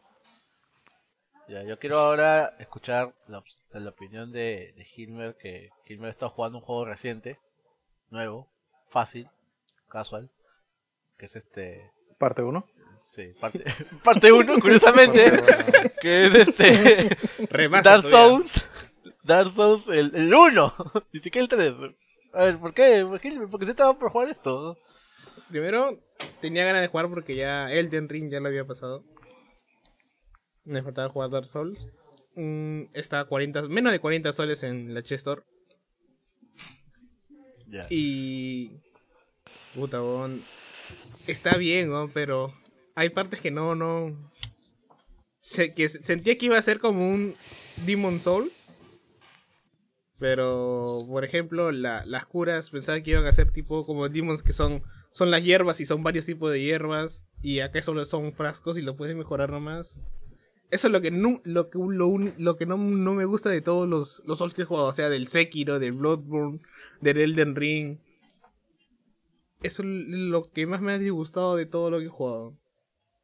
Ya, 1.49 1.63
yo 1.63 1.79
quiero 1.79 1.97
ahora 1.97 2.55
escuchar 2.59 3.13
la, 3.27 3.39
op- 3.39 3.45
la 3.73 3.89
opinión 3.89 4.31
de, 4.31 4.73
de 4.77 4.87
Hilmer, 4.95 5.35
que 5.35 5.69
Hilmer 5.87 6.09
está 6.11 6.29
jugando 6.29 6.59
un 6.59 6.63
juego 6.63 6.85
reciente, 6.85 7.39
nuevo, 8.11 8.47
fácil, 8.89 9.27
casual, 9.89 10.29
que 11.17 11.25
es 11.25 11.35
este, 11.35 11.91
Parte 12.19 12.43
1. 12.43 12.65
sí, 12.99 13.33
parte, 13.39 13.63
parte 14.03 14.31
1, 14.31 14.59
curiosamente, 14.59 15.31
que 16.01 16.27
es 16.27 16.35
este, 16.49 17.17
Remaster 17.49 17.93
Dark 17.93 18.03
todavía. 18.03 18.27
Souls, 18.29 18.69
Dark 19.23 19.51
Souls, 19.53 19.87
el 19.87 20.31
1, 20.33 20.73
ni 21.13 21.19
siquiera 21.19 21.43
el 21.43 21.49
3. 21.49 21.73
A 22.33 22.43
ver, 22.43 22.57
¿por 22.59 22.73
qué? 22.75 23.03
¿Por 23.03 23.19
qué? 23.19 23.31
Porque 23.49 23.65
se 23.65 23.71
estaba 23.71 23.97
por 23.97 24.11
jugar 24.11 24.29
esto. 24.29 24.77
Primero, 25.49 25.97
tenía 26.41 26.63
ganas 26.63 26.83
de 26.83 26.89
jugar 26.89 27.09
porque 27.09 27.33
ya 27.33 27.71
Elden 27.71 28.07
Ring 28.07 28.29
ya 28.29 28.39
lo 28.39 28.49
había 28.49 28.65
pasado. 28.65 29.03
Me 30.69 30.83
faltaba 30.83 31.09
jugar 31.09 31.29
Dark 31.31 31.47
Souls. 31.49 31.87
Mm, 32.35 32.83
estaba 32.93 33.25
40, 33.25 33.63
menos 33.63 33.91
de 33.91 33.99
40 33.99 34.31
soles 34.33 34.63
en 34.63 34.93
la 34.93 35.01
Chess 35.03 35.19
Store. 35.19 35.41
Ya. 37.67 37.85
Y. 37.89 38.71
Puta, 39.75 40.01
weón. 40.01 40.41
Está 41.27 41.57
bien, 41.57 41.89
weón, 41.89 42.11
pero 42.11 42.53
hay 42.95 43.09
partes 43.09 43.41
que 43.41 43.51
no, 43.51 43.75
no. 43.75 44.15
Se- 45.39 45.73
que 45.73 45.89
se- 45.89 46.03
sentía 46.03 46.37
que 46.37 46.45
iba 46.47 46.57
a 46.57 46.61
ser 46.61 46.79
como 46.79 47.09
un 47.09 47.35
Demon 47.85 48.21
Souls. 48.21 48.73
Pero, 50.19 51.05
por 51.07 51.23
ejemplo, 51.23 51.71
la- 51.71 52.05
las 52.05 52.25
curas 52.25 52.69
pensaba 52.71 53.01
que 53.01 53.11
iban 53.11 53.25
a 53.25 53.31
ser 53.31 53.51
tipo 53.51 53.85
como 53.85 54.09
Demons 54.09 54.43
que 54.43 54.51
son, 54.53 54.83
son 55.13 55.31
las 55.31 55.43
hierbas 55.43 55.79
y 55.79 55.85
son 55.85 56.03
varios 56.03 56.25
tipos 56.25 56.51
de 56.51 56.61
hierbas. 56.61 57.23
Y 57.41 57.61
acá 57.61 57.81
solo 57.81 58.05
son 58.05 58.33
frascos 58.33 58.77
y 58.77 58.81
lo 58.81 58.95
puedes 58.97 59.15
mejorar 59.15 59.49
nomás. 59.51 59.99
Eso 60.69 60.87
es 60.87 60.93
lo 60.93 61.01
que 61.01 61.09
no, 61.11 61.41
lo 61.45 61.69
que, 61.69 61.79
lo, 61.79 62.17
lo 62.17 62.57
que 62.57 62.65
no, 62.67 62.77
no 62.77 63.13
me 63.15 63.25
gusta 63.25 63.49
de 63.49 63.61
todos 63.61 63.87
los, 63.89 64.21
los 64.25 64.37
Souls 64.37 64.53
que 64.53 64.61
he 64.61 64.65
jugado. 64.65 64.87
O 64.87 64.93
sea, 64.93 65.09
del 65.09 65.27
Sekiro, 65.27 65.79
del 65.79 65.93
Bloodborne, 65.93 66.59
del 67.01 67.17
Elden 67.17 67.55
Ring. 67.55 67.97
Eso 69.61 69.81
es 69.81 69.87
lo 69.89 70.43
que 70.51 70.67
más 70.67 70.79
me 70.81 70.93
ha 70.93 70.97
disgustado 70.99 71.55
de 71.55 71.65
todo 71.65 71.89
lo 71.91 71.99
que 71.99 72.05
he 72.05 72.09
jugado. 72.09 72.53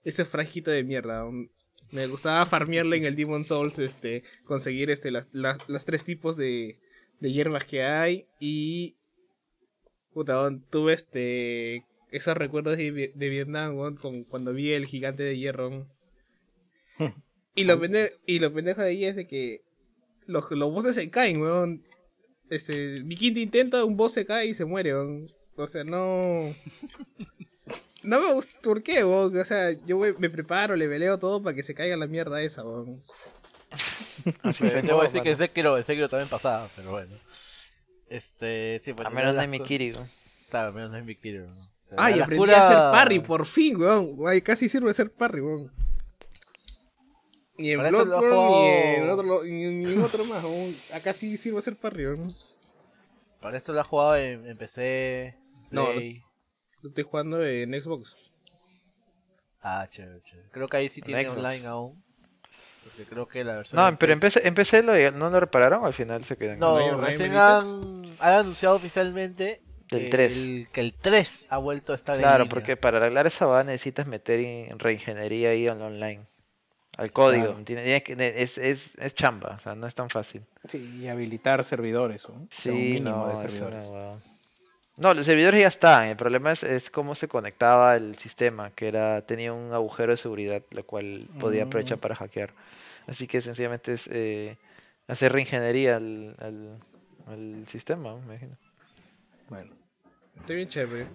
Ese 0.04 0.26
frasquito 0.26 0.72
de 0.72 0.84
mierda. 0.84 1.26
Me 1.92 2.08
gustaba 2.08 2.46
farmearle 2.46 2.98
en 2.98 3.06
el 3.06 3.16
Demon 3.16 3.46
Souls, 3.46 3.78
este, 3.80 4.24
conseguir 4.46 4.90
este, 4.90 5.12
las, 5.12 5.30
las, 5.32 5.58
las 5.70 5.86
tres 5.86 6.04
tipos 6.04 6.36
de, 6.36 6.80
de 7.20 7.32
hierbas 7.32 7.64
que 7.66 7.84
hay. 7.84 8.26
Y. 8.40 8.98
Puta, 10.14 10.50
tuve 10.72 10.94
este. 10.94 11.86
Esos 12.12 12.36
recuerdos 12.36 12.78
de, 12.78 13.12
de 13.14 13.30
Vietnam, 13.30 13.96
con- 13.98 14.24
cuando 14.24 14.52
vi 14.54 14.72
el 14.72 14.88
gigante 14.88 15.24
de 15.24 15.38
hierro. 15.38 15.88
weón. 17.56 17.64
y, 17.64 17.64
lo 17.64 17.80
pende- 17.80 18.14
y 18.26 18.40
lo 18.40 18.54
pendejo 18.54 18.82
de 18.82 18.88
ahí 18.90 19.06
es 19.06 19.16
de 19.16 19.28
que 19.28 19.62
los, 20.28 20.50
los 20.52 20.72
bosses 20.74 20.96
se 20.96 21.10
caen, 21.10 21.42
weón. 21.42 21.84
Ese, 22.50 22.96
mi 23.04 23.16
quinto 23.16 23.40
intento, 23.40 23.86
un 23.86 23.98
boss 23.98 24.14
se 24.14 24.26
cae 24.26 24.48
y 24.48 24.54
se 24.54 24.66
muere, 24.66 24.94
weón. 24.94 25.26
O 25.58 25.68
sea, 25.68 25.84
no. 25.84 26.54
No 28.04 28.20
me 28.22 28.34
gusta. 28.34 28.52
¿Por 28.62 28.84
qué, 28.84 29.04
weón? 29.04 29.36
O 29.38 29.46
sea, 29.46 29.72
yo 29.72 29.98
me, 29.98 30.14
me 30.14 30.30
preparo, 30.30 30.76
le 30.76 30.88
veleo 30.88 31.18
todo 31.18 31.42
para 31.42 31.56
que 31.56 31.64
se 31.64 31.74
caiga 31.74 31.98
la 31.98 32.08
mierda 32.08 32.42
esa, 32.44 32.64
weón. 32.64 32.90
Así 34.44 34.64
Yo 34.86 34.96
voy 34.96 35.02
a 35.02 35.04
decir 35.04 35.22
que 35.24 35.32
el. 35.32 35.38
Sekiro, 35.38 35.78
el 35.78 35.84
Sekiro 35.84 36.08
también 36.10 36.30
pasaba, 36.30 36.70
pero 36.76 36.92
bueno. 36.92 37.16
Este, 38.10 38.80
sí, 38.84 38.94
pues, 38.94 39.08
A 39.08 39.10
menos 39.10 39.34
las 39.34 39.44
de 39.44 39.48
mi 39.48 39.60
cu- 39.60 39.66
Kiryu. 39.66 39.96
Claro, 40.52 40.72
menos 40.74 40.92
no 40.92 40.98
es 40.98 41.06
mi 41.06 41.16
Kiryu. 41.16 41.46
¿no? 41.48 41.52
O 41.52 41.54
sea, 41.54 41.96
Ay, 41.98 42.20
aprendí 42.20 42.50
a 42.52 42.68
hacer 42.68 42.78
parry, 42.78 43.20
por 43.20 43.46
fin, 43.46 43.78
weón. 43.78 44.16
Ay, 44.28 44.42
casi 44.42 44.70
sirve 44.70 44.92
hacer 44.92 45.12
parry, 45.12 45.42
weón. 45.42 45.72
Ni 47.58 47.72
en 47.72 47.78
Para 47.78 47.90
he 47.90 47.92
Bloodborne, 47.92 48.48
ni 48.48 48.96
en 49.04 49.10
otro, 49.10 49.44
ni, 49.44 49.66
ni 49.86 49.94
en 49.94 50.02
otro 50.02 50.26
más. 50.26 50.44
Acá 50.94 51.14
sí 51.14 51.38
sirve 51.38 51.60
hacer 51.60 51.76
parry, 51.78 52.06
weón. 52.08 52.28
Para 53.40 53.58
esto 53.58 53.72
lo 53.72 53.80
he 53.80 53.84
jugado 53.84 54.16
en, 54.18 54.46
en 54.46 54.56
PC, 54.56 55.36
No, 55.72 55.86
Play. 55.92 56.22
Lo 56.82 56.90
estoy 56.90 57.04
jugando 57.04 57.46
en 57.46 57.80
Xbox. 57.80 58.34
Ah, 59.62 59.88
chévere, 59.90 60.22
chévere. 60.24 60.50
Creo 60.52 60.68
que 60.68 60.78
ahí 60.78 60.90
sí 60.90 61.00
En 61.00 61.06
tiene 61.06 61.24
Xbox. 61.26 61.38
online 61.38 61.68
aún. 61.68 62.04
Porque 62.84 63.06
creo 63.06 63.28
que 63.28 63.44
la 63.44 63.56
versión. 63.56 63.82
No, 63.82 63.90
de 63.90 63.98
pero 63.98 64.14
en 64.14 64.20
PC, 64.20 64.48
en 64.48 64.54
PC 64.54 64.84
lo, 64.84 64.94
no 65.12 65.30
lo 65.30 65.40
repararon 65.40 65.82
o 65.84 65.86
al 65.88 65.94
final 65.94 66.24
se 66.24 66.38
quedan. 66.38 66.60
No, 66.60 66.78
¿No 66.80 67.02
recién 67.02 67.32
me 67.32 67.40
han, 67.40 68.16
han 68.20 68.34
anunciado 68.34 68.76
oficialmente 68.76 69.62
Del 69.90 70.04
que 70.04 70.10
3. 70.10 70.38
el, 70.38 70.68
que 70.72 70.82
el 70.82 70.94
3 70.94 71.48
ha 71.50 71.58
vuelto 71.58 71.94
a 71.94 71.96
estar 71.96 72.16
en 72.16 72.22
Claro, 72.22 72.48
porque 72.48 72.78
para 72.78 72.98
arreglar 72.98 73.26
esa 73.26 73.48
va 73.48 73.64
necesitas 73.64 74.06
meter 74.06 74.40
en 74.40 74.78
reingeniería 74.78 75.50
ahí 75.50 75.68
en 75.68 75.82
online. 75.82 76.26
Al 76.98 77.12
código, 77.12 77.56
Claro. 77.56 77.66
que- 77.66 78.34
es, 78.42 78.58
es, 78.58 78.96
es 78.98 79.14
chamba, 79.16 79.56
o 79.58 79.60
sea, 79.60 79.76
no 79.76 79.86
es 79.86 79.94
tan 79.96 80.10
fácil. 80.10 80.44
Sí, 80.68 80.78
y 81.02 81.08
habilitar 81.10 81.64
servidores. 81.66 82.28
¿no? 82.30 82.36
O 82.36 82.48
sea, 82.50 82.72
un 82.74 82.78
Sí, 82.80 82.94
mínimo 82.94 83.10
no, 83.18 83.28
de 83.28 83.34
una 83.34 83.42
servidores. 83.42 83.92
No, 84.98 85.14
los 85.14 85.26
servidores 85.26 85.60
ya 85.60 85.68
están, 85.68 86.08
el 86.08 86.16
problema 86.16 86.54
es, 86.54 86.64
es 86.64 86.90
cómo 86.90 87.16
se 87.16 87.28
conectaba 87.28 87.98
el 87.98 88.18
sistema, 88.18 88.72
que 88.72 88.88
era 88.88 89.22
tenía 89.26 89.52
un 89.52 89.74
agujero 89.74 90.14
de 90.14 90.18
seguridad, 90.18 90.62
lo 90.72 90.86
cual 90.86 91.28
podía 91.38 91.64
aprovechar 91.64 91.98
Mm. 91.98 92.02
para 92.02 92.16
hackear. 92.16 92.54
Así 93.08 93.28
que 93.28 93.42
sencillamente 93.42 93.92
es 93.92 94.08
eh, 94.10 94.58
hacer 95.08 95.34
reingeniería 95.34 95.98
al, 95.98 96.36
al, 96.40 96.78
al 97.28 97.68
sistema, 97.68 98.16
me 98.16 98.24
imagino. 98.36 98.58
Bueno, 99.50 99.74
Estoy 100.40 100.56
bien 100.56 100.70
chévere. 100.70 101.08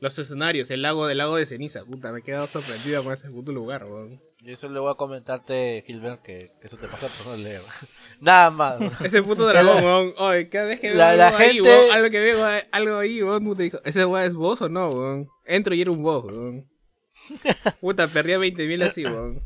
Los 0.00 0.18
escenarios, 0.18 0.70
el 0.70 0.80
lago 0.82 1.06
del 1.06 1.18
lago 1.18 1.36
de 1.36 1.44
ceniza. 1.46 1.84
Puta, 1.84 2.10
me 2.12 2.18
he 2.20 2.22
quedado 2.22 2.46
sorprendido 2.46 3.04
con 3.04 3.12
ese 3.12 3.28
puto 3.30 3.52
lugar, 3.52 3.84
weón. 3.84 4.20
Yo 4.44 4.56
solo 4.56 4.74
le 4.74 4.80
voy 4.80 4.92
a 4.92 4.94
comentarte, 4.96 5.82
Gilbert, 5.86 6.20
que, 6.22 6.52
que 6.60 6.66
eso 6.66 6.76
te 6.76 6.86
pasa 6.86 7.08
por 7.08 7.28
no 7.28 7.36
leer. 7.36 7.62
Nada 8.20 8.50
más. 8.50 9.00
Ese 9.00 9.22
puto 9.22 9.46
dragón, 9.46 9.76
weón. 9.84 10.14
Oye, 10.18 10.48
cada 10.50 10.66
vez 10.66 10.80
que 10.80 10.88
veo 10.90 10.98
La- 10.98 11.10
algo 11.10 11.18
la 11.22 11.36
ahí, 11.38 11.54
gente- 11.54 11.62
weón, 11.70 11.90
algo 11.92 12.10
que 12.10 12.20
veo 12.20 12.44
ahí- 12.44 12.62
algo 12.70 12.96
ahí, 12.98 13.22
weón, 13.22 13.44
puta, 13.44 13.62
dijo, 13.62 13.78
¿ese 13.84 14.04
weón 14.04 14.26
es 14.26 14.34
boss 14.34 14.60
o 14.62 14.68
no, 14.68 14.90
weón? 14.90 15.28
Entro 15.46 15.74
y 15.74 15.80
era 15.80 15.90
un 15.90 16.02
boss, 16.02 16.24
weón. 16.24 16.68
Puta, 17.80 18.06
perdía 18.08 18.38
20.000 18.38 18.84
así, 18.84 19.04
weón. 19.06 19.42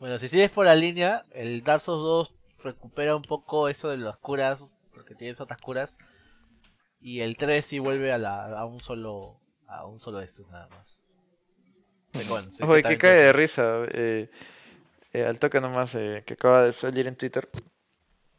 Bueno, 0.00 0.18
si 0.18 0.28
sigues 0.28 0.50
por 0.50 0.66
la 0.66 0.74
línea, 0.74 1.22
el 1.32 1.62
Dark 1.62 1.80
Souls 1.80 2.02
2 2.02 2.34
recupera 2.64 3.14
un 3.14 3.22
poco 3.22 3.68
eso 3.68 3.88
de 3.90 3.98
las 3.98 4.16
curas, 4.16 4.76
porque 4.92 5.14
tienes 5.14 5.40
otras 5.40 5.60
curas. 5.60 5.96
Y 7.00 7.20
el 7.20 7.36
3 7.36 7.64
sí 7.64 7.78
vuelve 7.78 8.12
a, 8.12 8.18
la, 8.18 8.58
a 8.58 8.64
un 8.64 8.80
solo 8.80 9.20
a 9.68 9.86
un 9.86 9.98
solo 10.00 10.18
de 10.18 10.24
estos 10.24 10.48
nada 10.50 10.68
más. 10.68 10.98
Pero 10.98 11.74
bueno, 11.74 11.84
sé 11.92 12.00
que 12.00 12.03
Oye, 12.62 12.82
que 12.82 12.98
cae 12.98 13.16
de 13.16 13.32
risa, 13.32 13.84
eh, 13.92 14.30
eh, 15.12 15.24
al 15.24 15.38
toque 15.38 15.60
nomás, 15.60 15.94
eh, 15.94 16.22
que 16.26 16.34
acaba 16.34 16.64
de 16.64 16.72
salir 16.72 17.06
en 17.06 17.16
Twitter. 17.16 17.48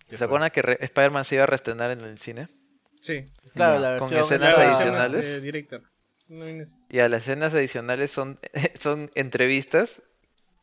¿Qué 0.08 0.18
¿Se 0.18 0.24
acuerdan 0.26 0.52
que 0.52 0.78
Spider-Man 0.82 1.26
se 1.26 1.36
iba 1.36 1.44
a 1.44 1.48
reestrenar 1.48 1.92
en 1.92 2.02
el 2.02 2.18
cine? 2.20 2.48
Sí. 3.02 3.28
Claro, 3.54 3.80
la 3.80 4.00
Con 4.00 4.10
versión 4.10 4.22
escenas 4.42 4.58
la- 4.58 4.70
adicionales. 4.72 5.42
Director. 5.42 5.84
No- 6.28 6.66
Y 6.90 7.00
a 7.00 7.10
las 7.10 7.24
escenas 7.24 7.54
adicionales 7.54 8.12
son, 8.12 8.40
son 8.76 9.12
entrevistas 9.16 10.02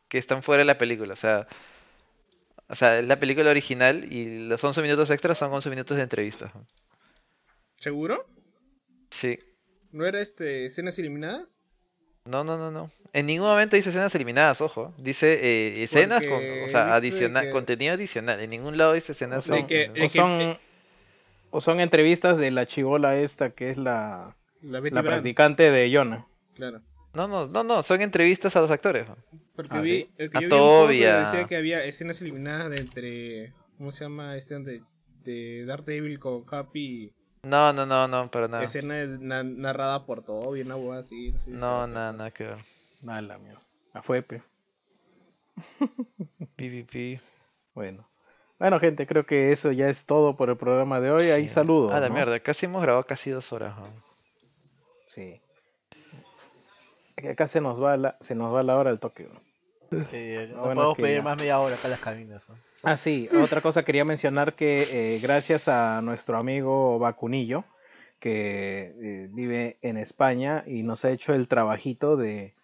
que 0.07 0.17
están 0.17 0.43
fuera 0.43 0.59
de 0.59 0.65
la 0.65 0.77
película. 0.77 1.13
O 1.13 1.17
sea, 1.17 1.47
o 2.67 2.75
sea, 2.75 2.99
es 2.99 3.05
la 3.05 3.19
película 3.19 3.49
original 3.51 4.11
y 4.11 4.47
los 4.47 4.63
11 4.63 4.81
minutos 4.81 5.09
extras 5.09 5.37
son 5.37 5.51
11 5.53 5.69
minutos 5.69 5.97
de 5.97 6.03
entrevistas. 6.03 6.51
¿Seguro? 7.79 8.25
Sí. 9.09 9.37
¿No 9.91 10.05
era 10.05 10.21
este 10.21 10.65
escenas 10.65 10.97
eliminadas? 10.99 11.47
No, 12.25 12.43
no, 12.45 12.57
no, 12.57 12.71
no. 12.71 12.89
En 13.11 13.25
ningún 13.25 13.47
momento 13.47 13.75
dice 13.75 13.89
escenas 13.89 14.15
eliminadas, 14.15 14.61
ojo. 14.61 14.93
Dice 14.97 15.33
eh, 15.43 15.83
escenas 15.83 16.21
con, 16.25 16.41
o 16.65 16.69
sea, 16.69 16.95
adicional, 16.95 17.45
que- 17.45 17.51
contenido 17.51 17.93
adicional. 17.93 18.39
En 18.39 18.49
ningún 18.49 18.77
lado 18.77 18.93
dice 18.93 19.11
o 19.11 19.13
escenas 19.13 19.43
son, 19.43 19.67
que- 19.67 19.91
o 20.01 20.09
son, 20.09 20.57
o 21.51 21.59
son 21.61 21.79
entrevistas 21.81 22.37
de 22.37 22.51
la 22.51 22.65
chivola 22.65 23.17
esta 23.17 23.49
que 23.49 23.69
es 23.69 23.77
la, 23.77 24.37
La 24.61 25.03
practicante 25.03 25.69
de 25.69 25.89
Yona. 25.91 26.25
Claro. 26.55 26.81
No, 27.13 27.27
no, 27.27 27.45
no, 27.47 27.63
no, 27.63 27.83
son 27.83 28.01
entrevistas 28.01 28.55
a 28.55 28.61
los 28.61 28.71
actores. 28.71 29.05
Porque 29.55 29.77
Ah, 29.77 29.81
vi, 29.81 29.91
sí. 29.91 30.09
el 30.17 30.29
que 30.31 30.37
A 30.37 30.41
yo 30.41 30.47
vi 30.87 30.95
un 30.95 31.01
que 31.01 31.05
decía 31.19 31.45
que 31.45 31.55
había 31.57 31.83
escenas 31.83 32.21
eliminadas 32.21 32.69
de 32.71 32.77
entre. 32.77 33.53
¿Cómo 33.77 33.91
se 33.91 34.05
llama? 34.05 34.35
Este 34.37 34.57
de, 34.59 34.81
de 35.25 35.65
Daredevil 35.65 36.19
con 36.19 36.43
Happy. 36.49 37.11
No, 37.43 37.73
no, 37.73 37.85
no, 37.85 38.07
no, 38.07 38.31
para 38.31 38.47
nada. 38.47 38.63
Escena 38.63 39.05
na- 39.05 39.43
narrada 39.43 40.05
por 40.05 40.23
Toby, 40.23 40.61
una 40.61 40.75
hueá 40.77 40.99
así. 40.99 41.31
va 41.31 41.39
No, 41.47 41.87
nada, 41.87 42.13
nada 42.13 42.31
que 42.31 42.45
ver. 42.45 42.57
Nada, 43.03 43.21
la 43.21 43.37
mierda. 43.37 43.59
La 43.93 44.01
fue, 44.01 44.21
pe. 44.21 44.41
PvP. 46.55 47.19
Bueno. 47.73 48.07
Bueno, 48.59 48.79
gente, 48.79 49.05
creo 49.05 49.25
que 49.25 49.51
eso 49.51 49.71
ya 49.73 49.89
es 49.89 50.05
todo 50.05 50.37
por 50.37 50.49
el 50.49 50.55
programa 50.57 51.01
de 51.01 51.11
hoy. 51.11 51.23
Hay 51.31 51.47
Sí. 51.49 51.55
saludos. 51.55 51.93
A 51.93 51.99
la 51.99 52.07
¿no? 52.07 52.15
mierda, 52.15 52.39
casi 52.39 52.65
hemos 52.65 52.81
grabado 52.81 53.05
casi 53.05 53.29
dos 53.31 53.51
horas. 53.51 53.77
¿no? 53.77 53.87
Sí. 55.13 55.41
Acá 57.29 57.47
se 57.47 57.59
nos 57.61 57.81
va 57.81 57.97
la, 57.97 58.17
se 58.21 58.35
nos 58.35 58.53
va 58.53 58.63
la 58.63 58.77
hora 58.77 58.89
del 58.89 58.99
toque. 58.99 59.23
¿no? 59.31 59.41
Eh, 60.11 60.49
no 60.53 60.61
Bueno, 60.61 60.75
podemos 60.75 60.97
pedir 60.97 61.17
ya. 61.17 61.23
más 61.23 61.37
media 61.37 61.59
hora 61.59 61.75
acá 61.75 61.87
las 61.87 61.99
cabinas. 62.01 62.49
¿no? 62.49 62.55
Ah, 62.83 62.97
sí, 62.97 63.29
otra 63.41 63.61
cosa 63.61 63.83
quería 63.83 64.05
mencionar 64.05 64.53
que 64.55 65.15
eh, 65.15 65.19
gracias 65.21 65.67
a 65.67 66.01
nuestro 66.01 66.37
amigo 66.37 66.99
Vacunillo, 66.99 67.63
que 68.19 68.93
eh, 69.01 69.27
vive 69.31 69.77
en 69.81 69.97
España 69.97 70.63
y 70.65 70.83
nos 70.83 71.03
ha 71.05 71.11
hecho 71.11 71.33
el 71.33 71.47
trabajito 71.47 72.15
de, 72.17 72.55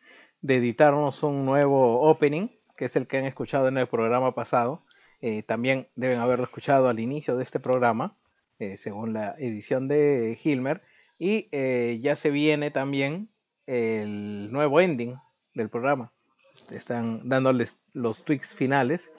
de 0.41 0.55
editarnos 0.55 1.23
un 1.23 1.45
nuevo 1.45 2.01
opening 2.01 2.49
que 2.77 2.85
es 2.85 2.95
el 2.95 3.07
que 3.07 3.17
han 3.17 3.25
escuchado 3.25 3.67
en 3.67 3.77
el 3.77 3.87
programa 3.87 4.33
pasado, 4.33 4.85
eh, 5.21 5.43
también 5.43 5.89
deben 5.95 6.19
haberlo 6.19 6.45
escuchado 6.45 6.87
al 6.87 7.01
inicio 7.01 7.35
de 7.35 7.43
este 7.43 7.59
programa, 7.59 8.15
eh, 8.57 8.77
según 8.77 9.11
la 9.11 9.35
edición 9.37 9.89
de 9.89 10.39
Hilmer. 10.41 10.81
Y 11.17 11.49
ya 11.99 12.15
se 12.15 12.29
viene 12.29 12.71
también 12.71 13.27
el 13.67 14.49
nuevo 14.53 14.79
ending 14.79 15.17
del 15.53 15.69
programa. 15.69 16.13
Están 16.71 17.27
dándoles 17.27 17.81
los 17.93 18.23
tweaks 18.23 18.53
finales 18.53 19.11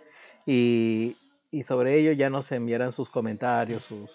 y, 0.47 1.17
y 1.51 1.63
sobre 1.63 1.99
ello 1.99 2.13
ya 2.13 2.31
nos 2.31 2.51
enviarán 2.53 2.93
sus 2.93 3.11
comentarios, 3.11 3.85
sus, 3.85 4.11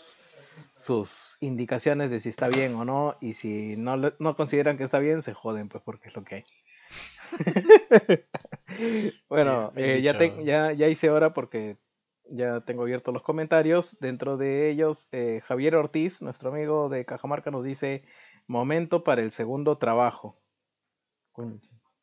sus 0.77 1.38
indicaciones 1.41 2.11
de 2.11 2.19
si 2.19 2.30
está 2.30 2.47
bien 2.47 2.76
o 2.76 2.85
no. 2.85 3.18
Y 3.22 3.34
si 3.34 3.76
no, 3.77 3.97
no 3.97 4.35
consideran 4.35 4.77
que 4.77 4.84
está 4.84 4.99
bien, 4.99 5.22
se 5.22 5.34
joden, 5.34 5.69
pues 5.69 5.84
porque 5.84 6.10
es 6.10 6.15
lo 6.15 6.23
que 6.23 6.35
hay. 6.35 6.43
bueno, 9.30 9.72
eh, 9.76 10.02
ya, 10.03 10.18
te- 10.18 10.43
ya, 10.43 10.72
ya 10.72 10.88
hice 10.88 11.10
hora 11.10 11.34
porque 11.34 11.77
ya 12.30 12.61
tengo 12.61 12.84
abiertos 12.84 13.14
los 13.14 13.23
comentarios. 13.23 13.97
Dentro 13.99 14.38
de 14.38 14.69
ellos, 14.69 15.07
eh, 15.11 15.41
Javier 15.45 15.76
Ortiz, 15.76 16.22
nuestro 16.22 16.49
amigo 16.49 16.89
de 16.89 17.06
Cajamarca, 17.06 17.52
nos 17.52 17.64
dice: 17.64 18.03
Momento 18.47 19.03
para 19.03 19.22
el 19.22 19.31
segundo 19.31 19.77
trabajo. 19.77 20.41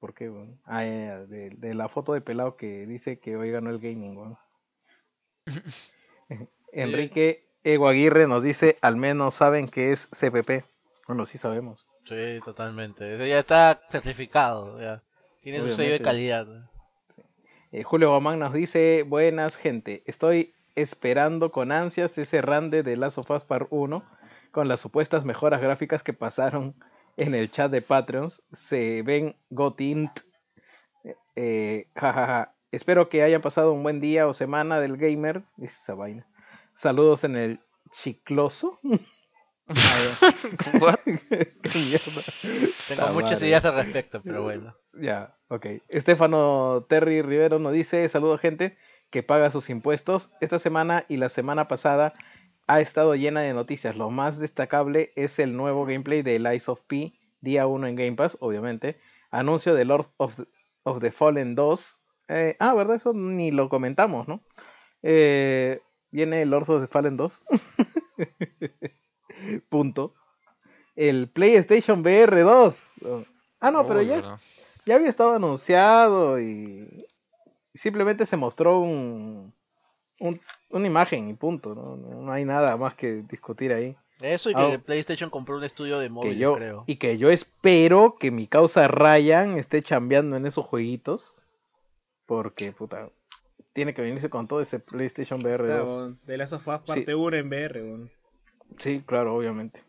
¿Por 0.03 0.15
qué? 0.15 0.33
Ah, 0.65 0.85
eh, 0.85 1.27
de, 1.29 1.51
de 1.51 1.75
la 1.75 1.89
foto 1.89 2.13
de 2.13 2.21
pelado 2.21 2.57
que 2.57 2.89
dice 2.89 3.21
que 3.21 3.37
hoy 3.37 3.53
ganó 3.53 3.71
el 3.71 3.79
gaming, 3.79 4.17
weón. 4.17 4.37
Enrique 6.73 7.47
Ego 7.63 7.87
Aguirre 7.87 8.27
nos 8.27 8.43
dice: 8.43 8.79
Al 8.83 8.97
menos 8.97 9.35
saben 9.35 9.69
que 9.69 9.93
es 9.93 10.09
CPP. 10.09 10.65
Bueno, 11.07 11.25
sí 11.25 11.39
sabemos. 11.39 11.87
Sí, 12.05 12.41
totalmente. 12.45 13.15
Eso 13.15 13.25
ya 13.25 13.39
está 13.39 13.81
certificado. 13.91 14.81
Ya. 14.81 15.05
Tiene 15.41 15.61
su 15.61 15.71
sello 15.71 15.91
de 15.91 15.99
Obviamente. 15.99 16.03
calidad. 16.03 16.71
Eh, 17.71 17.85
Julio 17.85 18.11
Guamán 18.11 18.41
nos 18.41 18.53
dice, 18.55 19.05
buenas 19.05 19.57
gente, 19.57 20.03
estoy 20.07 20.53
esperando 20.75 21.53
con 21.53 21.71
ansias 21.71 22.19
ese 22.19 22.43
rande 22.43 22.83
de 22.83 22.97
Last 22.97 23.19
of 23.19 23.31
Us 23.31 23.45
Part 23.45 23.69
1 23.71 24.05
con 24.51 24.67
las 24.67 24.81
supuestas 24.81 25.25
mejoras 25.25 25.61
gráficas 25.61 26.03
que 26.03 26.13
pasaron 26.13 26.75
en 27.17 27.35
el 27.35 27.51
chat 27.51 27.71
de 27.71 27.83
Patreons. 27.83 28.43
Se 28.53 29.03
ven 29.03 29.37
gotint. 29.51 30.11
Eh, 31.37 31.89
jajaja. 31.95 32.55
Espero 32.71 33.09
que 33.09 33.23
hayan 33.23 33.43
pasado 33.43 33.73
un 33.73 33.83
buen 33.83 34.01
día 34.01 34.27
o 34.27 34.33
semana 34.33 34.81
del 34.81 34.97
gamer. 34.97 35.43
Dice 35.57 35.77
esa 35.83 35.95
vaina. 35.95 36.27
Saludos 36.75 37.25
en 37.25 37.37
el 37.37 37.61
chicloso. 37.91 38.79
What? 40.81 40.99
Qué 41.05 41.79
mierda. 41.79 42.23
Tengo 42.89 43.09
muchas 43.09 43.33
madre. 43.33 43.47
ideas 43.47 43.65
al 43.65 43.75
respecto, 43.77 44.21
pero 44.23 44.43
bueno. 44.43 44.73
Ya, 45.01 45.37
ok. 45.49 45.67
Estefano 45.89 46.85
Terry 46.89 47.23
Rivero 47.23 47.59
nos 47.59 47.73
dice, 47.73 48.09
saludo 48.09 48.39
gente 48.39 48.77
que 49.11 49.23
paga 49.23 49.51
sus 49.51 49.71
impuestos. 49.71 50.31
Esta 50.41 50.59
semana 50.59 51.05
y 51.09 51.19
la 51.19 51.29
semana 51.29 51.69
pasada 51.69 52.13
ha 52.67 52.81
estado 52.81 53.15
llena 53.15 53.41
de 53.41 53.55
noticias. 53.55 53.97
Lo 53.97 54.11
más 54.11 54.39
destacable 54.39 55.13
es 55.17 55.39
el 55.39 55.57
nuevo 55.57 55.85
gameplay 55.85 56.23
de 56.23 56.39
Lies 56.39 56.69
of 56.69 56.81
P, 56.87 57.13
día 57.41 57.67
1 57.67 57.87
en 57.87 57.97
Game 57.97 58.13
Pass, 58.13 58.37
obviamente. 58.41 59.01
Anuncio 59.31 59.75
de 59.75 59.85
Lord 59.85 60.07
of 60.17 60.37
the, 60.37 60.45
of 60.85 61.01
the 61.01 61.11
Fallen 61.11 61.55
2. 61.55 62.03
Eh, 62.29 62.57
ah, 62.61 62.75
¿verdad? 62.75 62.97
Eso 62.97 63.13
ni 63.13 63.51
lo 63.51 63.69
comentamos, 63.69 64.29
¿no? 64.29 64.43
Eh, 65.03 65.81
viene 66.11 66.47
Lord 66.47 66.71
of 66.71 66.83
the 66.83 66.89
Fallen 66.89 67.17
2. 67.17 67.45
Punto. 69.69 70.15
El 70.95 71.29
PlayStation 71.29 72.01
VR 72.01 72.43
2. 72.43 72.93
Ah, 73.61 73.71
no, 73.71 73.87
pero 73.87 74.03
ya, 74.03 74.21
ya 74.85 74.95
había 74.95 75.09
estado 75.09 75.35
anunciado 75.35 76.41
y 76.41 77.07
simplemente 77.75 78.27
se 78.27 78.37
mostró 78.37 78.81
un, 78.81 79.55
un- 80.23 80.41
una 80.71 80.87
imagen 80.87 81.29
y 81.29 81.35
punto. 81.35 81.75
¿no? 81.75 81.97
No 81.97 82.33
hay 82.33 82.45
nada 82.45 82.77
más 82.77 82.95
que 82.95 83.23
discutir 83.23 83.73
ahí. 83.73 83.97
Eso 84.21 84.51
y 84.51 84.55
que 84.55 84.79
PlayStation 84.79 85.31
compró 85.31 85.57
un 85.57 85.65
estudio 85.65 85.99
de 85.99 86.07
Que 86.07 86.11
móvil, 86.11 86.39
yo, 86.39 86.55
creo. 86.55 86.85
y 86.87 86.97
que 86.97 87.19
yo 87.19 87.31
espero 87.31 88.15
que 88.21 88.31
mi 88.31 88.47
causa 88.47 88.87
Ryan 88.87 89.59
esté 89.59 89.83
chambeando 89.83 90.37
en 90.37 90.47
esos 90.47 90.65
jueguitos. 90.65 91.35
Porque, 92.25 92.71
puta, 92.73 93.11
tiene 93.73 93.95
que 93.95 94.03
venirse 94.03 94.31
con 94.31 94.47
todo 94.47 94.61
ese 94.61 94.79
PlayStation 94.79 95.41
VR 95.41 95.67
2. 95.67 95.69
Claro, 95.69 95.85
weón. 95.97 96.21
De 96.25 96.37
Last 96.37 96.53
of 96.53 96.69
Us 96.69 96.81
parte 96.87 97.15
1 97.15 97.37
en 97.37 97.49
VR. 97.49 98.11
Sí, 98.79 99.03
claro, 99.05 99.35
obviamente. 99.35 99.83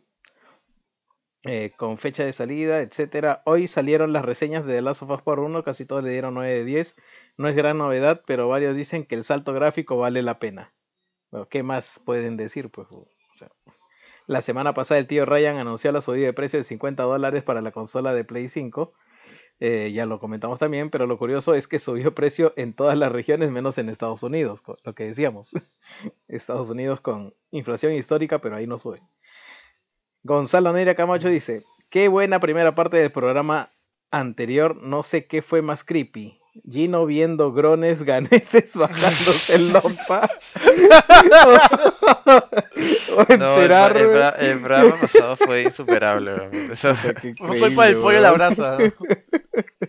Eh, 1.45 1.73
con 1.75 1.97
fecha 1.97 2.23
de 2.23 2.31
salida, 2.31 2.81
etcétera. 2.81 3.41
Hoy 3.45 3.67
salieron 3.67 4.13
las 4.13 4.23
reseñas 4.23 4.65
de 4.65 4.75
The 4.75 4.81
Last 4.81 5.01
of 5.01 5.09
Us 5.09 5.21
Part 5.21 5.39
1, 5.39 5.63
casi 5.63 5.85
todos 5.85 6.01
le 6.03 6.11
dieron 6.11 6.35
9 6.35 6.49
de 6.49 6.63
10. 6.63 6.95
No 7.37 7.49
es 7.49 7.55
gran 7.55 7.77
novedad, 7.77 8.21
pero 8.25 8.47
varios 8.47 8.75
dicen 8.75 9.05
que 9.05 9.15
el 9.15 9.25
salto 9.25 9.53
gráfico 9.53 9.97
vale 9.97 10.21
la 10.21 10.39
pena. 10.39 10.73
¿qué 11.49 11.63
más 11.63 11.99
pueden 12.05 12.37
decir? 12.37 12.69
Pues, 12.69 12.87
la 14.27 14.41
semana 14.41 14.73
pasada 14.73 14.99
el 14.99 15.07
tío 15.07 15.25
Ryan 15.25 15.57
anunció 15.57 15.91
la 15.91 15.99
subida 15.99 16.27
de 16.27 16.33
precio 16.33 16.59
de 16.59 16.63
50 16.63 17.03
dólares 17.03 17.43
para 17.43 17.61
la 17.61 17.71
consola 17.71 18.13
de 18.13 18.23
Play 18.23 18.47
5. 18.47 18.93
Eh, 19.59 19.91
ya 19.93 20.05
lo 20.05 20.19
comentamos 20.19 20.59
también, 20.59 20.89
pero 20.89 21.07
lo 21.07 21.17
curioso 21.17 21.55
es 21.55 21.67
que 21.67 21.79
subió 21.79 22.13
precio 22.15 22.53
en 22.55 22.73
todas 22.73 22.97
las 22.97 23.11
regiones 23.11 23.51
menos 23.51 23.77
en 23.77 23.89
Estados 23.89 24.23
Unidos, 24.23 24.63
lo 24.83 24.95
que 24.95 25.05
decíamos. 25.05 25.51
Estados 26.27 26.69
Unidos 26.69 27.01
con 27.01 27.33
inflación 27.51 27.93
histórica, 27.93 28.39
pero 28.39 28.55
ahí 28.55 28.67
no 28.67 28.77
sube. 28.77 28.99
Gonzalo 30.23 30.71
Neira 30.73 30.95
Camacho 30.95 31.29
dice, 31.29 31.63
qué 31.89 32.07
buena 32.07 32.39
primera 32.39 32.75
parte 32.75 32.97
del 32.97 33.11
programa 33.11 33.69
anterior, 34.11 34.75
no 34.81 35.03
sé 35.03 35.25
qué 35.25 35.41
fue 35.41 35.61
más 35.61 35.83
creepy. 35.83 36.39
Gino 36.69 37.05
viendo 37.07 37.51
grones 37.51 38.03
ganeses 38.03 38.75
bajándose 38.77 39.55
el 39.55 39.73
lompa. 39.73 40.29
o 43.15 43.25
No, 43.37 43.55
el, 43.55 43.61
enterarme. 43.61 43.99
el 44.01 44.07
pro- 44.09 44.35
el 44.37 44.59
programa 44.61 44.95
pasado 45.01 45.35
fue 45.37 45.61
insuperable. 45.63 46.33
Eso- 46.71 46.95
Fue 47.37 47.59
culpa 47.59 47.85
del 47.85 47.97
pollo 47.97 48.17
a 48.19 48.21
la 48.21 48.31
brasa. 48.31 48.77
¿no? 48.77 48.85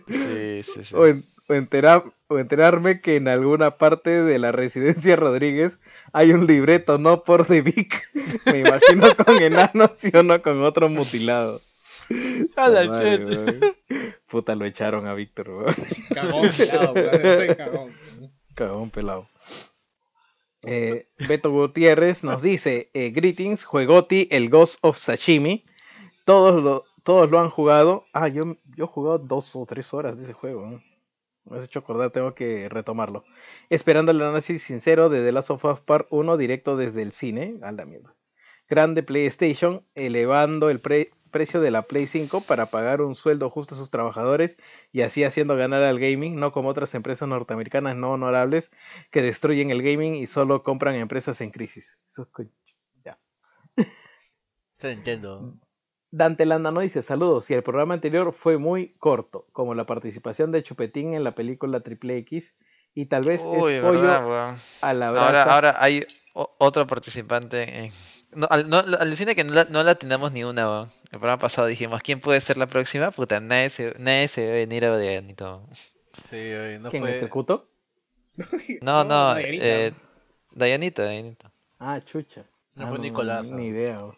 sí, 0.07 0.63
sí, 0.63 0.83
sí. 0.83 0.95
O, 0.95 1.05
en- 1.05 1.23
o 1.47 1.53
enterar- 1.53 2.13
o 2.27 2.39
enterarme 2.39 3.01
que 3.01 3.15
en 3.17 3.27
alguna 3.27 3.77
parte 3.77 4.23
de 4.23 4.39
la 4.39 4.51
residencia 4.51 5.15
Rodríguez 5.17 5.79
hay 6.13 6.31
un 6.31 6.47
libreto, 6.47 6.97
no 6.97 7.23
por 7.23 7.45
The 7.45 7.61
Vic. 7.61 8.09
Me 8.45 8.59
imagino 8.61 9.15
con 9.15 9.41
enanos 9.41 10.03
y 10.05 10.15
uno 10.17 10.41
con 10.41 10.63
otro 10.63 10.89
mutilado. 10.89 11.59
A 12.55 12.69
la 12.69 12.89
weón. 12.89 13.59
Puta, 14.27 14.53
lo 14.55 14.65
echaron 14.65 15.07
a 15.07 15.13
Víctor, 15.15 15.49
weón. 15.49 15.75
Cagón, 16.13 16.49
pelado, 16.55 16.93
weón. 16.93 17.55
Cagón. 17.55 17.91
Cagón 18.53 18.89
pelado. 18.91 19.27
Eh, 20.63 21.07
Beto 21.27 21.51
Gutiérrez 21.51 22.23
nos 22.23 22.41
dice: 22.41 22.89
eh, 22.93 23.09
Greetings, 23.11 23.65
Juegoti, 23.65 24.27
el 24.31 24.49
Ghost 24.49 24.77
of 24.81 24.97
Sashimi. 24.97 25.65
Todos 26.25 26.61
lo, 26.63 26.85
todos 27.03 27.29
lo 27.29 27.39
han 27.39 27.49
jugado. 27.49 28.05
Ah, 28.13 28.27
yo, 28.27 28.57
yo 28.75 28.85
he 28.85 28.87
jugado 28.87 29.19
dos 29.19 29.55
o 29.55 29.65
tres 29.65 29.93
horas 29.93 30.17
de 30.17 30.23
ese 30.23 30.33
juego. 30.33 30.65
¿no? 30.65 30.83
Me 31.45 31.57
has 31.57 31.63
hecho 31.65 31.79
acordar, 31.79 32.11
tengo 32.11 32.33
que 32.33 32.69
retomarlo. 32.69 33.23
Esperando 33.69 34.11
el 34.11 34.21
análisis 34.21 34.63
sincero 34.63 35.09
de 35.09 35.23
The 35.23 35.31
Last 35.31 35.51
of 35.51 35.63
Us 35.65 35.79
Part 35.79 36.07
1 36.09 36.37
directo 36.37 36.75
desde 36.75 37.01
el 37.01 37.11
cine. 37.11 37.59
A 37.61 37.71
mierda. 37.71 38.15
Grande 38.67 39.03
PlayStation, 39.03 39.85
elevando 39.93 40.69
el 40.71 40.79
pre- 40.81 41.11
precio 41.29 41.59
de 41.59 41.69
la 41.69 41.83
Play 41.83 42.07
5 42.07 42.41
para 42.41 42.67
pagar 42.67 43.01
un 43.01 43.13
sueldo 43.13 43.49
justo 43.49 43.75
a 43.75 43.77
sus 43.77 43.89
trabajadores 43.89 44.57
y 44.93 45.01
así 45.01 45.23
haciendo 45.23 45.55
ganar 45.57 45.83
al 45.83 45.99
gaming, 45.99 46.37
no 46.39 46.51
como 46.51 46.69
otras 46.69 46.95
empresas 46.95 47.27
norteamericanas 47.27 47.95
no 47.95 48.11
honorables 48.13 48.71
que 49.11 49.21
destruyen 49.21 49.69
el 49.69 49.83
gaming 49.83 50.15
y 50.15 50.27
solo 50.27 50.63
compran 50.63 50.95
empresas 50.95 51.41
en 51.41 51.51
crisis. 51.51 51.99
Eso 52.07 52.29
co- 52.31 52.45
ya. 53.03 53.19
Se 54.77 54.91
entiendo. 54.91 55.59
Dante 56.15 56.45
Landa 56.45 56.71
no 56.71 56.79
dice 56.81 57.01
saludos. 57.01 57.49
Y 57.51 57.53
el 57.55 57.63
programa 57.63 57.93
anterior 57.93 58.31
fue 58.31 58.57
muy 58.57 58.95
corto, 58.99 59.47
como 59.51 59.73
la 59.75 59.85
participación 59.85 60.51
de 60.51 60.63
Chupetín 60.63 61.13
en 61.13 61.23
la 61.23 61.35
película 61.35 61.79
Triple 61.81 62.17
X. 62.19 62.55
Y 62.93 63.07
tal 63.07 63.23
vez 63.23 63.43
Uy, 63.45 63.73
es 63.73 63.81
pollo 63.81 64.01
verdad, 64.01 64.25
weón. 64.27 64.55
a 64.81 64.93
la 64.93 65.07
Ahora, 65.09 65.27
brasa. 65.29 65.53
ahora 65.55 65.75
hay 65.79 66.05
otro 66.33 66.87
participante. 66.87 67.79
En... 67.85 67.91
No, 68.31 68.47
al, 68.49 68.69
no, 68.69 68.77
alucina 68.77 69.35
que 69.35 69.43
no 69.43 69.53
la, 69.53 69.65
no 69.65 69.83
la 69.83 69.95
tenemos 69.95 70.31
ni 70.31 70.43
una, 70.45 70.69
weón. 70.69 70.89
El 71.11 71.19
programa 71.19 71.37
pasado 71.39 71.67
dijimos, 71.67 72.01
¿quién 72.01 72.21
puede 72.21 72.39
ser 72.39 72.57
la 72.57 72.67
próxima? 72.67 73.11
Puta, 73.11 73.39
nadie 73.41 73.69
se, 73.69 73.93
nadie 73.99 74.27
se 74.29 74.45
ve 74.45 74.53
venir 74.53 74.85
a 74.85 74.97
Dianito. 74.97 75.67
Sí, 76.29 76.35
oye, 76.37 76.79
no 76.79 76.89
¿Quién 76.89 77.03
fue... 77.03 77.11
es 77.11 77.21
el 77.21 77.29
cuto? 77.29 77.67
No, 78.81 79.03
no, 79.03 79.33
Dayanita. 79.35 79.65
eh, 79.65 79.93
Dayanita, 80.51 81.03
Dayanita. 81.03 81.51
Ah, 81.79 81.99
chucha. 82.01 82.43
No 82.75 82.85
Ah, 82.85 82.89
fue 82.89 82.99
Nicolás, 82.99 83.45
Ni, 83.45 83.51
¿no? 83.51 83.57
ni 83.57 83.67
idea. 83.67 83.97
bro. 83.99 84.17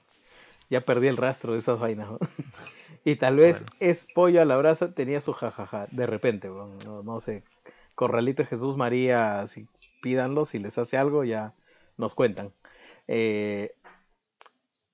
Ya 0.70 0.82
perdí 0.82 1.08
el 1.08 1.18
rastro 1.18 1.54
de 1.54 1.60
esas 1.60 1.80
vainas. 1.80 2.10
y 3.06 3.16
tal 3.16 3.38
vez 3.38 3.64
Bueno. 3.64 3.76
es 3.80 4.06
pollo 4.06 4.42
a 4.42 4.46
la 4.46 4.58
brasa, 4.58 4.94
tenía 4.94 5.22
su 5.22 5.34
jajaja. 5.34 5.88
De 5.92 6.06
repente, 6.08 6.50
no, 6.50 7.04
no 7.04 7.20
sé. 7.20 7.44
Corralito 7.96 8.46
Jesús 8.46 8.78
María, 8.78 9.46
si 9.48 9.68
pídanlo, 10.02 10.46
si 10.46 10.60
les 10.60 10.78
hace 10.78 10.98
algo, 10.98 11.24
ya 11.24 11.56
nos 11.98 12.14
cuentan. 12.14 12.54
Eh, 13.08 13.76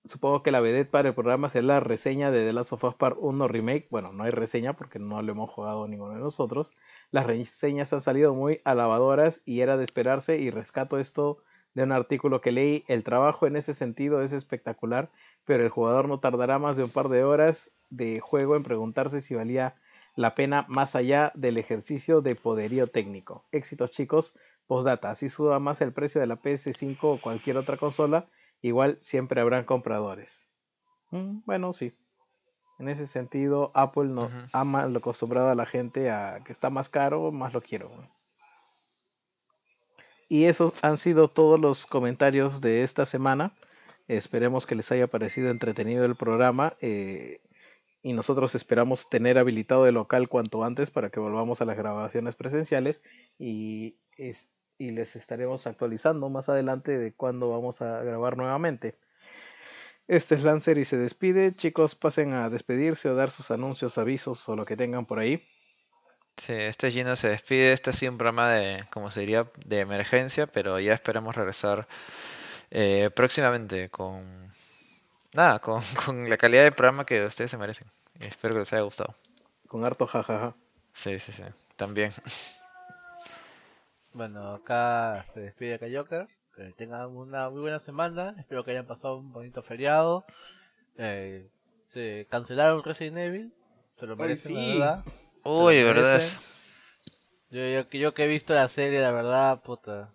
supongo 0.06 0.44
que 0.44 0.52
la 0.52 0.60
vedette 0.60 0.90
para 0.90 1.10
el 1.10 1.16
programa 1.16 1.50
será 1.50 1.66
la 1.66 1.80
reseña 1.80 2.32
de 2.32 2.46
The 2.46 2.54
Last 2.54 2.74
of 2.74 2.84
Us 2.84 2.96
Part 2.96 3.18
1 3.20 3.48
Remake. 3.48 3.88
Bueno, 3.90 4.12
no 4.14 4.24
hay 4.24 4.32
reseña 4.32 4.74
porque 4.76 5.00
no 5.00 5.22
lo 5.22 5.32
hemos 5.32 5.50
jugado 5.50 5.88
ninguno 5.88 6.14
de 6.14 6.20
nosotros. 6.20 6.72
Las 7.12 7.26
reseñas 7.28 7.94
han 7.94 8.02
salido 8.02 8.34
muy 8.34 8.62
alabadoras 8.66 9.42
y 9.46 9.62
era 9.62 9.78
de 9.78 9.84
esperarse 9.84 10.38
y 10.38 10.50
rescato 10.50 11.00
esto 11.00 11.44
de 11.74 11.84
un 11.84 11.92
artículo 11.92 12.42
que 12.42 12.52
leí. 12.52 12.84
El 12.88 13.04
trabajo 13.04 13.48
en 13.48 13.56
ese 13.56 13.74
sentido 13.74 14.22
es 14.22 14.34
espectacular, 14.34 15.10
pero 15.46 15.64
el 15.64 15.70
jugador 15.70 16.08
no 16.08 16.20
tardará 16.20 16.60
más 16.60 16.78
de 16.78 16.84
un 16.84 16.90
par 16.90 17.10
de 17.10 17.24
horas 17.24 17.72
de 17.90 18.20
juego 18.20 18.56
en 18.56 18.64
preguntarse 18.64 19.22
si 19.22 19.36
valía 19.36 19.76
la 20.16 20.36
pena 20.36 20.66
más 20.68 20.96
allá 20.96 21.32
del 21.36 21.58
ejercicio 21.58 22.22
de 22.22 22.36
poderío 22.36 22.88
técnico. 22.88 23.46
Éxitos 23.52 23.92
chicos, 23.92 24.36
postdata, 24.68 25.10
así 25.10 25.30
suba 25.30 25.60
más 25.60 25.82
el 25.82 25.94
precio 25.94 26.22
de 26.22 26.28
la 26.28 26.38
PS5 26.38 27.04
o 27.04 27.22
cualquier 27.22 27.58
otra 27.58 27.78
consola, 27.78 28.28
igual 28.62 28.98
siempre 29.02 29.42
habrán 29.42 29.66
compradores. 29.66 30.50
Mm, 31.12 31.40
bueno, 31.46 31.74
sí. 31.74 31.94
En 32.80 32.90
ese 32.90 33.08
sentido, 33.08 33.72
Apple 33.74 34.06
no 34.06 34.26
Ujú. 34.26 34.38
ama 34.52 34.88
lo 34.88 35.00
acostumbrado 35.00 35.50
a 35.50 35.56
la 35.56 35.66
gente 35.66 36.12
a 36.12 36.42
que 36.46 36.52
está 36.52 36.70
más 36.70 36.90
caro, 36.90 37.32
más 37.32 37.54
lo 37.54 37.62
quiero. 37.62 37.90
Y 40.34 40.46
esos 40.46 40.74
han 40.84 40.98
sido 40.98 41.28
todos 41.28 41.60
los 41.60 41.86
comentarios 41.86 42.60
de 42.60 42.82
esta 42.82 43.06
semana. 43.06 43.54
Esperemos 44.08 44.66
que 44.66 44.74
les 44.74 44.92
haya 44.92 45.06
parecido 45.06 45.52
entretenido 45.52 46.06
el 46.06 46.16
programa. 46.16 46.76
eh, 46.82 47.40
y 48.02 48.14
nosotros 48.14 48.56
esperamos 48.56 49.10
tener 49.10 49.38
habilitado 49.38 49.86
el 49.86 49.94
local 49.94 50.28
cuanto 50.30 50.64
antes 50.64 50.90
para 50.90 51.12
que 51.12 51.20
volvamos 51.20 51.62
a 51.62 51.66
las 51.66 51.78
grabaciones 51.78 52.34
presenciales. 52.34 53.04
Y, 53.38 54.00
y 54.80 54.90
les 54.90 55.16
estaremos 55.16 55.68
actualizando 55.68 56.28
más 56.32 56.50
adelante 56.50 56.98
de 56.98 57.14
cuándo 57.14 57.52
vamos 57.52 57.84
a 57.84 58.02
grabar 58.02 58.36
nuevamente. 58.36 58.96
Este 60.08 60.34
es 60.34 60.44
Lancer 60.44 60.80
y 60.80 60.84
se 60.84 60.98
despide. 60.98 61.54
Chicos, 61.54 61.94
pasen 61.94 62.34
a 62.34 62.50
despedirse 62.50 63.08
o 63.08 63.14
dar 63.14 63.30
sus 63.30 63.52
anuncios, 63.52 64.00
avisos 64.00 64.50
o 64.50 64.56
lo 64.56 64.66
que 64.66 64.78
tengan 64.78 65.06
por 65.06 65.20
ahí. 65.20 65.44
Sí, 66.38 66.54
este 66.54 66.92
Gino 66.92 67.16
se 67.16 67.30
despide. 67.30 67.72
Este 67.74 67.90
ha 67.92 67.94
sido 67.94 68.12
un 68.12 68.18
programa 68.18 68.52
de, 68.52 68.84
como 68.92 69.12
se 69.12 69.22
diría, 69.22 69.48
de 69.66 69.80
emergencia, 69.80 70.48
pero 70.48 70.80
ya 70.80 70.94
esperamos 70.94 71.36
regresar 71.36 71.88
eh, 72.72 73.10
próximamente 73.16 73.90
con 73.90 74.52
nada, 75.34 75.60
con, 75.60 75.82
con 76.06 76.30
la 76.30 76.38
calidad 76.38 76.64
de 76.64 76.72
programa 76.72 77.06
que 77.06 77.26
ustedes 77.26 77.52
se 77.52 77.58
merecen. 77.58 77.88
Espero 78.20 78.54
que 78.56 78.62
les 78.62 78.74
haya 78.74 78.84
gustado. 78.84 79.16
Con 79.68 79.84
harto 79.84 80.08
jajaja. 80.08 80.56
Sí, 80.94 81.20
sí, 81.20 81.32
sí. 81.32 81.44
También. 81.76 82.12
Bueno, 84.14 84.54
acá 84.54 85.26
se 85.34 85.40
despide 85.42 85.76
acá 85.76 85.88
Joker. 85.92 86.28
Que 86.56 86.72
tengan 86.74 87.10
una 87.16 87.50
muy 87.50 87.62
buena 87.62 87.80
semana. 87.80 88.36
Espero 88.38 88.64
que 88.64 88.72
hayan 88.72 88.86
pasado 88.86 89.18
un 89.18 89.32
bonito 89.34 89.64
feriado. 89.64 90.24
Eh, 90.98 91.50
se 91.90 92.28
cancelaron 92.30 92.84
Resident 92.84 93.18
Evil. 93.18 93.54
Se 94.00 94.06
lo 94.06 94.14
Ay, 94.14 94.20
merecen, 94.20 94.54
la 94.54 94.60
sí. 94.62 94.68
verdad. 94.68 95.06
Uy, 95.44 95.84
¿verdad? 95.84 96.22
Yo, 97.50 97.66
yo, 97.68 97.88
que- 97.90 98.00
yo 98.00 98.14
que 98.14 98.24
he 98.24 98.28
visto 98.28 98.54
la 98.54 98.68
serie, 98.68 99.00
la 99.02 99.12
verdad, 99.12 99.62
puta. 99.62 100.10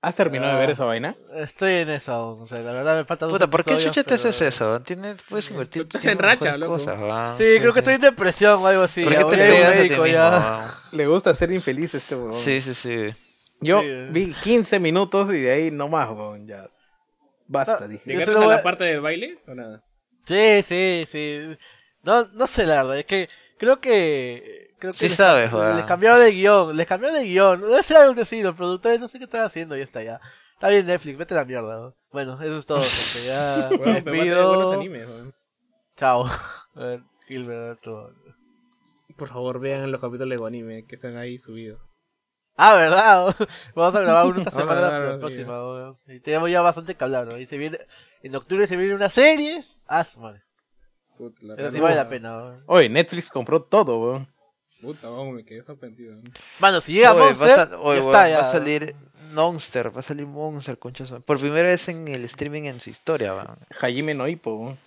¿Has 0.00 0.16
terminado 0.16 0.52
de 0.54 0.58
ver 0.60 0.68
Ah. 0.68 0.72
esa 0.72 0.84
vaina? 0.84 1.14
Estoy 1.36 1.72
en 1.74 1.88
eso 1.90 2.12
aún. 2.12 2.42
O 2.42 2.46
sea, 2.46 2.58
la 2.60 2.72
verdad 2.72 2.96
me 2.98 3.04
faltan 3.06 3.28
dos 3.30 3.38
Puta, 3.38 3.50
¿por 3.50 3.64
qué 3.64 3.78
chucha 3.78 4.04
te 4.04 4.14
haces 4.14 4.40
eso? 4.42 4.80
Tienes, 4.82 5.16
puedes 5.28 5.50
invertir 5.50 5.88
tu 5.88 5.96
Estás 5.96 6.12
en 6.12 6.18
racha, 6.18 6.58
loco. 6.58 6.74
cosas, 6.74 6.98
weón. 6.98 7.38
Sí, 7.38 7.44
creo 7.58 7.72
que 7.72 7.78
estoy 7.78 7.94
en 7.94 8.00
depresión 8.02 8.62
o 8.62 8.66
algo 8.66 8.82
así. 8.82 9.02
¿Por 9.04 9.12
ya 9.14 9.18
qué 9.24 9.36
te 9.36 9.36
médico 9.36 10.02
mismo, 10.02 10.06
ya. 10.06 10.30
weón? 10.30 10.70
Le 10.92 11.06
gusta 11.06 11.32
ser 11.32 11.52
infeliz 11.52 11.94
este 11.94 12.14
huevón. 12.16 12.34
Sí, 12.42 12.60
sí, 12.60 12.74
sí. 12.74 13.10
Yo 13.60 13.80
Sí, 13.80 13.86
eh. 13.88 14.08
vi 14.10 14.32
15 14.34 14.78
minutos 14.78 15.30
y 15.30 15.40
de 15.40 15.50
ahí 15.52 15.70
no 15.70 15.88
más, 15.88 16.08
huevón, 16.10 16.46
ya. 16.46 16.68
Basta, 17.46 17.80
No, 17.80 17.88
dije. 17.88 18.02
¿Llegaste 18.04 18.32
solo 18.34 18.50
a 18.50 18.56
la 18.56 18.62
parte 18.62 18.84
del 18.84 19.00
baile 19.00 19.38
o 19.48 19.54
nada? 19.54 19.82
Sí, 20.26 20.62
sí, 20.62 21.06
sí. 21.10 21.38
No, 22.02 22.26
no 22.26 22.46
sé 22.46 22.66
la 22.66 22.82
verdad, 22.82 22.98
es 22.98 23.06
que 23.06 23.28
creo 23.58 23.80
que... 23.80 24.74
Creo 24.78 24.92
que 24.92 24.98
Sí 24.98 25.08
les, 25.08 25.16
sabes, 25.16 25.52
weón. 25.52 25.76
les 25.76 25.86
cambiaron 25.86 26.18
de 26.20 26.30
guion, 26.32 26.76
les 26.76 26.86
cambiaron 26.86 27.18
de 27.18 27.24
guion. 27.26 27.60
Debe 27.62 27.82
ser 27.82 27.96
algo 27.96 28.20
así, 28.20 28.42
los 28.42 28.54
productores 28.54 29.00
no 29.00 29.08
sé 29.08 29.18
qué 29.18 29.24
están 29.24 29.42
haciendo 29.44 29.74
y 29.76 29.78
ya 29.78 29.84
está 29.84 30.02
ya. 30.02 30.20
Está 30.54 30.68
bien 30.68 30.86
Netflix, 30.86 31.18
vete 31.18 31.34
a 31.34 31.38
la 31.38 31.44
mierda. 31.44 31.76
¿no? 31.76 31.94
Bueno, 32.12 32.40
eso 32.40 32.56
es 32.58 32.66
todo, 32.66 32.80
gente. 32.80 33.26
Ya 33.26 33.68
me 33.70 33.76
Bueno, 33.76 33.94
de 33.94 34.10
buenos 34.10 34.70
despido. 34.70 34.72
animes, 34.72 35.06
weón. 35.08 35.34
Chao. 35.96 36.26
A 36.74 36.80
ver, 36.80 37.02
Gilbert, 37.28 37.80
todo. 37.80 38.12
Por 39.16 39.28
favor, 39.28 39.60
vean 39.60 39.90
los 39.92 40.00
capítulos 40.00 40.38
de 40.38 40.46
anime 40.46 40.84
que 40.86 40.94
están 40.96 41.16
ahí 41.16 41.38
subidos. 41.38 41.80
Ah, 42.56 42.74
¿verdad? 42.74 43.34
Vamos 43.74 43.94
a 43.96 44.00
grabar 44.00 44.26
uno 44.26 44.38
esta 44.38 44.50
semana 44.52 44.80
la 45.00 45.12
sí. 45.14 45.18
próxima. 45.18 45.52
weón. 45.64 45.96
Y 46.06 46.20
tenemos 46.20 46.50
ya 46.50 46.62
bastante 46.62 46.94
que 46.94 47.02
hablar, 47.04 47.26
¿no? 47.26 47.36
Y 47.36 47.46
se 47.46 47.58
viene... 47.58 47.78
En 48.22 48.34
octubre 48.36 48.66
se 48.66 48.76
viene 48.76 48.94
una 48.94 49.10
serie. 49.10 49.60
Ah, 49.86 50.04
su 50.04 50.20
madre. 50.20 50.43
Puta, 51.16 51.38
la 51.42 51.54
Eso 51.54 51.70
sí 51.70 51.80
vale 51.80 51.96
la 51.96 52.08
pena. 52.08 52.36
weón. 52.36 52.62
Oye, 52.66 52.88
Netflix 52.88 53.30
compró 53.30 53.62
todo, 53.62 53.98
weón. 54.00 54.28
Puta, 54.80 55.08
vamos, 55.08 55.34
me 55.34 55.44
quedé 55.44 55.62
sorprendido. 55.62 56.14
Mano, 56.58 56.80
si 56.80 56.92
llega 56.92 57.12
Oye, 57.14 57.24
Monster, 57.26 57.48
va, 57.48 57.52
a, 57.62 57.66
sal- 57.66 57.78
oye, 57.80 58.00
ya 58.00 58.04
weón, 58.04 58.14
está, 58.14 58.28
ya. 58.28 58.38
va 58.38 58.48
a 58.48 58.52
salir 58.52 58.96
Monster, 59.32 59.96
va 59.96 60.00
a 60.00 60.02
salir 60.02 60.26
Monster, 60.26 60.78
concha 60.78 61.06
su- 61.06 61.20
Por 61.22 61.40
primera 61.40 61.68
vez 61.68 61.88
en 61.88 62.06
el 62.08 62.24
streaming 62.26 62.64
en 62.64 62.80
su 62.80 62.90
historia, 62.90 63.34
weón. 63.34 63.56
Hajime 63.80 64.14
no 64.14 64.28
Ippo, 64.28 64.54
weón. 64.56 64.78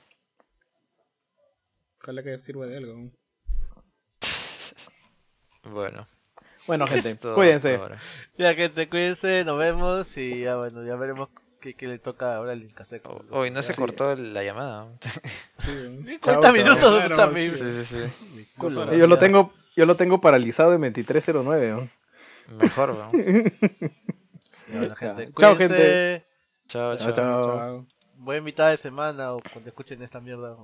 Ojalá 2.02 2.24
que 2.24 2.38
sirva 2.40 2.66
de 2.68 2.78
algo. 2.78 2.94
weón. 2.94 3.14
Bueno. 5.64 6.08
Bueno, 6.66 6.86
gente, 6.88 7.18
cuídense. 7.34 7.76
ahora. 7.76 7.98
Ya 8.38 8.54
gente, 8.54 8.90
cuídense, 8.90 9.44
nos 9.45 9.58
vemos 9.58 10.16
y 10.18 10.41
ya 10.41 10.58
bueno, 10.58 10.84
ya 10.86 10.95
veremos 10.98 11.30
qué, 11.68 11.73
qué 11.76 11.88
le 11.88 11.99
toca 11.99 12.35
ahora 12.35 12.53
al 12.53 12.64
Incasex. 12.64 13.06
Hoy 13.31 13.52
no 13.52 13.61
se 13.61 13.73
cortó 13.73 14.15
la 14.15 14.44
llamada. 14.44 14.88
Sí, 15.60 15.72
weón. 15.72 16.06
50 16.06 16.41
Chao, 16.41 16.53
minutos 16.53 16.80
chao. 16.80 16.99
está 16.99 17.15
Claro, 17.15 17.31
mi- 17.34 17.49
Sí, 17.49 17.57
sí, 17.84 17.85
sí. 17.85 18.35
mi 18.35 18.44
culo. 18.57 18.94
Yo 18.94 19.07
lo 19.07 19.18
tengo, 19.19 19.52
yo 19.76 19.85
lo 19.85 19.95
tengo 19.95 20.22
paralizado 20.22 20.73
en 20.73 20.81
2309, 20.81 21.73
weón. 21.76 21.91
Mejor, 22.57 22.91
weón. 22.91 23.11
Bueno, 24.69 24.95
gente, 24.95 25.31
Chao, 25.39 25.56
cuídense. 25.56 26.26
Chao, 26.68 26.98
Chao, 26.98 27.11
chao. 27.14 27.85
Buena 28.15 28.41
mitad 28.41 28.69
de 28.69 28.77
semana 28.77 29.34
o 29.34 29.39
cuando 29.53 29.69
escuchen 29.69 30.02
esta 30.03 30.19
mierda. 30.19 30.57